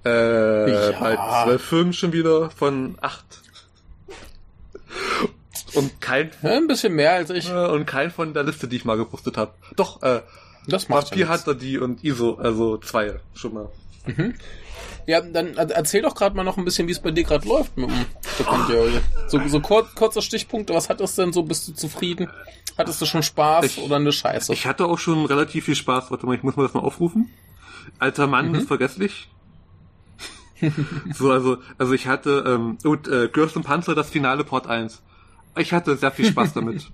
äh, 0.04 0.70
Ja. 0.92 0.98
bei 1.00 1.44
zwölf 1.44 1.62
Filmen 1.64 1.92
schon 1.92 2.12
wieder 2.12 2.50
von 2.50 2.96
acht. 3.00 3.24
Und 5.74 6.00
kein, 6.00 6.30
Ja, 6.42 6.56
ein 6.56 6.66
bisschen 6.66 6.94
mehr 6.94 7.12
als 7.14 7.30
ich. 7.30 7.50
und 7.52 7.84
kein 7.86 8.10
von 8.10 8.32
der 8.32 8.42
Liste, 8.44 8.68
die 8.68 8.76
ich 8.76 8.84
mal 8.84 8.96
gepostet 8.96 9.36
habe. 9.36 9.52
Doch, 9.76 10.02
äh, 10.02 10.22
Das 10.66 10.88
macht 10.88 11.10
Vampir 11.10 11.26
ja 11.26 11.32
nichts. 11.32 11.46
Hunter 11.46 11.58
die 11.60 11.78
und 11.78 12.04
ISO, 12.04 12.34
also 12.36 12.78
zwei 12.78 13.20
schon 13.34 13.54
mal. 13.54 13.68
Ja, 15.08 15.22
dann 15.22 15.56
er- 15.56 15.70
erzähl 15.70 16.02
doch 16.02 16.14
gerade 16.14 16.36
mal 16.36 16.44
noch 16.44 16.58
ein 16.58 16.66
bisschen, 16.66 16.86
wie 16.86 16.92
es 16.92 17.00
bei 17.00 17.10
dir 17.10 17.24
gerade 17.24 17.48
läuft 17.48 17.74
mit 17.78 17.88
dem 17.88 18.04
Sekundäre. 18.36 19.00
So, 19.28 19.40
so 19.48 19.58
kur 19.60 19.88
kurzer 19.94 20.20
Stichpunkt, 20.20 20.68
was 20.68 20.90
hattest 20.90 21.16
du 21.16 21.22
denn 21.22 21.32
so? 21.32 21.42
Bist 21.44 21.66
du 21.66 21.72
zufrieden? 21.72 22.28
Hattest 22.76 23.00
du 23.00 23.06
schon 23.06 23.22
Spaß 23.22 23.64
Ich- 23.64 23.78
oder 23.78 23.96
eine 23.96 24.12
Scheiße? 24.12 24.52
Ich 24.52 24.66
hatte 24.66 24.84
auch 24.84 24.98
schon 24.98 25.24
relativ 25.24 25.64
viel 25.64 25.76
Spaß. 25.76 26.10
Warte 26.10 26.26
mal, 26.26 26.34
ich 26.36 26.42
muss 26.42 26.56
mal 26.56 26.64
das 26.64 26.74
mal 26.74 26.80
aufrufen. 26.80 27.30
Alter 27.98 28.26
Mann 28.26 28.54
ist 28.54 28.68
vergesslich. 28.68 29.28
so, 31.14 31.30
also, 31.32 31.56
also 31.78 31.94
ich 31.94 32.06
hatte, 32.06 32.44
ähm, 32.46 32.76
gut, 32.82 33.08
äh, 33.08 33.28
Girls 33.32 33.56
und 33.56 33.62
Panzer, 33.62 33.94
das 33.94 34.10
Finale 34.10 34.44
Part 34.44 34.66
1. 34.66 35.00
Ich 35.56 35.72
hatte 35.72 35.96
sehr 35.96 36.10
viel 36.10 36.26
Spaß 36.26 36.52
damit. 36.52 36.90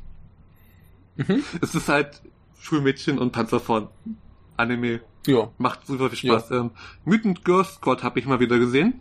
Es 1.60 1.74
ist 1.74 1.88
halt 1.88 2.22
Schulmädchen 2.60 3.18
und 3.18 3.32
Panzerfrauen. 3.32 3.88
Anime. 4.56 5.00
ja. 5.26 5.48
Macht 5.58 5.86
super 5.86 6.10
viel 6.10 6.18
Spaß. 6.30 6.50
Ähm, 6.52 6.70
Mutant 7.04 7.44
Girls 7.44 7.74
Squad 7.74 8.02
habe 8.02 8.18
ich 8.18 8.26
mal 8.26 8.40
wieder 8.40 8.58
gesehen. 8.58 9.00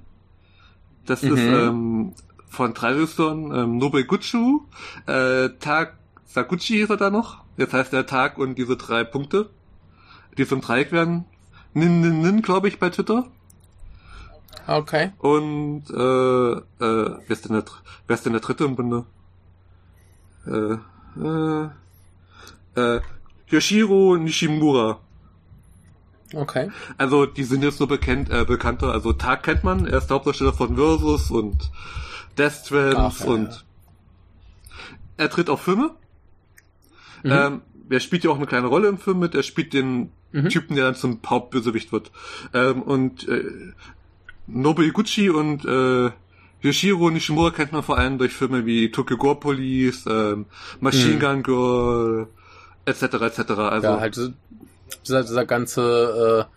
Das 1.06 1.22
ist 1.24 1.32
Mhm. 1.32 1.54
ähm, 1.54 2.14
von 2.48 2.72
Regisseuren, 2.72 3.52
ähm, 3.54 3.78
Nobuguchu, 3.78 4.62
äh, 5.08 5.50
Tag 5.60 5.98
Sakuchi 6.26 6.78
ist 6.82 6.90
er 6.90 6.98
da 6.98 7.10
noch. 7.10 7.44
Jetzt 7.58 7.74
heißt 7.74 7.92
der 7.94 8.06
Tag 8.06 8.38
und 8.38 8.58
diese 8.58 8.78
drei 8.78 9.04
Punkte, 9.04 9.50
die 10.38 10.48
zum 10.48 10.62
Dreieck 10.62 10.92
werden. 10.92 11.26
Nin, 11.74 12.02
nin, 12.02 12.22
nin, 12.22 12.42
glaube 12.42 12.68
ich, 12.68 12.80
bei 12.80 12.90
Twitter. 12.90 13.28
Okay. 14.66 15.12
Und 15.18 15.84
äh, 15.90 15.94
äh, 16.54 16.62
wer 16.80 17.30
ist 17.30 17.46
denn 17.46 17.54
der, 17.54 17.66
wer 18.08 18.14
ist 18.14 18.26
denn 18.26 18.34
der 18.34 18.42
dritte 18.42 18.64
im 18.64 18.76
Bunde? 18.76 19.06
Äh, 20.48 20.78
äh, 21.20 21.70
äh, 22.76 23.02
Yoshiro 23.50 24.16
Nishimura. 24.18 25.00
Okay. 26.34 26.72
Also 26.98 27.26
die 27.26 27.44
sind 27.44 27.64
jetzt 27.64 27.78
so 27.78 27.88
bekannt, 27.88 28.30
äh, 28.30 28.44
bekannter. 28.46 28.92
Also 28.92 29.14
Tag 29.14 29.44
kennt 29.44 29.64
man, 29.64 29.86
er 29.86 30.00
ist 30.00 30.08
der 30.08 30.16
Hauptdarsteller 30.16 30.54
von 30.54 30.76
Versus 30.76 31.30
und 31.32 31.72
Death 32.38 32.72
Ach, 32.72 33.20
ja, 33.20 33.26
und 33.26 33.64
er 35.18 35.30
tritt 35.30 35.50
auf 35.50 35.62
Filme. 35.62 35.92
Mhm. 37.24 37.32
Ähm, 37.32 37.62
er 37.90 38.00
spielt 38.00 38.24
ja 38.24 38.32
auch 38.32 38.38
eine 38.38 38.48
kleine 38.48 38.68
Rolle 38.68 38.88
im 38.88 38.98
Film 38.98 39.20
mit. 39.20 39.36
Er 39.36 39.44
spielt 39.44 39.74
den 39.74 40.10
Mhm. 40.32 40.50
Typen, 40.50 40.76
der 40.76 40.86
dann 40.86 40.96
zum 40.96 41.20
Hauptbösewicht 41.28 41.92
wird. 41.92 42.12
Ähm, 42.56 42.82
und 42.82 43.28
äh, 43.30 43.44
Nobuiguchi 44.48 45.30
und 45.30 45.64
äh, 45.66 46.10
Yoshiro 46.62 47.10
Nishimura 47.12 47.52
kennt 47.52 47.72
man 47.72 47.84
vor 47.84 47.98
allem 48.00 48.18
durch 48.18 48.34
Filme 48.34 48.66
wie 48.66 48.90
Tokyo 48.90 49.18
Gore 49.18 49.36
Police, 49.40 50.06
ähm, 50.08 50.46
Machine 50.80 51.16
Mhm. 51.16 51.20
Gun 51.20 51.44
Girl, 51.44 52.28
etc. 52.86 53.04
etc. 53.04 53.40
Also 53.52 53.88
ja, 53.88 54.00
halt 54.00 54.16
so- 54.16 54.30
dieser, 55.08 55.22
dieser 55.24 55.46
ganze 55.46 56.48
äh, 56.50 56.54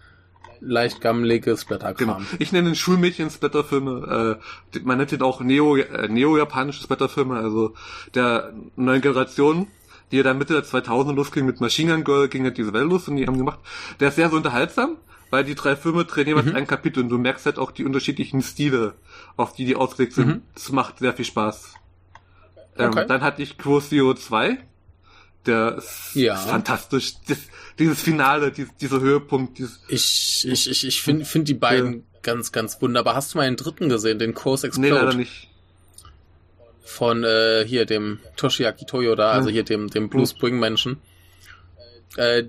leicht 0.61 1.01
gammelige 1.01 1.57
Splatterkram. 1.57 2.19
Genau. 2.19 2.21
Ich 2.39 2.53
nenne 2.53 2.71
den 2.71 2.75
Schulmädchen 2.75 3.31
Splatterfilme. 3.31 4.39
Äh, 4.75 4.79
man 4.85 4.99
nennt 4.99 5.13
ihn 5.13 5.23
auch 5.23 5.41
Neo, 5.41 5.77
äh, 5.77 6.09
neo-japanische 6.09 6.83
Splatterfilme, 6.83 7.37
also 7.37 7.75
der 8.15 8.53
neuen 8.77 9.03
Generation, 9.03 9.67
die 10.11 10.17
ja 10.19 10.23
dann 10.23 10.39
Mitte 10.39 10.55
der 10.55 10.65
2000 10.65 11.15
losging 11.17 11.45
mit 11.47 11.61
Machine 11.61 11.93
Gun 11.95 12.05
Girl, 12.05 12.29
ging 12.29 12.45
ja 12.45 12.51
diese 12.51 12.73
Welle 12.73 12.85
los 12.85 13.09
und 13.09 13.17
die 13.17 13.27
haben 13.27 13.39
gemacht. 13.39 13.59
Der 14.01 14.09
ist 14.09 14.17
sehr 14.17 14.31
so 14.31 14.37
unterhaltsam, 14.37 14.97
weil 15.31 15.45
die 15.45 15.55
drei 15.57 15.77
Filme 15.77 16.05
drehen 16.05 16.29
jeweils 16.29 16.55
ein 16.55 16.67
Kapitel 16.67 17.03
und 17.03 17.09
du 17.11 17.19
merkst 17.19 17.45
halt 17.47 17.59
auch 17.59 17.71
die 17.73 17.85
unterschiedlichen 17.85 18.41
Stile, 18.43 18.95
auf 19.37 19.53
die 19.53 19.65
die 19.67 19.77
ausgelegt 19.77 20.15
sind. 20.15 20.27
Mhm. 20.29 20.43
Das 20.55 20.71
macht 20.73 20.99
sehr 21.01 21.13
viel 21.13 21.25
Spaß. 21.25 21.75
Ähm, 22.79 22.91
Okay. 22.91 23.05
Dann 23.09 23.21
hatte 23.23 23.43
ich 23.43 23.59
Quosio 23.59 24.15
2. 24.15 24.59
Der 25.47 25.77
ist, 25.77 26.11
Ja. 26.15 26.37
fantastisch. 26.37 27.15
Das, 27.29 27.39
dieses 27.79 28.01
Finale, 28.01 28.51
dies, 28.53 28.69
dieser 28.81 29.01
Höhepunkt, 29.01 29.59
dieses, 29.59 29.81
Ich, 29.89 30.47
ich, 30.51 30.71
ich, 30.71 30.87
ich 30.87 31.03
finde 31.03 31.25
find 31.25 31.47
die 31.49 31.55
beiden 31.55 32.07
ganz, 32.23 32.51
ganz 32.53 32.81
wunderbar. 32.81 33.15
Hast 33.15 33.35
du 33.35 33.39
mal 33.39 33.45
den 33.45 33.57
dritten 33.57 33.89
gesehen, 33.89 34.19
den 34.19 34.35
Course 34.35 34.67
nee, 34.67 34.69
Explode? 34.69 34.95
leider 34.95 35.15
nicht. 35.15 35.49
von 36.85 37.25
äh, 37.25 37.65
hier 37.67 37.85
dem 37.85 38.21
Toshiaki 38.37 38.87
Toyoda, 38.87 39.31
also 39.33 39.49
Hm. 39.49 39.53
hier 39.55 39.65
dem, 39.65 39.91
dem 39.91 40.09
Blue 40.09 40.27
Spring 40.27 40.59
Menschen. 40.59 41.03
Äh, 42.17 42.45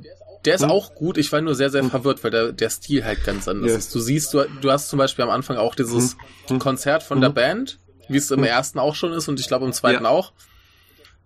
der 0.45 0.55
ist 0.55 0.61
Hm. 0.63 0.71
auch 0.71 0.95
gut. 0.95 1.17
Ich 1.17 1.31
war 1.31 1.41
nur 1.41 1.55
sehr, 1.55 1.69
sehr 1.69 1.83
verwirrt, 1.83 2.23
weil 2.23 2.31
der, 2.31 2.51
der 2.53 2.69
Stil 2.69 3.03
halt 3.03 3.23
ganz 3.25 3.47
anders 3.47 3.71
Ja. 3.71 3.77
ist. 3.77 3.93
Du 3.93 3.99
siehst, 3.99 4.33
du, 4.33 4.45
du 4.61 4.71
hast 4.71 4.89
zum 4.89 4.97
Beispiel 4.99 5.23
am 5.23 5.29
Anfang 5.31 5.57
auch 5.57 5.75
dieses 5.75 6.15
Hm. 6.47 6.59
Konzert 6.59 7.03
von 7.03 7.17
Hm. 7.17 7.21
der 7.23 7.29
Band, 7.29 7.79
wie 8.07 8.17
es 8.17 8.31
im 8.31 8.39
Hm. 8.39 8.45
ersten 8.45 8.79
auch 8.79 8.95
schon 8.95 9.11
ist 9.11 9.27
und 9.27 9.39
ich 9.39 9.47
glaube 9.47 9.65
im 9.65 9.73
zweiten 9.73 10.03
Ja. 10.05 10.09
auch. 10.09 10.31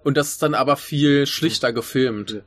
Und 0.04 0.18
das 0.18 0.30
ist 0.30 0.42
dann 0.42 0.56
aber 0.56 0.78
viel 0.78 1.28
schlichter 1.28 1.72
gefilmt. 1.74 2.42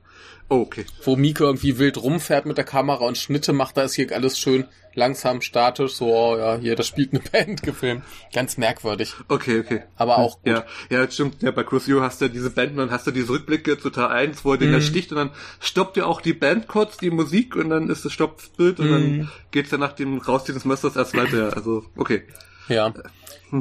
Ja. 0.50 0.56
Oh, 0.56 0.60
okay. 0.62 0.84
Wo 1.02 1.16
Mike 1.16 1.42
irgendwie 1.42 1.78
wild 1.78 1.96
rumfährt 2.02 2.46
mit 2.46 2.58
der 2.58 2.64
Kamera 2.64 3.04
und 3.06 3.16
Schnitte 3.18 3.52
macht, 3.52 3.76
da 3.76 3.82
ist 3.82 3.94
hier 3.94 4.12
alles 4.12 4.38
schön 4.38 4.66
langsam, 4.96 5.40
statisch, 5.40 5.94
so, 5.94 6.06
oh, 6.14 6.36
ja, 6.38 6.56
hier, 6.56 6.76
das 6.76 6.86
spielt 6.86 7.12
eine 7.12 7.20
Band 7.32 7.62
gefilmt. 7.62 8.04
Ganz 8.32 8.56
merkwürdig. 8.58 9.14
Okay, 9.28 9.58
okay. 9.60 9.82
Aber 9.96 10.18
auch 10.18 10.40
gut. 10.42 10.46
Ja, 10.52 10.64
ja, 10.90 11.10
stimmt. 11.10 11.42
Ja, 11.42 11.50
bei 11.50 11.64
Crucio 11.64 12.00
hast 12.00 12.20
du 12.20 12.26
ja 12.26 12.30
diese 12.30 12.50
Band 12.50 12.72
und 12.72 12.76
dann 12.78 12.90
hast 12.92 13.06
du 13.06 13.10
diese 13.10 13.30
Rückblicke 13.30 13.76
zu 13.78 13.90
Teil 13.90 14.06
1, 14.08 14.44
wo 14.44 14.52
er 14.52 14.58
den 14.58 14.68
Mhm. 14.68 14.74
da 14.74 14.80
sticht 14.80 15.10
und 15.10 15.18
dann 15.18 15.30
stoppt 15.60 15.96
ja 15.96 16.04
auch 16.06 16.20
die 16.20 16.32
Band 16.34 16.68
kurz, 16.68 16.96
die 16.98 17.10
Musik 17.10 17.56
und 17.56 17.70
dann 17.70 17.88
ist 17.90 18.04
es 18.04 18.16
das 18.16 18.28
Bild 18.56 18.78
und 18.78 18.86
Mhm. 18.86 18.92
dann 18.92 19.30
geht's 19.50 19.72
ja 19.72 19.78
nach 19.78 19.92
dem 19.92 20.18
Rausziehen 20.18 20.54
des 20.54 20.64
Messers 20.64 20.94
erst 20.94 21.16
weiter. 21.16 21.56
Also, 21.56 21.84
okay. 21.96 22.22
Ja. 22.68 22.92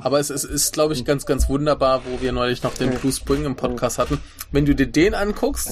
Aber 0.02 0.20
es 0.20 0.30
ist, 0.30 0.44
ist 0.46 0.74
glaube 0.74 0.94
ich, 0.94 1.04
ganz, 1.06 1.26
ganz 1.26 1.50
wunderbar, 1.50 2.04
wo 2.06 2.22
wir 2.22 2.32
neulich 2.32 2.64
noch 2.64 2.74
den 2.74 2.92
Blue 2.92 3.12
Spring 3.12 3.44
im 3.46 3.56
Podcast 3.56 3.98
hatten. 4.00 4.20
Wenn 4.54 4.66
du 4.66 4.74
dir 4.76 4.88
den 4.88 5.14
anguckst 5.16 5.72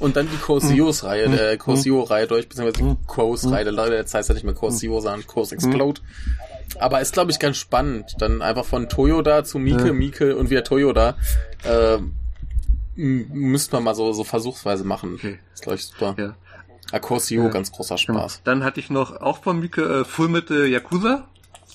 und 0.00 0.16
dann 0.16 0.28
die 0.28 0.36
Cosios-Reihe, 0.38 1.26
äh, 1.52 1.56
Cosio-Reihe 1.56 2.26
durch, 2.26 2.48
beziehungsweise 2.48 2.82
die 2.84 2.96
Cos-Reihe, 3.06 3.70
Leute, 3.70 3.94
jetzt 3.94 4.12
heißt 4.14 4.28
ja 4.30 4.34
nicht 4.34 4.44
mehr 4.44 4.54
Cosio, 4.54 4.98
sondern 5.00 5.24
Cos 5.26 5.52
Explode. 5.52 6.00
Aber 6.80 7.00
ist, 7.00 7.12
glaube 7.12 7.30
ich, 7.30 7.38
ganz 7.38 7.56
spannend. 7.58 8.16
Dann 8.18 8.42
einfach 8.42 8.64
von 8.64 8.88
Toyoda 8.88 9.44
zu 9.44 9.58
Mieke, 9.60 9.88
Ja. 9.88 9.92
Mieke 9.92 10.36
und 10.36 10.50
wieder 10.50 10.64
Toyoda. 10.64 11.16
Äh, 11.62 11.98
müsste 12.96 13.76
man 13.76 13.84
mal 13.84 13.94
so, 13.94 14.12
so 14.12 14.24
versuchsweise 14.24 14.84
machen. 14.84 15.14
Okay. 15.14 15.38
Ist, 15.52 15.62
glaube 15.62 15.76
ich, 15.76 15.84
super. 15.84 16.14
Ja. 16.18 16.34
Ah, 16.92 16.98
Cosio, 16.98 17.44
Ja. 17.44 17.48
ganz 17.50 17.72
großer 17.72 17.98
Spaß. 17.98 18.40
Dann 18.44 18.64
hatte 18.64 18.80
ich 18.80 18.90
noch 18.90 19.20
auch 19.20 19.42
von 19.42 19.60
Mike 19.60 19.82
äh, 19.82 20.04
Fullmetal 20.04 20.66
Yakuza. 20.66 21.28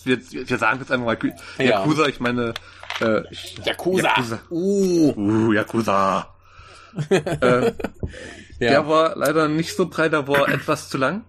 Wir, 0.03 0.17
wir 0.31 0.57
sagen 0.57 0.79
jetzt 0.79 0.91
einfach 0.91 1.05
mal 1.05 1.15
Yaku- 1.15 1.33
Ja. 1.57 1.65
Yakuza, 1.81 2.07
ich 2.07 2.19
meine 2.19 2.53
äh, 3.01 3.21
ich, 3.31 3.57
Yakuza. 3.65 4.07
Yakuza. 4.07 4.39
Uh. 4.49 5.13
Uh, 5.15 5.53
Yakuza. 5.53 6.27
Äh, 7.09 7.71
Ja. 8.61 8.71
Der 8.71 8.87
war 8.89 9.15
leider 9.15 9.47
nicht 9.47 9.73
so 9.75 9.87
breit, 9.87 10.11
der 10.11 10.27
war 10.27 10.49
etwas 10.49 10.89
zu 10.89 10.97
lang. 10.97 11.23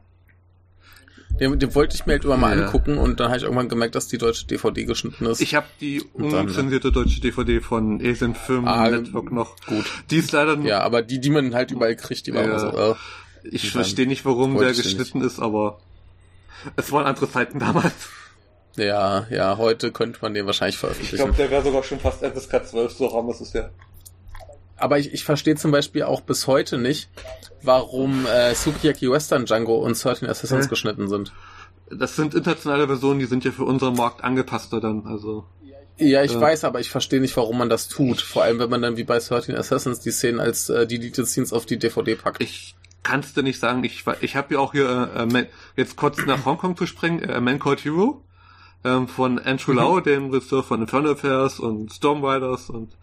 Den, 1.38 1.58
den 1.60 1.74
wollte 1.76 1.94
ich 1.94 2.04
mir 2.04 2.14
halt 2.14 2.24
immer 2.24 2.36
mal 2.36 2.58
Ja. 2.58 2.66
angucken 2.66 2.98
und 2.98 3.20
dann 3.20 3.28
habe 3.28 3.36
ich 3.38 3.44
irgendwann 3.44 3.68
gemerkt, 3.68 3.94
dass 3.94 4.08
die 4.08 4.18
deutsche 4.18 4.46
DVD 4.46 4.84
geschnitten 4.84 5.26
ist. 5.26 5.40
Ich 5.40 5.54
habe 5.54 5.66
die 5.80 6.02
dann, 6.18 6.46
unzensierte 6.48 6.90
deutsche 6.90 7.20
DVD 7.20 7.60
von 7.60 8.00
Asian 8.04 8.34
Film 8.34 8.66
Ah, 8.66 8.90
Network 8.90 9.30
noch. 9.30 9.54
gut. 9.66 9.84
Die 10.10 10.16
ist 10.16 10.32
leider 10.32 10.58
ja, 10.58 10.80
aber 10.80 11.02
die, 11.02 11.20
die 11.20 11.30
man 11.30 11.54
halt 11.54 11.70
überall 11.70 11.94
kriegt, 11.94 12.26
die 12.26 12.34
war 12.34 12.42
Ja. 12.42 12.48
immer 12.48 12.58
so, 12.58 12.76
äh, 12.92 12.94
Ich 13.44 13.70
verstehe 13.70 14.06
nicht, 14.08 14.24
warum 14.24 14.58
der 14.58 14.70
ich 14.70 14.82
geschnitten 14.82 15.22
ist, 15.22 15.38
aber 15.38 15.78
es 16.76 16.90
waren 16.90 17.06
andere 17.06 17.30
Zeiten 17.30 17.60
damals. 17.60 17.94
ja, 18.76 19.26
ja, 19.30 19.56
heute 19.56 19.92
könnte 19.92 20.18
man 20.20 20.34
den 20.34 20.46
wahrscheinlich 20.46 20.78
veröffentlichen. 20.78 21.32
der 21.36 21.50
wäre 21.50 21.62
sogar 21.62 21.84
schon 21.84 22.00
fast 22.00 22.22
FSK 22.24 22.66
12, 22.66 22.92
so 22.92 23.06
ram 23.06 23.30
ist 23.30 23.40
es 23.40 23.52
ja. 23.52 23.70
Aber 24.80 24.98
ich, 24.98 25.12
ich 25.12 25.24
verstehe 25.24 25.54
zum 25.56 25.70
Beispiel 25.70 26.02
auch 26.02 26.20
bis 26.22 26.46
heute 26.46 26.78
nicht, 26.78 27.08
warum 27.62 28.26
äh, 28.26 28.54
Sukiyaki 28.54 29.10
Western 29.10 29.44
Django 29.46 29.76
und 29.78 30.02
13 30.02 30.28
Assassins 30.28 30.66
Hä? 30.66 30.68
geschnitten 30.70 31.08
sind. 31.08 31.32
Das 31.90 32.16
sind 32.16 32.34
internationale 32.34 32.86
Versionen, 32.86 33.18
die 33.18 33.26
sind 33.26 33.44
ja 33.44 33.50
für 33.50 33.64
unseren 33.64 33.94
Markt 33.94 34.22
angepasster 34.22 34.80
dann, 34.80 35.06
also. 35.06 35.44
Ja, 35.98 36.22
ich 36.22 36.32
Ja. 36.32 36.40
weiß, 36.40 36.64
aber 36.64 36.80
ich 36.80 36.88
verstehe 36.88 37.20
nicht, 37.20 37.36
warum 37.36 37.58
man 37.58 37.68
das 37.68 37.88
tut. 37.88 38.20
Vor 38.22 38.42
allem, 38.42 38.58
wenn 38.58 38.70
man 38.70 38.80
dann 38.80 38.96
wie 38.96 39.04
bei 39.04 39.18
13 39.18 39.54
Assassins 39.56 40.00
die 40.00 40.10
Szenen 40.12 40.40
als 40.40 40.70
äh, 40.70 40.86
die 40.86 40.98
Deleted 40.98 41.26
Scenes 41.26 41.52
auf 41.52 41.66
die 41.66 41.78
DVD 41.78 42.14
packt. 42.14 42.42
Ich 42.42 42.74
kann's 43.02 43.34
dir 43.34 43.42
nicht 43.42 43.58
sagen, 43.60 43.82
ich, 43.84 44.04
ich 44.22 44.36
habe 44.36 44.54
ja 44.54 44.60
auch 44.60 44.72
hier, 44.72 45.10
äh, 45.14 45.26
Man- 45.26 45.46
jetzt 45.76 45.96
kurz 45.96 46.24
nach 46.24 46.44
Hongkong 46.46 46.76
zu 46.76 46.86
springen, 46.86 47.22
äh, 47.22 47.40
Man 47.40 47.58
Called 47.58 47.84
Hero, 47.84 48.22
ähm, 48.84 49.08
von 49.08 49.38
Andrew 49.38 49.72
Lau, 49.72 50.00
dem 50.00 50.30
Regisseur 50.30 50.62
von 50.62 50.80
Infernal 50.80 51.12
Affairs 51.12 51.58
und 51.60 51.92
Storm 51.92 52.24
Riders 52.24 52.70
und 52.70 52.96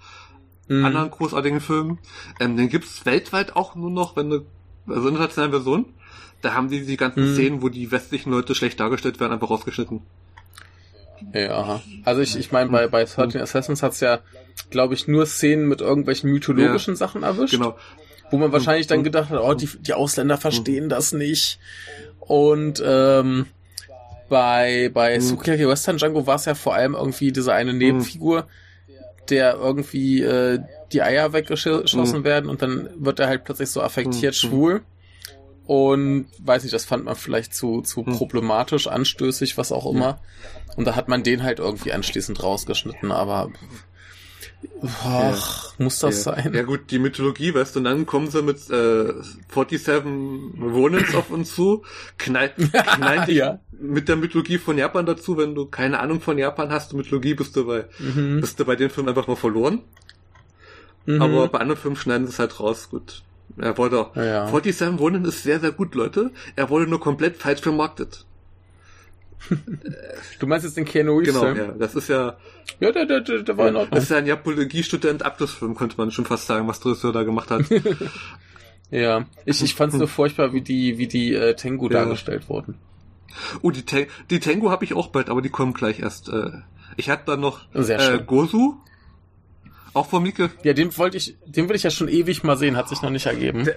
Mhm. 0.68 0.86
anderen 0.86 1.11
großartigen 1.11 1.61
Filmen. 1.61 1.99
Ähm, 2.39 2.57
den 2.57 2.70
gibt's 2.70 3.05
weltweit 3.05 3.55
auch 3.55 3.76
nur 3.76 3.89
noch, 3.91 4.15
wenn 4.15 4.28
eine, 4.28 4.41
also 4.88 5.07
internationale 5.07 5.51
Version. 5.51 5.86
Da 6.41 6.53
haben 6.53 6.70
die 6.70 6.86
die 6.86 6.97
ganzen 6.97 7.32
Mhm. 7.32 7.34
Szenen, 7.34 7.61
wo 7.61 7.70
die 7.70 7.91
westlichen 7.91 8.32
Leute 8.32 8.53
schlecht 8.55 8.80
dargestellt 8.80 9.20
werden, 9.20 9.34
einfach 9.34 9.49
rausgeschnitten. 9.49 10.01
Ja, 11.34 11.82
also 12.05 12.22
ich, 12.22 12.36
ich 12.38 12.51
meine, 12.51 12.70
bei, 12.70 12.88
bei 12.88 13.03
13 13.05 13.41
Assassins 13.41 13.82
hat's 13.82 14.01
ja, 14.01 14.20
glaube 14.70 14.93
ich, 14.93 15.07
nur 15.07 15.26
Szenen 15.26 15.68
mit 15.68 15.82
irgendwelchen 15.82 16.30
mythologischen 16.32 16.95
Sachen 16.95 17.24
erwischt. 17.24 17.53
Genau. 17.55 17.76
Wo 18.30 18.38
man 18.38 18.51
wahrscheinlich 18.51 18.86
dann 18.88 18.99
Mhm. 18.99 19.03
gedacht 19.05 19.30
hat, 19.32 19.39
oh, 19.41 19.53
die, 19.55 19.68
die 19.80 19.93
Ausländer 19.93 20.38
verstehen 20.38 20.89
das 20.89 21.13
nicht. 21.13 21.59
Und 22.20 22.84
ähm, 22.86 23.47
bei, 24.30 24.91
bei 24.93 25.15
Mhm. 25.18 25.22
Sukiyaki 25.22 25.68
Western 25.68 25.97
Django 25.97 26.28
war 26.28 26.36
es 26.36 26.45
ja 26.45 26.53
vor 26.53 26.76
allem 26.76 26.93
irgendwie 26.93 27.32
diese 27.32 27.53
eine 27.53 27.74
Nebenfigur, 27.74 28.45
der 29.30 29.55
irgendwie 29.55 30.21
äh, 30.21 30.59
die 30.91 31.01
Eier 31.01 31.34
weggeschossen 31.34 32.19
Mhm. 32.19 32.23
werden 32.23 32.49
und 32.49 32.61
dann 32.61 32.89
wird 32.95 33.19
er 33.19 33.28
halt 33.28 33.43
plötzlich 33.43 33.69
so 33.69 33.82
affektiert 33.82 34.34
Mhm. 34.34 34.47
schwul. 34.47 34.82
Und 35.65 36.28
weiß 36.39 36.63
nicht, 36.63 36.73
das 36.73 36.86
fand 36.86 37.03
man 37.03 37.15
vielleicht 37.15 37.53
zu, 37.53 37.82
zu 37.82 38.01
Mhm. 38.01 38.13
problematisch, 38.17 38.88
anstößig, 38.88 39.57
was 39.57 39.71
auch 39.73 39.86
immer. 39.91 40.19
Und 40.78 40.86
da 40.86 40.95
hat 40.95 41.09
man 41.09 41.23
den 41.23 41.43
halt 41.43 41.59
irgendwie 41.59 41.91
anschließend 41.91 42.41
rausgeschnitten, 42.41 43.11
aber 43.11 43.49
ach, 44.82 45.74
muss 45.78 45.99
das 45.99 46.26
ja. 46.26 46.34
sein? 46.36 46.53
Ja 46.53 46.64
gut, 46.64 46.91
die 46.91 46.99
Mythologie, 46.99 47.53
weißt 47.53 47.76
du, 47.76 47.80
und 47.80 47.86
dann 47.86 48.05
kommen 48.05 48.30
sie 48.30 48.41
mit 48.41 48.58
äh, 48.70 49.14
47 49.53 50.03
Ronins 50.62 51.16
auf 51.16 51.30
uns 51.32 51.53
zu, 51.55 51.84
knall, 52.18 52.49
knallen 52.95 53.26
dich 53.26 53.38
Ja. 53.38 53.60
mit 53.72 54.08
der 54.10 54.16
Mythologie 54.16 54.58
von 54.58 54.78
Japan 54.78 55.05
dazu. 55.05 55.38
Wenn 55.38 55.55
du 55.55 55.66
keine 55.66 55.99
Ahnung 55.99 56.22
von 56.22 56.38
Japan 56.38 56.70
hast, 56.72 56.93
Mythologie, 56.93 57.34
bist 57.34 57.55
du 57.55 57.66
bei, 57.66 57.86
Mhm. 57.99 58.41
bist 58.41 58.60
du 58.60 58.66
bei 58.66 58.76
dem 58.76 58.89
Film 58.89 59.08
einfach 59.08 59.28
nur 59.28 59.38
verloren. 59.38 59.82
Mhm. 61.05 61.22
Aber 61.22 61.47
bei 61.47 61.60
anderen 61.60 61.80
Filmen 61.82 61.97
schneiden 61.97 62.28
sie 62.28 62.34
es 62.34 62.39
halt 62.39 62.60
raus. 62.60 62.89
Gut. 62.89 63.24
Er 63.58 63.78
wurde 63.78 63.99
auch. 63.99 64.16
Ja, 64.16 64.24
ja. 64.26 64.47
47 64.47 64.99
Ronin 64.99 65.26
ist 65.26 65.41
sehr, 65.43 65.60
sehr 65.60 65.72
gut, 65.72 65.95
Leute. 65.95 66.32
Er 66.55 66.70
wurde 66.70 66.86
nur 66.86 66.99
komplett 66.99 67.38
falsch 67.38 67.62
vermarktet. 67.62 68.26
Du 70.39 70.47
meinst 70.47 70.65
jetzt 70.65 70.77
den 70.77 70.85
Keanu 70.85 71.17
Reeves 71.17 71.33
Genau, 71.39 71.53
ja. 71.53 71.71
Das 71.77 71.95
ist 71.95 72.09
ja, 72.09 72.38
Ja, 72.79 72.91
der, 72.91 73.05
der, 73.05 73.21
der, 73.21 73.43
der 73.43 73.57
war 73.57 73.67
in 73.67 73.73
das 73.75 73.83
Ordnung. 73.83 74.01
ist 74.01 74.11
ja 74.11 74.17
ein 74.17 74.25
Japologie-Student 74.25 75.23
Abschlussfilm, 75.23 75.75
könnte 75.75 75.95
man 75.97 76.11
schon 76.11 76.25
fast 76.25 76.47
sagen, 76.47 76.67
was 76.67 76.79
Dressur 76.79 77.13
da 77.13 77.23
gemacht 77.23 77.51
hat. 77.51 77.63
Ja, 78.89 79.25
ich, 79.43 79.61
ich 79.61 79.75
fand 79.75 79.91
es 79.91 79.99
nur 79.99 80.07
furchtbar, 80.07 80.53
wie 80.53 80.61
die, 80.61 80.97
wie 80.97 81.07
die 81.07 81.33
äh, 81.33 81.55
Tengu 81.55 81.89
Ja. 81.89 82.05
dargestellt 82.05 82.47
wurden. 82.47 82.75
Oh, 83.61 83.69
die, 83.69 83.83
Te 83.83 84.07
die 84.29 84.39
Tango 84.39 84.71
habe 84.71 84.85
ich 84.85 84.93
auch 84.93 85.07
bald, 85.07 85.29
aber 85.29 85.41
die 85.41 85.49
kommen 85.49 85.73
gleich 85.73 85.99
erst. 85.99 86.29
Äh, 86.29 86.51
ich 86.95 87.09
hatte 87.09 87.23
dann 87.25 87.41
noch 87.41 87.65
äh. 87.75 88.19
Gosu. 88.25 88.75
Auch 89.93 90.07
von 90.07 90.23
Mieke. 90.23 90.51
Ja, 90.63 90.71
den 90.71 90.95
wollte 90.97 91.17
ich, 91.17 91.35
den 91.45 91.67
will 91.67 91.75
ich 91.75 91.83
ja 91.83 91.91
schon 91.91 92.07
ewig 92.07 92.43
mal 92.45 92.55
sehen, 92.55 92.77
hat 92.77 92.88
sich 92.88 93.01
noch 93.01 93.09
nicht 93.09 93.25
ergeben. 93.25 93.67
Äh, 93.67 93.73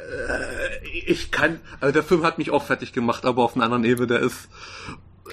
ich 1.06 1.32
kann, 1.32 1.58
also 1.80 1.92
der 1.92 2.04
Film 2.04 2.22
hat 2.22 2.38
mich 2.38 2.50
auch 2.52 2.62
fertig 2.62 2.92
gemacht, 2.92 3.24
aber 3.24 3.42
auf 3.42 3.56
einer 3.56 3.64
anderen 3.64 3.84
Ebene, 3.84 4.06
der 4.06 4.20
ist, 4.20 4.48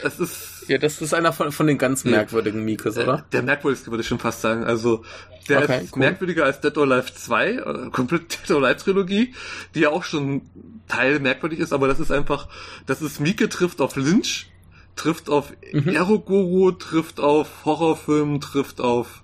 es 0.04 0.20
ist, 0.20 0.66
Ja, 0.68 0.78
das 0.78 1.02
ist 1.02 1.14
einer 1.14 1.34
von, 1.34 1.52
von 1.52 1.68
den 1.68 1.78
ganz 1.78 2.04
merkwürdigen 2.04 2.64
Mikes, 2.66 2.98
äh, 2.98 3.04
oder? 3.04 3.26
der 3.32 3.43
merkwürdigste 3.43 3.91
würde 3.91 4.02
ich 4.02 4.08
schon 4.08 4.20
fast 4.20 4.41
sagen. 4.41 4.64
Also, 4.64 5.04
der 5.50 5.64
Okay, 5.64 5.84
ist 5.86 5.93
cool. 5.95 6.00
merkwürdiger 6.00 6.45
als 6.45 6.60
Dead 6.62 6.78
or 6.78 6.84
Alive 6.91 7.14
2, 7.14 7.50
äh, 7.52 7.89
komplett 7.91 8.32
Dead 8.50 8.52
or 8.56 8.64
Alive 8.64 8.84
Trilogie, 8.84 9.34
die 9.76 9.80
ja 9.82 9.89
auch 9.89 10.04
schon 10.04 10.41
Teil 10.88 11.20
merkwürdig 11.20 11.60
ist, 11.60 11.74
aber 11.74 11.88
das 11.88 12.00
ist 12.00 12.12
einfach, 12.12 12.48
das 12.86 13.02
ist 13.02 13.20
Mieke 13.20 13.50
trifft 13.50 13.82
auf 13.82 13.95
Lynch, 13.95 14.50
trifft 14.95 15.30
auf 15.30 15.54
Mhm. 15.74 15.89
Erogoro, 15.89 16.72
trifft 16.72 17.20
auf 17.20 17.66
Horrorfilm, 17.66 18.39
trifft 18.41 18.80
auf 18.82 19.24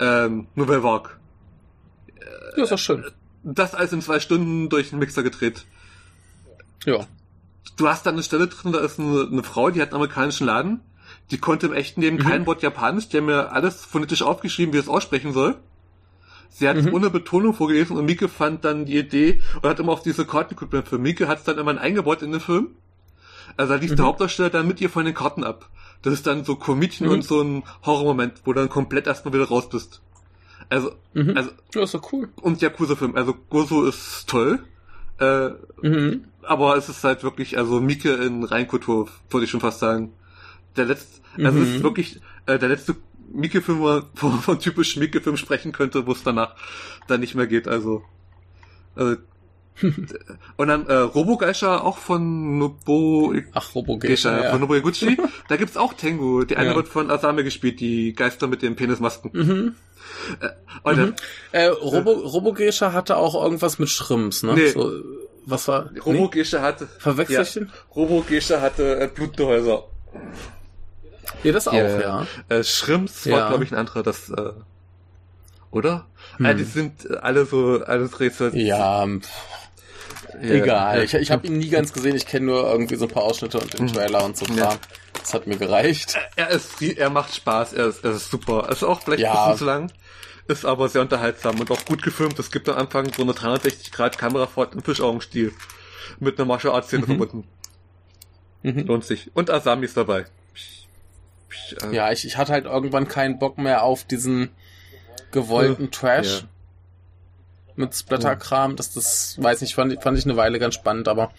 ähm, 0.00 0.46
Nouvelle 0.54 0.82
Vague. 0.82 1.10
Ja, 2.56 2.62
ist 2.64 2.72
doch 2.72 2.78
schön. 2.78 3.04
Das 3.42 3.74
alles 3.74 3.92
in 3.92 4.00
zwei 4.00 4.20
Stunden 4.20 4.68
durch 4.70 4.90
den 4.90 4.98
Mixer 4.98 5.22
gedreht. 5.22 5.66
Ja. 6.86 7.06
Du 7.76 7.88
hast 7.88 8.06
da 8.06 8.10
eine 8.10 8.22
Stelle 8.22 8.46
drin, 8.48 8.72
da 8.72 8.78
ist 8.80 8.98
eine, 9.00 9.28
eine 9.30 9.42
Frau, 9.42 9.70
die 9.70 9.80
hat 9.80 9.88
einen 9.88 9.96
amerikanischen 9.96 10.46
Laden. 10.46 10.80
Die 11.30 11.38
konnte 11.38 11.66
im 11.66 11.72
echten 11.72 12.00
Leben 12.02 12.16
Mhm. 12.18 12.20
kein 12.22 12.46
Wort 12.46 12.62
Japanisch. 12.62 13.08
Die 13.08 13.16
haben 13.18 13.26
mir 13.26 13.52
alles 13.52 13.84
phonetisch 13.84 14.22
aufgeschrieben, 14.22 14.72
wie 14.74 14.78
es 14.78 14.88
aussprechen 14.88 15.32
soll. 15.32 15.56
Sie 16.50 16.68
hat 16.68 16.76
es 16.76 16.84
Mhm. 16.86 16.94
ohne 16.94 17.10
Betonung 17.10 17.52
vorgelesen 17.54 17.96
und 17.96 18.04
Mieke 18.04 18.28
fand 18.28 18.64
dann 18.64 18.84
die 18.84 18.96
Idee 18.98 19.40
und 19.60 19.68
hat 19.68 19.80
immer 19.80 19.92
auf 19.92 20.02
diese 20.02 20.24
Karten 20.24 20.54
geguckt 20.56 20.88
Film. 20.88 21.02
Mieke 21.02 21.26
hat 21.26 21.38
es 21.38 21.44
dann 21.44 21.58
immer 21.58 21.76
eingebaut 21.80 22.22
in 22.22 22.30
den 22.30 22.40
Film. 22.40 22.68
Also 23.56 23.74
da 23.74 23.78
liest 23.80 23.92
Mhm. 23.92 23.96
der 23.96 24.04
Hauptdarsteller 24.06 24.50
dann 24.50 24.68
mit 24.68 24.80
ihr 24.80 24.88
von 24.90 25.04
den 25.04 25.14
Karten 25.14 25.42
ab. 25.42 25.68
Das 26.02 26.12
ist 26.14 26.26
dann 26.26 26.44
so 26.44 26.54
Komödien 26.56 27.06
Mhm. 27.08 27.12
und 27.14 27.24
so 27.24 27.40
ein 27.40 27.62
Horrormoment, 27.84 28.42
wo 28.44 28.52
du 28.52 28.60
dann 28.60 28.68
komplett 28.68 29.06
erstmal 29.06 29.34
wieder 29.34 29.48
raus 29.48 29.68
bist. 29.68 30.00
Also, 30.68 30.92
Mhm. 31.12 31.36
also, 31.36 31.50
ja, 31.74 31.82
ist 31.82 31.94
doch 31.94 32.12
cool. 32.12 32.28
und 32.40 32.60
Yakuza-Film. 32.62 33.16
Also 33.16 33.34
Gozo 33.50 33.84
ist 33.84 34.28
toll. 34.28 34.60
Äh, 35.20 35.50
Mhm. 35.82 36.24
aber 36.42 36.76
es 36.76 36.88
ist 36.88 37.04
halt 37.04 37.22
wirklich, 37.22 37.56
also 37.58 37.80
Mieke 37.80 38.12
in 38.14 38.44
Reinkultur, 38.44 39.08
würde 39.30 39.44
ich 39.44 39.50
schon 39.50 39.60
fast 39.60 39.78
sagen. 39.80 40.12
Der 40.76 40.86
letzte, 40.86 41.20
also 41.44 41.60
es 41.60 41.68
Mhm. 41.68 41.74
ist 41.76 41.82
wirklich 41.82 42.20
äh, 42.46 42.58
der 42.58 42.68
letzte 42.68 42.96
Mieke-Film, 43.32 43.78
wo 43.78 43.84
man 43.84 44.02
von, 44.14 44.32
von 44.40 44.58
typisch 44.58 44.96
Mieke-Film 44.96 45.36
sprechen 45.36 45.72
könnte, 45.72 46.06
wo 46.06 46.12
es 46.12 46.22
danach 46.22 46.54
dann 47.06 47.20
nicht 47.20 47.34
mehr 47.34 47.46
geht. 47.46 47.68
Also 47.68 48.02
äh, 48.96 49.16
und 50.56 50.68
dann 50.68 50.86
äh, 50.86 50.94
Robogeisha 50.94 51.78
auch 51.80 51.98
von 51.98 52.58
Nobo 52.58 53.34
Ach, 53.52 53.74
Robo 53.74 53.98
Geisha, 53.98 54.40
ja. 54.44 54.50
von 54.50 54.60
Nobuo 54.60 54.76
Eguchi. 54.76 55.16
da 55.48 55.56
gibt's 55.56 55.76
auch 55.76 55.94
Tengu. 55.94 56.44
Die 56.44 56.56
eine 56.56 56.70
Ja. 56.70 56.76
wird 56.76 56.86
von 56.88 57.10
Asame 57.10 57.42
gespielt, 57.42 57.80
die 57.80 58.12
Geister 58.12 58.46
mit 58.46 58.62
den 58.62 58.76
Penismasken. 58.76 59.30
Mhm. 59.34 59.74
Und 60.82 60.96
Mhm. 60.98 61.14
Äh, 61.52 61.66
Robo, 61.66 62.12
Robogesha 62.12 62.92
hatte 62.92 63.16
auch 63.16 63.34
irgendwas 63.42 63.78
mit 63.78 63.88
Schrimps, 63.88 64.42
ne? 64.42 64.54
Nee. 64.54 64.68
So, 64.70 64.92
was 65.46 65.68
war? 65.68 65.90
Robo 66.04 66.30
Nee? 66.34 66.44
Hatte 66.44 66.86
Verwechsel 66.98 67.34
ja, 67.36 67.42
ich 67.42 67.52
den? 67.52 67.70
Robo 67.94 68.24
Geisha 68.28 68.60
hatte 68.60 69.00
äh, 69.00 69.08
Blutgehäuse. 69.08 69.82
Ja, 71.42 71.52
das 71.52 71.68
auch, 71.68 71.72
Ja. 71.74 72.00
ja. 72.00 72.26
Äh, 72.48 72.64
Shrimps 72.64 73.24
Ja. 73.24 73.36
war, 73.36 73.48
glaube 73.48 73.64
ich, 73.64 73.72
ein 73.72 73.78
anderer, 73.78 74.02
das, 74.02 74.30
äh, 74.30 74.52
oder? 75.70 76.06
Hm. 76.38 76.46
Äh, 76.46 76.54
die 76.54 76.64
sind 76.64 77.08
äh, 77.10 77.16
alle 77.16 77.44
so, 77.46 77.82
alles 77.84 78.20
Rätsel. 78.20 78.56
Ja, 78.56 79.04
Ja. 79.04 79.18
egal. 80.42 81.02
Ich, 81.04 81.14
ich 81.14 81.30
habe 81.30 81.46
ihn 81.46 81.58
nie 81.58 81.68
ganz 81.68 81.92
gesehen. 81.92 82.16
Ich 82.16 82.26
kenne 82.26 82.46
nur 82.46 82.68
irgendwie 82.70 82.96
so 82.96 83.04
ein 83.06 83.10
paar 83.10 83.22
Ausschnitte 83.24 83.58
und 83.58 83.72
den 83.78 83.86
Mhm. 83.86 83.92
Trailer 83.92 84.24
und 84.24 84.36
so 84.36 84.46
Ja. 84.54 84.74
Das 85.20 85.32
hat 85.32 85.46
mir 85.46 85.56
gereicht. 85.56 86.16
Er 86.36 86.50
ist, 86.50 86.82
er 86.82 87.08
macht 87.08 87.34
Spaß, 87.34 87.72
er 87.72 87.86
ist, 87.86 88.04
er 88.04 88.10
ist 88.12 88.30
super. 88.30 88.68
Ist 88.70 88.82
auch 88.82 89.00
vielleicht 89.02 89.22
Ja. 89.22 89.32
ein 89.32 89.52
bisschen 89.52 89.58
zu 89.58 89.64
lang, 89.64 89.90
ist 90.48 90.64
aber 90.64 90.88
sehr 90.88 91.02
unterhaltsam 91.02 91.58
und 91.60 91.70
auch 91.70 91.84
gut 91.84 92.02
gefilmt. 92.02 92.38
Es 92.38 92.50
gibt 92.50 92.68
am 92.68 92.76
Anfang 92.76 93.12
so 93.12 93.22
eine 93.22 93.32
360-Grad-Kamerafahrt 93.32 94.74
im 94.74 94.82
Fischaugenstil. 94.82 95.52
Mit 96.20 96.38
einer 96.38 96.46
Martial 96.46 96.74
Arts 96.74 96.88
Szene 96.88 97.02
Mhm. 97.02 97.06
verbunden. 97.06 97.48
Mhm. 98.62 98.80
Lohnt 98.86 99.04
sich. 99.04 99.30
Und 99.34 99.50
Asami 99.50 99.86
ist 99.86 99.96
dabei. 99.96 100.26
Psch, 101.48 101.76
äh, 101.82 101.94
Ja, 101.94 102.12
ich, 102.12 102.24
ich 102.26 102.36
hatte 102.36 102.52
halt 102.52 102.66
irgendwann 102.66 103.08
keinen 103.08 103.38
Bock 103.38 103.56
mehr 103.58 103.82
auf 103.82 104.04
diesen 104.04 104.50
gewollten 105.32 105.90
Trash 105.90 106.40
ja. 106.42 106.48
mit 107.76 107.94
Splatterkram. 107.94 108.76
Das, 108.76 108.92
das, 108.92 109.36
weiß 109.42 109.60
nicht, 109.62 109.74
fand, 109.74 109.92
ich- 109.92 110.00
fand 110.00 110.18
ich 110.18 110.24
eine 110.24 110.36
Weile 110.36 110.58
ganz 110.58 110.74
spannend, 110.74 111.08
aber 111.08 111.32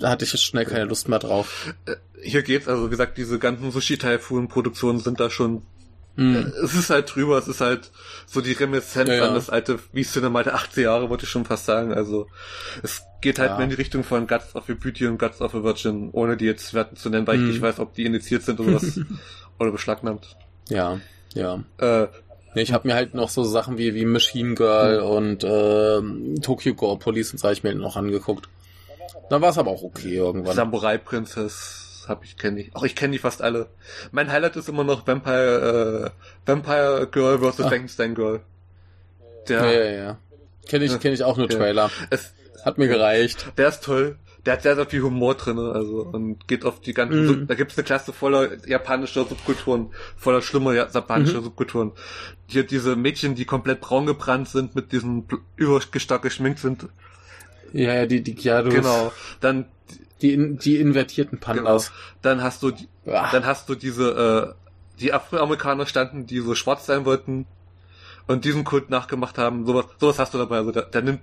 da 0.00 0.10
hatte 0.10 0.24
ich 0.24 0.32
jetzt 0.32 0.44
schnell 0.44 0.64
keine 0.64 0.84
Lust 0.84 1.08
mehr 1.08 1.18
drauf. 1.18 1.74
Hier 2.22 2.42
geht's, 2.42 2.68
also 2.68 2.86
wie 2.86 2.90
gesagt, 2.90 3.18
diese 3.18 3.38
ganzen 3.38 3.70
Sushi-Typhoon-Produktionen 3.72 5.00
sind 5.00 5.18
da 5.20 5.28
schon 5.30 5.62
Hm. 6.18 6.52
es 6.64 6.74
ist 6.74 6.90
halt 6.90 7.14
drüber, 7.14 7.38
es 7.38 7.46
ist 7.46 7.60
halt 7.60 7.90
so 8.26 8.40
die 8.40 8.52
Reminiszenz 8.52 9.08
Ja, 9.08 9.14
ja. 9.14 9.28
an 9.28 9.34
das 9.34 9.50
alte, 9.50 9.78
wie 9.92 10.02
Cinema 10.02 10.42
der 10.42 10.56
80er 10.56 10.80
Jahre, 10.82 11.08
wollte 11.10 11.24
ich 11.24 11.30
schon 11.30 11.44
fast 11.44 11.64
sagen. 11.64 11.92
Also 11.94 12.26
es 12.82 13.02
geht 13.20 13.38
halt 13.38 13.50
Ja. 13.50 13.56
mehr 13.56 13.64
in 13.64 13.70
die 13.70 13.76
Richtung 13.76 14.02
von 14.02 14.26
Guts 14.26 14.54
of 14.56 14.68
a 14.68 14.72
Beauty 14.74 15.06
und 15.06 15.18
Guts 15.18 15.40
of 15.40 15.54
a 15.54 15.62
Virgin, 15.62 16.10
ohne 16.10 16.36
die 16.36 16.46
jetzt 16.46 16.74
Werten 16.74 16.96
zu 16.96 17.08
nennen, 17.08 17.26
weil 17.26 17.36
Hm. 17.38 17.44
ich 17.46 17.52
nicht 17.52 17.62
weiß, 17.62 17.78
ob 17.78 17.94
die 17.94 18.04
indiziert 18.04 18.42
sind 18.42 18.58
oder 18.58 18.74
was 18.74 19.00
oder 19.60 19.70
beschlagnahmt. 19.70 20.36
Ja, 20.68 21.00
ja. 21.34 21.62
Äh, 21.78 22.08
ich 22.54 22.72
habe 22.72 22.88
mir 22.88 22.94
halt 22.94 23.14
noch 23.14 23.28
so 23.28 23.44
Sachen 23.44 23.78
wie, 23.78 23.94
wie 23.94 24.04
Machine 24.04 24.54
Girl 24.56 24.98
und 25.00 25.44
ähm, 25.44 26.34
Tokyo 26.42 26.74
Gore 26.74 26.98
Police 26.98 27.30
und 27.32 27.38
so 27.38 27.46
hab 27.46 27.52
ich 27.52 27.62
mir 27.62 27.74
noch 27.76 27.96
angeguckt. 27.96 28.48
Da 29.30 29.40
war 29.40 29.50
es 29.50 29.58
aber 29.58 29.70
auch 29.70 29.82
okay 29.84 30.16
irgendwann. 30.16 30.56
Samurai 30.56 30.98
Princess 30.98 31.84
hab 32.08 32.24
ich 32.24 32.36
kenne 32.36 32.60
ich. 32.60 32.74
Auch 32.74 32.84
ich 32.84 32.96
kenne 32.96 33.12
die 33.12 33.18
fast 33.18 33.42
alle. 33.42 33.68
Mein 34.10 34.30
Highlight 34.32 34.56
ist 34.56 34.68
immer 34.68 34.84
noch 34.84 35.06
Vampire 35.06 36.12
äh, 36.14 36.48
Vampire 36.50 37.06
Girl 37.10 37.38
vs. 37.38 37.60
Ah. 37.60 37.68
Frankenstein 37.68 38.14
Girl. 38.14 38.40
ja, 39.48 39.62
Der 39.62 39.72
ja, 39.94 40.02
ja. 40.04 40.18
Kenne 40.68 40.84
ich, 40.84 40.92
Ja. 40.92 40.98
kenn 40.98 41.12
ich 41.12 41.22
auch 41.24 41.36
nur 41.36 41.50
Ja. 41.50 41.56
Trailer. 41.58 41.90
es, 42.10 42.32
Hat 42.64 42.78
mir 42.78 42.88
gereicht. 42.88 43.52
Der 43.56 43.68
ist 43.68 43.84
toll. 43.84 44.16
Der 44.46 44.54
hat 44.54 44.62
sehr, 44.62 44.76
sehr 44.76 44.86
viel 44.86 45.02
Humor 45.02 45.34
drinne, 45.34 45.72
also 45.72 46.02
und 46.04 46.46
geht 46.48 46.64
auf 46.64 46.80
die 46.80 46.94
ganzen. 46.94 47.22
Mhm. 47.22 47.26
Sub 47.26 47.48
da 47.48 47.54
gibt's 47.54 47.76
eine 47.76 47.84
Klasse 47.84 48.12
voller 48.12 48.66
japanischer 48.66 49.24
Subkulturen, 49.26 49.90
voller 50.16 50.40
schlimmer 50.42 50.72
ja- 50.74 50.88
japanischer 50.92 51.40
Mhm. 51.40 51.44
Subkulturen. 51.44 51.92
Hier 52.46 52.64
diese 52.64 52.96
Mädchen, 52.96 53.34
die 53.34 53.44
komplett 53.44 53.80
braun 53.80 54.06
gebrannt 54.06 54.48
sind, 54.48 54.74
mit 54.74 54.92
diesen 54.92 55.26
überstark 55.56 56.22
geschminkt 56.22 56.60
sind. 56.60 56.86
Ja, 57.72 57.94
ja, 57.94 58.06
die, 58.06 58.22
die 58.22 58.34
Gyarados. 58.34 58.74
Genau. 58.74 59.12
Dann, 59.40 59.66
Die, 60.20 60.56
die 60.56 60.78
invertierten 60.78 61.38
genau. 61.38 61.54
Pandas. 61.54 61.92
Dann 62.22 62.42
hast 62.42 62.62
du, 62.64 62.72
Ah. 63.06 63.30
dann 63.30 63.46
hast 63.46 63.68
du 63.68 63.74
diese, 63.76 64.54
äh, 64.58 64.98
die 65.00 65.12
Afroamerikaner 65.12 65.86
standen, 65.86 66.26
die 66.26 66.40
so 66.40 66.54
schwarz 66.56 66.86
sein 66.86 67.04
wollten 67.04 67.46
und 68.26 68.44
diesen 68.44 68.64
Kult 68.64 68.90
nachgemacht 68.90 69.38
haben. 69.38 69.64
Sowas, 69.64 69.86
sowas 70.00 70.18
hast 70.18 70.34
du 70.34 70.38
dabei. 70.38 70.56
Also 70.56 70.72
der, 70.72 70.82
der 70.82 71.02
nimmt 71.02 71.20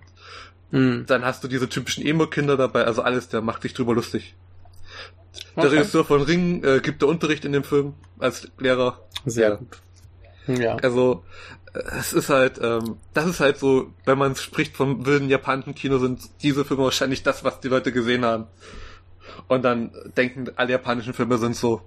Hm. 0.71 1.05
Dann 1.07 1.23
hast 1.23 1.43
du 1.43 1.47
diese 1.47 1.69
typischen 1.69 2.03
Emo-Kinder 2.05 2.57
dabei, 2.57 2.85
also 2.85 3.03
alles, 3.03 3.29
der 3.29 3.41
macht 3.41 3.61
sich 3.61 3.73
drüber 3.75 3.93
lustig. 3.93 4.35
Der 5.55 5.65
Okay. 5.65 5.75
Regisseur 5.77 6.03
von 6.05 6.21
Ring 6.23 6.63
äh, 6.63 6.79
gibt 6.79 7.01
der 7.03 7.09
Unterricht 7.09 7.45
in 7.45 7.51
dem 7.51 7.63
Film 7.63 7.93
als 8.17 8.47
Lehrer. 8.57 8.99
Sehr 9.25 9.49
Ja. 9.49 9.55
gut. 9.55 9.77
Ja. 10.47 10.75
Also 10.77 11.23
es 11.75 12.13
ist 12.13 12.29
halt, 12.29 12.59
ähm, 12.61 12.97
das 13.13 13.25
ist 13.25 13.39
halt 13.39 13.57
so, 13.57 13.91
wenn 14.05 14.17
man 14.17 14.35
spricht 14.35 14.75
vom 14.75 15.05
wilden 15.05 15.29
japanischen 15.29 15.75
Kino, 15.75 15.97
sind 15.97 16.21
diese 16.41 16.65
Filme 16.65 16.83
wahrscheinlich 16.83 17.23
das, 17.23 17.43
was 17.43 17.59
die 17.59 17.67
Leute 17.67 17.91
gesehen 17.91 18.25
haben. 18.25 18.47
Und 19.47 19.63
dann 19.63 19.91
denken, 20.15 20.51
alle 20.55 20.71
japanischen 20.71 21.13
Filme 21.13 21.37
sind 21.37 21.55
so. 21.55 21.81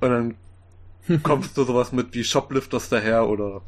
Und 0.00 0.10
dann 0.10 0.34
kommst 1.22 1.56
du 1.56 1.64
sowas 1.64 1.92
mit 1.92 2.14
wie 2.14 2.24
Shoplifters 2.24 2.88
daher 2.88 3.28
oder 3.28 3.62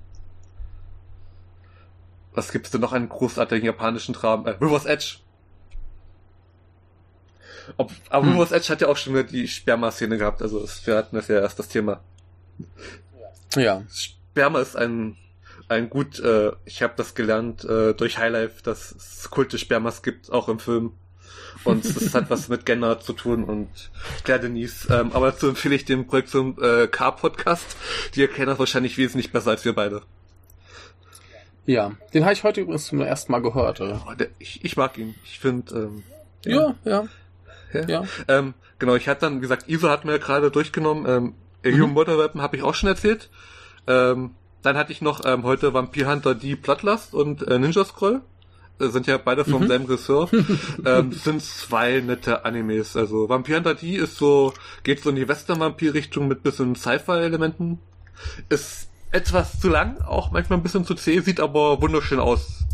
was 2.35 2.53
gibt's 2.53 2.71
denn 2.71 2.81
noch 2.81 2.93
einen 2.93 3.09
großartigen 3.09 3.67
japanischen 3.67 4.15
Traum? 4.15 4.47
Äh, 4.47 4.51
River's 4.61 4.85
Edge. 4.85 5.17
Ob, 7.77 7.91
aber 8.09 8.27
hm. 8.27 8.33
River's 8.35 8.53
Edge 8.53 8.69
hat 8.69 8.81
ja 8.81 8.89
auch 8.89 8.97
schon 8.97 9.13
wieder 9.15 9.25
die 9.25 9.49
Sperma-Szene 9.49 10.17
gehabt, 10.19 10.41
also 10.41 10.67
wir 10.85 10.97
hatten 10.97 11.17
das 11.17 11.29
ja 11.29 11.41
erst 11.41 11.59
das 11.59 11.69
Thema. 11.69 12.01
Ja. 13.55 13.83
Sperma 14.39 14.61
ist 14.61 14.77
ein 14.77 15.17
ein 15.69 15.91
gut, 15.91 16.21
äh, 16.21 16.53
ich 16.65 16.81
habe 16.83 16.95
das 16.97 17.17
gelernt 17.17 17.65
äh, 17.65 17.93
durch 17.93 18.19
Highlife, 18.19 18.63
dass 18.63 18.93
es 18.93 19.31
Kulte 19.31 19.59
Spermas 19.59 20.03
gibt, 20.05 20.31
auch 20.31 20.49
im 20.49 20.61
Film. 20.61 20.93
Und 21.65 21.85
es 21.85 22.15
hat 22.15 22.31
was 22.31 22.49
mit 22.49 22.65
Gender 22.65 23.01
zu 23.01 23.15
tun 23.15 23.43
und 23.43 23.69
Claire 24.23 24.41
Denise. 24.41 24.87
Ähm, 24.91 25.11
aber 25.13 25.33
dazu 25.33 25.49
empfehle 25.49 25.75
ich 25.75 25.85
den 25.85 26.07
Projekt 26.07 26.29
zum 26.29 26.57
äh, 26.63 26.87
Car-Podcast. 26.87 27.77
Die 28.15 28.23
erkennen 28.23 28.47
das 28.47 28.61
wahrscheinlich 28.61 28.97
wesentlich 28.97 29.33
besser 29.33 29.51
als 29.51 29.65
wir 29.65 29.75
beide. 29.75 30.03
Ja, 31.67 31.91
den 32.15 32.23
habe 32.23 32.35
ich 32.35 32.45
heute 32.45 32.61
übrigens 32.61 32.87
zum 32.87 33.01
ersten 33.01 33.33
Mal 33.33 33.43
gehört. 33.43 33.81
Oder? 33.81 34.07
Oh, 34.09 34.15
der, 34.15 34.29
ich, 34.39 34.65
ich 34.65 34.77
mag 34.77 34.97
ihn. 34.99 35.17
Ich 35.25 35.41
finde. 35.41 35.75
Ähm, 35.75 36.05
ja, 36.45 36.77
ja. 36.85 37.09
ja. 37.73 37.89
ja. 37.89 38.05
Ähm, 38.29 38.55
genau, 38.79 38.95
ich 38.95 39.09
hatte 39.09 39.23
dann, 39.23 39.39
wie 39.39 39.41
gesagt, 39.41 39.69
Iso 39.69 39.91
hat 39.91 40.05
mir 40.05 40.21
gerade 40.21 40.53
durchgenommen. 40.53 41.07
Ähm, 41.07 41.35
mhm. 41.65 41.75
Human 41.75 41.95
Motor 41.95 42.19
Weapon 42.19 42.41
habe 42.41 42.57
ich 42.57 42.63
auch 42.63 42.75
schon 42.75 42.89
erzählt. 42.89 43.29
Ähm, 43.89 44.31
dann 44.63 44.77
hatte 44.77 44.93
ich 44.93 45.01
noch 45.01 45.25
ähm, 45.25 45.43
heute 45.45 45.73
Vampir 45.75 46.09
Hunter 46.09 46.35
die 46.35 46.55
Bloodlust 46.55 47.15
und 47.15 47.43
äh, 47.49 47.59
Ninja 47.59 47.85
Scroll. 47.85 48.21
Äh, 48.81 48.89
sind 48.89 49.07
ja 49.07 49.19
beide 49.19 49.45
vom 49.45 49.63
mhm. 49.63 49.69
selben 49.69 49.87
Ressort. 49.87 50.33
ähm, 50.85 51.13
sind 51.13 51.43
zwei 51.43 52.01
nette 52.01 52.45
Animes. 52.45 52.97
Also 52.97 53.29
Vampir 53.29 53.57
Hunter 53.57 53.75
D 53.75 53.97
ist 53.97 54.17
so, 54.17 54.53
geht 54.85 55.03
so 55.03 55.11
in 55.11 55.17
die 55.17 55.27
Western-Vampir-Richtung 55.27 56.29
mit 56.29 56.43
bisschen 56.43 56.75
Sci-Fi-Elementen. 56.77 57.79
Ist 58.49 58.89
etwas 59.11 59.59
zu 59.59 59.69
lang, 59.69 59.99
auch 60.03 60.33
manchmal 60.33 60.59
ein 60.59 60.63
bisschen 60.63 60.85
zu 60.85 60.95
zäh, 60.95 61.21
sieht 61.21 61.41
aber 61.41 61.81
wunderschön 61.81 62.21
aus 62.21 62.68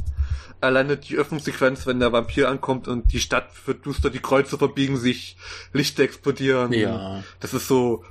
alleine 0.64 0.96
die 0.96 1.16
Öffnungssequenz, 1.16 1.86
wenn 1.86 2.00
der 2.00 2.12
Vampir 2.12 2.48
ankommt 2.48 2.88
und 2.88 3.12
die 3.12 3.20
Stadt 3.20 3.48
wird 3.66 3.86
duster, 3.86 4.10
die 4.10 4.18
Kreuze 4.18 4.58
verbiegen 4.58 4.96
sich, 4.96 5.36
Lichter 5.72 6.02
explodieren. 6.02 6.72
Ja. 6.72 7.22
Das 7.40 7.54
ist 7.54 7.68
so 7.68 8.04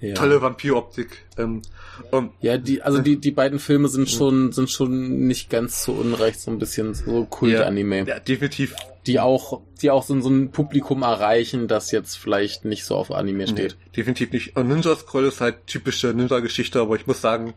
ja. 0.00 0.14
tolle 0.14 0.40
Vampiroptik. 0.40 1.26
Ähm, 1.36 1.62
um, 2.10 2.30
ja, 2.40 2.58
die, 2.58 2.82
also 2.82 3.00
die, 3.00 3.16
die 3.16 3.30
beiden 3.30 3.58
Filme 3.58 3.88
sind 3.88 4.08
schon, 4.08 4.52
sind 4.52 4.70
schon 4.70 5.26
nicht 5.26 5.50
ganz 5.50 5.84
so 5.84 5.92
unrecht, 5.92 6.40
so 6.40 6.50
ein 6.50 6.58
bisschen 6.58 6.94
so 6.94 7.24
Kult-Anime. 7.24 7.98
Ja, 8.00 8.04
ja, 8.06 8.20
definitiv. 8.20 8.74
Die 9.06 9.20
auch, 9.20 9.62
die 9.80 9.90
auch 9.90 10.02
so, 10.02 10.20
so 10.20 10.28
ein 10.28 10.50
Publikum 10.50 11.02
erreichen, 11.02 11.66
das 11.66 11.90
jetzt 11.90 12.16
vielleicht 12.16 12.64
nicht 12.64 12.84
so 12.84 12.94
auf 12.94 13.10
Anime 13.10 13.48
steht. 13.48 13.76
Nee, 13.80 13.90
definitiv 13.96 14.32
nicht. 14.32 14.56
Und 14.56 14.68
Ninja 14.68 14.94
Scroll 14.96 15.24
ist 15.26 15.40
halt 15.40 15.66
typische 15.66 16.08
Ninja-Geschichte, 16.08 16.80
aber 16.80 16.96
ich 16.96 17.06
muss 17.06 17.20
sagen, 17.20 17.54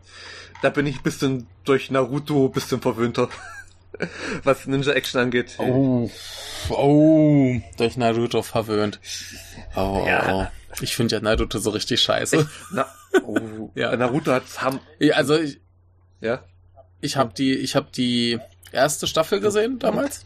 da 0.62 0.70
bin 0.70 0.86
ich 0.86 0.96
ein 0.96 1.02
bisschen 1.02 1.46
durch 1.64 1.90
Naruto 1.90 2.46
ein 2.46 2.52
bisschen 2.52 2.80
verwöhnter. 2.80 3.28
was 4.44 4.66
Ninja 4.66 4.92
Action 4.92 5.20
angeht. 5.20 5.56
Oh, 5.58 6.10
oh, 6.70 7.60
durch 7.76 7.96
Naruto 7.96 8.42
verwöhnt. 8.42 9.00
Oh, 9.76 10.04
ja. 10.06 10.34
oh. 10.34 10.46
ich 10.80 10.96
finde 10.96 11.16
ja 11.16 11.22
Naruto 11.22 11.58
so 11.58 11.70
richtig 11.70 12.00
scheiße. 12.00 12.48
Na, 12.72 12.86
oh, 13.24 13.70
ja. 13.74 13.94
Naruto 13.96 14.32
hat 14.32 14.44
Ham. 14.60 14.80
Also 15.12 15.38
ich, 15.38 15.60
ja. 16.20 16.42
Ich 17.00 17.16
habe 17.16 17.32
die, 17.34 17.54
ich 17.54 17.74
habe 17.74 17.88
die 17.94 18.38
erste 18.70 19.06
Staffel 19.06 19.40
gesehen 19.40 19.78
damals 19.78 20.24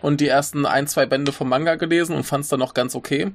und 0.00 0.20
die 0.20 0.28
ersten 0.28 0.66
ein, 0.66 0.86
zwei 0.86 1.06
Bände 1.06 1.32
vom 1.32 1.48
Manga 1.48 1.76
gelesen 1.76 2.16
und 2.16 2.24
fand 2.24 2.44
es 2.44 2.50
dann 2.50 2.60
noch 2.60 2.74
ganz 2.74 2.94
okay. 2.94 3.32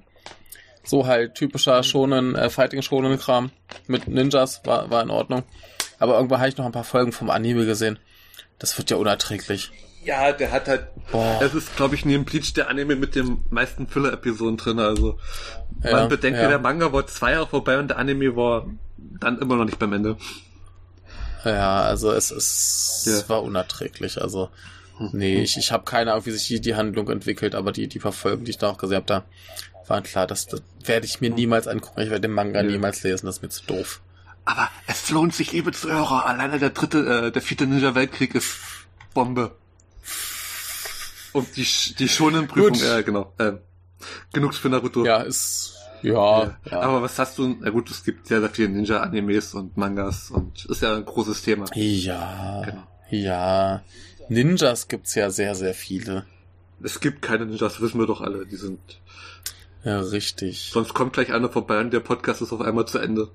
So 0.83 1.05
halt 1.05 1.35
typischer 1.35 1.83
Shonen, 1.83 2.35
äh, 2.35 2.49
Fighting 2.49 2.81
Shonen 2.81 3.19
Kram 3.19 3.51
mit 3.87 4.07
Ninjas 4.07 4.61
war, 4.65 4.89
war 4.89 5.03
in 5.03 5.09
Ordnung. 5.09 5.43
Aber 5.99 6.15
irgendwann 6.15 6.39
habe 6.39 6.49
ich 6.49 6.57
noch 6.57 6.65
ein 6.65 6.71
paar 6.71 6.83
Folgen 6.83 7.11
vom 7.11 7.29
Anime 7.29 7.65
gesehen. 7.65 7.99
Das 8.59 8.77
wird 8.77 8.89
ja 8.89 8.97
unerträglich. 8.97 9.71
Ja, 10.03 10.31
der 10.31 10.51
hat 10.51 10.67
halt. 10.67 10.87
Boah. 11.11 11.39
Es 11.41 11.53
ist, 11.53 11.75
glaube 11.75 11.95
ich, 11.95 12.05
neben 12.05 12.23
Bleach 12.23 12.53
der 12.53 12.69
Anime 12.69 12.95
mit 12.95 13.15
den 13.15 13.43
meisten 13.49 13.87
Filler-Episoden 13.87 14.57
drin. 14.57 14.79
Also 14.79 15.19
ja, 15.83 15.91
man 15.91 16.09
bedenke, 16.09 16.41
ja. 16.41 16.47
der 16.47 16.59
Manga 16.59 16.93
war 16.93 17.05
zwei 17.07 17.31
Jahre 17.31 17.47
vorbei 17.47 17.77
und 17.77 17.89
der 17.89 17.97
Anime 17.97 18.35
war 18.35 18.67
dann 18.97 19.39
immer 19.39 19.57
noch 19.57 19.65
nicht 19.65 19.79
beim 19.79 19.93
Ende. 19.93 20.17
Ja, 21.43 21.81
also 21.81 22.11
es 22.11 22.31
ist 22.31 23.03
ja. 23.05 23.13
es 23.13 23.29
war 23.29 23.43
unerträglich. 23.43 24.21
Also 24.21 24.49
nee, 25.11 25.41
ich, 25.41 25.57
ich 25.57 25.71
habe 25.71 25.83
keine 25.83 26.13
Ahnung, 26.13 26.25
wie 26.25 26.31
sich 26.31 26.61
die 26.61 26.75
Handlung 26.75 27.09
entwickelt, 27.09 27.53
aber 27.53 27.71
die 27.71 27.87
die 27.87 27.99
paar 27.99 28.11
Folgen, 28.11 28.45
die 28.45 28.51
ich 28.51 28.57
da 28.57 28.69
auch 28.69 28.77
gesehen 28.77 28.97
habe, 28.97 29.05
da 29.07 29.23
waren 29.87 30.03
klar, 30.03 30.27
das, 30.27 30.47
das 30.47 30.61
werde 30.83 31.05
ich 31.05 31.21
mir 31.21 31.29
niemals 31.29 31.67
angucken. 31.67 32.01
Ich 32.01 32.09
werde 32.09 32.27
den 32.27 32.31
Manga 32.31 32.63
niemals 32.63 33.03
lesen, 33.03 33.25
das 33.25 33.37
ist 33.37 33.41
mir 33.41 33.49
zu 33.49 33.65
doof. 33.65 34.01
Aber 34.47 34.69
es 34.87 35.09
lohnt 35.09 35.35
sich, 35.35 35.51
liebe 35.51 35.73
Zuhörer. 35.73 36.25
Alleine 36.25 36.57
der 36.57 36.69
dritte, 36.69 36.99
äh, 37.27 37.31
der 37.33 37.41
vierte 37.41 37.67
Ninja-Weltkrieg 37.67 38.33
ist 38.33 38.55
Bombe. 39.13 39.57
Und 41.33 41.57
die, 41.57 41.67
die 41.99 42.07
schonen 42.07 42.47
Prüfung, 42.47 42.75
ja, 42.75 42.99
äh, 42.99 43.03
genau. 43.03 43.33
Äh, 43.39 43.53
genug 44.31 44.53
für 44.53 44.69
Naruto. 44.69 45.05
Ja, 45.05 45.17
ist, 45.17 45.75
ja, 46.01 46.43
ja, 46.43 46.57
ja. 46.71 46.79
Aber 46.79 47.01
was 47.01 47.19
hast 47.19 47.37
du, 47.37 47.57
na 47.59 47.71
gut, 47.71 47.91
es 47.91 48.05
gibt 48.05 48.27
sehr, 48.27 48.39
sehr 48.39 48.49
viele 48.49 48.69
Ninja-Animes 48.69 49.53
und 49.53 49.75
Mangas 49.75 50.31
und 50.31 50.63
ist 50.63 50.81
ja 50.81 50.95
ein 50.95 51.03
großes 51.03 51.41
Thema. 51.41 51.65
Ja, 51.75 52.61
genau. 52.63 52.87
ja. 53.09 53.83
Ninjas 54.29 54.87
gibt's 54.87 55.13
ja 55.15 55.29
sehr, 55.29 55.55
sehr 55.55 55.73
viele. 55.73 56.25
Es 56.81 57.01
gibt 57.01 57.21
keine 57.21 57.45
Ninjas, 57.45 57.81
wissen 57.81 57.99
wir 57.99 58.07
doch 58.07 58.21
alle. 58.21 58.45
Die 58.45 58.55
sind. 58.55 59.01
Ja, 59.83 59.99
richtig. 59.99 60.69
Sonst 60.71 60.93
kommt 60.93 61.11
gleich 61.11 61.33
einer 61.33 61.49
vorbei 61.49 61.81
und 61.81 61.91
der 61.91 61.99
Podcast 61.99 62.41
ist 62.41 62.53
auf 62.53 62.61
einmal 62.61 62.87
zu 62.87 62.99
Ende. 62.99 63.29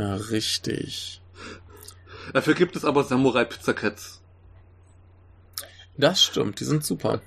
Ja, 0.00 0.14
richtig. 0.14 1.20
Dafür 2.32 2.54
gibt 2.54 2.74
es 2.74 2.86
aber 2.86 3.04
Samurai 3.04 3.44
Pizza 3.44 3.74
Cats. 3.74 4.22
Das 5.98 6.22
stimmt, 6.22 6.58
die 6.58 6.64
sind 6.64 6.84
super. 6.84 7.20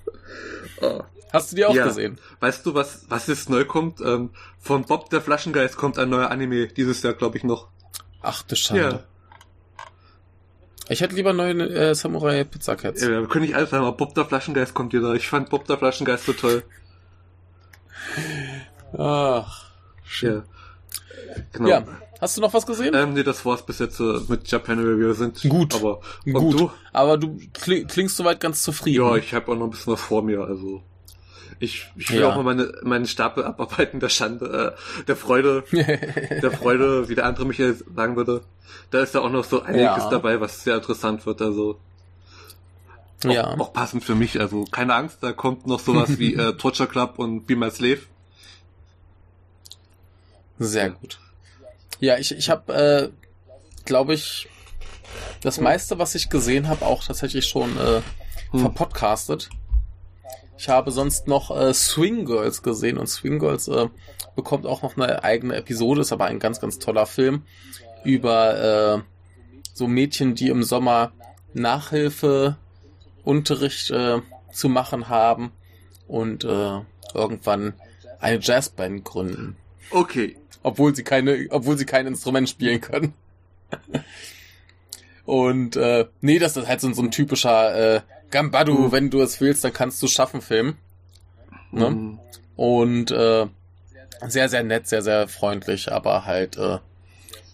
Oh. 0.81 1.03
Hast 1.31 1.51
du 1.51 1.55
die 1.55 1.65
auch 1.65 1.75
ja. 1.75 1.85
gesehen? 1.85 2.17
Weißt 2.39 2.65
du, 2.65 2.73
was, 2.73 3.05
was 3.09 3.27
jetzt 3.27 3.47
neu 3.49 3.65
kommt? 3.65 4.01
Ähm, 4.01 4.31
von 4.59 4.85
Bob 4.85 5.11
der 5.11 5.21
Flaschengeist 5.21 5.77
kommt 5.77 5.99
ein 5.99 6.09
neuer 6.09 6.31
Anime 6.31 6.67
dieses 6.67 7.03
Jahr, 7.03 7.13
glaube 7.13 7.37
ich, 7.37 7.43
noch. 7.43 7.67
Ach 8.23 8.41
du 8.41 8.55
Schande. 8.55 8.81
Ja. 8.81 9.03
Ich 10.89 11.01
hätte 11.01 11.15
lieber 11.15 11.33
neue 11.33 11.53
äh, 11.69 11.93
Samurai 11.93 12.43
Pizza 12.43 12.75
Cats. 12.75 13.03
Ja, 13.03 13.09
wir 13.09 13.27
können 13.27 13.45
nicht 13.45 13.55
alles 13.55 13.69
sagen, 13.69 13.85
aber 13.85 13.95
Bob 13.95 14.15
der 14.15 14.25
Flaschengeist 14.25 14.73
kommt 14.73 14.93
wieder. 14.93 15.13
Ich 15.13 15.27
fand 15.27 15.49
Bob 15.49 15.67
der 15.67 15.77
Flaschengeist 15.77 16.25
so 16.25 16.33
toll. 16.33 16.63
Ach. 18.97 19.71
Schön. 20.03 20.43
Ja. 21.27 21.43
Genau. 21.51 21.69
Ja, 21.69 21.85
Hast 22.23 22.37
du 22.37 22.41
noch 22.41 22.53
was 22.53 22.65
gesehen? 22.65 22.93
Ähm, 22.95 23.15
nee, 23.15 23.23
das 23.23 23.45
war's 23.45 23.65
bis 23.65 23.79
jetzt 23.79 23.99
äh, 23.99 24.17
mit 24.29 24.47
Japan 24.47 24.79
Review. 24.79 25.11
sind 25.11 25.41
gut. 25.41 25.75
Aber 25.75 25.99
gut. 26.23 26.57
Du? 26.57 26.71
Aber 26.93 27.17
du 27.17 27.37
klingst 27.51 28.15
soweit 28.15 28.39
ganz 28.39 28.63
zufrieden. 28.63 29.03
Ja, 29.03 29.17
ich 29.17 29.33
habe 29.33 29.51
auch 29.51 29.57
noch 29.57 29.65
ein 29.65 29.71
bisschen 29.71 29.91
was 29.91 29.99
vor 29.99 30.23
mir. 30.23 30.39
Also 30.39 30.81
ich, 31.59 31.85
ich 31.97 32.09
will 32.13 32.21
ja. 32.21 32.29
auch 32.29 32.37
mal 32.37 32.43
meine, 32.43 32.71
meinen 32.83 33.07
Stapel 33.07 33.43
abarbeiten 33.43 33.99
der 33.99 34.07
Schande, 34.07 34.73
äh, 34.77 35.03
der 35.03 35.17
Freude, 35.17 35.65
der 35.73 36.51
Freude, 36.51 37.09
wie 37.09 37.15
der 37.15 37.25
andere 37.25 37.45
Michael 37.45 37.75
sagen 37.93 38.15
würde. 38.15 38.39
Da 38.89 39.01
ist 39.01 39.13
ja 39.13 39.19
auch 39.19 39.29
noch 39.29 39.43
so 39.43 39.61
einiges 39.61 39.83
ja. 39.83 40.09
dabei, 40.09 40.39
was 40.39 40.63
sehr 40.63 40.77
interessant 40.77 41.25
wird. 41.25 41.41
Also 41.41 41.77
auch, 43.25 43.29
ja. 43.29 43.59
auch 43.59 43.73
passend 43.73 44.05
für 44.05 44.15
mich. 44.15 44.39
Also 44.39 44.63
keine 44.71 44.95
Angst, 44.95 45.17
da 45.19 45.33
kommt 45.33 45.67
noch 45.67 45.81
sowas 45.81 46.19
wie 46.19 46.33
äh, 46.35 46.53
Torture 46.53 46.87
Club 46.87 47.19
und 47.19 47.47
Be 47.47 47.57
My 47.57 47.69
Slave. 47.69 47.99
Sehr 50.57 50.91
gut. 50.91 51.19
Ja, 52.03 52.17
ich, 52.17 52.35
ich 52.37 52.49
habe, 52.49 52.73
äh, 52.73 53.09
glaube 53.85 54.13
ich, 54.13 54.49
das 55.39 55.61
meiste, 55.61 55.99
was 55.99 56.15
ich 56.15 56.29
gesehen 56.29 56.67
habe, 56.67 56.85
auch 56.85 57.01
tatsächlich 57.01 57.45
schon 57.45 57.77
äh, 57.77 58.01
hm. 58.51 58.59
verpodcastet. 58.59 59.49
Ich 60.57 60.67
habe 60.67 60.91
sonst 60.91 61.29
noch 61.29 61.49
äh, 61.55 61.73
Swing 61.73 62.25
Girls 62.25 62.61
gesehen 62.61 62.97
und 62.97 63.07
Swing 63.07 63.39
Girls 63.39 63.69
äh, 63.69 63.87
bekommt 64.35 64.65
auch 64.65 64.81
noch 64.81 64.97
eine 64.97 65.23
eigene 65.23 65.55
Episode, 65.55 66.01
ist 66.01 66.11
aber 66.11 66.25
ein 66.25 66.39
ganz, 66.39 66.59
ganz 66.59 66.77
toller 66.77 67.05
Film 67.05 67.43
über 68.03 68.97
äh, 68.97 69.01
so 69.73 69.87
Mädchen, 69.87 70.35
die 70.35 70.49
im 70.49 70.63
Sommer 70.63 71.13
Nachhilfe, 71.53 72.57
Unterricht 73.23 73.91
äh, 73.91 74.19
zu 74.51 74.67
machen 74.67 75.07
haben 75.07 75.53
und 76.09 76.43
äh, 76.43 76.81
irgendwann 77.13 77.75
eine 78.19 78.39
Jazzband 78.41 79.05
gründen. 79.05 79.55
Okay, 79.89 80.35
obwohl 80.63 80.95
sie 80.95 81.03
keine, 81.03 81.47
obwohl 81.49 81.77
sie 81.77 81.85
kein 81.85 82.07
Instrument 82.07 82.49
spielen 82.49 82.81
können. 82.81 83.13
Und 85.25 85.75
äh, 85.75 86.05
nee, 86.21 86.39
das 86.39 86.57
ist 86.57 86.67
halt 86.67 86.81
so, 86.81 86.91
so 86.93 87.01
ein 87.01 87.11
typischer 87.11 87.95
äh, 87.95 88.01
Gambadu, 88.31 88.73
mhm. 88.73 88.91
wenn 88.91 89.09
du 89.09 89.21
es 89.21 89.39
willst, 89.39 89.63
dann 89.63 89.73
kannst 89.73 90.01
du 90.01 90.07
schaffen 90.07 90.41
Film. 90.41 90.75
Ne? 91.71 91.89
Mhm. 91.89 92.19
Und 92.55 93.11
äh, 93.11 93.47
sehr, 94.27 94.49
sehr 94.49 94.63
nett, 94.63 94.87
sehr, 94.87 95.01
sehr 95.01 95.27
freundlich, 95.27 95.91
aber 95.91 96.25
halt 96.25 96.57
äh, 96.57 96.79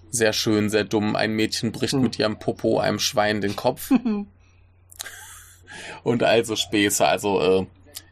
sehr 0.10 0.34
schön, 0.34 0.69
sehr 0.69 0.84
dumm. 0.84 1.15
Ein 1.15 1.34
Mädchen 1.34 1.72
bricht 1.72 1.94
mhm. 1.94 2.02
mit 2.02 2.18
ihrem 2.18 2.40
Popo 2.40 2.80
einem 2.80 2.99
Schwein 2.99 3.41
den 3.41 3.56
Kopf. 3.56 3.91
Und 6.03 6.23
also 6.23 6.56
Späße, 6.56 7.06
also 7.06 7.41
äh, 7.41 7.65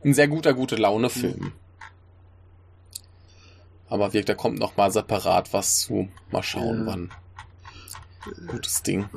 ein 0.04 0.14
sehr 0.14 0.28
guter, 0.28 0.54
gute 0.54 0.76
Laune-Film. 0.76 1.54
Aber 3.90 4.14
wirkt, 4.14 4.30
da 4.30 4.34
kommt 4.34 4.60
noch 4.60 4.76
mal 4.78 4.92
separat 4.92 5.54
was 5.54 5.80
zu. 5.80 6.10
Mal 6.32 6.44
schauen, 6.44 6.80
ja. 6.80 6.86
wann. 6.86 7.12
Gutes 8.48 8.84
Ding. 8.84 9.08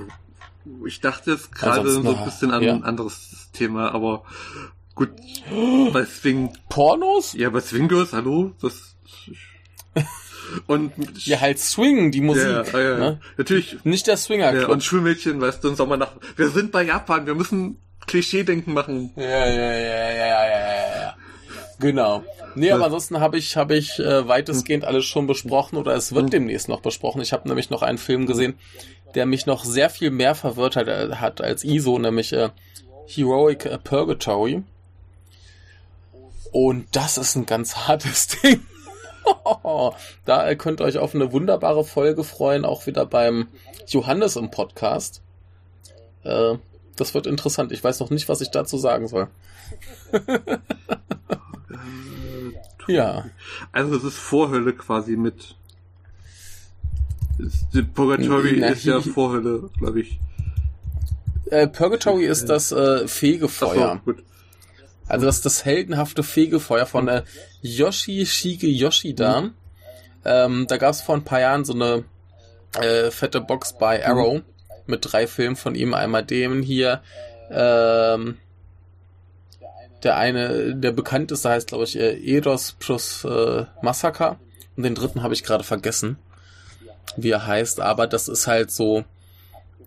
ich 0.86 1.00
dachte 1.00 1.32
jetzt 1.32 1.52
gerade 1.52 1.90
so 1.90 2.00
ein 2.00 2.24
bisschen 2.24 2.52
an 2.52 2.62
ja. 2.62 2.74
ein 2.74 2.84
anderes 2.84 3.50
Thema, 3.52 3.92
aber 3.92 4.22
gut, 4.94 5.10
bei 5.92 6.04
Swing... 6.04 6.52
Pornos? 6.68 7.32
Ja, 7.32 7.50
bei 7.50 7.60
Swingers, 7.60 8.12
hallo, 8.12 8.52
das... 8.60 8.96
Und 10.66 10.92
ja, 11.26 11.40
halt 11.40 11.58
Swing, 11.58 12.10
die 12.10 12.20
Musik. 12.20 12.42
Ja, 12.42 12.62
ja, 12.62 12.80
ja. 12.80 12.98
Ne? 12.98 13.20
Natürlich. 13.36 13.84
Nicht 13.84 14.06
der 14.06 14.16
Swinger 14.16 14.50
Club. 14.50 14.62
Ja, 14.62 14.68
und 14.68 14.82
Schulmädchen, 14.82 15.40
weißt 15.40 15.62
du, 15.62 15.68
im 15.68 15.74
Sommer 15.76 15.96
nach. 15.96 16.12
Wir 16.36 16.48
sind 16.48 16.72
bei 16.72 16.82
Japan, 16.82 17.26
wir 17.26 17.36
müssen 17.36 17.78
Klischee-Denken 18.06 18.74
machen. 18.74 19.12
Ja, 19.16 19.22
ja, 19.22 19.46
ja, 19.46 19.72
ja, 19.72 20.10
ja, 20.10 20.46
ja, 20.46 21.00
ja. 21.02 21.16
Genau. 21.80 22.22
Nee, 22.54 22.70
aber 22.72 22.84
ansonsten 22.84 23.20
habe 23.20 23.38
ich, 23.38 23.56
habe 23.56 23.74
ich 23.74 23.98
äh, 23.98 24.28
weitestgehend 24.28 24.84
alles 24.84 25.06
schon 25.06 25.26
besprochen 25.26 25.78
oder 25.78 25.94
es 25.94 26.14
wird 26.14 26.30
demnächst 26.30 26.68
noch 26.68 26.82
besprochen. 26.82 27.22
Ich 27.22 27.32
habe 27.32 27.48
nämlich 27.48 27.70
noch 27.70 27.80
einen 27.82 27.96
Film 27.96 28.26
gesehen, 28.26 28.58
der 29.14 29.24
mich 29.24 29.46
noch 29.46 29.64
sehr 29.64 29.88
viel 29.88 30.10
mehr 30.10 30.34
verwirrt 30.34 30.76
hat, 30.76 30.88
äh, 30.88 31.14
hat 31.14 31.40
als 31.40 31.64
ISO, 31.64 31.98
nämlich 31.98 32.34
äh, 32.34 32.50
Heroic 33.06 33.64
äh, 33.64 33.78
Purgatory. 33.78 34.62
Und 36.52 36.86
das 36.92 37.16
ist 37.16 37.34
ein 37.36 37.46
ganz 37.46 37.76
hartes 37.88 38.28
Ding. 38.28 38.60
da 40.26 40.54
könnt 40.56 40.80
ihr 40.80 40.84
euch 40.84 40.98
auf 40.98 41.14
eine 41.14 41.32
wunderbare 41.32 41.84
Folge 41.84 42.24
freuen, 42.24 42.66
auch 42.66 42.86
wieder 42.86 43.06
beim 43.06 43.48
Johannes 43.86 44.36
im 44.36 44.50
Podcast. 44.50 45.22
Äh, 46.24 46.56
das 46.96 47.14
wird 47.14 47.26
interessant. 47.26 47.72
Ich 47.72 47.82
weiß 47.82 48.00
noch 48.00 48.10
nicht, 48.10 48.28
was 48.28 48.42
ich 48.42 48.50
dazu 48.50 48.76
sagen 48.76 49.08
soll. 49.08 49.28
ja. 52.86 53.24
Also 53.72 53.96
es 53.96 54.04
ist 54.04 54.16
Vorhölle 54.16 54.72
quasi 54.72 55.16
mit. 55.16 55.56
Purgatory 57.94 58.58
Na, 58.60 58.68
ist 58.68 58.84
ja 58.84 59.00
Vorhölle, 59.00 59.70
glaube 59.78 60.00
ich. 60.00 60.18
Äh, 61.50 61.66
Purgatory 61.66 62.26
ist 62.26 62.48
das 62.48 62.70
äh, 62.70 63.08
Fegefeuer. 63.08 64.00
So, 64.04 64.14
also 65.08 65.26
das 65.26 65.36
ist 65.36 65.46
das 65.46 65.64
heldenhafte 65.64 66.22
Fegefeuer 66.22 66.86
von 66.86 67.08
äh, 67.08 67.22
Yoshi 67.62 68.26
Shige 68.26 68.68
Yoshida. 68.68 69.40
Mhm. 69.40 69.54
Ähm, 70.24 70.66
da 70.68 70.76
gab 70.76 70.90
es 70.90 71.00
vor 71.00 71.16
ein 71.16 71.24
paar 71.24 71.40
Jahren 71.40 71.64
so 71.64 71.72
eine 71.72 72.04
äh, 72.80 73.10
fette 73.10 73.40
Box 73.40 73.76
bei 73.76 74.06
Arrow 74.06 74.34
mhm. 74.34 74.44
mit 74.86 75.00
drei 75.10 75.26
Filmen 75.26 75.56
von 75.56 75.74
ihm. 75.74 75.94
Einmal 75.94 76.24
dem 76.24 76.62
hier. 76.62 77.02
Ähm, 77.50 78.36
der 80.02 80.16
eine, 80.16 80.74
der 80.74 80.92
bekannteste 80.92 81.48
heißt, 81.48 81.68
glaube 81.68 81.84
ich, 81.84 81.98
äh, 81.98 82.18
Eros 82.36 82.76
plus 82.78 83.24
äh, 83.24 83.66
Massacre. 83.82 84.38
Und 84.76 84.84
den 84.84 84.94
dritten 84.94 85.22
habe 85.22 85.34
ich 85.34 85.44
gerade 85.44 85.64
vergessen, 85.64 86.16
wie 87.16 87.30
er 87.30 87.46
heißt. 87.46 87.80
Aber 87.80 88.06
das 88.06 88.28
ist 88.28 88.46
halt 88.46 88.70
so 88.70 89.04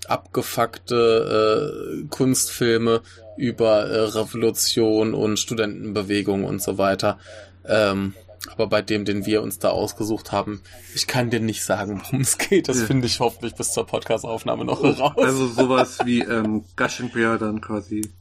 abgefuckte 0.08 2.04
äh, 2.04 2.08
Kunstfilme 2.10 3.02
über 3.38 3.86
äh, 3.86 4.00
Revolution 4.02 5.14
und 5.14 5.40
Studentenbewegung 5.40 6.44
und 6.44 6.62
so 6.62 6.78
weiter. 6.78 7.18
Ähm, 7.66 8.14
aber 8.52 8.68
bei 8.68 8.82
dem, 8.82 9.06
den 9.06 9.26
wir 9.26 9.42
uns 9.42 9.60
da 9.60 9.70
ausgesucht 9.70 10.32
haben, 10.32 10.62
ich 10.94 11.08
kann 11.08 11.30
dir 11.30 11.40
nicht 11.40 11.64
sagen, 11.64 12.02
worum 12.04 12.22
es 12.22 12.38
geht. 12.38 12.68
Das 12.68 12.82
ja. 12.82 12.86
finde 12.86 13.08
ich 13.08 13.20
hoffentlich 13.20 13.56
bis 13.56 13.72
zur 13.72 13.88
Podcastaufnahme 13.88 14.66
noch 14.66 14.84
raus. 14.84 15.14
Also 15.18 15.48
sowas 15.48 16.00
wie 16.04 16.20
ähm, 16.20 16.66
Bear 17.14 17.38
dann 17.38 17.62
quasi. 17.62 18.12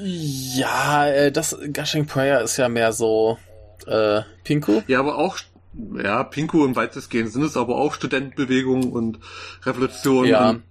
Ja, 0.00 1.06
äh, 1.06 1.32
das 1.32 1.56
Gushing 1.72 2.06
Prayer 2.06 2.40
ist 2.42 2.56
ja 2.56 2.68
mehr 2.68 2.92
so 2.92 3.38
äh, 3.86 4.22
Pinku. 4.44 4.82
Ja, 4.86 5.00
aber 5.00 5.18
auch 5.18 5.38
ja, 6.02 6.22
Pinku 6.24 6.64
im 6.64 6.76
weitestgehenden 6.76 7.32
Sinne 7.32 7.46
ist 7.46 7.56
aber 7.56 7.76
auch 7.76 7.94
Studentenbewegung 7.94 8.92
und 8.92 9.18
Revolution 9.64 10.26
ja. 10.26 10.50
und 10.50 10.62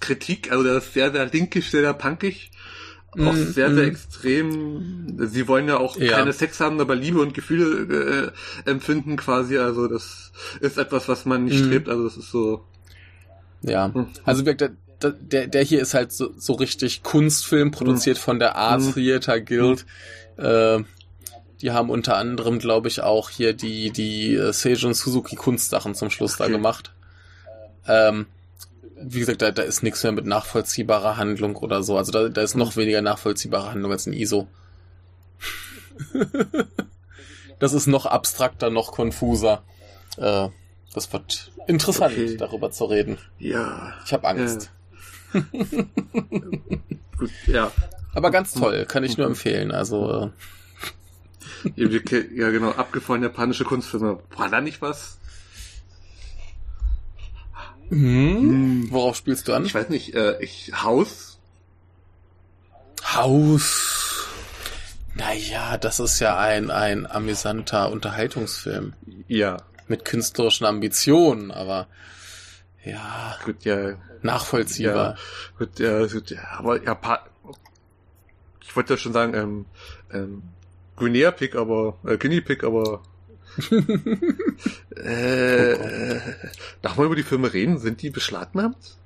Kritik. 0.00 0.52
Also 0.52 0.64
der 0.64 0.78
ist 0.78 0.92
sehr, 0.92 1.12
sehr 1.12 1.26
linkisch, 1.26 1.70
sehr, 1.70 1.82
sehr 1.82 1.94
punkig. 1.94 2.50
Auch 3.12 3.32
mm, 3.32 3.52
sehr, 3.52 3.74
sehr 3.74 3.86
mm. 3.86 3.88
extrem. 3.88 5.16
Sie 5.26 5.48
wollen 5.48 5.66
ja 5.66 5.78
auch 5.78 5.96
ja. 5.96 6.16
keine 6.16 6.32
Sex 6.32 6.60
haben, 6.60 6.80
aber 6.80 6.94
Liebe 6.94 7.20
und 7.20 7.34
Gefühle 7.34 8.32
äh, 8.66 8.70
empfinden 8.70 9.16
quasi. 9.16 9.58
Also 9.58 9.88
das 9.88 10.30
ist 10.60 10.78
etwas, 10.78 11.08
was 11.08 11.24
man 11.24 11.44
nicht 11.44 11.60
mm. 11.60 11.66
strebt. 11.66 11.88
Also 11.88 12.04
das 12.04 12.16
ist 12.16 12.30
so. 12.30 12.64
Ja, 13.62 13.92
hm. 13.92 14.06
also 14.24 14.44
der, 15.02 15.46
der, 15.46 15.62
hier 15.62 15.80
ist 15.80 15.94
halt 15.94 16.12
so, 16.12 16.30
so 16.36 16.54
richtig 16.54 17.02
Kunstfilm 17.02 17.70
produziert 17.70 18.16
hm. 18.18 18.22
von 18.22 18.38
der 18.38 18.56
Art 18.56 18.82
hm. 18.82 18.94
Theater 18.94 19.40
Guild. 19.40 19.86
Äh, 20.36 20.80
die 21.60 21.72
haben 21.72 21.90
unter 21.90 22.16
anderem, 22.16 22.58
glaube 22.58 22.88
ich, 22.88 23.02
auch 23.02 23.30
hier 23.30 23.52
die, 23.52 23.90
die 23.90 24.34
äh, 24.34 24.52
Seijun 24.52 24.94
Suzuki 24.94 25.36
Kunstsachen 25.36 25.94
zum 25.94 26.10
Schluss 26.10 26.34
okay. 26.34 26.44
da 26.44 26.48
gemacht. 26.48 26.92
Ähm, 27.86 28.26
wie 29.02 29.20
gesagt, 29.20 29.42
da, 29.42 29.50
da 29.50 29.62
ist 29.62 29.82
nichts 29.82 30.02
mehr 30.02 30.12
mit 30.12 30.26
nachvollziehbarer 30.26 31.16
Handlung 31.16 31.56
oder 31.56 31.82
so. 31.82 31.96
Also 31.96 32.12
da, 32.12 32.28
da 32.28 32.42
ist 32.42 32.54
noch 32.54 32.76
weniger 32.76 33.02
nachvollziehbare 33.02 33.70
Handlung 33.70 33.92
als 33.92 34.06
in 34.06 34.12
ISO. 34.12 34.46
das 37.58 37.72
ist 37.72 37.86
noch 37.86 38.06
abstrakter, 38.06 38.70
noch 38.70 38.92
konfuser. 38.92 39.62
Äh, 40.16 40.48
das 40.94 41.12
wird 41.12 41.52
interessant, 41.66 42.12
okay. 42.12 42.36
darüber 42.36 42.70
zu 42.70 42.84
reden. 42.86 43.18
Ja. 43.38 43.94
Ich 44.04 44.12
habe 44.12 44.26
Angst. 44.26 44.64
Ja. 44.64 44.79
Gut, 47.18 47.30
ja. 47.46 47.70
Aber 48.14 48.30
ganz 48.30 48.52
toll, 48.52 48.86
kann 48.86 49.04
ich 49.04 49.16
nur 49.16 49.26
empfehlen. 49.26 49.70
Also 49.70 50.32
äh, 51.76 51.86
ja, 52.34 52.50
genau, 52.50 52.70
abgefahren 52.70 53.22
japanische 53.22 53.64
Kunstfilme. 53.64 54.18
War 54.36 54.48
da 54.48 54.60
nicht 54.60 54.82
was? 54.82 55.18
Hm? 57.90 57.98
Hm. 57.98 58.86
Worauf 58.90 59.16
spielst 59.16 59.48
du 59.48 59.52
an? 59.52 59.66
Ich 59.66 59.74
weiß 59.74 59.88
nicht, 59.88 60.14
äh, 60.14 60.40
ich, 60.40 60.72
Haus? 60.82 61.38
Haus. 63.04 64.26
Naja, 65.14 65.76
das 65.76 66.00
ist 66.00 66.20
ja 66.20 66.38
ein, 66.38 66.70
ein 66.70 67.06
amüsanter 67.06 67.90
Unterhaltungsfilm. 67.90 68.94
Ja. 69.26 69.58
Mit 69.88 70.04
künstlerischen 70.04 70.66
Ambitionen, 70.66 71.50
aber 71.50 71.88
ja. 72.84 73.36
Gut, 73.44 73.64
ja. 73.64 73.96
Nachvollziehbar. 74.22 75.16
Ja, 75.16 75.16
gut, 75.58 75.78
ja, 75.78 76.06
gut, 76.06 76.30
ja 76.30 76.40
aber 76.58 76.82
Japan. 76.82 77.18
Ich 78.60 78.76
wollte 78.76 78.94
ja 78.94 78.98
schon 78.98 79.12
sagen, 79.12 79.34
ähm, 79.34 79.66
ähm, 80.12 80.42
Guinea 80.96 81.30
Pig, 81.30 81.56
aber 81.56 81.98
äh, 82.06 82.16
Guinea 82.18 82.40
Pig, 82.40 82.62
aber 82.62 83.02
äh, 84.96 85.74
oh 85.74 86.20
darf 86.82 86.96
man 86.96 87.06
über 87.06 87.16
die 87.16 87.22
Filme 87.22 87.52
reden? 87.52 87.78
Sind 87.78 88.02
die 88.02 88.10
beschlagnahmt? 88.10 88.96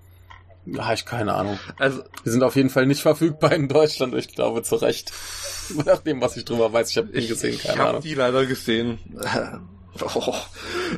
Ja, 0.67 0.93
ich 0.93 1.05
keine 1.05 1.35
Ahnung. 1.35 1.59
Also, 1.79 2.03
die 2.25 2.31
sind 2.31 2.43
auf 2.43 2.57
jeden 2.57 2.71
Fall 2.71 2.87
nicht 2.87 3.03
verfügbar 3.03 3.53
in 3.53 3.69
Deutschland, 3.69 4.15
ich 4.15 4.35
glaube 4.35 4.63
zu 4.63 4.77
Recht. 4.77 5.13
Nach 5.87 5.99
dem, 5.99 6.21
was 6.21 6.37
ich 6.37 6.45
drüber 6.45 6.73
weiß, 6.73 6.91
ich 6.91 6.97
habe 6.97 7.09
die 7.09 7.27
gesehen, 7.27 7.59
keine 7.59 7.75
ich 7.75 7.79
hab 7.79 7.89
Ahnung. 7.89 8.03
die 8.03 8.15
leider 8.15 8.47
gesehen. 8.47 8.99
Oh, 10.03 10.35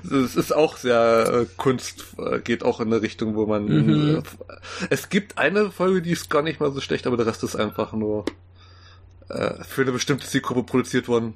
es 0.05 0.37
ist 0.37 0.55
auch 0.55 0.77
sehr 0.79 1.43
äh, 1.43 1.47
Kunst, 1.57 2.07
äh, 2.19 2.41
geht 2.41 2.63
auch 2.63 2.81
in 2.81 2.93
eine 2.93 3.03
Richtung, 3.03 3.35
wo 3.35 3.47
man. 3.47 3.67
Mhm. 3.67 4.17
Äh, 4.17 4.23
es 4.91 5.09
gibt 5.09 5.39
eine 5.39 5.71
Folge, 5.71 6.03
die 6.03 6.13
ist 6.13 6.31
gar 6.31 6.43
nicht 6.43 6.61
mal 6.61 6.73
so 6.73 6.81
schlecht, 6.81 7.07
aber 7.07 7.17
der 7.17 7.27
Rest 7.27 7.43
ist 7.43 7.57
einfach 7.57 7.93
nur 7.93 8.25
äh, 9.29 9.63
für 9.65 9.83
eine 9.83 9.93
bestimmte 9.93 10.27
Zielgruppe 10.27 10.63
produziert 10.63 11.09
worden. 11.09 11.35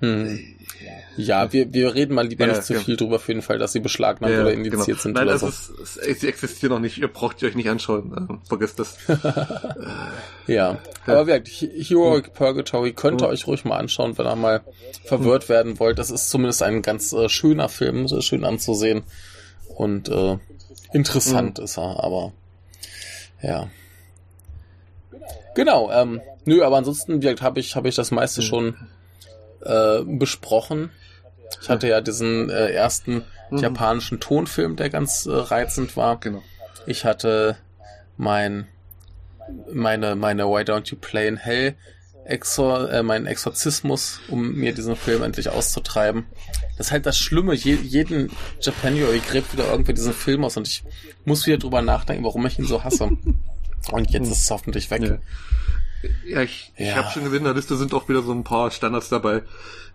Hm. 0.00 0.56
Ja, 1.16 1.52
wir, 1.52 1.72
wir 1.72 1.94
reden 1.94 2.14
mal 2.14 2.26
lieber 2.26 2.46
ja, 2.46 2.52
nicht 2.52 2.64
zu 2.64 2.74
ja. 2.74 2.80
viel 2.80 2.96
drüber, 2.96 3.16
auf 3.16 3.28
jeden 3.28 3.42
Fall, 3.42 3.58
dass 3.58 3.72
sie 3.72 3.80
beschlagnahmt 3.80 4.34
ja, 4.34 4.40
oder 4.40 4.52
indiziert 4.52 4.86
genau. 4.86 5.00
sind 5.00 5.12
Nein, 5.14 5.24
oder 5.24 5.38
so. 5.38 5.48
Ist, 5.48 6.20
sie 6.20 6.28
existieren 6.28 6.72
noch 6.72 6.80
nicht, 6.80 6.98
ihr 6.98 7.08
braucht 7.08 7.42
ihr 7.42 7.48
euch 7.48 7.54
nicht 7.54 7.68
anschauen, 7.68 8.12
äh, 8.28 8.48
vergesst 8.48 8.78
das. 8.78 8.96
ja, 10.46 10.78
aber 11.06 11.26
wirklich, 11.26 11.68
Heroic 11.88 12.26
hm. 12.26 12.32
Purgatory 12.34 12.92
könnt 12.92 13.22
ihr 13.22 13.26
hm. 13.26 13.32
euch 13.32 13.46
ruhig 13.46 13.64
mal 13.64 13.78
anschauen, 13.78 14.18
wenn 14.18 14.26
ihr 14.26 14.36
mal 14.36 14.62
verwirrt 15.04 15.44
hm. 15.44 15.48
werden 15.48 15.78
wollt. 15.78 15.98
Das 15.98 16.10
ist 16.10 16.30
zumindest 16.30 16.62
ein 16.62 16.82
ganz 16.82 17.12
äh, 17.12 17.28
schöner 17.28 17.68
Film, 17.68 18.08
schön 18.20 18.44
anzusehen 18.44 19.04
und 19.68 20.08
äh, 20.08 20.38
interessant 20.92 21.58
hm. 21.58 21.64
ist 21.64 21.78
er, 21.78 22.02
aber 22.02 22.32
ja. 23.42 23.68
Genau, 25.54 25.90
ähm, 25.92 26.20
nö, 26.44 26.64
aber 26.64 26.78
ansonsten 26.78 27.22
habe 27.40 27.60
ich, 27.60 27.76
hab 27.76 27.86
ich 27.86 27.94
das 27.94 28.10
meiste 28.10 28.40
mhm. 28.40 28.46
schon 28.46 28.76
äh, 29.64 30.02
besprochen. 30.04 30.90
Ich 31.60 31.68
hatte 31.68 31.88
ja 31.88 32.00
diesen 32.00 32.50
äh, 32.50 32.70
ersten 32.70 33.22
mhm. 33.50 33.58
japanischen 33.58 34.20
Tonfilm, 34.20 34.76
der 34.76 34.90
ganz 34.90 35.26
äh, 35.26 35.32
reizend 35.32 35.96
war. 35.96 36.18
Genau. 36.20 36.42
Ich 36.86 37.04
hatte 37.04 37.56
mein 38.16 38.66
meine 39.72 40.16
meine 40.16 40.46
Why 40.46 40.62
Don't 40.62 40.90
You 40.90 40.96
Play 40.96 41.28
in 41.28 41.36
Hell 41.36 41.74
Exor, 42.24 42.90
äh, 42.90 43.02
meinen 43.02 43.26
Exorzismus, 43.26 44.20
um 44.28 44.54
mir 44.54 44.72
diesen 44.72 44.96
Film 44.96 45.22
endlich 45.22 45.50
auszutreiben. 45.50 46.24
Das 46.78 46.86
ist 46.86 46.92
halt 46.92 47.04
das 47.06 47.18
Schlimme. 47.18 47.54
Je, 47.54 47.74
jeden 47.74 48.30
Japanuary 48.60 49.20
gräbt 49.20 49.52
wieder 49.52 49.70
irgendwie 49.70 49.92
diesen 49.92 50.14
Film 50.14 50.44
aus 50.44 50.56
und 50.56 50.66
ich 50.66 50.84
muss 51.26 51.46
wieder 51.46 51.58
drüber 51.58 51.82
nachdenken, 51.82 52.24
warum 52.24 52.46
ich 52.46 52.58
ihn 52.58 52.66
so 52.66 52.82
hasse. 52.82 53.10
Und 53.92 54.10
jetzt 54.12 54.30
ist 54.30 54.40
es 54.44 54.50
hoffentlich 54.50 54.90
weg. 54.90 55.02
Ja. 55.02 55.18
Ja, 56.26 56.42
ich, 56.42 56.72
ich 56.76 56.88
Ja. 56.88 56.96
habe 56.96 57.10
schon 57.10 57.24
gesehen, 57.24 57.38
in 57.38 57.44
der 57.44 57.54
Liste 57.54 57.76
sind 57.76 57.94
auch 57.94 58.08
wieder 58.08 58.22
so 58.22 58.32
ein 58.32 58.44
paar 58.44 58.70
Standards 58.70 59.08
dabei, 59.08 59.42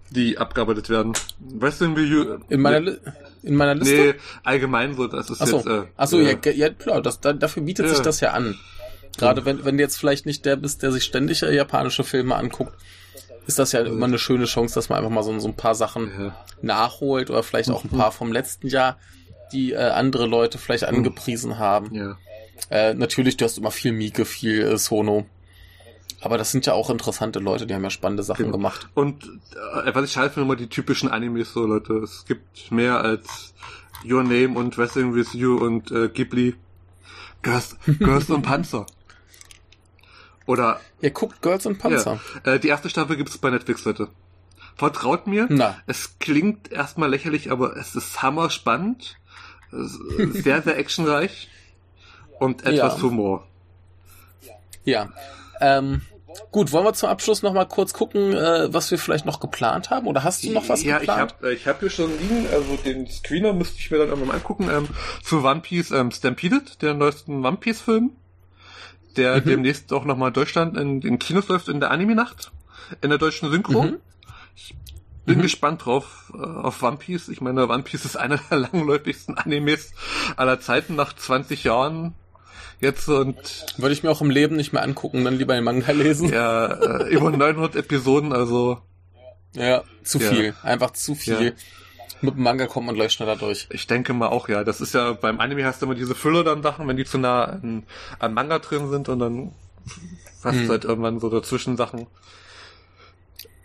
die 0.09 0.38
abgearbeitet 0.38 0.89
werden. 0.89 1.13
Wrestling 1.39 1.93
Review. 1.95 2.39
In 2.49 2.61
meiner, 2.61 2.80
Li 2.80 2.97
in 3.43 3.55
meiner 3.55 3.76
Liste? 3.76 3.95
Nee, 3.95 4.13
allgemein 4.43 4.95
so, 4.95 5.07
das 5.07 5.30
ist 5.30 5.41
Achso, 5.41 5.57
jetzt. 5.57 5.67
Äh, 5.67 5.84
Achso 5.97 6.19
ja, 6.19 6.35
ja 6.51 6.69
klar, 6.69 7.01
das, 7.01 7.19
da, 7.21 7.34
dafür 7.34 7.63
bietet 7.63 7.85
Ja. 7.85 7.93
sich 7.93 8.01
das 8.01 8.19
ja 8.21 8.31
an. 8.31 8.57
Gerade 9.17 9.45
wenn, 9.45 9.65
wenn 9.65 9.77
du 9.77 9.84
jetzt 9.84 9.97
vielleicht 9.97 10.26
nicht 10.26 10.45
der 10.45 10.55
bist, 10.55 10.81
der 10.81 10.91
sich 10.91 11.03
ständig 11.03 11.43
äh, 11.43 11.53
japanische 11.53 12.03
Filme 12.03 12.35
anguckt, 12.35 12.73
ist 13.47 13.59
das 13.59 13.71
ja 13.71 13.81
immer 13.81 14.05
eine 14.05 14.19
schöne 14.19 14.45
Chance, 14.45 14.76
dass 14.76 14.89
man 14.89 14.99
einfach 14.99 15.11
mal 15.11 15.23
so, 15.23 15.38
so 15.39 15.47
ein 15.47 15.55
paar 15.55 15.76
Sachen 15.76 16.11
Ja. 16.19 16.35
nachholt 16.61 17.30
oder 17.30 17.43
vielleicht 17.43 17.69
auch 17.69 17.84
ein 17.84 17.89
paar 17.89 18.11
vom 18.11 18.31
letzten 18.31 18.67
Jahr, 18.67 18.97
die 19.51 19.73
äh, 19.73 19.77
andere 19.77 20.26
Leute 20.27 20.57
vielleicht 20.57 20.84
angepriesen 20.85 21.57
haben. 21.57 21.93
Ja. 21.93 22.17
Äh, 22.69 22.93
natürlich, 22.93 23.38
du 23.38 23.45
hast 23.45 23.57
immer 23.57 23.71
viel 23.71 23.91
Mieke, 23.91 24.26
viel 24.26 24.61
äh, 24.61 24.77
Sono. 24.77 25.26
Aber 26.21 26.37
das 26.37 26.51
sind 26.51 26.65
ja 26.65 26.73
auch 26.73 26.89
interessante 26.89 27.39
Leute, 27.39 27.65
die 27.65 27.73
haben 27.73 27.83
ja 27.83 27.89
spannende 27.89 28.23
Sachen 28.23 28.45
Genau. 28.45 28.57
gemacht. 28.57 28.89
Und 28.93 29.23
äh, 29.85 29.93
was 29.95 30.03
ich 30.05 30.11
schade 30.11 30.29
finde, 30.29 30.45
immer 30.45 30.55
die 30.57 30.67
typischen 30.67 31.09
Animes 31.09 31.53
so, 31.53 31.65
Leute. 31.65 31.93
Es 31.99 32.25
gibt 32.25 32.71
mehr 32.71 32.99
als 33.01 33.53
Your 34.03 34.23
Name 34.23 34.49
und 34.57 34.77
Wrestling 34.77 35.13
with 35.15 35.33
You 35.33 35.57
und 35.57 35.91
äh, 35.91 36.09
Ghibli. 36.09 36.55
Girls, 37.41 37.77
Girls 37.99 38.29
und 38.29 38.41
Panzer. 38.41 38.85
Oder 40.45 40.81
Ihr 41.01 41.11
guckt 41.11 41.41
Girls 41.41 41.65
und 41.65 41.77
Panzer. 41.77 42.19
Ja, 42.45 42.53
äh, 42.53 42.59
die 42.59 42.67
erste 42.67 42.89
Staffel 42.89 43.15
gibt's 43.15 43.37
bei 43.37 43.49
Netflix, 43.49 43.85
Leute. 43.85 44.09
Vertraut 44.75 45.27
mir. 45.27 45.47
Na. 45.49 45.77
Es 45.87 46.19
klingt 46.19 46.71
erstmal 46.71 47.09
lächerlich, 47.09 47.51
aber 47.51 47.77
es 47.77 47.95
ist 47.95 48.21
hammer 48.21 48.49
spannend. 48.49 49.17
Sehr, 49.71 50.61
sehr 50.63 50.77
actionreich. 50.77 51.49
Und 52.39 52.61
etwas 52.65 52.97
Ja. 52.97 53.01
Humor. 53.03 53.47
Ja. 54.83 55.09
Ähm, 55.61 56.01
gut, 56.51 56.72
wollen 56.72 56.85
wir 56.85 56.93
zum 56.93 57.10
Abschluss 57.10 57.41
noch 57.41 57.53
mal 57.53 57.65
kurz 57.65 57.93
gucken, 57.93 58.34
äh, 58.34 58.73
was 58.73 58.89
wir 58.91 58.97
vielleicht 58.97 59.26
noch 59.26 59.39
geplant 59.39 59.89
haben? 59.89 60.07
Oder 60.07 60.23
hast 60.23 60.43
du 60.43 60.51
noch 60.51 60.68
was 60.69 60.84
ja, 60.84 60.97
geplant? 60.99 61.35
ich 61.38 61.43
habe 61.43 61.53
ich 61.53 61.68
hab 61.68 61.80
hier 61.80 61.89
schon 61.89 62.18
liegen, 62.19 62.47
also 62.47 62.76
den 62.77 63.07
Screener 63.07 63.53
müsste 63.53 63.77
ich 63.80 63.91
mir 63.91 63.97
dann 63.97 64.10
irgendwann 64.10 64.30
mal 64.30 64.35
angucken, 64.35 64.69
ähm, 64.72 64.88
zu 65.23 65.43
One 65.43 65.61
Piece 65.61 65.91
ähm, 65.91 66.11
Stampeded, 66.11 66.81
der 66.81 66.93
neuesten 66.93 67.45
One 67.45 67.57
Piece 67.57 67.81
Film, 67.81 68.11
der 69.18 69.41
Mhm. 69.41 69.45
demnächst 69.45 69.91
auch 69.93 70.06
nochmal 70.06 70.30
in 70.30 70.34
Deutschland 70.34 70.77
in 70.77 71.01
den 71.01 71.19
Kinos 71.19 71.47
läuft 71.47 71.68
in 71.68 71.80
der 71.80 71.91
Anime-Nacht, 71.91 72.51
in 73.01 73.10
der 73.10 73.19
deutschen 73.19 73.49
Synchro. 73.51 73.84
Mhm. 73.84 73.97
Bin 75.26 75.38
Mhm. 75.39 75.41
gespannt 75.43 75.85
drauf, 75.85 76.31
äh, 76.34 76.38
auf 76.43 76.81
One 76.81 76.97
Piece. 76.97 77.27
Ich 77.30 77.39
meine, 77.41 77.68
One 77.69 77.84
Piece 77.84 78.06
ist 78.06 78.15
einer 78.18 78.39
der 78.49 78.57
langläufigsten 78.60 79.38
Animes 79.38 79.91
aller 80.38 80.60
Zeiten 80.60 80.95
nach 80.95 81.14
20 81.14 81.64
Jahren 81.64 82.15
jetzt 82.80 83.07
und 83.10 83.35
Würde 83.77 83.93
ich 83.93 84.03
mir 84.03 84.11
auch 84.11 84.22
im 84.22 84.30
Leben 84.30 84.56
nicht 84.56 84.73
mehr 84.73 84.84
angucken, 84.84 85.23
dann 85.26 85.35
lieber 85.38 85.53
den 85.56 85.64
Manga 85.64 85.91
lesen. 85.91 86.30
ja, 86.30 86.65
äh, 86.68 87.10
über 87.14 87.31
900 87.31 87.76
Episoden, 87.76 88.34
also 88.34 88.80
Ja, 89.53 89.84
zu 90.03 90.19
Ja. 90.19 90.30
viel. 90.30 90.56
Einfach 90.64 90.91
zu 90.91 91.15
viel. 91.15 91.45
Ja. 91.47 91.51
Mit 92.22 92.35
dem 92.35 92.43
Manga 92.43 92.68
kommt 92.68 92.85
man 92.85 92.95
gleich 92.95 93.14
schneller 93.14 93.38
durch. 93.38 93.68
Ich 93.72 93.88
denke 93.88 94.14
mal 94.14 94.27
auch, 94.27 94.49
ja. 94.49 94.64
Das 94.65 94.81
ist 94.81 94.93
ja 94.93 95.14
beim 95.14 95.39
Anime 95.39 95.64
hast 95.65 95.81
du 95.81 95.85
immer 95.85 95.95
diese 95.95 96.15
Füller 96.15 96.43
dann 96.43 96.61
Sachen, 96.64 96.88
wenn 96.88 96.97
die 96.97 97.06
zu 97.06 97.18
nah 97.18 97.45
an, 97.45 97.84
an 98.19 98.34
Manga 98.34 98.60
drin 98.60 98.89
sind 98.89 99.07
und 99.10 99.19
dann 99.19 99.51
hast 100.43 100.56
Hm. 100.56 100.65
du 100.65 100.69
halt 100.69 100.84
irgendwann 100.85 101.19
so 101.19 101.30
dazwischen 101.30 101.77
Sachen. 101.77 102.07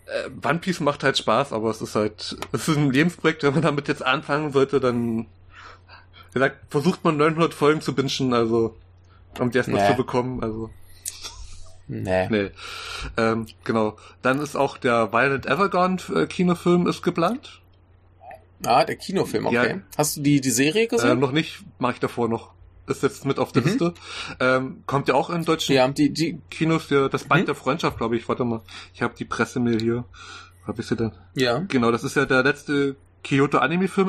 Äh, 0.06 0.30
One 0.46 0.58
Piece 0.60 0.80
macht 0.80 1.02
halt 1.02 1.18
Spaß, 1.18 1.52
aber 1.52 1.70
es 1.70 1.80
ist 1.82 1.94
halt, 1.96 2.36
es 2.52 2.68
ist 2.68 2.76
ein 2.76 2.90
Lebensprojekt, 2.92 3.42
wenn 3.42 3.54
man 3.54 3.62
damit 3.62 3.88
jetzt 3.88 4.04
anfangen 4.04 4.52
sollte, 4.52 4.78
dann, 4.78 5.26
wie 6.32 6.34
gesagt, 6.34 6.58
versucht 6.68 7.04
man 7.04 7.16
900 7.16 7.54
Folgen 7.54 7.80
zu 7.80 7.94
bingen, 7.94 8.34
also, 8.34 8.76
um 9.40 9.50
die 9.50 9.58
erstmal 9.58 9.82
Nee. 9.82 9.90
zu 9.90 9.96
bekommen, 9.96 10.42
also, 10.42 10.70
Nee. 11.86 12.28
nee. 12.30 12.50
Ähm, 13.16 13.46
genau. 13.64 13.96
Dann 14.22 14.40
ist 14.40 14.56
auch 14.56 14.78
der 14.78 15.12
Violent 15.12 15.46
Evergarden 15.46 16.00
äh, 16.14 16.26
Kinofilm 16.26 16.86
ist 16.86 17.02
geplant. 17.02 17.60
Ah, 18.64 18.84
der 18.84 18.96
Kinofilm, 18.96 19.46
okay. 19.46 19.54
Ja. 19.76 19.80
Hast 19.98 20.16
du 20.16 20.22
die, 20.22 20.40
die 20.40 20.50
Serie 20.50 20.84
Ähm, 20.84 20.88
gesehen? 20.88 21.18
noch 21.20 21.32
nicht, 21.32 21.62
mache 21.78 21.92
ich 21.94 22.00
davor 22.00 22.28
noch. 22.28 22.52
Ist 22.86 23.02
jetzt 23.02 23.24
mit 23.26 23.38
auf 23.38 23.52
der 23.52 23.62
Mhm. 23.62 23.68
Liste. 23.68 23.94
Ähm, 24.40 24.82
kommt 24.86 25.08
ja 25.08 25.14
auch 25.14 25.28
in 25.30 25.44
deutschen 25.44 25.74
ja, 25.74 25.86
die, 25.88 26.10
die, 26.10 26.40
Kinos 26.50 26.88
der, 26.88 27.08
das 27.10 27.24
Band 27.24 27.42
Mhm. 27.42 27.46
der 27.46 27.54
Freundschaft, 27.54 27.98
glaube 27.98 28.16
ich. 28.16 28.26
Warte 28.28 28.44
mal. 28.44 28.62
Ich 28.94 29.02
habe 29.02 29.14
die 29.18 29.24
Pressemail 29.26 29.80
hier. 29.80 30.04
Hab 30.66 30.78
ich 30.78 30.86
sie 30.86 30.96
denn? 30.96 31.12
ja. 31.34 31.58
Genau, 31.68 31.90
das 31.90 32.04
ist 32.04 32.16
ja 32.16 32.24
der 32.24 32.42
letzte 32.42 32.96
Kyoto 33.22 33.58
Anime-Film 33.58 34.08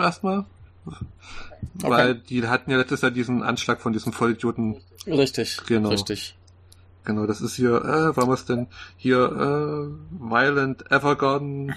erstmal. 0.86 1.92
Weil 2.00 2.16
die 2.16 2.48
hatten 2.48 2.72
ja 2.72 2.78
letztes 2.78 3.02
Jahr 3.02 3.12
diesen 3.12 3.44
Anschlag 3.44 3.82
von 3.82 3.94
diesem 3.94 4.14
Vollidioten. 4.14 4.78
Richtig. 5.08 5.62
Genau. 5.68 5.90
Richtig. 5.90 6.36
Genau, 7.04 7.28
das 7.28 7.42
ist 7.42 7.56
hier, 7.56 7.76
äh, 7.84 8.18
war 8.18 8.28
es 8.30 8.46
denn? 8.46 8.68
Hier, 8.98 9.20
äh, 9.20 10.20
Violent 10.20 10.90
Evergarden. 10.92 11.76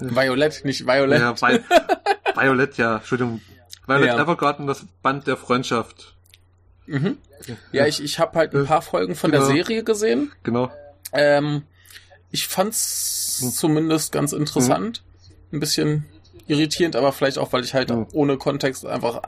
Violett, 0.00 0.64
nicht 0.64 0.86
Violett. 0.86 1.20
Ja, 1.20 1.36
Vi 1.36 1.60
Violet, 2.34 2.76
ja, 2.78 2.96
Entschuldigung. 2.96 3.40
Violet 3.86 4.06
Ja. 4.08 4.18
Evergarden, 4.20 4.66
das 4.66 4.84
Band 5.02 5.26
der 5.26 5.36
Freundschaft. 5.36 6.14
Mhm. 6.86 7.18
Ja, 7.72 7.86
ich, 7.86 8.02
ich 8.02 8.18
habe 8.18 8.38
halt 8.38 8.54
ein 8.54 8.64
Äh, 8.64 8.66
paar 8.66 8.82
Folgen 8.82 9.14
von 9.14 9.30
genau. 9.30 9.46
der 9.46 9.54
Serie 9.54 9.84
gesehen. 9.84 10.32
Genau. 10.42 10.72
Ähm, 11.12 11.62
ich 12.30 12.48
fand's 12.48 13.38
Hm. 13.40 13.50
zumindest 13.50 14.10
ganz 14.12 14.32
interessant. 14.32 15.02
Ein 15.52 15.60
bisschen 15.60 16.04
irritierend, 16.48 16.96
aber 16.96 17.12
vielleicht 17.12 17.38
auch, 17.38 17.52
weil 17.52 17.64
ich 17.64 17.74
halt 17.74 17.90
Hm. 17.90 18.06
ohne 18.12 18.36
Kontext 18.38 18.84
einfach 18.86 19.20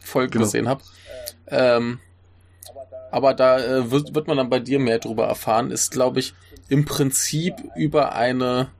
Folgen 0.00 0.32
Genau. 0.32 0.44
gesehen 0.44 0.68
habe. 0.68 0.82
Ähm, 1.48 2.00
aber 3.10 3.34
da 3.34 3.58
äh, 3.58 3.90
wird, 3.90 4.14
wird 4.14 4.26
man 4.26 4.36
dann 4.38 4.50
bei 4.50 4.58
dir 4.58 4.78
mehr 4.78 4.98
drüber 4.98 5.26
erfahren. 5.26 5.70
Ist, 5.70 5.90
glaube 5.90 6.20
ich, 6.20 6.34
im 6.68 6.84
Prinzip 6.84 7.54
über 7.76 8.14
eine 8.14 8.70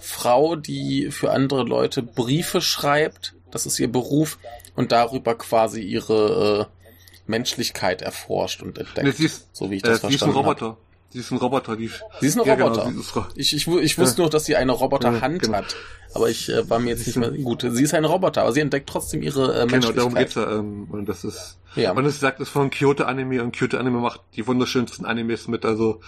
Frau, 0.00 0.56
die 0.56 1.10
für 1.10 1.32
andere 1.32 1.64
Leute 1.64 2.02
Briefe 2.02 2.60
schreibt. 2.60 3.34
Das 3.50 3.66
ist 3.66 3.78
ihr 3.80 3.90
Beruf 3.90 4.38
und 4.76 4.92
darüber 4.92 5.34
quasi 5.36 5.82
ihre 5.82 6.68
äh, 6.70 6.82
Menschlichkeit 7.26 8.00
erforscht 8.02 8.62
und 8.62 8.78
entdeckt. 8.78 9.06
Nee, 9.06 9.10
sie 9.12 9.26
ist, 9.26 9.48
so 9.52 9.70
wie 9.70 9.76
ich 9.76 9.84
äh, 9.84 9.88
das 9.88 10.00
sie 10.02 10.06
ist 10.08 10.22
ein 10.22 10.32
verstanden 10.32 10.46
habe. 10.60 10.76
Sie 11.12 11.18
ist 11.18 11.30
ein 11.30 11.36
Roboter, 11.38 11.76
die. 11.76 11.90
Sie 12.20 12.26
ist 12.26 12.38
ein 12.38 12.46
Ja, 12.46 12.54
Roboter. 12.54 12.86
Genau, 12.86 13.00
ist 13.00 13.14
Ro 13.14 13.26
Ich, 13.34 13.54
ich, 13.54 13.66
ich 13.68 13.98
wusste 13.98 14.22
nur, 14.22 14.30
dass 14.30 14.44
sie 14.46 14.56
eine 14.56 14.72
Roboterhand 14.72 15.42
genau. 15.42 15.58
hat. 15.58 15.76
Aber 16.14 16.28
ich 16.30 16.48
äh, 16.48 16.68
war 16.70 16.78
mir 16.78 16.90
jetzt 16.90 17.06
nicht 17.06 17.16
mehr 17.16 17.30
gut. 17.30 17.66
Sie 17.68 17.82
ist 17.82 17.94
ein 17.94 18.04
Roboter, 18.04 18.42
aber 18.42 18.52
sie 18.52 18.60
entdeckt 18.60 18.88
trotzdem 18.88 19.22
ihre 19.22 19.62
äh, 19.62 19.66
genau, 19.66 19.92
darum 19.92 20.14
geht's 20.14 20.34
ja. 20.34 20.50
Ähm, 20.58 20.86
und 20.90 21.06
das 21.08 21.24
ist. 21.24 21.58
Ja. 21.74 21.92
Und 21.92 22.04
es 22.04 22.20
sagt, 22.20 22.40
es 22.40 22.48
ist 22.48 22.52
von 22.52 22.70
Kyoto 22.70 23.04
Anime 23.04 23.42
und 23.42 23.56
Kyoto 23.56 23.78
Anime 23.78 23.98
macht 23.98 24.20
die 24.36 24.46
wunderschönsten 24.46 25.06
Animes 25.06 25.48
mit, 25.48 25.64
also 25.64 26.00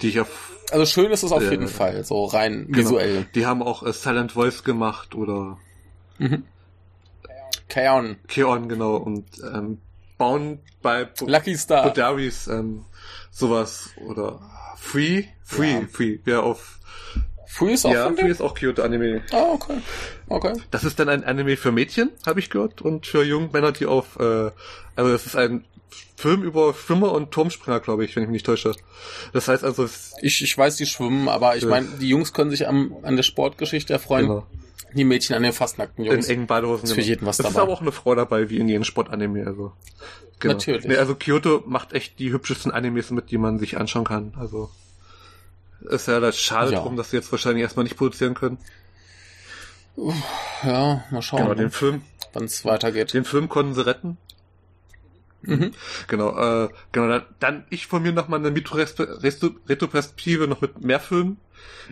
die 0.00 0.08
ich 0.08 0.20
auf. 0.20 0.50
Also 0.70 0.86
schön 0.86 1.10
ist 1.12 1.22
es 1.22 1.30
auf 1.32 1.42
Ja, 1.42 1.50
jeden 1.50 1.64
ja. 1.64 1.68
Fall, 1.68 2.04
so 2.04 2.24
rein 2.24 2.66
Genau. 2.66 2.78
visuell. 2.78 3.26
Die 3.34 3.46
haben 3.46 3.62
auch 3.62 3.84
äh, 3.84 3.92
Silent 3.92 4.32
Voice 4.32 4.64
gemacht 4.64 5.14
oder 5.14 5.58
Mhm. 6.18 6.44
Kaon, 7.68 8.16
Keon, 8.28 8.68
genau, 8.68 8.96
und 8.96 9.24
ähm, 9.42 9.78
bauen 10.18 10.58
bei 10.82 11.08
Lucky 11.20 11.56
Star. 11.56 11.84
Bodaris 11.84 12.46
ähm, 12.48 12.84
sowas 13.32 13.90
oder 14.06 14.40
Free, 14.76 15.24
Free, 15.42 15.72
Ja. 15.72 15.80
Free, 15.90 16.18
ja 16.26 16.40
auf. 16.40 16.78
Free 17.48 17.72
ist 17.74 17.84
auch 17.84 17.92
ja, 17.92 18.10
Free 18.12 18.28
ist 18.30 18.40
auch 18.40 18.54
Kyoto 18.54 18.82
Anime. 18.82 19.22
Ah, 19.32 19.50
okay. 19.52 19.78
Okay. 20.28 20.52
Das 20.70 20.84
ist 20.84 20.98
dann 20.98 21.08
ein 21.10 21.24
Anime 21.24 21.56
für 21.56 21.70
Mädchen, 21.72 22.10
habe 22.24 22.40
ich 22.40 22.48
gehört, 22.48 22.80
und 22.82 23.06
für 23.06 23.22
junge 23.24 23.50
Männer, 23.52 23.72
die 23.72 23.84
auf, 23.86 24.18
äh, 24.18 24.50
also 24.96 25.10
das 25.12 25.26
ist 25.26 25.36
ein 25.36 25.64
Film 26.16 26.42
über 26.44 26.72
Schwimmer 26.72 27.12
und 27.12 27.30
Turmspringer, 27.32 27.80
glaube 27.80 28.04
ich, 28.04 28.14
wenn 28.16 28.22
ich 28.22 28.28
mich 28.28 28.34
nicht 28.36 28.46
täusche. 28.46 28.74
Das 29.34 29.48
heißt 29.48 29.64
also, 29.64 29.86
Ich, 30.22 30.42
ich 30.42 30.56
weiß, 30.56 30.76
die 30.76 30.86
schwimmen, 30.86 31.28
aber 31.28 31.56
ich 31.56 31.64
Ja. 31.64 31.68
meine, 31.70 31.88
die 32.00 32.08
Jungs 32.08 32.32
können 32.32 32.50
sich 32.50 32.66
am, 32.68 32.96
an 33.02 33.16
der 33.16 33.22
Sportgeschichte 33.22 33.92
erfreuen. 33.92 34.28
genau, 34.28 34.46
Die 34.94 35.04
Mädchen 35.04 35.36
an 35.36 35.42
den 35.42 35.52
fast 35.52 35.76
nackten 35.78 36.04
in 36.06 36.12
Jungs. 36.12 36.28
engen 36.28 36.46
Badehosen. 36.46 36.84
Ist 36.84 36.90
für 36.92 36.96
genau. 36.96 37.08
jeden 37.08 37.26
was 37.26 37.38
es 37.38 37.44
ist 37.44 37.52
dabei. 37.54 37.62
aber 37.64 37.72
auch 37.72 37.80
eine 37.82 37.92
Frau 37.92 38.14
dabei, 38.14 38.48
wie 38.48 38.58
in 38.58 38.68
jedem 38.68 38.84
Sportanime, 38.84 39.46
also. 39.46 39.72
Genau. 40.42 40.54
Natürlich. 40.54 40.84
Nee, 40.84 40.96
also 40.96 41.14
Kyoto 41.14 41.62
macht 41.66 41.92
echt 41.94 42.18
die 42.18 42.32
hübschesten 42.32 42.70
Animes 42.72 43.10
mit, 43.10 43.30
die 43.30 43.38
man 43.38 43.58
sich 43.58 43.78
anschauen 43.78 44.04
kann, 44.04 44.34
also. 44.38 44.70
Ist 45.80 46.06
ja 46.08 46.20
das 46.20 46.38
schade 46.38 46.72
Ja. 46.72 46.80
drum, 46.80 46.96
dass 46.96 47.10
sie 47.10 47.16
jetzt 47.16 47.32
wahrscheinlich 47.32 47.62
erstmal 47.62 47.84
nicht 47.84 47.96
produzieren 47.96 48.34
können. 48.34 48.58
Ja, 50.64 51.04
mal 51.10 51.22
schauen, 51.22 51.42
Genau, 51.42 51.54
den 51.54 51.70
Film, 51.70 52.02
wann 52.32 52.44
es 52.44 52.64
weitergeht. 52.64 53.12
den 53.14 53.24
Film 53.24 53.48
konnten 53.48 53.74
sie 53.74 53.84
retten. 53.84 54.16
Mhm. 55.42 55.72
Genau, 56.06 56.38
äh, 56.38 56.68
genau, 56.92 57.08
dann, 57.08 57.22
dann 57.40 57.64
ich 57.68 57.88
von 57.88 58.00
mir 58.02 58.12
noch 58.12 58.28
mal 58.28 58.36
eine 58.38 58.54
Retro-Perspektive 58.54 60.46
noch 60.46 60.60
mit 60.60 60.80
mehr 60.82 61.00
Filmen. 61.00 61.38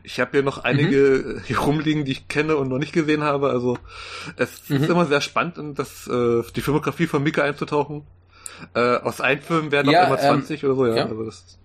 Ich 0.05 0.21
habe 0.21 0.31
hier 0.33 0.43
noch 0.45 0.59
einige 0.59 1.43
hier 1.47 1.59
rumliegen, 1.59 2.05
die 2.05 2.13
ich 2.13 2.29
kenne 2.29 2.57
und 2.57 2.69
noch 2.69 2.79
nicht 2.79 2.93
gesehen 2.93 3.23
habe. 3.25 3.51
Also 3.51 3.77
es 4.37 4.69
Mhm. 4.71 4.77
ist 4.85 4.89
immer 4.89 5.07
sehr 5.07 5.21
spannend, 5.21 5.59
in 5.59 5.75
das, 5.75 6.07
äh, 6.07 6.43
die 6.55 6.61
Filmografie 6.61 7.09
von 7.09 7.23
Mika 7.25 7.43
einzutauchen. 7.43 8.05
Äh, 8.75 8.97
aus 8.97 9.21
einem 9.21 9.41
Film 9.41 9.73
werden 9.73 9.91
Ja, 9.91 10.05
auch 10.05 10.07
immer 10.09 10.23
ähm, 10.23 10.41
20 10.41 10.65
oder 10.65 10.75
so, 10.75 10.87
ja. 10.87 10.97
ja. 10.97 11.05
Also 11.07 11.25
das, 11.25 11.59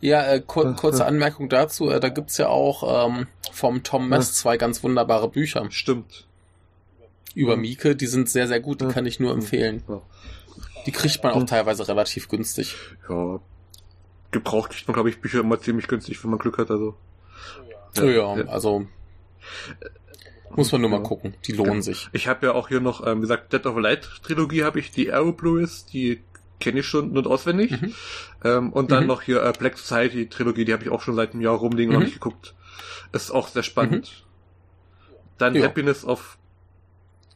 Ja, 0.00 0.26
äh, 0.26 0.40
kur 0.40 0.74
kurze. 0.74 1.06
Anmerkung 1.06 1.48
dazu. 1.48 1.90
Äh, 1.90 2.00
da 2.00 2.08
gibt's 2.08 2.38
ja 2.38 2.48
auch 2.48 3.06
ähm, 3.08 3.26
vom 3.52 3.82
Tom 3.82 4.08
Mess 4.08 4.34
zwei 4.34 4.56
ganz 4.56 4.82
wunderbare 4.82 5.28
Bücher 5.28 5.66
stimmt. 5.70 6.26
über. 7.34 7.56
Mieke. 7.56 7.96
Die 7.96 8.06
sind 8.06 8.28
sehr, 8.28 8.48
sehr 8.48 8.60
gut. 8.60 8.80
Die 8.80 8.88
kann 8.88 9.06
ich 9.06 9.20
nur 9.20 9.32
empfehlen. 9.32 9.82
Die 10.86 10.92
kriegt 10.92 11.22
man 11.22 11.32
auch 11.32 11.44
teilweise 11.44 11.86
relativ 11.88 12.28
günstig. 12.28 12.76
ja. 13.08 13.40
gebraucht 14.30 14.70
kriegt 14.70 14.86
man, 14.88 14.94
glaube 14.94 15.10
ich, 15.10 15.20
Bücher 15.20 15.40
immer 15.40 15.60
ziemlich 15.60 15.88
günstig, 15.88 16.22
wenn 16.22 16.30
man 16.30 16.38
Glück 16.38 16.58
hat, 16.58 16.70
also. 16.70 16.94
Ja, 17.96 18.04
ja, 18.04 18.36
ja. 18.36 18.44
also 18.46 18.86
muss 20.56 20.72
man 20.72 20.80
nur 20.80 20.90
mal 20.90 21.02
gucken. 21.02 21.34
Die 21.46 21.52
lohnen 21.52 21.82
sich. 21.82 22.08
Ich 22.12 22.28
habe 22.28 22.46
ja 22.46 22.52
auch 22.52 22.68
hier 22.68 22.80
noch, 22.80 23.06
ähm, 23.06 23.18
wie 23.18 23.22
gesagt, 23.22 23.52
Dead 23.52 23.64
of 23.66 23.76
a 23.76 23.80
Light 23.80 24.08
Trilogie 24.22 24.64
habe 24.64 24.78
ich, 24.78 24.90
die 24.90 25.12
Arrow 25.12 25.36
Blues, 25.36 25.86
die 25.86 26.20
kenne 26.60 26.80
ich 26.80 26.86
schon 26.86 27.16
und 27.16 27.26
auswendig. 27.26 27.70
Mhm. 27.70 27.94
Ähm, 28.44 28.72
und 28.72 28.90
dann 28.90 29.04
mhm. 29.04 29.08
noch 29.08 29.22
hier 29.22 29.42
äh, 29.42 29.52
Black 29.56 29.78
Society 29.78 30.28
Trilogie, 30.28 30.64
die 30.64 30.72
habe 30.72 30.84
ich 30.84 30.90
auch 30.90 31.02
schon 31.02 31.14
seit 31.14 31.32
einem 31.32 31.42
Jahr 31.42 31.56
rumliegen 31.56 31.90
und 31.90 31.96
mhm. 31.96 32.00
noch 32.00 32.06
nicht 32.06 32.20
geguckt. 32.20 32.54
Ist 33.12 33.30
auch 33.30 33.48
sehr 33.48 33.62
spannend. 33.62 34.10
Mhm. 34.10 35.14
Dann 35.38 35.54
jo. 35.54 35.64
Happiness 35.64 36.04
of 36.04 36.38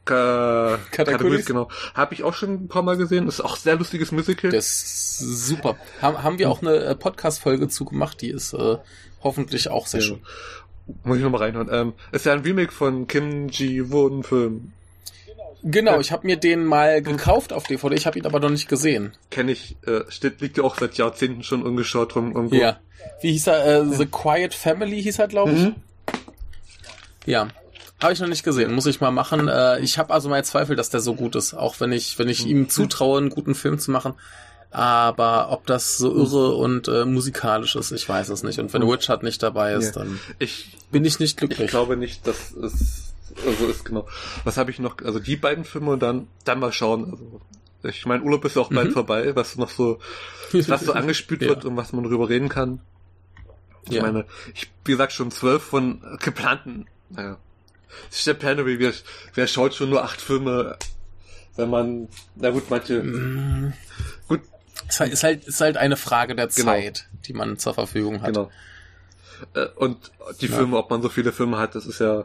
Ka 0.05 0.80
Katakulis, 0.90 1.47
genau. 1.47 1.68
Habe 1.94 2.14
ich 2.14 2.24
auch 2.24 2.34
schon 2.34 2.64
ein 2.64 2.68
paar 2.68 2.82
Mal 2.82 2.97
gesehen. 2.97 3.28
Ist 3.28 3.40
auch 3.40 3.56
sehr 3.56 3.76
lustiges 3.76 4.10
Musical. 4.10 4.51
Das 4.51 4.66
ist 4.66 5.18
super. 5.47 5.76
Haben, 6.01 6.22
haben 6.22 6.39
wir 6.40 6.51
auch 6.51 6.60
eine 6.60 6.74
äh, 6.74 6.94
Podcast-Folge 6.97 7.68
zu 7.68 7.84
gemacht, 7.84 8.20
die 8.20 8.30
ist 8.30 8.52
äh, 8.52 8.78
hoffentlich 9.22 9.70
auch 9.70 9.86
sehr 9.86 10.01
ja. 10.01 10.06
schön. 10.06 10.20
Muss 11.04 11.16
ich 11.16 11.22
nochmal 11.22 11.42
reinhören. 11.42 11.68
Ähm, 11.70 11.92
ist 12.12 12.26
ja 12.26 12.32
ein 12.32 12.40
Remake 12.40 12.72
von 12.72 13.06
Kim 13.06 13.48
Ji-Won-Film. 13.48 14.72
Genau, 15.64 16.00
ich 16.00 16.10
habe 16.10 16.26
mir 16.26 16.36
den 16.36 16.64
mal 16.64 17.02
gekauft 17.02 17.52
auf 17.52 17.64
DVD, 17.64 17.94
ich 17.94 18.06
habe 18.06 18.18
ihn 18.18 18.26
aber 18.26 18.40
noch 18.40 18.50
nicht 18.50 18.68
gesehen. 18.68 19.12
Kenne 19.30 19.52
ich, 19.52 19.76
äh, 19.86 20.00
steht, 20.09 20.40
liegt 20.40 20.59
ja 20.59 20.64
auch 20.64 20.76
seit 20.76 20.94
Jahrzehnten 20.94 21.44
schon 21.44 21.62
ungeschaut 21.62 22.16
rum 22.16 22.32
irgendwo. 22.34 22.56
Ja. 22.56 22.80
Wie 23.20 23.30
hieß 23.32 23.46
er? 23.46 23.66
Äh, 23.66 23.84
The 23.86 24.06
Quiet 24.06 24.54
Family 24.54 25.00
hieß 25.02 25.20
er, 25.20 25.28
glaube 25.28 25.52
ich. 25.52 25.60
Mhm. 25.60 25.74
Ja. 27.26 27.48
Habe 28.00 28.12
ich 28.12 28.20
noch 28.20 28.28
nicht 28.28 28.42
gesehen, 28.42 28.74
muss 28.74 28.86
ich 28.86 29.00
mal 29.00 29.12
machen. 29.12 29.46
Äh, 29.46 29.78
ich 29.78 29.98
habe 29.98 30.12
also 30.12 30.28
mal 30.28 30.44
Zweifel, 30.44 30.74
dass 30.74 30.90
der 30.90 30.98
so 30.98 31.14
gut 31.14 31.36
ist, 31.36 31.54
auch 31.54 31.78
wenn 31.78 31.92
ich, 31.92 32.18
wenn 32.18 32.28
ich 32.28 32.44
ihm 32.46 32.68
zutraue, 32.68 33.18
einen 33.18 33.30
guten 33.30 33.54
Film 33.54 33.78
zu 33.78 33.92
machen. 33.92 34.14
Aber 34.73 35.51
ob 35.51 35.66
das 35.66 35.99
so 35.99 36.15
irre 36.15 36.55
und 36.55 36.89
äh, 36.89 37.05
musikalisch 37.05 37.77
ist, 37.77 37.93
ich 37.93 38.09
weiß 38.09 38.31
es 38.31 38.43
nicht. 38.43 38.59
Und 38.59 38.73
wenn 38.73 38.82
Richard 38.82 39.23
nicht 39.23 39.43
dabei 39.43 39.74
ist, 39.74 39.93
dann 39.93 40.19
ich, 40.39 40.77
bin 40.90 41.05
ich 41.05 41.20
nicht 41.20 41.36
glücklich. 41.36 41.61
Ich 41.61 41.70
glaube 41.70 41.99
nicht, 41.99 42.27
dass 42.27 42.53
es 42.53 43.12
so 43.59 43.66
ist, 43.66 43.85
genau. 43.85 44.09
Was 44.44 44.57
habe 44.57 44.70
ich 44.70 44.78
noch? 44.78 44.97
Also 45.05 45.19
die 45.19 45.36
beiden 45.36 45.65
Filme 45.65 45.90
und 45.90 46.03
dann, 46.03 46.27
dann 46.44 46.59
mal 46.59 46.73
schauen. 46.73 47.12
Also 47.82 47.97
ich 47.97 48.07
meine, 48.07 48.23
Urlaub 48.23 48.44
ist 48.47 48.57
ja 48.57 48.62
auch 48.62 48.70
bald 48.70 48.89
mhm. 48.89 48.93
vorbei, 48.94 49.36
was 49.36 49.57
noch 49.57 49.70
so, 49.70 49.99
was 50.53 50.85
so 50.86 50.93
angespült 50.94 51.43
ja. 51.43 51.49
wird 51.49 51.66
und 51.66 51.77
was 51.77 51.93
man 51.93 52.05
drüber 52.05 52.28
reden 52.31 52.49
kann. 52.49 52.81
Ich 53.85 53.94
ja. 53.94 54.03
meine, 54.03 54.24
ich, 54.55 54.70
wie 54.85 54.93
gesagt, 54.93 55.12
schon 55.12 55.31
zwölf 55.31 55.62
von 55.62 56.01
geplanten, 56.20 56.86
naja, 57.11 57.36
Step 58.11 58.39
Pennery, 58.39 58.78
wer, 58.78 58.93
wer 59.35 59.47
schaut 59.47 59.74
schon 59.74 59.90
nur 59.90 60.03
acht 60.03 60.20
Filme, 60.20 60.77
wenn 61.57 61.69
man, 61.69 62.09
na 62.36 62.51
gut, 62.51 62.70
manche, 62.70 63.03
mm. 63.03 63.73
gut. 64.28 64.40
Ist 64.88 65.00
halt, 65.00 65.12
ist 65.12 65.24
halt, 65.24 65.44
ist 65.44 65.60
halt 65.60 65.76
eine 65.76 65.96
Frage 65.96 66.34
der 66.34 66.48
genau. 66.48 66.72
Zeit, 66.72 67.09
die 67.26 67.32
man 67.32 67.59
zur 67.59 67.74
Verfügung 67.74 68.22
hat. 68.22 68.34
Genau. 68.34 68.50
Äh, 69.54 69.66
und 69.76 70.10
die 70.40 70.46
ja. 70.46 70.56
Filme, 70.56 70.76
ob 70.76 70.90
man 70.90 71.02
so 71.02 71.09
viele 71.09 71.32
Filme 71.32 71.59
hat, 71.59 71.74
das 71.74 71.86
ist 71.86 71.98
ja, 72.00 72.24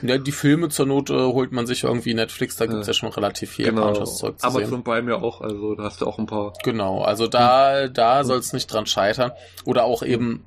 ja, 0.00 0.18
die 0.18 0.32
Filme 0.32 0.68
zur 0.68 0.86
Not 0.86 1.10
äh, 1.10 1.14
holt 1.14 1.52
man 1.52 1.66
sich 1.66 1.84
irgendwie 1.84 2.14
Netflix, 2.14 2.56
da 2.56 2.66
gibt's 2.66 2.86
ja, 2.86 2.92
ja 2.92 2.94
schon 2.94 3.10
relativ 3.10 3.50
viel 3.50 3.66
genau. 3.66 3.92
Zeug 4.04 4.38
zu 4.40 4.46
Amazon 4.46 4.70
sehen. 4.70 4.84
Prime 4.84 5.10
ja 5.10 5.18
auch, 5.18 5.40
also 5.40 5.74
da 5.74 5.84
hast 5.84 6.00
du 6.00 6.06
auch 6.06 6.18
ein 6.18 6.26
paar. 6.26 6.54
Genau, 6.64 7.02
also 7.02 7.26
da, 7.26 7.88
da 7.88 8.20
hm. 8.20 8.26
soll 8.26 8.38
es 8.38 8.52
nicht 8.52 8.72
dran 8.72 8.86
scheitern. 8.86 9.32
Oder 9.64 9.84
auch 9.84 10.02
eben 10.02 10.44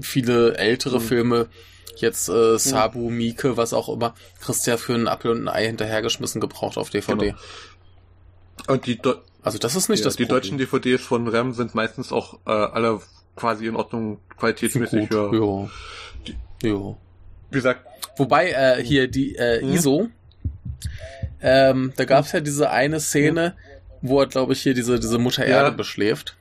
viele 0.00 0.56
ältere 0.56 0.96
hm. 0.96 1.02
Filme, 1.02 1.46
jetzt 1.96 2.28
äh, 2.28 2.58
Sabu, 2.58 3.10
Mieke, 3.10 3.56
was 3.56 3.72
auch 3.72 3.88
immer, 3.88 4.14
kriegst 4.40 4.66
ja 4.66 4.76
für 4.76 4.94
einen 4.94 5.08
Apfel 5.08 5.30
und 5.30 5.48
ein 5.48 5.48
Ei 5.48 5.66
hinterhergeschmissen 5.66 6.40
gebraucht 6.40 6.76
auf 6.76 6.90
DVD. 6.90 7.28
Genau. 7.28 8.72
Und 8.72 8.86
die 8.86 8.98
also 9.42 9.58
das 9.58 9.76
ist 9.76 9.88
nicht 9.88 10.00
ja, 10.00 10.04
das 10.04 10.16
Die 10.16 10.24
Problem. 10.24 10.36
deutschen 10.36 10.58
DVDs 10.58 11.02
von 11.02 11.28
RAM 11.28 11.52
sind 11.52 11.74
meistens 11.74 12.12
auch 12.12 12.34
äh, 12.46 12.50
alle 12.50 13.00
quasi 13.36 13.66
in 13.66 13.76
Ordnung 13.76 14.18
qualitätsmäßig. 14.36 15.10
Ja. 15.10 15.32
Ja. 15.32 15.70
ja. 16.62 16.96
Wie 17.50 17.56
gesagt. 17.56 17.86
Wobei 18.16 18.50
äh, 18.50 18.82
hier 18.82 19.08
die 19.08 19.36
äh, 19.36 19.64
mhm. 19.64 19.72
ISO, 19.72 20.08
ähm, 21.40 21.92
da 21.96 22.04
gab's 22.04 22.32
ja 22.32 22.40
diese 22.40 22.70
eine 22.70 23.00
Szene, 23.00 23.54
wo 24.02 24.20
er, 24.20 24.26
glaube 24.26 24.52
ich, 24.52 24.62
hier 24.62 24.74
diese, 24.74 24.98
diese 24.98 25.18
Mutter 25.18 25.44
Erde 25.44 25.70
ja. 25.70 25.76
beschläft. 25.76 26.36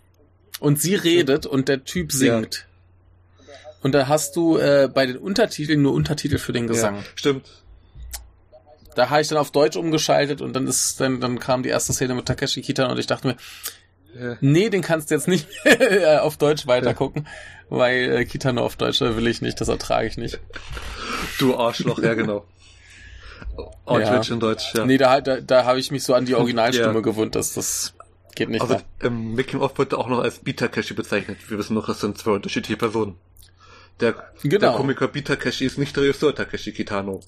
Und 0.59 0.81
sie 0.81 0.95
redet 0.95 1.45
und 1.45 1.69
der 1.69 1.83
Typ 1.83 2.11
singt. 2.11 2.65
Und 3.83 3.93
da 3.93 4.07
hast 4.07 4.35
du 4.35 4.57
äh, 4.57 4.89
bei 4.91 5.05
den 5.05 5.17
Untertiteln 5.17 5.83
nur 5.83 5.93
Untertitel 5.93 6.39
für 6.39 6.51
den 6.51 6.67
Gesang. 6.67 6.97
Ja, 6.97 7.03
stimmt. 7.15 7.45
Da 8.97 9.11
habe 9.11 9.21
ich 9.21 9.27
dann 9.27 9.37
auf 9.37 9.51
Deutsch 9.51 9.77
umgeschaltet 9.77 10.41
und 10.41 10.53
dann 10.53 10.65
ist 10.65 10.99
dann 10.99 11.21
dann 11.21 11.37
kam 11.39 11.61
die 11.61 11.69
erste 11.69 11.93
Szene 11.93 12.15
mit 12.15 12.25
Takeshi 12.25 12.63
Kitano 12.63 12.93
und 12.93 12.97
ich 12.97 13.05
dachte 13.05 13.27
mir, 13.27 13.35
ja. 14.19 14.37
nee, 14.41 14.71
den 14.71 14.81
kannst 14.81 15.11
du 15.11 15.15
jetzt 15.15 15.27
nicht 15.27 15.47
auf 16.21 16.37
Deutsch 16.37 16.65
weitergucken, 16.65 17.25
ja. 17.25 17.77
weil 17.77 18.11
äh, 18.11 18.25
Kitano 18.25 18.65
auf 18.65 18.75
Deutsch 18.75 18.99
will 19.01 19.27
ich 19.27 19.43
nicht, 19.43 19.61
das 19.61 19.67
ertrage 19.67 20.07
ich 20.07 20.17
nicht. 20.17 20.39
Du 21.37 21.55
Arschloch, 21.55 21.99
ja 21.99 22.15
genau. 22.15 22.45
Oh, 23.85 23.99
ja. 23.99 24.19
in 24.19 24.39
Deutsch, 24.39 24.73
ja. 24.73 24.83
Nee, 24.83 24.97
da, 24.97 25.21
da, 25.21 25.41
da 25.41 25.65
habe 25.65 25.79
ich 25.79 25.91
mich 25.91 26.03
so 26.03 26.15
an 26.15 26.25
die 26.25 26.33
Originalstimme 26.33 26.95
ja. 26.95 26.99
gewöhnt, 27.01 27.35
dass 27.35 27.53
das 27.53 27.93
geht 28.33 28.49
nicht 28.49 28.61
also, 28.61 28.73
mehr. 28.73 28.83
Im 29.03 29.35
Making 29.35 29.59
of 29.59 29.77
wird 29.77 29.93
auch 29.93 30.07
noch 30.07 30.21
als 30.21 30.39
Bita 30.39 30.67
Cache 30.67 30.95
bezeichnet. 30.95 31.37
Wir 31.47 31.59
wissen 31.59 31.75
noch, 31.75 31.87
es 31.87 31.99
sind 31.99 32.17
zwei 32.17 32.31
unterschiedliche 32.31 32.77
Personen. 32.77 33.15
Der, 33.99 34.15
genau. 34.41 34.59
der 34.59 34.71
Komiker 34.71 35.07
Bita 35.07 35.35
Takeshi 35.35 35.65
ist 35.65 35.77
nicht 35.77 35.95
der 35.95 36.03
Regisseur 36.03 36.33
Takeshi 36.33 36.71
Kitano. 36.71 37.21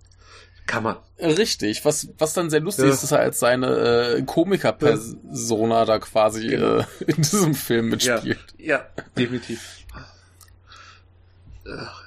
Kann 0.69 0.83
man. 0.83 0.97
Richtig. 1.19 1.83
Was, 1.83 2.09
was 2.19 2.33
dann 2.33 2.51
sehr 2.51 2.59
lustig 2.59 2.85
ja. 2.85 2.91
ist, 2.91 3.01
dass 3.01 3.11
er 3.11 3.21
als 3.21 3.39
seine 3.39 4.17
äh, 4.17 4.21
Komiker-Persona 4.21 5.79
ja. 5.79 5.85
da 5.85 5.97
quasi 5.97 6.47
genau. 6.47 6.77
äh, 6.77 6.83
in 7.07 7.15
diesem 7.15 7.55
Film 7.55 7.89
mitspielt. 7.89 8.53
Ja, 8.59 8.77
ja 8.77 8.85
definitiv. 9.17 9.77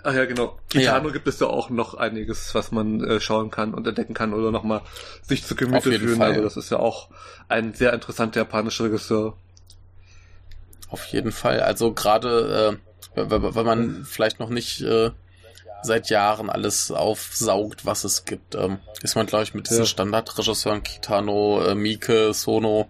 Ach 0.04 0.14
ja, 0.14 0.26
genau. 0.26 0.60
Kitano 0.68 1.08
ja. 1.08 1.12
gibt 1.12 1.26
es 1.26 1.40
ja 1.40 1.48
auch 1.48 1.70
noch 1.70 1.94
einiges, 1.94 2.54
was 2.54 2.70
man 2.70 3.02
äh, 3.02 3.20
schauen 3.20 3.50
kann 3.50 3.74
und 3.74 3.84
entdecken 3.84 4.14
kann 4.14 4.32
oder 4.32 4.52
nochmal 4.52 4.82
sich 5.22 5.44
zu 5.44 5.56
Gemüte 5.56 5.90
fühlen. 5.98 6.18
Fall. 6.18 6.30
Also 6.30 6.42
das 6.42 6.56
ist 6.56 6.70
ja 6.70 6.78
auch 6.78 7.08
ein 7.48 7.74
sehr 7.74 7.92
interessanter 7.92 8.40
japanischer 8.40 8.84
Regisseur. 8.84 9.36
Auf 10.88 11.04
jeden 11.06 11.32
Fall. 11.32 11.60
Also 11.60 11.92
gerade 11.92 12.78
äh, 13.16 13.28
wenn 13.28 13.66
man 13.66 14.04
vielleicht 14.04 14.38
noch 14.38 14.50
nicht 14.50 14.82
äh, 14.82 15.10
seit 15.82 16.10
Jahren 16.10 16.50
alles 16.50 16.90
aufsaugt, 16.90 17.84
was 17.84 18.04
es 18.04 18.24
gibt, 18.24 18.54
ähm, 18.54 18.78
ist 19.02 19.16
man, 19.16 19.26
glaube 19.26 19.44
ich, 19.44 19.54
mit 19.54 19.68
diesen 19.68 19.82
ja. 19.82 19.86
Standardregisseuren 19.86 20.82
Kitano, 20.82 21.62
äh, 21.64 21.74
Mieke, 21.74 22.32
Sono, 22.34 22.88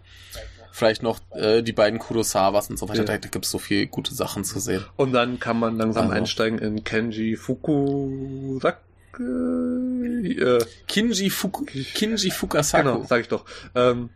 vielleicht 0.73 1.02
noch 1.02 1.20
äh, 1.32 1.62
die 1.62 1.73
beiden 1.73 1.98
Kurosawas 1.98 2.70
und 2.70 2.78
so 2.78 2.89
weiter, 2.89 3.01
ja. 3.01 3.05
da, 3.05 3.16
gibt 3.16 3.44
es 3.44 3.51
so 3.51 3.59
viel 3.59 3.86
gute 3.86 4.14
Sachen 4.14 4.44
zu 4.44 4.60
sehen. 4.60 4.85
Und 4.97 5.12
dann 5.12 5.39
kann 5.39 5.59
man 5.59 5.77
langsam 5.77 6.05
also. 6.05 6.16
einsteigen 6.16 6.59
in 6.59 6.85
Kenji 6.85 7.36
Fukusaka. 7.36 8.78
Äh, 9.19 10.59
Kinji, 10.89 11.28
Fuku, 11.28 11.66
Kinji 11.66 12.31
Fukasaku. 12.31 12.82
Genau, 12.82 13.05
sag 13.06 13.20
ich 13.20 13.28
doch. 13.28 13.44
Ähm, 13.74 14.09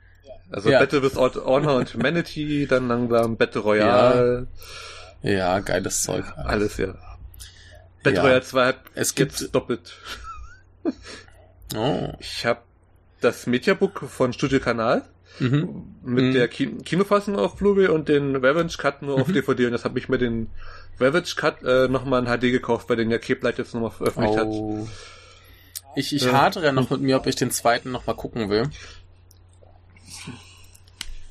also 0.51 0.71
ja. 0.71 0.79
Battle 0.79 1.03
with 1.03 1.17
Honor 1.17 1.77
und 1.77 1.93
Humanity, 1.93 2.67
dann 2.67 2.89
langsam 2.89 3.37
Battle 3.37 3.61
Royale. 3.61 4.49
Ja. 5.23 5.31
Ja, 5.31 5.59
geiles 5.59 6.03
Zeug. 6.03 6.25
Alles, 6.37 6.77
ja. 6.77 6.95
Battle 8.07 8.17
ja. 8.17 8.23
Royale 8.23 8.43
2 8.43 8.67
hat 8.67 8.81
es 8.95 9.15
gibt 9.15 9.55
doppelt. 9.55 9.95
oh. 11.77 12.13
Ich 12.21 12.47
habe 12.47 12.61
das 13.21 13.47
Mediabook 13.47 14.05
von 14.09 14.33
Studio 14.33 14.61
Kanal 14.61 15.05
mhm. 15.39 15.97
mit 16.03 16.25
mhm. 16.25 16.33
der 16.33 16.49
Kin 16.49 16.85
Kinofassung 16.85 17.37
auf 17.37 17.57
Blu-ray 17.57 17.89
und 17.89 18.09
den 18.09 18.37
Revenge 18.37 18.73
Cut 18.77 19.03
nur 19.03 19.21
auf 19.21 19.33
DVD 19.33 19.63
mhm. 19.63 19.67
und 19.67 19.73
das 19.73 19.85
habe 19.85 19.99
ich 19.99 20.09
mir 20.09 20.19
den 20.19 20.51
Revenge 21.01 21.29
Cut 21.37 21.63
äh, 21.63 21.89
nochmal 21.89 22.25
in 22.25 22.27
HD 22.27 22.53
gekauft, 22.53 22.89
weil 22.89 22.97
den 22.97 23.11
ja 23.11 23.19
Cape 23.19 23.53
jetzt 23.57 23.75
nochmal 23.75 23.91
veröffentlicht 23.91 24.39
oh. 24.39 24.81
hat. 24.81 24.89
Ich, 25.97 26.15
ich 26.15 26.27
äh, 26.27 26.33
hadere 26.33 26.67
ja 26.67 26.73
noch 26.73 26.91
mit 26.91 27.01
mir, 27.01 27.17
ob 27.17 27.27
ich 27.27 27.37
den 27.37 27.51
zweiten 27.51 27.91
nochmal 27.91 28.17
gucken 28.17 28.51
will. 28.51 28.71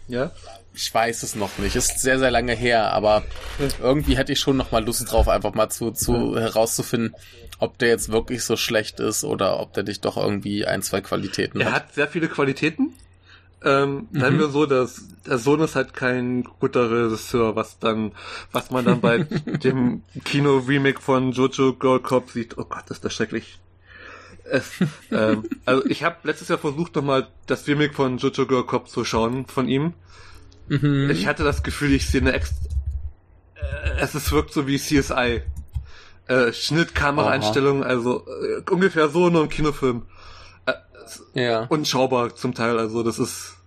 Ja? 0.08 0.32
Ich 0.76 0.94
weiß 0.94 1.24
es 1.24 1.36
noch 1.36 1.58
nicht. 1.58 1.76
Ist 1.76 2.00
sehr, 2.00 2.20
sehr 2.20 2.32
lange 2.32 2.54
her, 2.54 2.92
aber 2.94 3.24
irgendwie 3.82 4.18
hätte 4.18 4.34
ich 4.34 4.40
schon 4.40 4.58
noch 4.58 4.72
mal 4.72 4.84
Lust 4.84 5.10
drauf, 5.12 5.30
einfach 5.30 5.54
mal 5.54 5.70
zu, 5.70 5.92
zu 5.92 6.38
herauszufinden, 6.38 7.16
ob 7.60 7.78
der 7.78 7.90
jetzt 7.90 8.12
wirklich 8.12 8.44
so 8.44 8.58
schlecht 8.58 9.00
ist 9.00 9.24
oder 9.24 9.60
ob 9.60 9.74
der 9.74 9.84
dich 9.84 10.02
doch 10.02 10.18
irgendwie 10.18 10.66
ein, 10.66 10.82
zwei 10.82 11.02
Qualitäten 11.02 11.62
er 11.62 11.68
hat. 11.68 11.74
Er 11.74 11.76
hat 11.76 11.94
sehr 11.94 12.08
viele 12.08 12.28
Qualitäten. 12.28 12.94
Ähm, 13.64 14.08
mhm. 14.12 14.20
Sagen 14.20 14.40
wir 14.40 14.50
so, 14.50 14.66
dass 14.66 15.06
der 15.26 15.38
Sohn 15.38 15.62
ist 15.62 15.76
halt 15.76 15.94
kein 15.94 16.44
guter 16.60 16.92
Regisseur, 16.92 17.56
was 17.56 17.80
dann, 17.80 18.12
was 18.52 18.70
man 18.70 18.86
dann 18.86 19.02
bei 19.02 19.20
dem 19.64 20.04
Kino-Remake 20.24 21.02
von 21.02 21.32
Jojo 21.32 21.74
Girl 21.74 22.00
Cop 22.00 22.30
sieht. 22.30 22.58
Oh 22.58 22.66
Gott, 22.66 22.90
ist 22.90 23.06
das 23.06 23.14
schrecklich. 23.14 23.60
Es, 24.44 24.72
ähm, 25.12 25.46
also 25.66 25.86
ich 25.88 26.04
habe 26.04 26.18
letztes 26.24 26.50
Jahr 26.50 26.60
versucht 26.60 26.96
nochmal 26.96 27.28
das 27.48 27.66
Remake 27.68 27.94
von 27.94 28.18
Jojo 28.18 28.46
Girl 28.46 28.66
Cop 28.66 28.90
zu 28.90 29.06
schauen 29.06 29.46
von 29.48 29.70
ihm 29.70 29.94
Mhm. 30.68 31.10
Ich 31.12 31.28
hatte 31.28 31.44
das 31.44 31.64
Gefühl, 31.64 31.94
ich 31.94 32.08
sehe 32.08 32.22
eine 32.22 32.34
Ex 32.34 32.54
äh, 33.56 34.00
es 34.00 34.16
ist, 34.16 34.32
wirkt 34.32 34.54
so 34.54 34.68
wie 34.68 34.78
CSI. 34.78 35.42
Äh, 36.28 36.54
Schnitt, 36.54 36.96
Kameraeinstellungen, 36.96 37.84
also 37.84 38.26
äh, 38.28 38.70
ungefähr 38.72 39.10
so 39.10 39.30
nur 39.30 39.44
im 39.44 39.50
Kinofilm. 39.50 40.08
Äh, 40.66 40.74
ja. 41.34 41.66
Unschaubar 41.66 42.36
zum 42.36 42.54
Teil, 42.54 42.80
also 42.80 43.04
das 43.04 43.20
ist. 43.20 43.58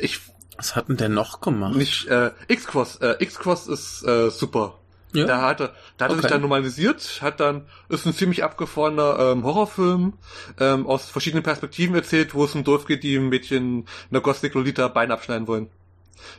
Ich. 0.00 0.20
Was 0.58 0.76
hat 0.76 0.88
denn 0.88 0.96
der 0.96 1.08
noch 1.08 1.40
gemacht? 1.40 1.74
Nicht, 1.74 2.06
äh, 2.08 2.30
X-Cross, 2.48 2.96
äh, 2.96 3.16
X-Cross 3.18 3.66
ist, 3.68 4.02
äh, 4.04 4.30
super. 4.30 4.78
Ja. 5.16 5.26
Da 5.26 5.42
hat 5.42 5.60
er, 5.60 5.72
da 5.96 6.04
hat 6.04 6.10
er 6.10 6.14
Okay. 6.14 6.22
sich 6.22 6.30
dann 6.30 6.40
normalisiert, 6.42 7.18
hat 7.22 7.40
dann, 7.40 7.66
ist 7.88 8.06
ein 8.06 8.12
ziemlich 8.12 8.44
abgefahrener 8.44 9.18
ähm, 9.18 9.44
Horrorfilm, 9.44 10.14
ähm, 10.60 10.86
aus 10.86 11.08
verschiedenen 11.10 11.42
Perspektiven 11.42 11.94
erzählt, 11.94 12.34
wo 12.34 12.44
es 12.44 12.54
um 12.54 12.64
Dorf 12.64 12.86
geht, 12.86 13.02
die 13.02 13.16
ein 13.16 13.28
Mädchen 13.28 13.86
einer 14.10 14.20
Gothic 14.20 14.54
Lolita 14.54 14.88
Bein 14.88 15.10
abschneiden 15.10 15.46
wollen. 15.46 15.68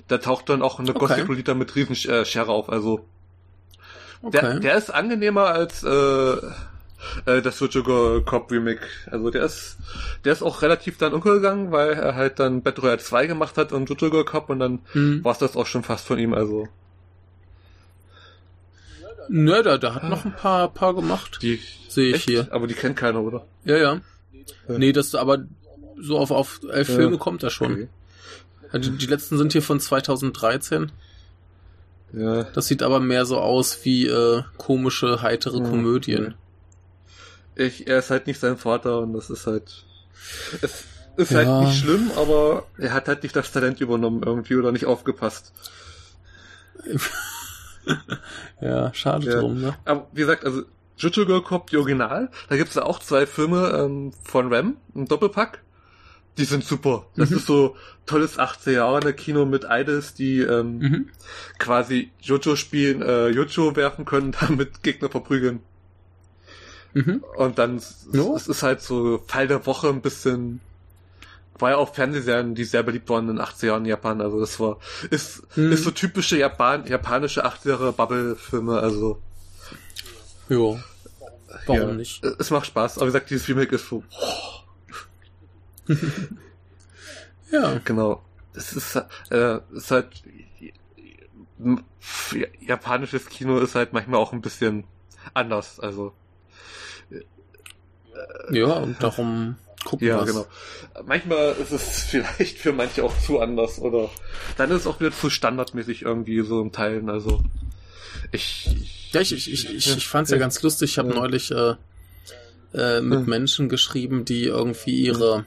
Da 0.08 0.18
taucht 0.18 0.50
dann 0.50 0.62
auch 0.62 0.80
eine 0.80 0.90
Okay. 0.90 1.00
Gothic 1.00 1.28
Lolita 1.28 1.54
mit 1.54 1.76
riesen 1.76 1.96
äh, 2.10 2.40
auf, 2.40 2.70
also. 2.70 3.06
okay. 4.22 4.40
Der, 4.40 4.60
der 4.60 4.78
ist 4.78 4.90
angenehmer 4.94 5.48
als 5.48 5.84
äh, 5.84 6.38
äh, 7.26 7.42
das 7.42 7.58
Sugar 7.58 8.22
Cop 8.22 8.52
Remake. 8.52 8.82
Also 9.10 9.30
der 9.30 9.44
ist, 9.44 9.78
der 10.26 10.34
ist 10.34 10.42
auch 10.42 10.62
relativ 10.62 10.98
dann 10.98 11.14
untergegangen, 11.14 11.72
weil 11.72 11.94
er 11.94 12.16
halt 12.16 12.40
dann 12.40 12.62
Battle 12.62 12.84
Royale 12.84 13.00
2 13.00 13.28
gemacht 13.28 13.58
hat 13.58 13.72
und 13.72 13.88
Sugar 13.88 14.26
Cop 14.26 14.50
und 14.50 14.60
dann 14.60 14.80
hm. 14.94 15.24
war 15.24 15.32
es 15.32 15.38
das 15.40 15.56
auch 15.56 15.66
schon 15.68 15.84
fast 15.84 16.08
von 16.08 16.20
ihm. 16.20 16.34
Also 16.34 16.68
Nö, 19.30 19.62
der, 19.64 19.78
der 19.78 19.96
hat 19.96 20.04
noch 20.04 20.26
ein 20.26 20.34
paar, 20.36 20.74
paar 20.74 20.94
gemacht. 20.96 21.40
die 21.42 21.60
Sehe 21.90 22.10
ich 22.10 22.16
echt? 22.16 22.30
hier. 22.30 22.48
aber 22.52 22.68
die 22.68 22.74
kennt 22.74 22.96
keiner, 22.98 23.22
oder? 23.22 23.46
Ja, 23.66 23.78
ja. 23.78 24.02
Ja. 24.68 24.78
Nee, 24.78 24.92
das 24.92 25.14
aber 25.16 25.40
so 26.00 26.18
auf, 26.18 26.32
auf 26.32 26.60
elf 26.70 26.90
Ja. 26.90 26.96
Filme 26.96 27.18
kommt 27.18 27.44
er 27.44 27.50
schon. 27.50 27.74
Okay. 27.74 27.88
Also 28.72 28.92
die 28.92 29.06
letzten 29.06 29.38
sind 29.38 29.52
hier 29.54 29.62
von 29.62 29.80
2013. 29.80 30.92
Ja. 32.14 32.44
Das 32.44 32.68
sieht 32.68 32.84
aber 32.84 33.00
mehr 33.00 33.26
so 33.26 33.38
aus 33.40 33.80
wie 33.84 34.08
äh, 34.08 34.44
komische, 34.58 35.22
heitere 35.22 35.58
Ja. 35.58 35.64
Komödien. 35.70 36.36
Ich, 37.56 37.88
er 37.88 38.00
ist 38.00 38.12
halt 38.12 38.28
nicht 38.28 38.40
sein 38.40 38.58
Vater 38.58 39.00
und 39.00 39.14
das 39.14 39.30
ist 39.30 39.48
halt. 39.48 39.84
Es 40.62 40.84
ist 41.18 41.32
Ja. 41.32 41.38
halt 41.40 41.68
nicht 41.68 41.80
schlimm, 41.80 42.12
aber 42.16 42.68
er 42.78 42.94
hat 42.94 43.08
halt 43.08 43.24
nicht 43.24 43.36
das 43.36 43.52
Talent 43.52 43.82
übernommen 43.82 44.22
irgendwie 44.24 44.56
oder 44.56 44.72
nicht 44.72 44.86
aufgepasst. 44.86 45.52
Ja, 48.62 48.94
schade 48.94 49.30
Ja. 49.32 49.40
drum, 49.40 49.62
ne? 49.62 49.76
Aber 49.86 50.08
wie 50.14 50.22
gesagt, 50.22 50.46
also 50.46 50.64
Jutsu 50.98 51.26
Girl 51.26 51.42
Cop, 51.42 51.70
die 51.70 51.78
Original, 51.78 52.30
da 52.50 52.58
gibt's 52.58 52.76
ja 52.76 52.84
auch 52.84 53.00
zwei 53.00 53.26
Filme 53.28 53.70
ähm, 53.70 54.12
von 54.24 54.52
Ram, 54.54 54.78
ein 54.96 55.06
Doppelpack. 55.08 55.62
Die 56.38 56.46
sind 56.46 56.64
super. 56.64 57.06
Das 57.16 57.30
Mhm. 57.32 57.38
ist 57.38 57.46
so 57.48 57.76
tolles 58.06 58.38
80er 58.38 58.72
Jahre 58.72 59.14
Kino 59.14 59.46
mit 59.46 59.66
Idols, 59.70 60.14
die 60.14 60.40
ähm, 60.40 60.78
Mhm. 60.80 61.10
quasi 61.60 62.12
Jojo 62.22 62.56
spielen, 62.56 63.02
äh, 63.02 63.30
Jojo 63.30 63.76
werfen 63.76 64.06
können, 64.06 64.32
damit 64.40 64.84
Gegner 64.84 65.10
verprügeln. 65.10 65.60
Mhm. 66.94 67.24
Und 67.36 67.58
dann, 67.60 67.82
Ja. 68.14 68.36
es 68.36 68.48
ist 68.48 68.64
halt 68.64 68.82
so 68.82 69.20
Fall 69.28 69.48
der 69.48 69.66
Woche 69.66 69.90
ein 69.90 70.02
bisschen, 70.02 70.62
war 71.60 71.72
ja 71.72 71.78
auch 71.78 71.94
Fernsehserien, 71.94 72.56
die 72.56 72.64
sehr 72.64 72.84
beliebt 72.84 73.10
waren 73.10 73.30
in 73.30 73.36
den 73.38 73.46
80er 73.46 73.66
Jahren 73.68 73.84
in 73.84 73.90
Japan. 73.90 74.22
Also 74.22 74.40
das 74.40 74.60
war, 74.60 74.78
ist, 75.10 75.44
Mhm. 75.58 75.72
ist 75.72 75.84
so 75.84 75.92
typische 75.92 76.38
Japan, 76.38 76.86
japanische 76.88 77.46
80er 77.46 77.92
Bubble-Filme, 77.92 78.80
also. 78.80 79.22
Jo. 80.50 80.80
Warum 81.66 81.82
ja, 81.90 81.94
nicht? 81.96 82.24
Es 82.24 82.50
macht 82.52 82.68
Spaß, 82.68 82.98
aber 82.98 83.08
wie 83.08 83.12
gesagt, 83.12 83.30
dieses 83.30 83.48
Remake 83.48 83.76
ist 83.76 83.88
so, 83.88 84.04
Ja. 87.52 87.80
genau. 87.84 88.22
Es 88.54 88.74
ist, 88.74 88.96
äh, 89.30 89.60
ist 89.74 89.92
halt, 89.92 90.08
japanisches 92.62 93.28
Kino 93.30 93.60
ist 93.60 93.76
halt 93.76 93.94
manchmal 93.94 94.20
auch 94.20 94.34
ein 94.34 94.42
bisschen 94.42 94.84
anders, 95.34 95.80
also. 95.80 96.14
Ja, 98.50 98.66
und 98.74 99.02
darum 99.02 99.56
gucken 99.86 100.08
Ja, 100.08 100.18
wir's. 100.18 100.28
genau. 100.28 100.46
Manchmal 101.06 101.54
ist 101.62 101.72
es 101.72 102.04
vielleicht 102.10 102.58
für 102.58 102.74
manche 102.74 103.04
auch 103.04 103.18
zu 103.20 103.40
anders 103.40 103.80
oder 103.80 104.10
dann 104.58 104.72
ist 104.72 104.82
es 104.82 104.88
auch 104.88 105.00
wieder 105.00 105.12
zu 105.12 105.30
standardmäßig 105.30 106.02
irgendwie 106.04 106.42
so 106.42 106.62
im 106.62 106.72
Teilen. 106.72 107.10
Also 107.10 107.44
ich, 108.32 108.76
Ja, 109.12 109.22
ich, 109.22 109.32
ich, 109.34 109.52
ich, 109.52 109.74
ich, 109.74 109.98
ich 109.98 110.08
fand's 110.08 110.32
ja 110.32 110.38
ganz 110.38 110.62
lustig. 110.64 110.92
Ich 110.92 110.98
habe 110.98 111.10
neulich 111.10 111.52
äh, 111.52 111.76
äh, 112.74 113.02
mit. 113.02 113.28
Menschen 113.28 113.70
geschrieben, 113.70 114.26
die 114.26 114.44
irgendwie 114.46 115.00
ihre 115.02 115.46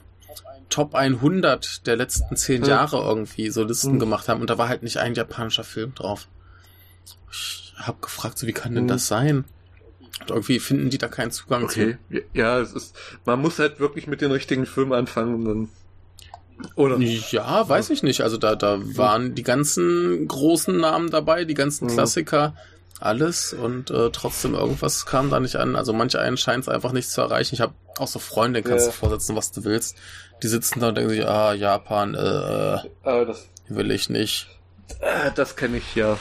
Top 0.69 0.95
100 0.95 1.85
der 1.85 1.97
letzten 1.97 2.35
zehn 2.37 2.63
Ja. 2.63 2.69
Jahre 2.69 2.97
irgendwie 3.03 3.49
so 3.49 3.63
Listen 3.63 3.93
Mhm. 3.95 3.99
gemacht 3.99 4.27
haben 4.29 4.41
und 4.41 4.49
da 4.49 4.57
war 4.57 4.69
halt 4.69 4.83
nicht 4.83 4.97
ein 4.97 5.13
japanischer 5.13 5.63
Film 5.65 5.93
drauf. 5.93 6.27
Ich 7.31 7.73
habe 7.77 7.99
gefragt, 8.01 8.37
so 8.39 8.47
wie 8.47 8.53
kann 8.53 8.73
denn 8.73 8.85
Mhm. 8.85 8.89
das 8.89 9.07
sein? 9.07 9.45
Und 10.19 10.29
irgendwie 10.29 10.59
finden 10.59 10.89
die 10.89 10.97
da 10.97 11.07
keinen 11.07 11.31
Zugang 11.31 11.63
okay. 11.63 11.97
Ja, 12.33 12.59
es 12.59 12.73
ist 12.73 12.95
man 13.25 13.39
muss 13.41 13.57
halt 13.59 13.79
wirklich 13.79 14.07
mit 14.07 14.21
den 14.21 14.31
richtigen 14.31 14.65
Filmen 14.65 14.93
anfangen 14.93 15.35
und 15.35 15.45
dann 15.45 15.69
oder 16.75 16.97
zu. 16.97 17.03
Ja, 17.03 17.67
weiß 17.67 17.89
ich 17.89 18.03
nicht. 18.03 18.21
Also 18.21 18.37
da, 18.37 18.55
da 18.55 18.77
waren 18.95 19.33
die 19.33 19.41
ganzen 19.43 20.27
großen 20.27 20.77
Namen 20.77 21.09
dabei, 21.09 21.43
die 21.45 21.55
ganzen 21.55 21.85
Mhm. 21.87 21.91
Klassiker, 21.93 22.53
alles 22.99 23.51
und 23.53 23.89
äh, 23.89 24.11
trotzdem 24.11 24.53
irgendwas 24.53 25.07
kam 25.07 25.31
da 25.31 25.39
nicht 25.39 25.55
an. 25.55 25.75
Also 25.75 25.91
manche 25.91 26.19
einen 26.19 26.37
scheint 26.37 26.63
es 26.65 26.69
einfach 26.69 26.91
nicht 26.91 27.09
zu 27.09 27.19
erreichen. 27.21 27.55
Ich 27.55 27.61
habe 27.61 27.73
auch 27.97 28.07
so 28.07 28.19
Freunde, 28.19 28.61
kannst 28.61 28.85
Ja. 28.85 28.91
du 28.91 28.97
vorsetzen, 28.97 29.35
was 29.35 29.51
du 29.51 29.63
willst. 29.63 29.97
Die 30.43 30.47
sitzen 30.47 30.81
da 30.81 30.89
und 30.89 30.95
denken 30.97 31.09
sich, 31.09 31.25
ah, 31.25 31.53
Japan, 31.53 32.13
äh, 32.13 32.77
will 33.69 33.89
ich 33.91 34.09
nicht. 34.09 34.47
äh, 34.99 35.31
das 35.33 35.55
kenne 35.55 35.77
ich 35.77 35.95
ja. 35.95 36.17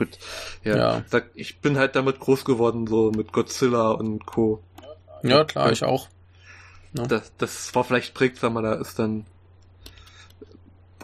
Gut. 0.00 0.18
Ja. 0.64 1.02
Ja. 1.12 1.20
Ich 1.34 1.60
bin 1.60 1.76
halt 1.76 1.94
damit 1.94 2.20
groß 2.20 2.46
geworden 2.46 2.86
so 2.86 3.10
mit 3.14 3.32
Godzilla 3.34 3.90
und 3.90 4.24
Co. 4.24 4.62
Ja, 5.22 5.44
klar, 5.44 5.70
ich 5.70 5.84
auch. 5.84 6.08
Das 6.94 7.32
das 7.36 7.74
war 7.74 7.84
vielleicht 7.84 8.14
prägsamer, 8.14 8.62
da 8.62 8.72
ist 8.72 8.98
dann 8.98 9.26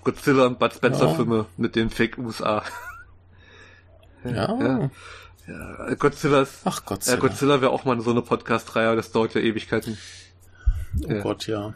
Godzilla 0.02 0.46
und 0.46 0.58
Bud 0.58 0.72
Spencer 0.72 1.08
Ja. 1.08 1.14
Filme 1.14 1.44
mit 1.58 1.76
den 1.76 1.90
Fake 1.90 2.16
USA. 2.18 2.62
Ja. 4.24 4.58
ja. 4.58 4.90
Ja, 5.46 5.94
Godzilla 5.94 6.42
ist, 6.42 6.62
Ach 6.64 6.84
Gott 6.84 7.06
ja. 7.06 7.14
Godzilla 7.14 7.60
wäre 7.60 7.70
auch 7.70 7.84
mal 7.84 8.00
so 8.00 8.10
eine 8.10 8.22
Podcast-Reihe, 8.22 8.96
das 8.96 9.12
dauert 9.12 9.34
ja 9.34 9.40
Ewigkeiten. 9.40 9.96
Oh 11.04 11.12
Ja. 11.12 11.20
Gott, 11.20 11.46
ja. 11.46 11.74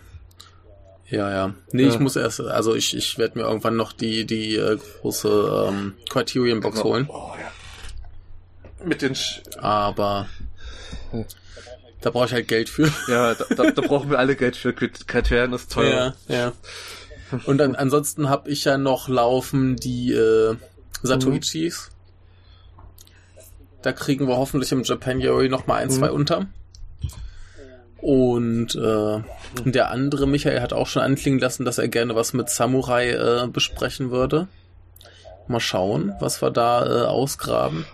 Ja, 1.11 1.31
ja. 1.31 1.55
Nee, 1.73 1.85
Ja. 1.85 1.89
ich 1.91 1.99
muss 1.99 2.17
erst, 2.17 2.41
also 2.41 2.75
ich, 2.75 2.97
ich 2.97 3.19
werde 3.19 3.39
mir 3.39 3.45
irgendwann 3.45 3.77
noch 3.77 3.93
die, 3.93 4.25
die 4.27 4.57
äh, 4.57 4.79
große 5.01 5.67
ähm, 5.69 5.95
Criterion-Box 6.09 6.77
Genau. 6.77 6.89
holen. 6.89 7.07
Oh, 7.11 7.33
ja. 7.41 8.85
Mit 8.87 9.03
den, 9.03 9.15
Sch 9.15 9.43
Aber 9.59 10.29
Hm. 11.11 11.25
da 12.01 12.11
brauche 12.11 12.27
ich 12.27 12.33
halt 12.33 12.47
Geld 12.49 12.69
für. 12.69 12.91
ja, 13.09 13.35
da, 13.35 13.45
da, 13.55 13.71
da 13.73 13.83
brauchen 13.83 14.09
wir 14.11 14.19
alle 14.19 14.37
Geld 14.37 14.57
für. 14.57 14.73
Kriterien 14.73 15.53
ist 15.53 15.73
teuer. 15.73 16.15
Ja, 16.29 16.35
ja. 16.37 16.53
Und 17.45 17.59
dann 17.59 17.75
ansonsten 17.77 18.29
habe 18.29 18.49
ich 18.51 18.65
ja 18.65 18.79
noch 18.79 19.09
laufen 19.09 19.77
die 19.77 20.13
äh, 20.13 20.57
Satoichis. 21.03 21.91
Da 23.83 23.93
kriegen 23.93 24.29
wir 24.29 24.37
hoffentlich 24.37 24.73
im 24.73 24.83
Japanuary 24.83 25.49
noch 25.49 25.67
mal 25.67 25.77
ein, 25.77 25.89
Mhm. 25.89 25.93
zwei 25.93 26.11
unter. 26.11 26.47
Und 28.03 28.75
äh, 28.77 29.21
der 29.71 29.91
andere 29.91 30.27
Michael 30.27 30.61
hat 30.63 30.73
auch 30.73 30.87
schon 30.87 31.03
anklingen 31.03 31.39
lassen, 31.39 31.65
dass 31.65 31.79
er 31.79 31.89
gerne 31.89 32.15
was 32.15 32.33
mit 32.33 32.49
Samurai 32.49 33.11
äh, 33.11 33.47
besprechen 33.47 34.11
würde. 34.11 34.49
Mal 35.49 35.61
schauen, 35.61 36.15
was 36.21 36.41
wir 36.43 36.51
da 36.51 36.87
äh, 36.87 37.07
ausgraben. 37.07 37.85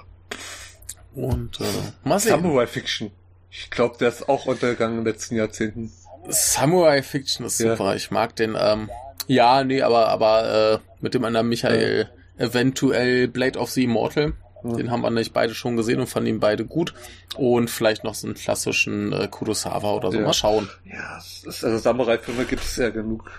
Und 1.15 1.61
äh, 1.61 1.65
mal 2.05 2.19
sehen. 2.21 2.31
Samurai 2.33 2.67
Fiction. 2.67 3.11
Ich 3.51 3.71
glaube, 3.71 3.97
der 3.99 4.09
ist 4.09 4.29
auch 4.29 4.47
untergegangen 4.47 4.99
in 4.99 5.05
den 5.05 5.13
letzten 5.13 5.35
Jahrzehnten. 5.37 5.91
Samurai 6.29 7.03
Fiction 7.03 7.47
ist 7.47 7.59
Ja. 7.59 7.71
super. 7.77 7.97
Ich 7.97 8.11
mag 8.11 8.37
den. 8.37 8.57
Ähm, 8.59 8.91
ja, 9.27 9.65
nee, 9.65 9.83
aber 9.83 10.09
aber 10.09 10.73
äh, 10.75 10.79
mit 11.01 11.15
dem 11.15 11.25
anderen 11.25 11.49
Michael 11.49 12.11
eventuell 12.37 13.29
Blade 13.29 13.59
of 13.59 13.71
the 13.71 13.85
Immortal. 13.85 14.35
Den 14.75 14.91
haben 14.91 15.03
wir 15.03 15.11
nicht 15.11 15.33
beide 15.33 15.55
schon 15.55 15.77
gesehen 15.77 16.01
und 16.01 16.07
fanden 16.09 16.29
ihn 16.29 16.41
beide 16.41 16.65
gut. 16.65 16.95
Und 17.37 17.71
vielleicht 17.71 18.03
noch 18.05 18.15
so 18.15 18.27
einen 18.27 18.35
klassischen 18.35 19.13
äh, 19.13 19.29
Kurosawa 19.31 19.93
oder 19.95 20.11
so. 20.11 20.19
Ja. 20.19 20.25
Mal 20.27 20.33
schauen. 20.33 20.69
Ja, 20.85 21.19
ist, 21.19 21.65
also 21.65 21.79
Samurai-Filme 21.79 22.45
gibt 22.45 22.63
es 22.65 22.77
ja 22.77 22.89
genug. 22.91 23.31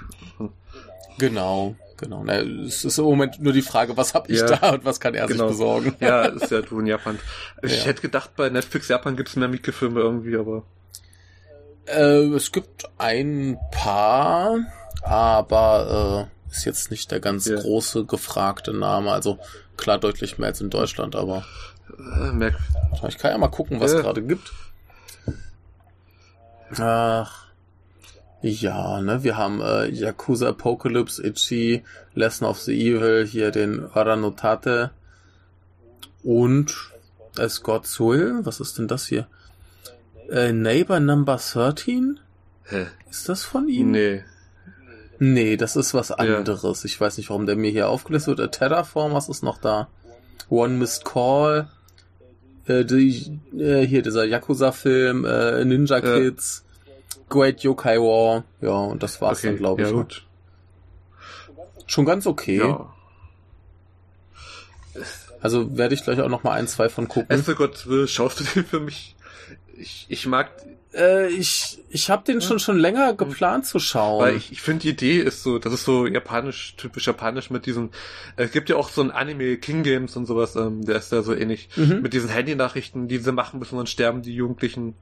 Genau, 1.20 1.76
genau. 1.98 2.22
Na, 2.24 2.40
es 2.40 2.86
ist 2.86 2.98
im 2.99 3.06
Moment 3.06 3.40
nur 3.41 3.54
die 3.54 3.62
Frage, 3.64 3.98
was 3.98 4.14
hab 4.14 4.30
ich 4.30 4.40
Ja. 4.40 4.45
da 4.56 4.70
und 4.72 4.86
was 4.86 4.99
kann 4.99 5.16
er 5.16 5.26
Genau. 5.28 5.48
sich 5.48 5.58
besorgen. 5.58 5.95
Ja, 5.99 6.26
ist 6.26 6.52
ja 6.52 6.62
du 6.62 6.80
in 6.80 6.86
Japan. 6.88 7.18
Ich 7.64 7.80
Ja. 7.80 7.86
hätte 7.86 8.02
gedacht, 8.02 8.32
bei 8.36 8.49
Netflix 8.49 8.88
Japan 8.88 9.16
gibt 9.18 9.30
es 9.30 9.36
mehr 9.36 9.48
Mieke-Filme 9.48 9.99
irgendwie, 9.99 10.38
aber 10.38 10.64
Äh, 11.88 12.34
es 12.36 12.52
gibt 12.52 12.90
ein 12.98 13.58
paar, 13.72 14.58
aber 15.04 16.28
äh, 16.49 16.52
ist 16.52 16.66
jetzt 16.66 16.91
nicht 16.91 17.10
der 17.12 17.20
ganz 17.20 17.48
Ja. 17.48 17.56
große 17.60 18.06
gefragte 18.06 18.74
Name. 18.74 19.12
Also 19.12 19.40
klar 19.78 19.98
deutlich 19.99 20.38
mehr 20.38 20.49
als 20.49 20.62
in 20.62 20.70
Deutschland, 20.70 21.16
aber 21.16 21.45
äh, 21.98 22.52
ich 23.08 23.18
kann 23.18 23.32
ja 23.32 23.38
mal 23.38 23.48
gucken, 23.49 23.80
was 23.80 23.94
Ja. 23.94 24.02
gerade 24.02 24.22
gibt. 24.24 24.52
Ach. 26.78 27.45
Ja, 28.41 29.02
ne, 29.02 29.24
wir 29.24 29.36
haben 29.36 29.62
äh, 29.62 29.88
Yakuza 29.88 30.49
Apocalypse, 30.49 31.26
Ichi, 31.26 31.84
Lesson 32.14 32.48
of 32.48 32.60
the 32.62 32.72
Evil, 32.74 33.26
hier 33.26 33.49
den 33.52 33.90
Aranotate 33.94 34.91
und 36.24 36.76
Escort 37.38 37.88
Soul. 37.88 38.41
Was 38.44 38.60
ist 38.60 38.78
denn 38.78 38.88
das 38.88 39.08
hier? 39.08 39.28
Äh, 40.30 40.52
Neighbor 40.52 40.99
Number 40.99 41.38
13? 41.38 42.20
Hä? 42.66 42.88
Ist 43.10 43.28
das 43.28 43.44
von 43.44 43.68
ihm? 43.70 43.91
Nee. 43.91 44.24
Nee, 45.19 45.57
das 45.57 45.76
ist 45.76 45.94
was 45.94 46.11
anderes. 46.11 46.85
Ich 46.85 46.99
weiß 46.99 47.18
nicht, 47.18 47.30
warum 47.30 47.45
der 47.45 47.56
mir 47.56 47.72
hier 47.72 47.89
aufgelistet 47.89 48.38
wird. 48.38 48.53
Terraform, 48.53 49.14
was 49.14 49.30
ist 49.30 49.44
noch 49.44 49.57
da? 49.57 49.88
One 50.49 50.76
Missed 50.76 51.06
Call. 51.06 51.69
Äh, 52.68 52.85
die, 52.85 53.39
äh, 53.57 53.81
hier 53.85 54.02
dieser 54.02 54.26
Yakuza-Film, 54.26 55.26
äh, 55.26 55.64
Ninja 55.65 56.02
Kids, 56.02 56.65
Great 57.30 57.61
Yokai 57.61 57.98
War. 57.98 58.44
Ja, 58.61 58.72
und 58.72 59.03
das 59.03 59.22
war's 59.22 59.39
Okay, 59.39 59.48
dann, 59.48 59.57
glaube 59.57 59.81
ich. 59.81 59.88
ja, 59.88 59.94
ne? 59.94 59.99
gut. 60.03 60.26
Schon 61.85 62.06
ganz 62.06 62.27
okay. 62.27 62.57
Ja. 62.57 62.94
Also 65.39 65.77
werde 65.77 65.94
ich 65.94 66.03
gleich 66.03 66.19
auch 66.19 66.30
noch 66.30 66.44
mal 66.44 66.52
ein, 66.53 66.68
zwei 66.68 66.89
von 66.89 67.07
gucken. 67.07 67.30
Esse 67.30 67.56
Gott 67.56 67.88
will, 67.88 68.07
schaust 68.07 68.39
du 68.39 68.44
den 68.44 68.65
für 68.65 68.80
mich? 68.80 69.15
Ich, 69.77 70.06
ich 70.10 70.26
mag, 70.26 70.52
Äh, 70.98 71.28
ich 71.28 71.78
ich 71.90 72.10
habe 72.10 72.24
den 72.26 72.41
schon 72.41 72.60
schon 72.60 72.78
länger 72.80 73.14
geplant 73.14 73.65
zu 73.65 73.80
schauen. 73.80 74.22
weil 74.24 74.36
ich, 74.36 74.52
ich 74.52 74.61
finde 74.61 74.82
die 74.82 74.90
Idee 74.90 75.19
ist 75.19 75.44
so, 75.44 75.60
das 75.60 75.72
ist 75.74 75.86
so 75.86 76.07
japanisch, 76.07 76.76
typisch 76.76 77.07
japanisch 77.07 77.49
mit 77.49 77.65
diesen, 77.65 77.91
es 78.36 78.52
gibt 78.52 78.69
ja 78.69 78.76
auch 78.76 78.90
so 78.90 79.02
ein 79.02 79.11
Anime 79.11 79.57
King 79.57 79.84
Games 79.84 80.15
und 80.15 80.26
sowas, 80.26 80.56
ähm, 80.56 80.84
der 80.86 80.95
ist 80.98 81.11
da 81.11 81.22
so 81.24 81.34
ähnlich. 81.34 81.69
Mhm. 81.76 82.02
Mit 82.02 82.14
diesen 82.14 82.30
Handynachrichten, 82.30 83.07
die 83.07 83.18
sie 83.19 83.32
machen 83.32 83.60
müssen, 83.60 83.78
dann 83.78 83.88
sterben 83.88 84.22
die 84.22 84.34
Jugendlichen. 84.36 84.95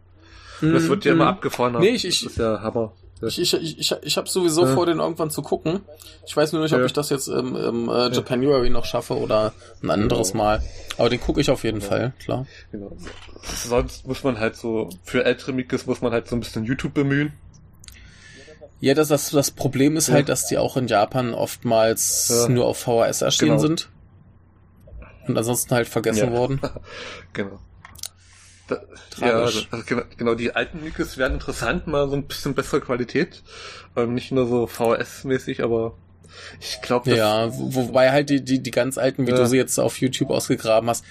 Mhm, 0.61 0.73
Das 0.73 0.87
wird 0.89 1.05
ja 1.05 1.13
immer 1.13 1.25
mhm. 1.25 1.29
abgefahren. 1.31 1.75
Nee, 1.79 1.89
ich- 1.89 2.05
ich- 2.05 2.21
das 2.23 2.31
ist 2.33 2.37
ja 2.39 2.61
Hammer. 2.61 2.93
Ich, 3.21 3.39
ich, 3.39 3.53
ich, 3.53 3.91
ich, 4.01 4.17
habe 4.17 4.27
sowieso 4.29 4.65
Ja. 4.65 4.73
vor, 4.73 4.85
den 4.85 4.99
irgendwann 4.99 5.31
zu 5.31 5.41
gucken. 5.41 5.81
Ich 6.27 6.35
weiß 6.35 6.51
nur 6.51 6.61
nicht, 6.61 6.73
ob 6.73 6.79
Ja. 6.81 6.85
ich 6.85 6.93
das 6.93 7.09
jetzt 7.09 7.27
im, 7.29 7.55
im 7.55 7.87
äh, 7.89 8.09
Japanuary 8.09 8.69
noch 8.69 8.83
schaffe 8.85 9.17
oder 9.17 9.53
ein 9.81 9.89
anderes 9.89 10.33
Genau. 10.33 10.43
Mal. 10.43 10.61
Aber 10.97 11.09
den 11.09 11.21
gucke 11.21 11.39
ich 11.39 11.49
auf 11.49 11.63
jeden 11.63 11.79
Fall, 11.81 12.11
klar. 12.19 12.45
Genau. 12.71 12.91
Sonst 13.41 14.05
muss 14.05 14.23
man 14.23 14.37
halt 14.39 14.57
so, 14.57 14.89
für 15.03 15.23
ältere 15.23 15.53
Mikros 15.53 15.85
muss 15.85 16.01
man 16.01 16.11
halt 16.11 16.27
so 16.27 16.35
ein 16.35 16.41
bisschen 16.41 16.65
YouTube 16.65 16.93
bemühen. 16.93 17.31
Ja, 18.81 18.93
das, 18.93 19.07
das, 19.07 19.29
das 19.31 19.51
Problem 19.51 19.95
ist 19.95 20.09
Ja. 20.09 20.15
halt, 20.15 20.27
dass 20.29 20.47
die 20.47 20.57
auch 20.57 20.75
in 20.75 20.87
Japan 20.87 21.33
oftmals 21.33 22.47
nur 22.49 22.65
auf 22.65 22.79
VHS 22.79 23.21
erschienen 23.21 23.51
Genau. 23.51 23.61
sind. 23.61 23.89
Und 25.27 25.37
ansonsten 25.37 25.73
halt 25.73 25.87
vergessen 25.87 26.31
Ja. 26.33 26.37
worden. 26.37 26.59
Genau. 27.33 27.59
Da, 28.67 28.75
ja, 29.17 29.29
Tragisch. 29.39 29.67
also 29.71 29.85
genau, 29.85 30.01
genau, 30.17 30.35
die 30.35 30.55
alten 30.55 30.83
Mikros 30.83 31.17
wären 31.17 31.33
interessant, 31.33 31.85
mal 31.87 32.09
so 32.09 32.15
ein 32.15 32.23
bisschen 32.23 32.55
bessere 32.55 32.81
Qualität. 32.81 33.43
Ähm, 33.95 34.13
nicht 34.15 34.31
nur 34.31 34.47
so 34.47 34.65
VHS-mäßig, 34.67 35.61
aber 35.63 35.93
ich 36.59 36.81
glaube, 36.81 37.15
Ja, 37.15 37.53
wo, 37.53 37.75
wobei 37.75 38.11
halt 38.11 38.29
die, 38.29 38.43
die, 38.43 38.61
die 38.63 38.71
ganz 38.71 38.97
alten, 38.97 39.27
wie 39.27 39.31
Ja. 39.31 39.37
du 39.37 39.45
sie 39.47 39.57
jetzt 39.57 39.79
auf 39.79 40.01
YouTube 40.01 40.31
ausgegraben 40.31 40.89
hast, 40.89 41.05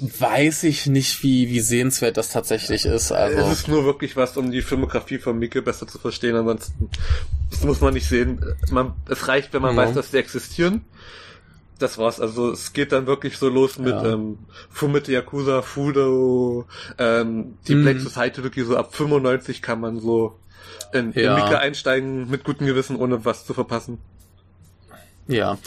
weiß 0.00 0.64
ich 0.64 0.86
nicht, 0.86 1.22
wie, 1.22 1.50
wie 1.50 1.60
sehenswert 1.60 2.16
das 2.16 2.30
tatsächlich 2.30 2.86
ist. 2.86 3.12
Also. 3.12 3.38
es 3.40 3.52
ist 3.60 3.68
nur 3.68 3.84
wirklich 3.84 4.16
was, 4.16 4.36
um 4.38 4.50
die 4.50 4.62
Filmografie 4.62 5.18
von 5.18 5.38
Micke 5.38 5.60
besser 5.60 5.86
zu 5.86 5.98
verstehen. 5.98 6.34
Ansonsten, 6.34 6.88
das 7.50 7.62
muss 7.64 7.82
man 7.82 7.92
nicht 7.92 8.08
sehen. 8.08 8.42
Man, 8.70 8.94
es 9.10 9.28
reicht, 9.28 9.52
wenn 9.52 9.60
man 9.62 9.76
Ja. 9.76 9.82
weiß, 9.82 9.94
dass 9.94 10.10
die 10.10 10.16
existieren. 10.16 10.86
Das 11.82 11.98
war's. 11.98 12.20
Also 12.20 12.50
es 12.52 12.72
geht 12.72 12.92
dann 12.92 13.06
wirklich 13.06 13.38
so 13.38 13.48
los 13.48 13.78
mit 13.78 13.90
Ja. 13.92 14.12
ähm, 14.12 14.38
Fumite 14.70 15.10
Yakuza, 15.12 15.62
Fudo, 15.62 16.66
ähm, 16.98 17.58
die 17.66 17.74
Mhm. 17.74 17.82
Black 17.82 18.00
Society 18.00 18.42
wirklich 18.44 18.66
so 18.66 18.76
ab 18.76 18.94
95 18.94 19.60
kann 19.62 19.80
man 19.80 19.98
so 19.98 20.38
in, 20.92 21.12
Ja. 21.12 21.36
in 21.36 21.44
Mika 21.44 21.58
einsteigen 21.58 22.30
mit 22.30 22.44
gutem 22.44 22.66
Gewissen, 22.66 22.96
ohne 22.96 23.24
was 23.24 23.44
zu 23.44 23.52
verpassen. 23.54 23.98
Ja. 25.26 25.58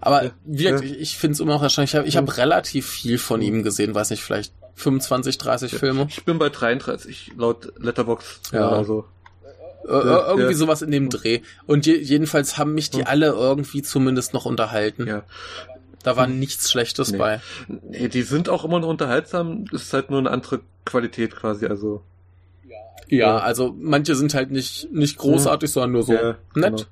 Aber 0.00 0.24
Ja. 0.24 0.30
wirklich, 0.44 0.98
ich 1.00 1.16
finde 1.18 1.32
es 1.34 1.40
immer 1.40 1.54
noch 1.54 1.62
erstaunlich. 1.62 1.90
Ich 1.92 1.96
habe 1.96 2.06
ich 2.08 2.16
hab 2.16 2.28
Ja. 2.28 2.34
relativ 2.34 2.86
viel 2.88 3.18
von 3.18 3.42
ihm 3.42 3.62
gesehen, 3.64 3.94
weiß 3.94 4.10
nicht, 4.10 4.22
vielleicht 4.22 4.52
25, 4.76 5.38
30 5.38 5.74
Filme. 5.74 6.06
Ich 6.08 6.24
bin 6.24 6.38
bei 6.38 6.50
33 6.50 7.32
laut 7.36 7.72
Letterbox. 7.78 8.42
Ja. 8.52 8.68
Also 8.68 9.06
Äh, 9.88 9.92
äh, 9.92 10.26
irgendwie 10.28 10.52
ja. 10.52 10.54
sowas 10.56 10.82
in 10.82 10.90
dem 10.90 11.08
Dreh. 11.08 11.40
Und 11.66 11.86
je, 11.86 11.96
jedenfalls 11.96 12.58
haben 12.58 12.74
mich 12.74 12.90
die 12.90 13.00
Ja. 13.00 13.06
alle 13.06 13.28
irgendwie 13.28 13.82
zumindest 13.82 14.34
noch 14.34 14.44
unterhalten. 14.44 15.06
ja. 15.06 15.22
Da 16.04 16.16
war 16.16 16.28
nichts 16.28 16.70
Schlechtes 16.70 17.10
Nee. 17.10 17.18
bei. 17.18 17.40
Nee, 17.66 18.08
die 18.08 18.22
sind 18.22 18.48
auch 18.48 18.64
immer 18.64 18.78
noch 18.78 18.88
unterhaltsam. 18.88 19.64
Es 19.74 19.82
ist 19.82 19.92
halt 19.92 20.10
nur 20.10 20.20
eine 20.20 20.30
andere 20.30 20.60
Qualität 20.84 21.34
quasi. 21.34 21.66
Also 21.66 22.02
Ja, 23.08 23.18
Ja. 23.18 23.38
also 23.38 23.74
manche 23.78 24.14
sind 24.14 24.32
halt 24.34 24.50
nicht, 24.52 24.92
nicht 24.92 25.18
großartig, 25.18 25.70
sondern 25.70 25.92
nur 25.92 26.02
so 26.04 26.12
Ja, 26.12 26.36
nett. 26.54 26.86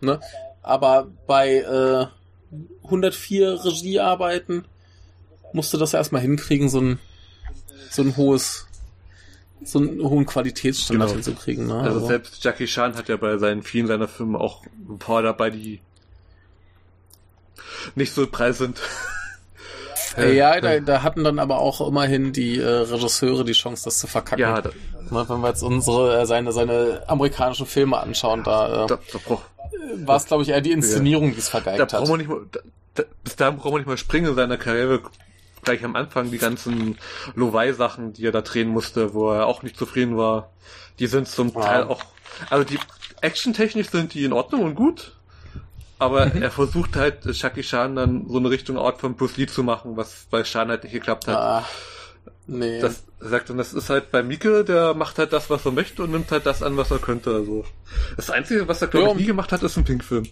Ne? 0.00 0.20
Aber 0.62 1.08
bei 1.26 1.56
äh, 1.58 2.06
104 2.84 3.64
Regiearbeiten 3.64 4.64
musste 5.52 5.76
das 5.76 5.92
erstmal 5.92 6.22
hinkriegen, 6.22 6.68
so 6.68 6.80
ein, 6.80 6.98
so 7.90 8.02
ein 8.02 8.16
hohes, 8.16 8.66
so 9.66 9.78
einen 9.78 10.00
hohen 10.02 10.26
Qualitätsstandard 10.26 11.10
Genau. 11.10 11.22
hinzukriegen. 11.24 11.66
Ne? 11.66 11.74
Also 11.74 11.94
Also, 11.96 12.06
selbst 12.06 12.42
Jackie 12.44 12.66
Chan 12.66 12.96
hat 12.96 13.08
ja 13.08 13.16
bei 13.16 13.38
seinen 13.38 13.62
vielen 13.62 13.86
seiner 13.86 14.08
Filme 14.08 14.38
auch 14.40 14.62
ein 14.88 14.98
paar 14.98 15.22
dabei, 15.22 15.50
die 15.50 15.80
nicht 17.94 18.12
so 18.12 18.26
preis 18.26 18.58
sind. 18.58 18.80
äh, 20.16 20.34
ja, 20.36 20.60
da, 20.60 20.80
da 20.80 21.02
hatten 21.02 21.24
dann 21.24 21.38
aber 21.38 21.58
auch 21.58 21.86
immerhin 21.86 22.32
die 22.32 22.58
äh, 22.58 22.66
Regisseure 22.66 23.44
die 23.44 23.52
Chance, 23.52 23.84
das 23.84 23.98
zu 23.98 24.06
verkacken. 24.06 24.40
ja, 24.42 24.60
da, 24.60 24.70
Ne, 25.10 25.22
wenn 25.28 25.40
wir 25.42 25.48
jetzt 25.48 25.62
unsere 25.62 26.20
äh, 26.22 26.26
seine 26.26 26.50
seine 26.52 27.02
amerikanischen 27.08 27.66
Filme 27.66 27.98
anschauen, 27.98 28.42
da, 28.42 28.68
da, 28.68 28.94
äh, 28.94 28.98
da, 29.12 29.18
brauch, 29.22 29.42
war 29.96 30.16
es 30.16 30.24
glaube 30.24 30.44
ich 30.44 30.48
eher 30.48 30.62
die 30.62 30.72
Inszenierung, 30.72 31.32
die 31.32 31.38
es 31.38 31.50
vergeigt 31.50 31.78
da 31.78 31.82
hat. 31.82 31.90
brauchen 31.90 32.08
wir 32.08 32.16
nicht 32.16 32.28
mal, 32.30 32.40
da, 32.50 32.60
da, 32.94 33.02
bis 33.22 33.36
dahin 33.36 33.58
brauchen 33.58 33.74
wir 33.74 33.78
nicht 33.80 33.86
mal 33.86 33.98
springen 33.98 34.28
in 34.28 34.34
seiner 34.34 34.56
Karriere. 34.56 35.02
Gleich 35.64 35.84
am 35.84 35.96
Anfang 35.96 36.30
die 36.30 36.38
ganzen 36.38 36.98
Lovai-Sachen, 37.34 38.12
die 38.12 38.26
er 38.26 38.32
da 38.32 38.40
drehen 38.42 38.68
musste, 38.68 39.14
wo 39.14 39.30
er 39.32 39.46
auch 39.46 39.62
nicht 39.62 39.76
zufrieden 39.76 40.16
war, 40.16 40.50
die 40.98 41.06
sind 41.06 41.26
zum 41.28 41.48
Ja. 41.54 41.60
Teil 41.60 41.82
auch, 41.84 42.02
also 42.50 42.64
die 42.64 42.78
Action-technisch 43.20 43.88
sind 43.90 44.14
die 44.14 44.24
in 44.24 44.32
Ordnung 44.32 44.62
und 44.62 44.74
gut, 44.74 45.12
aber 45.98 46.26
Mhm. 46.26 46.42
er 46.42 46.50
versucht 46.50 46.96
halt, 46.96 47.24
Jackie 47.26 47.62
Chan 47.62 47.96
dann 47.96 48.26
so 48.28 48.38
eine 48.38 48.50
Richtung 48.50 48.76
Art 48.78 49.00
von 49.00 49.14
Bruce 49.16 49.36
Lee 49.36 49.46
zu 49.46 49.62
machen, 49.62 49.96
was 49.96 50.26
bei 50.30 50.42
Chan 50.42 50.68
halt 50.68 50.84
nicht 50.84 50.92
geklappt 50.92 51.26
hat. 51.28 51.36
Ah, 51.36 51.64
nee. 52.46 52.80
Das 52.80 53.04
sagt 53.20 53.48
und 53.50 53.56
das 53.56 53.72
ist 53.72 53.88
halt 53.88 54.10
bei 54.10 54.22
Mike, 54.22 54.64
der 54.64 54.92
macht 54.94 55.18
halt 55.18 55.32
das, 55.32 55.48
was 55.48 55.64
er 55.64 55.72
möchte 55.72 56.02
und 56.02 56.10
nimmt 56.10 56.30
halt 56.30 56.44
das 56.44 56.62
an, 56.62 56.76
was 56.76 56.90
er 56.90 56.98
könnte. 56.98 57.30
Also 57.34 57.64
das 58.16 58.28
Einzige, 58.30 58.68
was 58.68 58.82
er 58.82 58.88
glaube 58.88 59.10
ich 59.12 59.16
nie 59.16 59.24
gemacht 59.26 59.50
hat, 59.52 59.62
ist 59.62 59.76
ein 59.78 59.84
Pink-Film. 59.84 60.28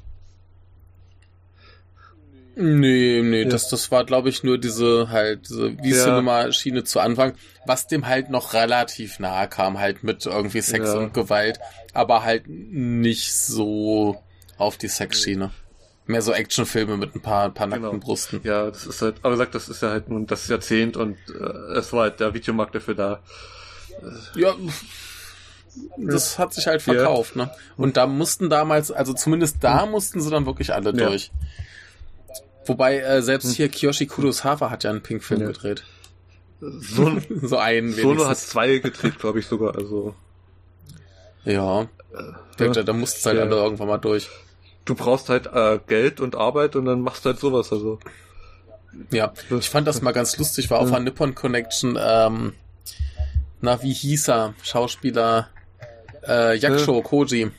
Nee, 2.54 3.22
nee, 3.24 3.42
Ja. 3.44 3.48
das, 3.48 3.68
das 3.68 3.90
war, 3.90 4.04
glaube 4.04 4.28
ich, 4.28 4.42
nur 4.42 4.58
diese 4.58 5.08
halt, 5.10 5.48
diese 5.48 5.68
Ja. 5.68 5.76
V-Cinema-Schiene 6.04 6.84
zu 6.84 7.00
Anfang, 7.00 7.32
was 7.66 7.86
dem 7.86 8.06
halt 8.06 8.28
noch 8.30 8.52
relativ 8.52 9.18
nahe 9.18 9.48
kam, 9.48 9.78
halt 9.78 10.04
mit 10.04 10.26
irgendwie 10.26 10.60
Sex 10.60 10.88
Ja. 10.88 10.98
und 10.98 11.14
Gewalt, 11.14 11.58
aber 11.94 12.24
halt 12.24 12.44
nicht 12.48 13.32
so 13.34 14.20
auf 14.58 14.76
die 14.76 14.88
Sexschiene. 14.88 15.50
Mehr 16.06 16.20
so 16.20 16.32
Actionfilme 16.32 16.96
mit 16.96 17.14
ein 17.14 17.20
paar, 17.22 17.48
paar 17.50 17.68
nackten 17.68 17.90
Genau. 17.90 18.04
Brüsten. 18.04 18.40
Ja, 18.44 18.66
das 18.70 18.86
ist 18.86 19.00
halt, 19.00 19.16
aber 19.22 19.34
er 19.34 19.38
sagt, 19.38 19.54
das 19.54 19.68
ist 19.68 19.80
ja 19.82 19.90
halt 19.90 20.08
nun 20.10 20.26
das 20.26 20.48
Jahrzehnt 20.48 20.96
und 20.96 21.16
äh, 21.30 21.78
es 21.78 21.92
war 21.92 22.02
halt 22.02 22.20
der 22.20 22.34
Videomarkt 22.34 22.74
dafür 22.74 22.94
da. 22.94 23.20
Ja, 24.34 24.52
das 25.96 26.38
hat 26.38 26.52
sich 26.52 26.66
halt 26.66 26.84
Ja. 26.86 26.92
verkauft, 26.94 27.36
ne? 27.36 27.50
Und 27.76 27.96
da 27.96 28.06
mussten 28.06 28.50
damals, 28.50 28.90
also 28.90 29.14
zumindest 29.14 29.58
da 29.64 29.86
mussten 29.86 30.20
sie 30.20 30.30
dann 30.30 30.44
wirklich 30.44 30.74
alle 30.74 30.90
Ja. 30.94 31.08
durch. 31.08 31.30
Wobei, 32.66 33.00
äh, 33.00 33.22
selbst 33.22 33.52
hier 33.54 33.68
Kiyoshi 33.68 34.06
Kurosawa 34.06 34.70
hat 34.70 34.84
ja 34.84 34.90
einen 34.90 35.02
Pink-Film 35.02 35.40
Ja. 35.42 35.46
gedreht. 35.48 35.84
So, 36.60 37.18
So 37.42 37.58
einen 37.58 37.92
Solo 37.92 38.20
hat 38.20 38.28
wenigstens. 38.28 38.48
zwei 38.48 38.78
gedreht, 38.78 39.18
glaube 39.18 39.40
ich 39.40 39.46
sogar. 39.46 39.74
Also 39.76 40.14
Ja, 41.44 41.82
äh, 41.82 41.86
da, 42.56 42.82
da 42.82 42.92
mussten 42.92 43.24
halt 43.28 43.38
Ja. 43.38 43.44
irgendwann 43.56 43.88
mal 43.88 43.98
durch. 43.98 44.28
du 44.84 44.94
brauchst 44.94 45.28
halt 45.28 45.46
äh, 45.46 45.78
Geld 45.86 46.20
und 46.20 46.34
Arbeit 46.36 46.74
und 46.76 46.84
dann 46.86 47.00
machst 47.02 47.24
du 47.24 47.30
halt 47.30 47.38
sowas. 47.40 47.72
Also 47.72 47.98
Ja, 49.10 49.32
ich 49.58 49.70
fand 49.70 49.86
das 49.88 50.02
mal 50.02 50.12
ganz 50.12 50.36
lustig, 50.38 50.70
war 50.70 50.78
auf 50.80 50.88
Ja. 50.90 50.96
einer 50.96 51.04
Nippon 51.04 51.34
Connection, 51.34 51.98
ähm, 52.00 52.52
na, 53.60 53.82
wie 53.82 53.92
hieß 53.92 54.28
er? 54.28 54.54
Schauspieler, 54.62 55.48
äh, 56.26 56.56
Yakusho 56.58 57.00
Koji. 57.02 57.50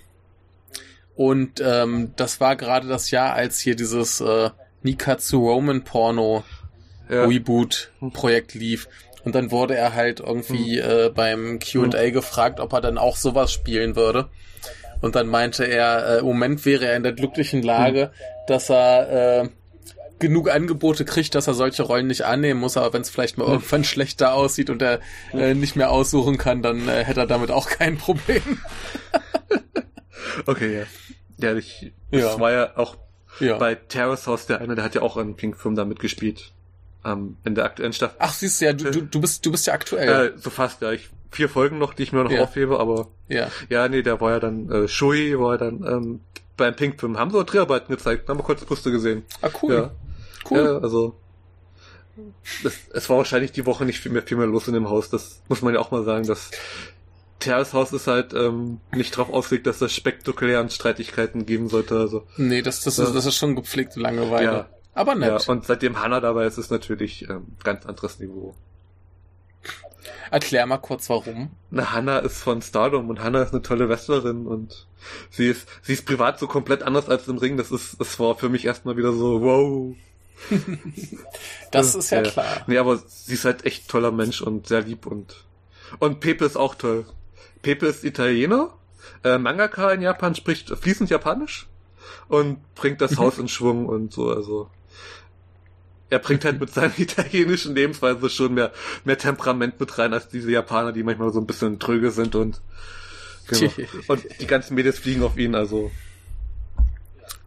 Und 1.15 1.61
ähm, 1.63 2.11
das 2.15 2.39
war 2.41 2.55
gerade 2.55 2.87
das 2.87 3.09
Jahr, 3.11 3.33
als 3.33 3.59
hier 3.59 3.75
dieses 3.75 4.19
äh, 4.19 4.49
Nikatsu 4.83 5.39
Roman 5.49 5.83
Porno 5.83 6.43
ja, 7.09 7.25
Reboot 7.25 7.91
Projekt 8.13 8.53
lief. 8.53 8.87
Und 9.23 9.35
dann 9.35 9.51
wurde 9.51 9.75
er 9.75 9.93
halt 9.93 10.19
irgendwie 10.19 10.79
äh, 10.79 11.09
beim 11.13 11.59
Q&A 11.59 12.09
gefragt, 12.09 12.59
ob 12.59 12.73
er 12.73 12.81
dann 12.81 12.97
auch 12.97 13.15
sowas 13.15 13.51
spielen 13.53 13.95
würde. 13.95 14.29
Und 15.01 15.15
dann 15.15 15.27
meinte 15.27 15.63
er, 15.65 16.15
äh, 16.15 16.19
im 16.19 16.25
Moment 16.25 16.65
wäre 16.65 16.85
er 16.85 16.97
in 16.97 17.03
der 17.03 17.13
glücklichen 17.13 17.61
Lage, 17.63 18.11
dass 18.47 18.69
er 18.69 19.41
äh, 19.43 19.49
genug 20.19 20.49
Angebote 20.49 21.03
kriegt, 21.05 21.35
dass 21.35 21.47
er 21.47 21.53
solche 21.53 21.83
Rollen 21.83 22.07
nicht 22.07 22.23
annehmen 22.23 22.59
muss, 22.59 22.77
aber 22.77 22.93
wenn 22.93 23.01
es 23.01 23.09
vielleicht 23.09 23.37
mal 23.37 23.47
irgendwann 23.47 23.83
schlechter 23.83 24.33
aussieht 24.33 24.69
und 24.69 24.81
er 24.81 24.99
äh, 25.33 25.53
nicht 25.53 25.75
mehr 25.75 25.91
aussuchen 25.91 26.37
kann, 26.37 26.61
dann 26.61 26.87
äh, 26.87 27.03
hätte 27.03 27.21
er 27.21 27.27
damit 27.27 27.51
auch 27.51 27.69
kein 27.69 27.97
Problem. 27.97 28.41
okay, 30.45 30.79
ja. 30.79 30.85
Ja, 31.49 31.57
ich, 31.57 31.91
Ja. 32.11 32.19
das 32.21 32.39
war 32.39 32.51
ja 32.51 32.77
auch 32.77 32.97
Ja. 33.39 33.57
bei 33.57 33.75
Terrace 33.75 34.27
House 34.27 34.45
der 34.45 34.61
eine, 34.61 34.75
der 34.75 34.83
hat 34.83 34.95
ja 34.95 35.01
auch 35.01 35.17
einen 35.17 35.35
Pink-Film 35.35 35.75
da 35.75 35.85
mitgespielt. 35.85 36.51
Ähm, 37.05 37.37
in 37.43 37.55
der 37.55 37.65
aktuellen 37.65 37.91
Staffel. 37.93 38.15
Ach, 38.19 38.33
siehst 38.33 38.61
du 38.61 38.65
ja, 38.65 38.73
du, 38.73 39.01
du, 39.01 39.21
bist 39.21 39.45
du 39.45 39.51
bist 39.51 39.67
ja 39.67 39.73
aktuell. 39.73 40.33
Äh, 40.33 40.37
so 40.37 40.49
fast, 40.49 40.81
ja. 40.81 40.91
Ich, 40.91 41.09
vier 41.31 41.49
Folgen 41.49 41.77
noch, 41.77 41.93
die 41.93 42.03
ich 42.03 42.13
mir 42.13 42.23
noch 42.23 42.31
Ja. 42.31 42.43
aufhebe, 42.43 42.79
aber 42.79 43.07
ja. 43.27 43.49
ja, 43.69 43.89
nee, 43.89 44.03
der 44.03 44.21
war 44.21 44.31
ja 44.31 44.39
dann, 44.39 44.71
äh, 44.71 44.87
Shui 44.87 45.37
war 45.37 45.53
ja 45.53 45.57
dann, 45.57 45.83
ähm, 45.85 46.19
beim 46.55 46.75
Pink-Film 46.75 47.17
haben 47.17 47.31
sie 47.31 47.37
auch 47.37 47.43
Dreharbeiten 47.43 47.93
gezeigt, 47.93 48.29
haben 48.29 48.39
wir 48.39 48.43
kurz 48.43 48.63
Brüste 48.63 48.91
gesehen. 48.91 49.23
Ah, 49.41 49.49
cool. 49.61 49.73
Ja. 49.73 49.91
Cool. 50.49 50.57
Ja, 50.59 50.77
also 50.77 51.15
es, 52.63 52.77
es 52.93 53.09
war 53.09 53.17
wahrscheinlich 53.17 53.51
die 53.51 53.65
Woche 53.65 53.85
nicht 53.85 53.99
viel 53.99 54.11
mehr, 54.11 54.21
viel 54.21 54.37
mehr 54.37 54.45
los 54.45 54.67
in 54.67 54.73
dem 54.73 54.89
Haus. 54.89 55.09
Das 55.09 55.41
muss 55.49 55.61
man 55.61 55.73
ja 55.73 55.79
auch 55.79 55.91
mal 55.91 56.03
sagen, 56.03 56.27
dass 56.27 56.51
Terras 57.43 57.73
Haus 57.73 57.91
ist 57.93 58.07
halt 58.07 58.33
ähm, 58.33 58.79
nicht 58.93 59.13
darauf 59.17 59.31
ausgelegt, 59.33 59.67
dass 59.67 59.81
es 59.81 59.93
spektakulären 59.93 60.69
Streitigkeiten 60.69 61.45
geben 61.45 61.69
sollte. 61.69 61.95
Also 61.99 62.25
Nee, 62.37 62.61
das, 62.61 62.81
das, 62.81 62.97
Ja. 62.97 63.05
ist, 63.05 63.15
das 63.15 63.25
ist 63.25 63.35
schon 63.35 63.55
gepflegte 63.55 63.99
Langeweile. 63.99 64.45
Ja. 64.45 64.69
Aber 64.95 65.13
ja, 65.13 65.33
nett. 65.33 65.49
und 65.49 65.65
seitdem 65.65 65.99
Hannah 66.01 66.19
dabei 66.19 66.45
ist, 66.45 66.57
ist 66.57 66.69
natürlich 66.71 67.27
ähm, 67.29 67.47
ganz 67.63 67.85
anderes 67.85 68.19
Niveau. 68.19 68.55
Erklär 70.31 70.65
mal 70.65 70.77
kurz 70.77 71.09
warum. 71.09 71.51
Na, 71.69 71.91
Hannah 71.91 72.19
ist 72.19 72.41
von 72.41 72.61
Stardom 72.61 73.09
und 73.09 73.21
Hannah 73.21 73.43
ist 73.43 73.53
eine 73.53 73.61
tolle 73.61 73.87
Wrestlerin 73.89 74.47
und 74.47 74.87
sie 75.29 75.47
ist, 75.47 75.67
sie 75.83 75.93
ist 75.93 76.05
privat 76.05 76.39
so 76.39 76.47
komplett 76.47 76.81
anders 76.83 77.07
als 77.09 77.27
im 77.27 77.37
Ring. 77.37 77.55
Das 77.57 77.71
ist, 77.71 77.99
das 77.99 78.19
war 78.19 78.35
für 78.35 78.49
mich 78.49 78.65
erstmal 78.65 78.97
wieder 78.97 79.13
so, 79.13 79.41
wow. 79.41 79.95
Das 81.71 81.95
ist 81.95 82.09
ja 82.09 82.21
klar. 82.23 82.63
Nee, 82.67 82.77
aber 82.77 82.97
sie 83.07 83.33
ist 83.33 83.45
halt 83.45 83.65
echt 83.65 83.87
toller 83.89 84.11
Mensch 84.11 84.41
und 84.41 84.67
sehr 84.67 84.81
lieb 84.81 85.05
und, 85.05 85.35
und 85.99 86.19
Pepe 86.19 86.45
ist 86.45 86.57
auch 86.57 86.75
toll. 86.75 87.05
Pepe 87.63 87.87
ist 87.87 88.03
Italiener, 88.03 88.73
äh, 89.23 89.39
Mangaka 89.39 89.91
in 89.91 90.01
Japan 90.01 90.35
spricht 90.35 90.69
fließend 90.69 91.09
Japanisch 91.09 91.67
und 92.27 92.59
bringt 92.75 93.01
das 93.01 93.17
Haus 93.17 93.39
in 93.39 93.47
Schwung 93.47 93.87
und 93.87 94.13
so, 94.13 94.29
also. 94.31 94.69
Er 96.09 96.19
bringt 96.19 96.45
halt 96.45 96.59
mit 96.59 96.69
seiner 96.73 96.97
italienischen 96.99 97.73
Lebensweise 97.73 98.29
schon 98.29 98.53
mehr, 98.53 98.71
mehr 99.03 99.17
Temperament 99.17 99.79
mit 99.79 99.97
rein 99.97 100.13
als 100.13 100.27
diese 100.27 100.51
Japaner, 100.51 100.91
die 100.91 101.01
manchmal 101.01 101.33
so 101.33 101.39
ein 101.39 101.47
bisschen 101.47 101.79
tröge 101.79 102.11
sind 102.11 102.35
und, 102.35 102.61
genau. 103.47 103.71
und 104.07 104.23
die 104.39 104.47
ganzen 104.47 104.75
Mädels 104.75 104.99
fliegen 104.99 105.23
auf 105.23 105.37
ihn, 105.37 105.55
also. 105.55 105.89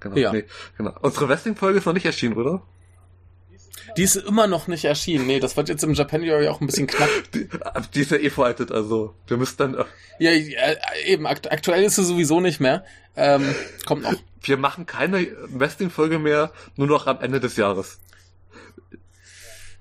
Genau, 0.01 0.17
Ja. 0.17 0.33
nee, 0.33 0.45
genau. 0.77 0.95
Unsere 1.01 1.29
Wrestling-Folge 1.29 1.79
ist 1.79 1.87
noch 1.87 1.93
nicht 1.93 2.07
erschienen, 2.07 2.35
oder? 2.35 2.63
Die 3.97 4.03
ist 4.03 4.17
immer 4.17 4.47
noch 4.47 4.67
nicht 4.67 4.85
erschienen. 4.85 5.27
Nee, 5.27 5.41
das 5.41 5.57
wird 5.57 5.69
jetzt 5.69 5.83
im 5.83 5.95
Japanuary 5.95 6.49
auch 6.49 6.61
ein 6.61 6.67
bisschen 6.67 6.87
knapp. 6.87 7.09
Die, 7.35 7.49
die 7.95 8.01
ist 8.01 8.11
ja 8.11 8.19
eh 8.19 8.31
veraltet, 8.31 8.71
also 8.73 9.15
wir 9.27 9.37
müssen 9.37 9.57
dann, 9.59 9.85
Ja, 10.19 10.31
äh, 10.31 10.77
eben, 11.07 11.27
akt 11.27 11.51
aktuell 11.51 11.83
ist 11.85 11.97
sie 11.97 12.05
sowieso 12.05 12.41
nicht 12.41 12.61
mehr. 12.61 12.85
Ähm, 13.17 13.55
kommt 13.87 14.03
noch. 14.03 14.15
wir 14.43 14.57
machen 14.59 14.85
keine 14.87 15.27
Wrestling-Folge 15.49 16.19
mehr, 16.19 16.53
nur 16.77 16.87
noch 16.87 17.07
am 17.07 17.21
Ende 17.21 17.41
des 17.41 17.57
Jahres. 17.57 17.99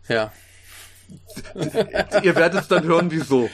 Ja. 0.07 0.31
Ihr 2.23 2.35
werdet 2.35 2.71
dann 2.71 2.85
hören, 2.85 3.11
wieso. 3.11 3.49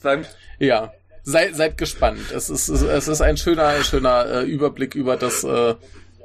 Sagen, 0.00 0.26
Ja. 0.58 0.92
Sei, 1.24 1.52
seid 1.52 1.78
gespannt. 1.78 2.32
Es 2.32 2.50
ist, 2.50 2.68
es 2.68 3.06
ist 3.08 3.20
ein 3.20 3.36
schöner, 3.36 3.84
schöner 3.84 4.26
äh, 4.26 4.42
Überblick 4.42 4.96
über 4.96 5.16
das 5.16 5.44
äh, 5.44 5.76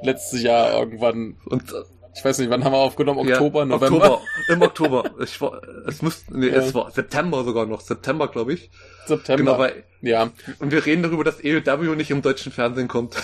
letzte 0.02 0.38
Jahr 0.38 0.72
irgendwann. 0.72 1.36
und, 1.44 1.70
äh, 1.70 1.76
Ich 2.14 2.24
weiß 2.24 2.38
nicht, 2.38 2.50
wann 2.50 2.64
haben 2.64 2.72
wir 2.72 2.78
aufgenommen? 2.78 3.26
ja, 3.28 3.34
Oktober, 3.36 3.64
November, 3.64 3.96
Oktober, 4.14 4.22
im 4.48 4.62
Oktober. 4.62 5.10
Ich 5.22 5.40
war, 5.40 5.60
es 5.86 6.02
müsste, 6.02 6.36
nee, 6.36 6.48
Ja. 6.48 6.54
es 6.56 6.74
war 6.74 6.90
September 6.90 7.44
sogar 7.44 7.66
noch, 7.66 7.80
September, 7.80 8.28
glaube 8.28 8.54
ich. 8.54 8.70
September. 9.06 9.36
Genau, 9.36 9.58
weil, 9.58 9.84
ja, 10.00 10.30
und 10.58 10.72
wir 10.72 10.84
reden 10.84 11.02
darüber, 11.02 11.22
dass 11.24 11.42
EW 11.42 11.94
nicht 11.94 12.10
im 12.10 12.22
deutschen 12.22 12.50
Fernsehen 12.50 12.88
kommt. 12.88 13.16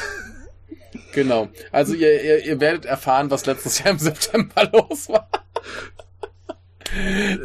genau. 1.12 1.48
Also 1.72 1.94
ihr, 1.94 2.22
ihr, 2.22 2.44
ihr 2.44 2.60
werdet 2.60 2.84
erfahren, 2.84 3.30
was 3.30 3.46
letztes 3.46 3.78
Jahr 3.80 3.90
im 3.90 3.98
September 3.98 4.68
los 4.72 5.08
war. 5.08 5.28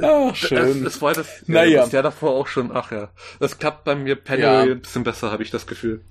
Ach, 0.01 0.35
schön. 0.35 0.85
Es, 0.85 0.95
es 0.95 1.01
war 1.01 1.13
das, 1.13 1.27
Naja. 1.47 1.81
das 1.81 1.91
Jahr 1.91 2.03
davor 2.03 2.31
auch 2.31 2.47
schon, 2.47 2.69
ach 2.71 2.91
ja. 2.91 3.09
Das 3.39 3.57
klappt 3.57 3.83
bei 3.85 3.95
mir 3.95 4.15
Penny 4.15 4.43
Ja. 4.43 4.59
ein 4.61 4.81
bisschen 4.81 5.03
besser, 5.03 5.31
habe 5.31 5.41
ich 5.41 5.49
das 5.49 5.65
Gefühl. 5.65 6.01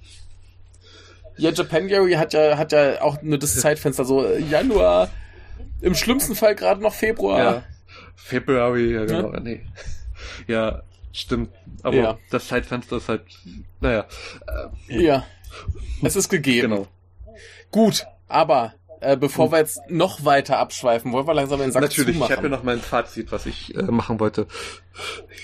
Ja, 1.39 1.51
Japanuary 1.51 2.13
hat 2.15 2.33
ja, 2.33 2.59
hat 2.59 2.73
ja 2.73 3.01
auch 3.03 3.23
nur 3.23 3.39
das 3.39 3.55
Zeitfenster, 3.61 4.05
so 4.05 4.25
äh, 4.27 4.41
Januar, 4.41 5.09
im 5.81 5.95
schlimmsten 5.95 6.35
Fall 6.35 6.55
gerade 6.55 6.83
noch 6.83 6.93
Februar. 6.95 7.39
Ja. 7.39 7.63
February, 8.17 8.93
ja 8.95 9.05
genau, 9.05 9.31
nee. 9.41 9.65
Ja, 10.47 10.83
stimmt. 11.13 11.51
Aber 11.83 11.97
Ja. 11.97 12.19
das 12.31 12.49
Zeitfenster 12.49 12.97
ist 12.97 13.09
halt, 13.09 13.23
naja, 13.81 14.05
Ja. 14.89 15.25
Es 16.03 16.17
ist 16.17 16.29
gegeben. 16.29 16.71
genau. 16.71 16.87
Gut, 17.71 18.07
aber 18.29 18.75
äh, 19.01 19.17
bevor 19.17 19.53
wir 19.53 19.59
jetzt 19.59 19.79
noch 19.89 20.25
weiter 20.25 20.59
abschweifen, 20.59 21.13
wollen 21.13 21.27
wir 21.27 21.35
langsam 21.35 21.61
den 21.61 21.71
Sack 21.71 21.83
Natürlich, 21.83 22.09
ich 22.11 22.15
zumachen. 22.15 22.37
habe 22.37 22.49
ja 22.49 22.57
noch 22.57 22.63
mein 22.65 22.81
Fazit, 22.81 23.31
was 23.31 23.47
ich 23.47 23.75
äh, 23.77 23.83
machen 23.83 24.19
wollte. 24.21 24.47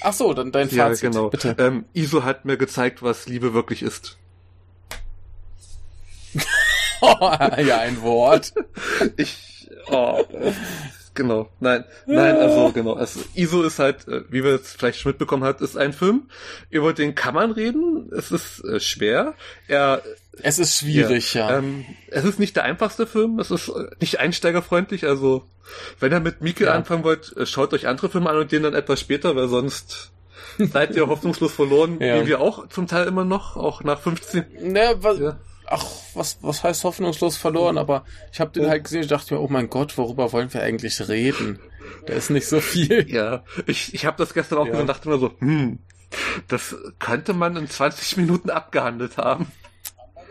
Ach 0.01 0.13
so, 0.13 0.35
dann 0.35 0.51
dein 0.53 0.69
Ja, 0.71 0.87
Fazit, 0.89 1.13
genau. 1.13 1.29
bitte. 1.31 1.55
Ähm, 1.59 1.85
ISO 1.93 2.25
hat 2.25 2.45
mir 2.45 2.57
gezeigt, 2.57 3.03
was 3.03 3.27
Liebe 3.29 3.55
wirklich 3.55 3.83
ist. 3.83 4.19
ja, 7.03 7.79
ein 7.81 8.01
Wort. 8.03 8.53
Ich, 9.17 9.69
oh, 9.89 10.25
genau, 11.15 11.49
nein, 11.61 11.85
nein, 12.07 12.37
also 12.37 12.73
genau, 12.73 12.95
also 12.95 13.21
ISO 13.35 13.63
ist 13.63 13.79
halt, 13.79 14.09
äh, 14.09 14.23
wie 14.31 14.43
wir 14.45 14.55
es 14.55 14.73
vielleicht 14.73 14.99
schon 15.01 15.11
mitbekommen 15.11 15.45
hat, 15.45 15.61
ist 15.61 15.77
ein 15.77 15.93
Film, 15.93 16.29
über 16.71 16.93
den 16.93 17.15
kann 17.15 17.35
man 17.35 17.51
reden, 17.53 18.11
es 18.17 18.31
ist 18.31 18.65
äh, 18.65 18.81
schwer, 18.81 19.35
er 19.69 20.03
Es 20.43 20.59
ist 20.59 20.79
schwierig, 20.79 21.35
ja. 21.35 21.59
Ähm, 21.59 21.85
es 22.09 22.25
ist 22.25 22.39
nicht 22.39 22.57
der 22.57 22.65
einfachste 22.65 23.07
Film, 23.07 23.39
es 23.39 23.51
ist 23.51 23.69
äh, 23.69 23.87
nicht 24.01 24.19
einsteigerfreundlich, 24.21 25.07
also 25.07 25.45
wenn 26.01 26.13
ihr 26.13 26.21
mit 26.21 26.41
Mieke 26.41 26.65
Ja. 26.65 26.73
anfangen 26.73 27.05
wollt, 27.05 27.37
äh, 27.37 27.47
schaut 27.47 27.73
euch 27.73 27.87
andere 27.87 28.09
Filme 28.09 28.31
an 28.31 28.37
und 28.37 28.53
den 28.53 28.63
dann 28.63 28.75
etwas 28.75 29.01
später, 29.01 29.37
weil 29.37 29.49
sonst 29.49 30.11
seid 30.59 30.95
ihr 30.97 31.07
hoffnungslos 31.09 31.53
verloren, 31.53 31.99
Ja. 32.01 32.21
wie 32.23 32.27
wir 32.29 32.41
auch 32.41 32.69
zum 32.69 32.87
Teil 32.87 33.07
immer 33.07 33.25
noch, 33.25 33.57
auch 33.57 33.83
nach 33.85 34.01
15. 34.01 34.45
ne, 34.73 34.95
was, 34.99 35.19
Ja. 35.19 35.37
Ach, 35.67 35.87
was, 36.15 36.39
was 36.43 36.63
heißt 36.63 36.85
hoffnungslos 36.85 37.37
verloren? 37.37 37.79
Aber 37.79 38.05
ich 38.33 38.41
habe 38.41 38.51
den 38.53 38.69
halt 38.69 38.85
gesehen 38.85 39.03
und 39.03 39.11
dachte 39.11 39.35
mir, 39.35 39.41
oh 39.41 39.49
mein 39.49 39.71
Gott, 39.71 39.97
worüber 39.99 40.33
wollen 40.33 40.53
wir 40.53 40.63
eigentlich 40.63 41.09
reden? 41.09 41.59
Da 42.07 42.13
ist 42.15 42.31
nicht 42.31 42.47
so 42.49 42.61
viel. 42.61 43.11
Ja, 43.11 43.45
ich, 43.67 43.95
ich 43.95 44.07
habe 44.07 44.17
das 44.19 44.35
gestern 44.35 44.59
auch 44.59 44.65
Ja. 44.67 44.71
gesehen 44.73 44.83
und 44.83 44.87
dachte 44.89 45.09
mir 45.09 45.19
so, 45.19 45.33
hm, 45.39 45.79
das 46.49 46.77
könnte 46.99 47.33
man 47.35 47.57
in 47.57 47.69
20 47.69 48.17
Minuten 48.19 48.51
abgehandelt 48.51 49.17
haben. 49.17 49.51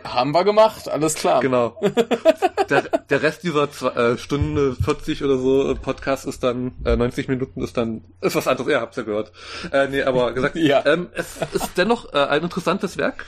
Haben 0.04 0.32
wir 0.34 0.44
gemacht, 0.44 0.90
alles 0.90 1.16
klar. 1.16 1.40
Genau. 1.40 1.80
der, 2.70 2.82
der 2.82 3.22
Rest 3.24 3.44
dieser 3.44 3.72
zwei, 3.72 3.90
äh, 3.92 4.18
Stunde 4.18 4.76
40 4.76 5.24
oder 5.24 5.38
so 5.38 5.72
äh, 5.72 5.76
Podcast 5.76 6.26
ist 6.26 6.44
dann, 6.44 6.74
äh, 6.84 6.98
90 6.98 7.30
Minuten 7.30 7.62
ist 7.64 7.78
dann, 7.78 8.04
ist 8.20 8.36
was 8.36 8.48
anderes, 8.50 8.70
ja, 8.70 8.82
habt's 8.82 8.98
ja 8.98 9.04
gehört. 9.04 9.32
Äh, 9.72 9.88
nee, 9.88 10.04
aber 10.04 10.34
gesagt, 10.34 10.56
Ja. 10.58 10.86
ähm, 10.86 11.08
es 11.14 11.38
ist 11.54 11.72
dennoch 11.78 12.14
äh, 12.14 12.18
ein 12.18 12.44
interessantes 12.44 12.98
Werk. 12.98 13.26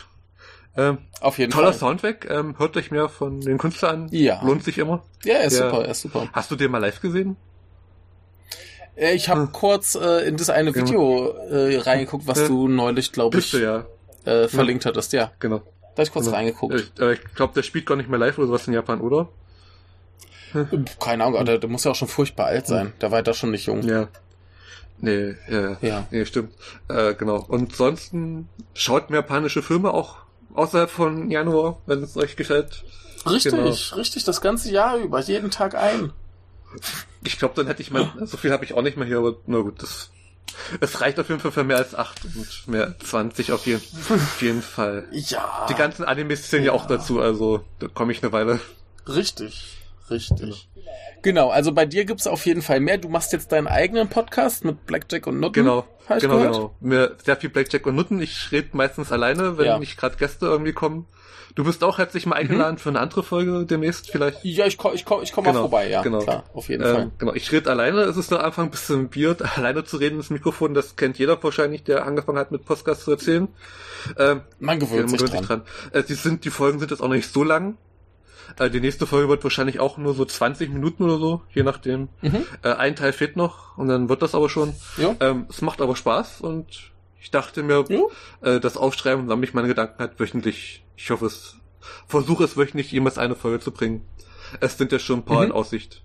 Ähm, 0.77 0.97
Auf 1.22 1.38
jeden 1.38 1.52
toller 1.53 1.72
Fall. 1.72 1.80
Soundtrack, 1.80 2.30
ähm, 2.30 2.56
hört 2.60 2.76
euch 2.76 2.91
mehr 2.91 3.07
von 3.07 3.39
den 3.41 3.57
Künstlern 3.57 4.03
an. 4.03 4.10
Ja. 4.11 4.43
Lohnt 4.43 4.64
sich 4.64 4.77
immer. 4.77 5.03
Ja, 5.23 5.35
er 5.35 5.45
ist 5.45 5.57
Ja. 5.57 5.69
super, 5.69 5.85
er 5.85 5.91
ist 5.91 6.02
super. 6.02 6.27
Hast 6.34 6.52
du 6.52 6.56
den 6.57 6.69
mal 6.72 6.80
live 6.80 6.99
gesehen? 7.02 7.38
Äh, 8.97 9.14
Ich 9.15 9.30
habe 9.30 9.41
Hm. 9.41 9.52
kurz 9.53 9.95
äh, 9.95 10.27
in 10.27 10.35
das 10.38 10.49
eine 10.49 10.72
Genau. 10.73 10.85
Video 10.88 11.30
äh, 11.49 11.77
reingeguckt, 11.80 12.27
was 12.27 12.39
Ja. 12.41 12.47
du 12.47 12.68
neulich, 12.68 13.11
glaube 13.14 13.38
ich, 13.39 13.53
ja. 13.53 13.85
äh, 14.26 14.47
verlinkt 14.49 14.85
hattest. 14.85 15.14
Ja, 15.14 15.31
Genau. 15.39 15.60
da 15.60 15.64
hab 16.02 16.07
ich 16.07 16.11
kurz 16.11 16.26
genau. 16.26 16.38
reingeguckt. 16.38 16.76
Ich, 16.76 16.91
äh, 17.02 17.14
ich 17.14 17.23
glaube, 17.35 17.53
der 17.53 17.64
spielt 17.64 17.85
gar 17.85 17.95
nicht 17.95 18.10
mehr 18.10 18.19
live 18.19 18.38
oder 18.38 18.47
sowas 18.47 18.68
in 18.68 18.73
Japan, 18.73 18.99
oder? 19.02 19.30
Keine 21.02 21.26
Ahnung, 21.26 21.43
der, 21.45 21.57
der 21.57 21.69
muss 21.69 21.84
ja 21.84 21.91
auch 21.91 21.95
schon 21.95 22.07
furchtbar 22.07 22.45
alt 22.45 22.65
sein. 22.68 22.93
Der 23.02 23.11
war 23.11 23.19
ja 23.19 23.23
da 23.23 23.34
schon 23.34 23.52
nicht 23.52 23.65
jung. 23.65 23.81
Ja. 23.84 24.07
Nee, 24.99 25.35
ja. 25.49 25.76
Ja. 25.81 26.07
Nee, 26.11 26.23
stimmt. 26.26 26.53
Äh, 26.88 27.14
genau. 27.15 27.43
Und 27.45 27.72
ansonsten 27.72 28.47
schaut 28.73 29.10
mehr 29.10 29.19
japanische 29.19 29.61
Filme 29.61 29.93
auch 29.93 30.15
außerhalb 30.56 30.90
von 30.90 31.30
Januar, 31.32 31.80
wenn 31.86 32.03
es 32.03 32.15
euch 32.18 32.36
gefällt. 32.36 32.84
Richtig, 33.26 33.52
Genau. 33.53 33.69
richtig, 33.95 34.23
das 34.23 34.41
ganze 34.41 34.72
Jahr 34.72 34.98
über, 34.98 35.19
jeden 35.22 35.52
Tag 35.52 35.76
ein. 35.76 36.14
Ich 37.23 37.40
glaube, 37.40 37.53
dann 37.56 37.68
hätte 37.68 37.82
ich 37.82 37.90
mal, 37.91 38.11
so 38.26 38.38
viel 38.38 38.52
habe 38.52 38.65
ich 38.65 38.73
auch 38.73 38.82
nicht 38.82 38.98
mehr 38.98 39.07
hier, 39.07 39.18
aber 39.18 39.36
na 39.48 39.60
gut, 39.60 39.82
das, 39.82 40.11
es 40.80 41.02
reicht 41.02 41.19
auf 41.19 41.30
jeden 41.30 41.40
Fall 41.40 41.52
für 41.52 41.64
mehr 41.64 41.77
als 41.77 41.95
acht 41.95 42.23
und 42.26 42.68
mehr 42.68 42.86
als 42.88 42.99
20 42.99 43.52
auf 43.52 43.65
jeden, 43.65 43.82
auf 44.10 44.41
jeden 44.41 44.61
Fall. 44.61 45.07
Ja. 45.11 45.65
Die 45.69 45.73
ganzen 45.76 46.03
Animes 46.03 46.49
zählen 46.49 46.64
ja. 46.65 46.72
Ja. 46.73 46.77
auch 46.77 46.86
dazu, 46.86 47.19
also 47.19 47.64
da 47.80 47.88
komme 47.88 48.11
ich 48.11 48.22
eine 48.22 48.32
Weile. 48.32 48.60
Richtig, 49.07 49.77
richtig. 50.10 50.40
Genau, 50.40 50.56
also 51.50 51.72
bei 51.72 51.86
dir 51.86 52.06
gibt's 52.06 52.28
auf 52.28 52.46
jeden 52.46 52.62
Fall 52.62 52.80
mehr. 52.80 52.98
Du 52.98 53.10
machst 53.10 53.34
jetzt 53.34 53.52
deinen 53.52 53.68
eigenen 53.68 54.10
Podcast 54.10 54.64
mit 54.66 54.86
Blackjack 54.86 55.28
und 55.28 55.40
Nutten. 55.40 55.54
Genau, 55.54 55.86
genau, 56.08 56.20
gehört. 56.38 56.54
genau. 56.54 56.76
Mir 56.80 57.16
sehr 57.24 57.36
viel 57.38 57.50
Blackjack 57.50 57.86
und 57.88 57.96
Nutten. 57.96 58.22
Ich 58.22 58.52
rede 58.52 58.70
meistens 58.74 59.12
alleine, 59.12 59.58
wenn 59.58 59.66
Ja. 59.66 59.80
nicht 59.80 59.98
gerade 59.98 60.18
Gäste 60.18 60.46
irgendwie 60.46 60.74
kommen. 60.74 61.08
Du 61.56 61.64
bist 61.64 61.86
auch 61.86 62.00
herzlich 62.00 62.26
mal 62.26 62.36
eingeladen 62.36 62.78
für 62.78 62.90
eine 62.90 63.00
andere 63.00 63.24
Folge 63.24 63.66
demnächst 63.66 64.12
vielleicht. 64.12 64.44
Ja, 64.44 64.66
ich 64.66 64.78
komm, 64.78 64.94
ich 64.94 65.06
komm, 65.06 65.24
ich 65.24 65.32
komm 65.32 65.46
mal 65.46 65.52
Genau, 65.52 65.62
vorbei, 65.62 65.90
ja. 65.90 66.02
genau. 66.02 66.20
Klar, 66.20 66.44
auf 66.54 66.68
jeden 66.68 66.84
Fall. 66.84 67.04
Ähm, 67.04 67.12
genau, 67.18 67.34
ich 67.34 67.50
rede 67.54 67.70
alleine. 67.70 68.02
Es 68.02 68.18
ist 68.18 68.34
am 68.34 68.42
Anfang 68.42 68.66
ein 68.66 68.72
bisschen 68.72 69.16
weird, 69.16 69.42
alleine 69.58 69.86
zu 69.86 69.96
reden 69.98 70.18
ins 70.18 70.30
Mikrofon. 70.30 70.74
Das 70.74 70.98
kennt 70.98 71.18
jeder 71.18 71.42
wahrscheinlich, 71.42 71.84
der 71.86 72.06
angefangen 72.06 72.40
hat 72.40 72.52
mit 72.52 72.66
Podcast 72.66 73.04
zu 73.06 73.12
erzählen. 73.12 73.48
Ähm, 74.20 74.42
Man 74.60 74.80
ja, 74.82 74.86
gewöhnt 74.86 75.10
man 75.12 75.20
sich 75.20 75.32
gewöhnt 75.32 75.48
dran. 75.50 75.62
Äh, 75.94 76.04
die, 76.04 76.16
sind, 76.16 76.44
die 76.44 76.50
Folgen 76.50 76.80
sind 76.80 76.92
jetzt 76.92 77.00
auch 77.00 77.08
noch 77.08 77.16
nicht 77.16 77.32
so 77.32 77.44
lang. 77.44 77.78
Äh, 78.60 78.70
die 78.70 78.80
nächste 78.80 79.06
Folge 79.08 79.30
wird 79.30 79.44
wahrscheinlich 79.44 79.80
auch 79.80 79.98
nur 79.98 80.14
so 80.14 80.26
20 80.26 80.72
Minuten 80.72 81.04
oder 81.04 81.18
so, 81.18 81.42
je 81.54 81.64
nachdem. 81.64 82.10
Mhm. 82.22 82.46
Äh, 82.64 82.74
ein 82.74 82.96
Teil 82.96 83.14
fehlt 83.14 83.36
noch 83.36 83.78
und 83.78 83.88
dann 83.88 84.10
wird 84.10 84.22
das 84.22 84.36
aber 84.36 84.50
schon. 84.50 84.74
Ja. 84.98 85.16
Ähm, 85.20 85.46
es 85.50 85.62
macht 85.62 85.82
aber 85.82 85.96
Spaß 85.96 86.42
und 86.42 86.92
ich 87.22 87.32
dachte 87.32 87.64
mir, 87.64 87.86
Jo. 87.90 88.12
äh, 88.42 88.60
das 88.60 88.78
Aufschreiben 88.78 89.28
sammle 89.28 89.46
ich 89.48 89.54
meine 89.54 89.68
Gedanken 89.68 90.00
halt 90.00 90.20
wöchentlich. 90.20 90.84
Ich 90.96 91.10
hoffe, 91.10 91.26
es 91.26 91.58
versuche 92.08 92.44
es 92.44 92.56
wöchentlich 92.58 92.92
jemals 92.92 93.18
eine 93.18 93.36
Folge 93.36 93.60
zu 93.60 93.72
bringen. 93.72 94.06
Es 94.60 94.78
sind 94.78 94.92
ja 94.92 95.00
schon 95.00 95.20
ein 95.20 95.26
paar 95.26 95.40
Mhm. 95.40 95.46
in 95.48 95.52
Aussicht. 95.52 96.02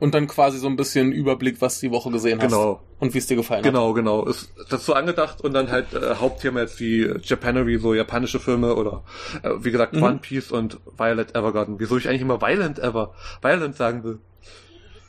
Und 0.00 0.14
dann 0.14 0.26
quasi 0.26 0.58
so 0.58 0.66
ein 0.66 0.76
bisschen 0.76 1.12
Überblick, 1.12 1.60
was 1.60 1.78
die 1.78 1.90
Woche 1.90 2.10
gesehen 2.10 2.40
hast. 2.40 2.48
Genau. 2.50 2.80
Und 2.98 3.12
wie 3.14 3.18
es 3.18 3.26
dir 3.26 3.36
gefallen 3.36 3.58
hat. 3.58 3.70
Genau, 3.70 3.92
genau. 3.92 4.24
Ist 4.26 4.50
das 4.70 4.84
so 4.86 4.94
angedacht 4.94 5.40
und 5.42 5.52
dann 5.52 5.70
halt 5.70 5.92
äh, 5.94 6.14
Hauptthema 6.16 6.60
jetzt 6.60 6.80
wie 6.80 7.06
Japanery, 7.22 7.78
so 7.78 7.92
japanische 7.94 8.40
Filme 8.40 8.74
oder 8.74 9.04
äh, 9.42 9.50
wie 9.60 9.70
gesagt 9.70 9.92
Mhm. 9.92 10.02
One 10.02 10.18
Piece 10.18 10.50
und 10.52 10.78
Violet 10.96 11.34
Evergarden. 11.36 11.78
Wieso 11.78 11.98
ich 11.98 12.08
eigentlich 12.08 12.22
immer 12.22 12.40
Violent 12.40 12.78
Ever, 12.78 13.14
Violent 13.42 13.76
sagen 13.76 14.02
will. 14.04 14.18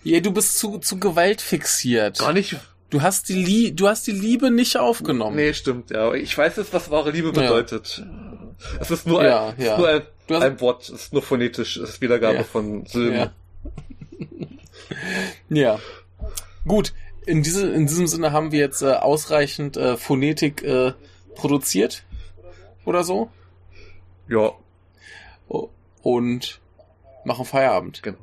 Ja, 0.03 0.19
du 0.19 0.31
bist 0.31 0.57
zu, 0.59 0.77
zu 0.79 0.99
Gewalt 0.99 1.41
fixiert. 1.41 2.19
Gar 2.19 2.33
nicht. 2.33 2.57
Du 2.89 3.01
hast 3.01 3.29
die 3.29 3.35
Lie 3.41 3.71
du 3.71 3.87
hast 3.87 4.05
die 4.07 4.11
Liebe 4.11 4.51
nicht 4.51 4.75
aufgenommen. 4.77 5.37
Nee, 5.37 5.53
stimmt, 5.53 5.91
ja. 5.91 6.13
Ich 6.13 6.37
weiß 6.37 6.57
jetzt, 6.57 6.73
was 6.73 6.91
wahre 6.91 7.11
Liebe 7.11 7.27
Ja. 7.29 7.41
bedeutet. 7.43 8.03
Es 8.79 8.91
ist 8.91 9.07
nur, 9.07 9.23
Ja, 9.23 9.49
ein, 9.49 9.53
ja. 9.63 9.73
ist 9.73 9.77
nur 9.79 9.87
ein, 9.87 10.01
hast- 10.29 10.41
ein 10.43 10.59
Wort, 10.59 10.81
es 10.83 10.89
ist 10.89 11.13
nur 11.13 11.21
phonetisch, 11.21 11.77
es 11.77 11.89
ist 11.91 12.01
Wiedergabe 12.01 12.37
Ja. 12.39 12.43
von 12.43 12.85
Silben. 12.85 13.29
Ja. 15.49 15.79
Gut. 16.67 16.93
In, 17.25 17.43
diese, 17.43 17.69
in 17.71 17.85
diesem 17.87 18.07
Sinne 18.07 18.31
haben 18.31 18.51
wir 18.51 18.59
jetzt 18.59 18.81
äh, 18.81 18.93
ausreichend 18.93 19.77
äh, 19.77 19.97
Phonetik 19.97 20.63
äh, 20.63 20.93
produziert. 21.35 22.03
Oder 22.85 23.03
so. 23.03 23.29
ja, 24.27 24.51
Und 26.01 26.59
machen 27.25 27.45
Feierabend. 27.45 28.01
genau. 28.01 28.17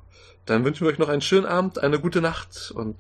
Dann 0.47 0.65
wünschen 0.65 0.87
wir 0.87 0.93
euch 0.93 0.99
noch 0.99 1.09
einen 1.09 1.21
schönen 1.21 1.47
Abend, 1.47 1.81
eine 1.83 2.01
gute 2.01 2.21
Nacht 2.21 2.73
und 2.75 2.97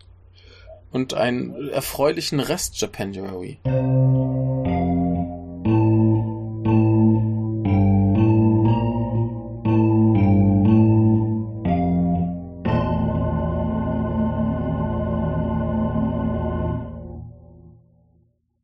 Und 0.92 1.14
einen 1.14 1.68
erfreulichen 1.70 2.40
Rest 2.40 2.80
Japanuary. 2.80 3.58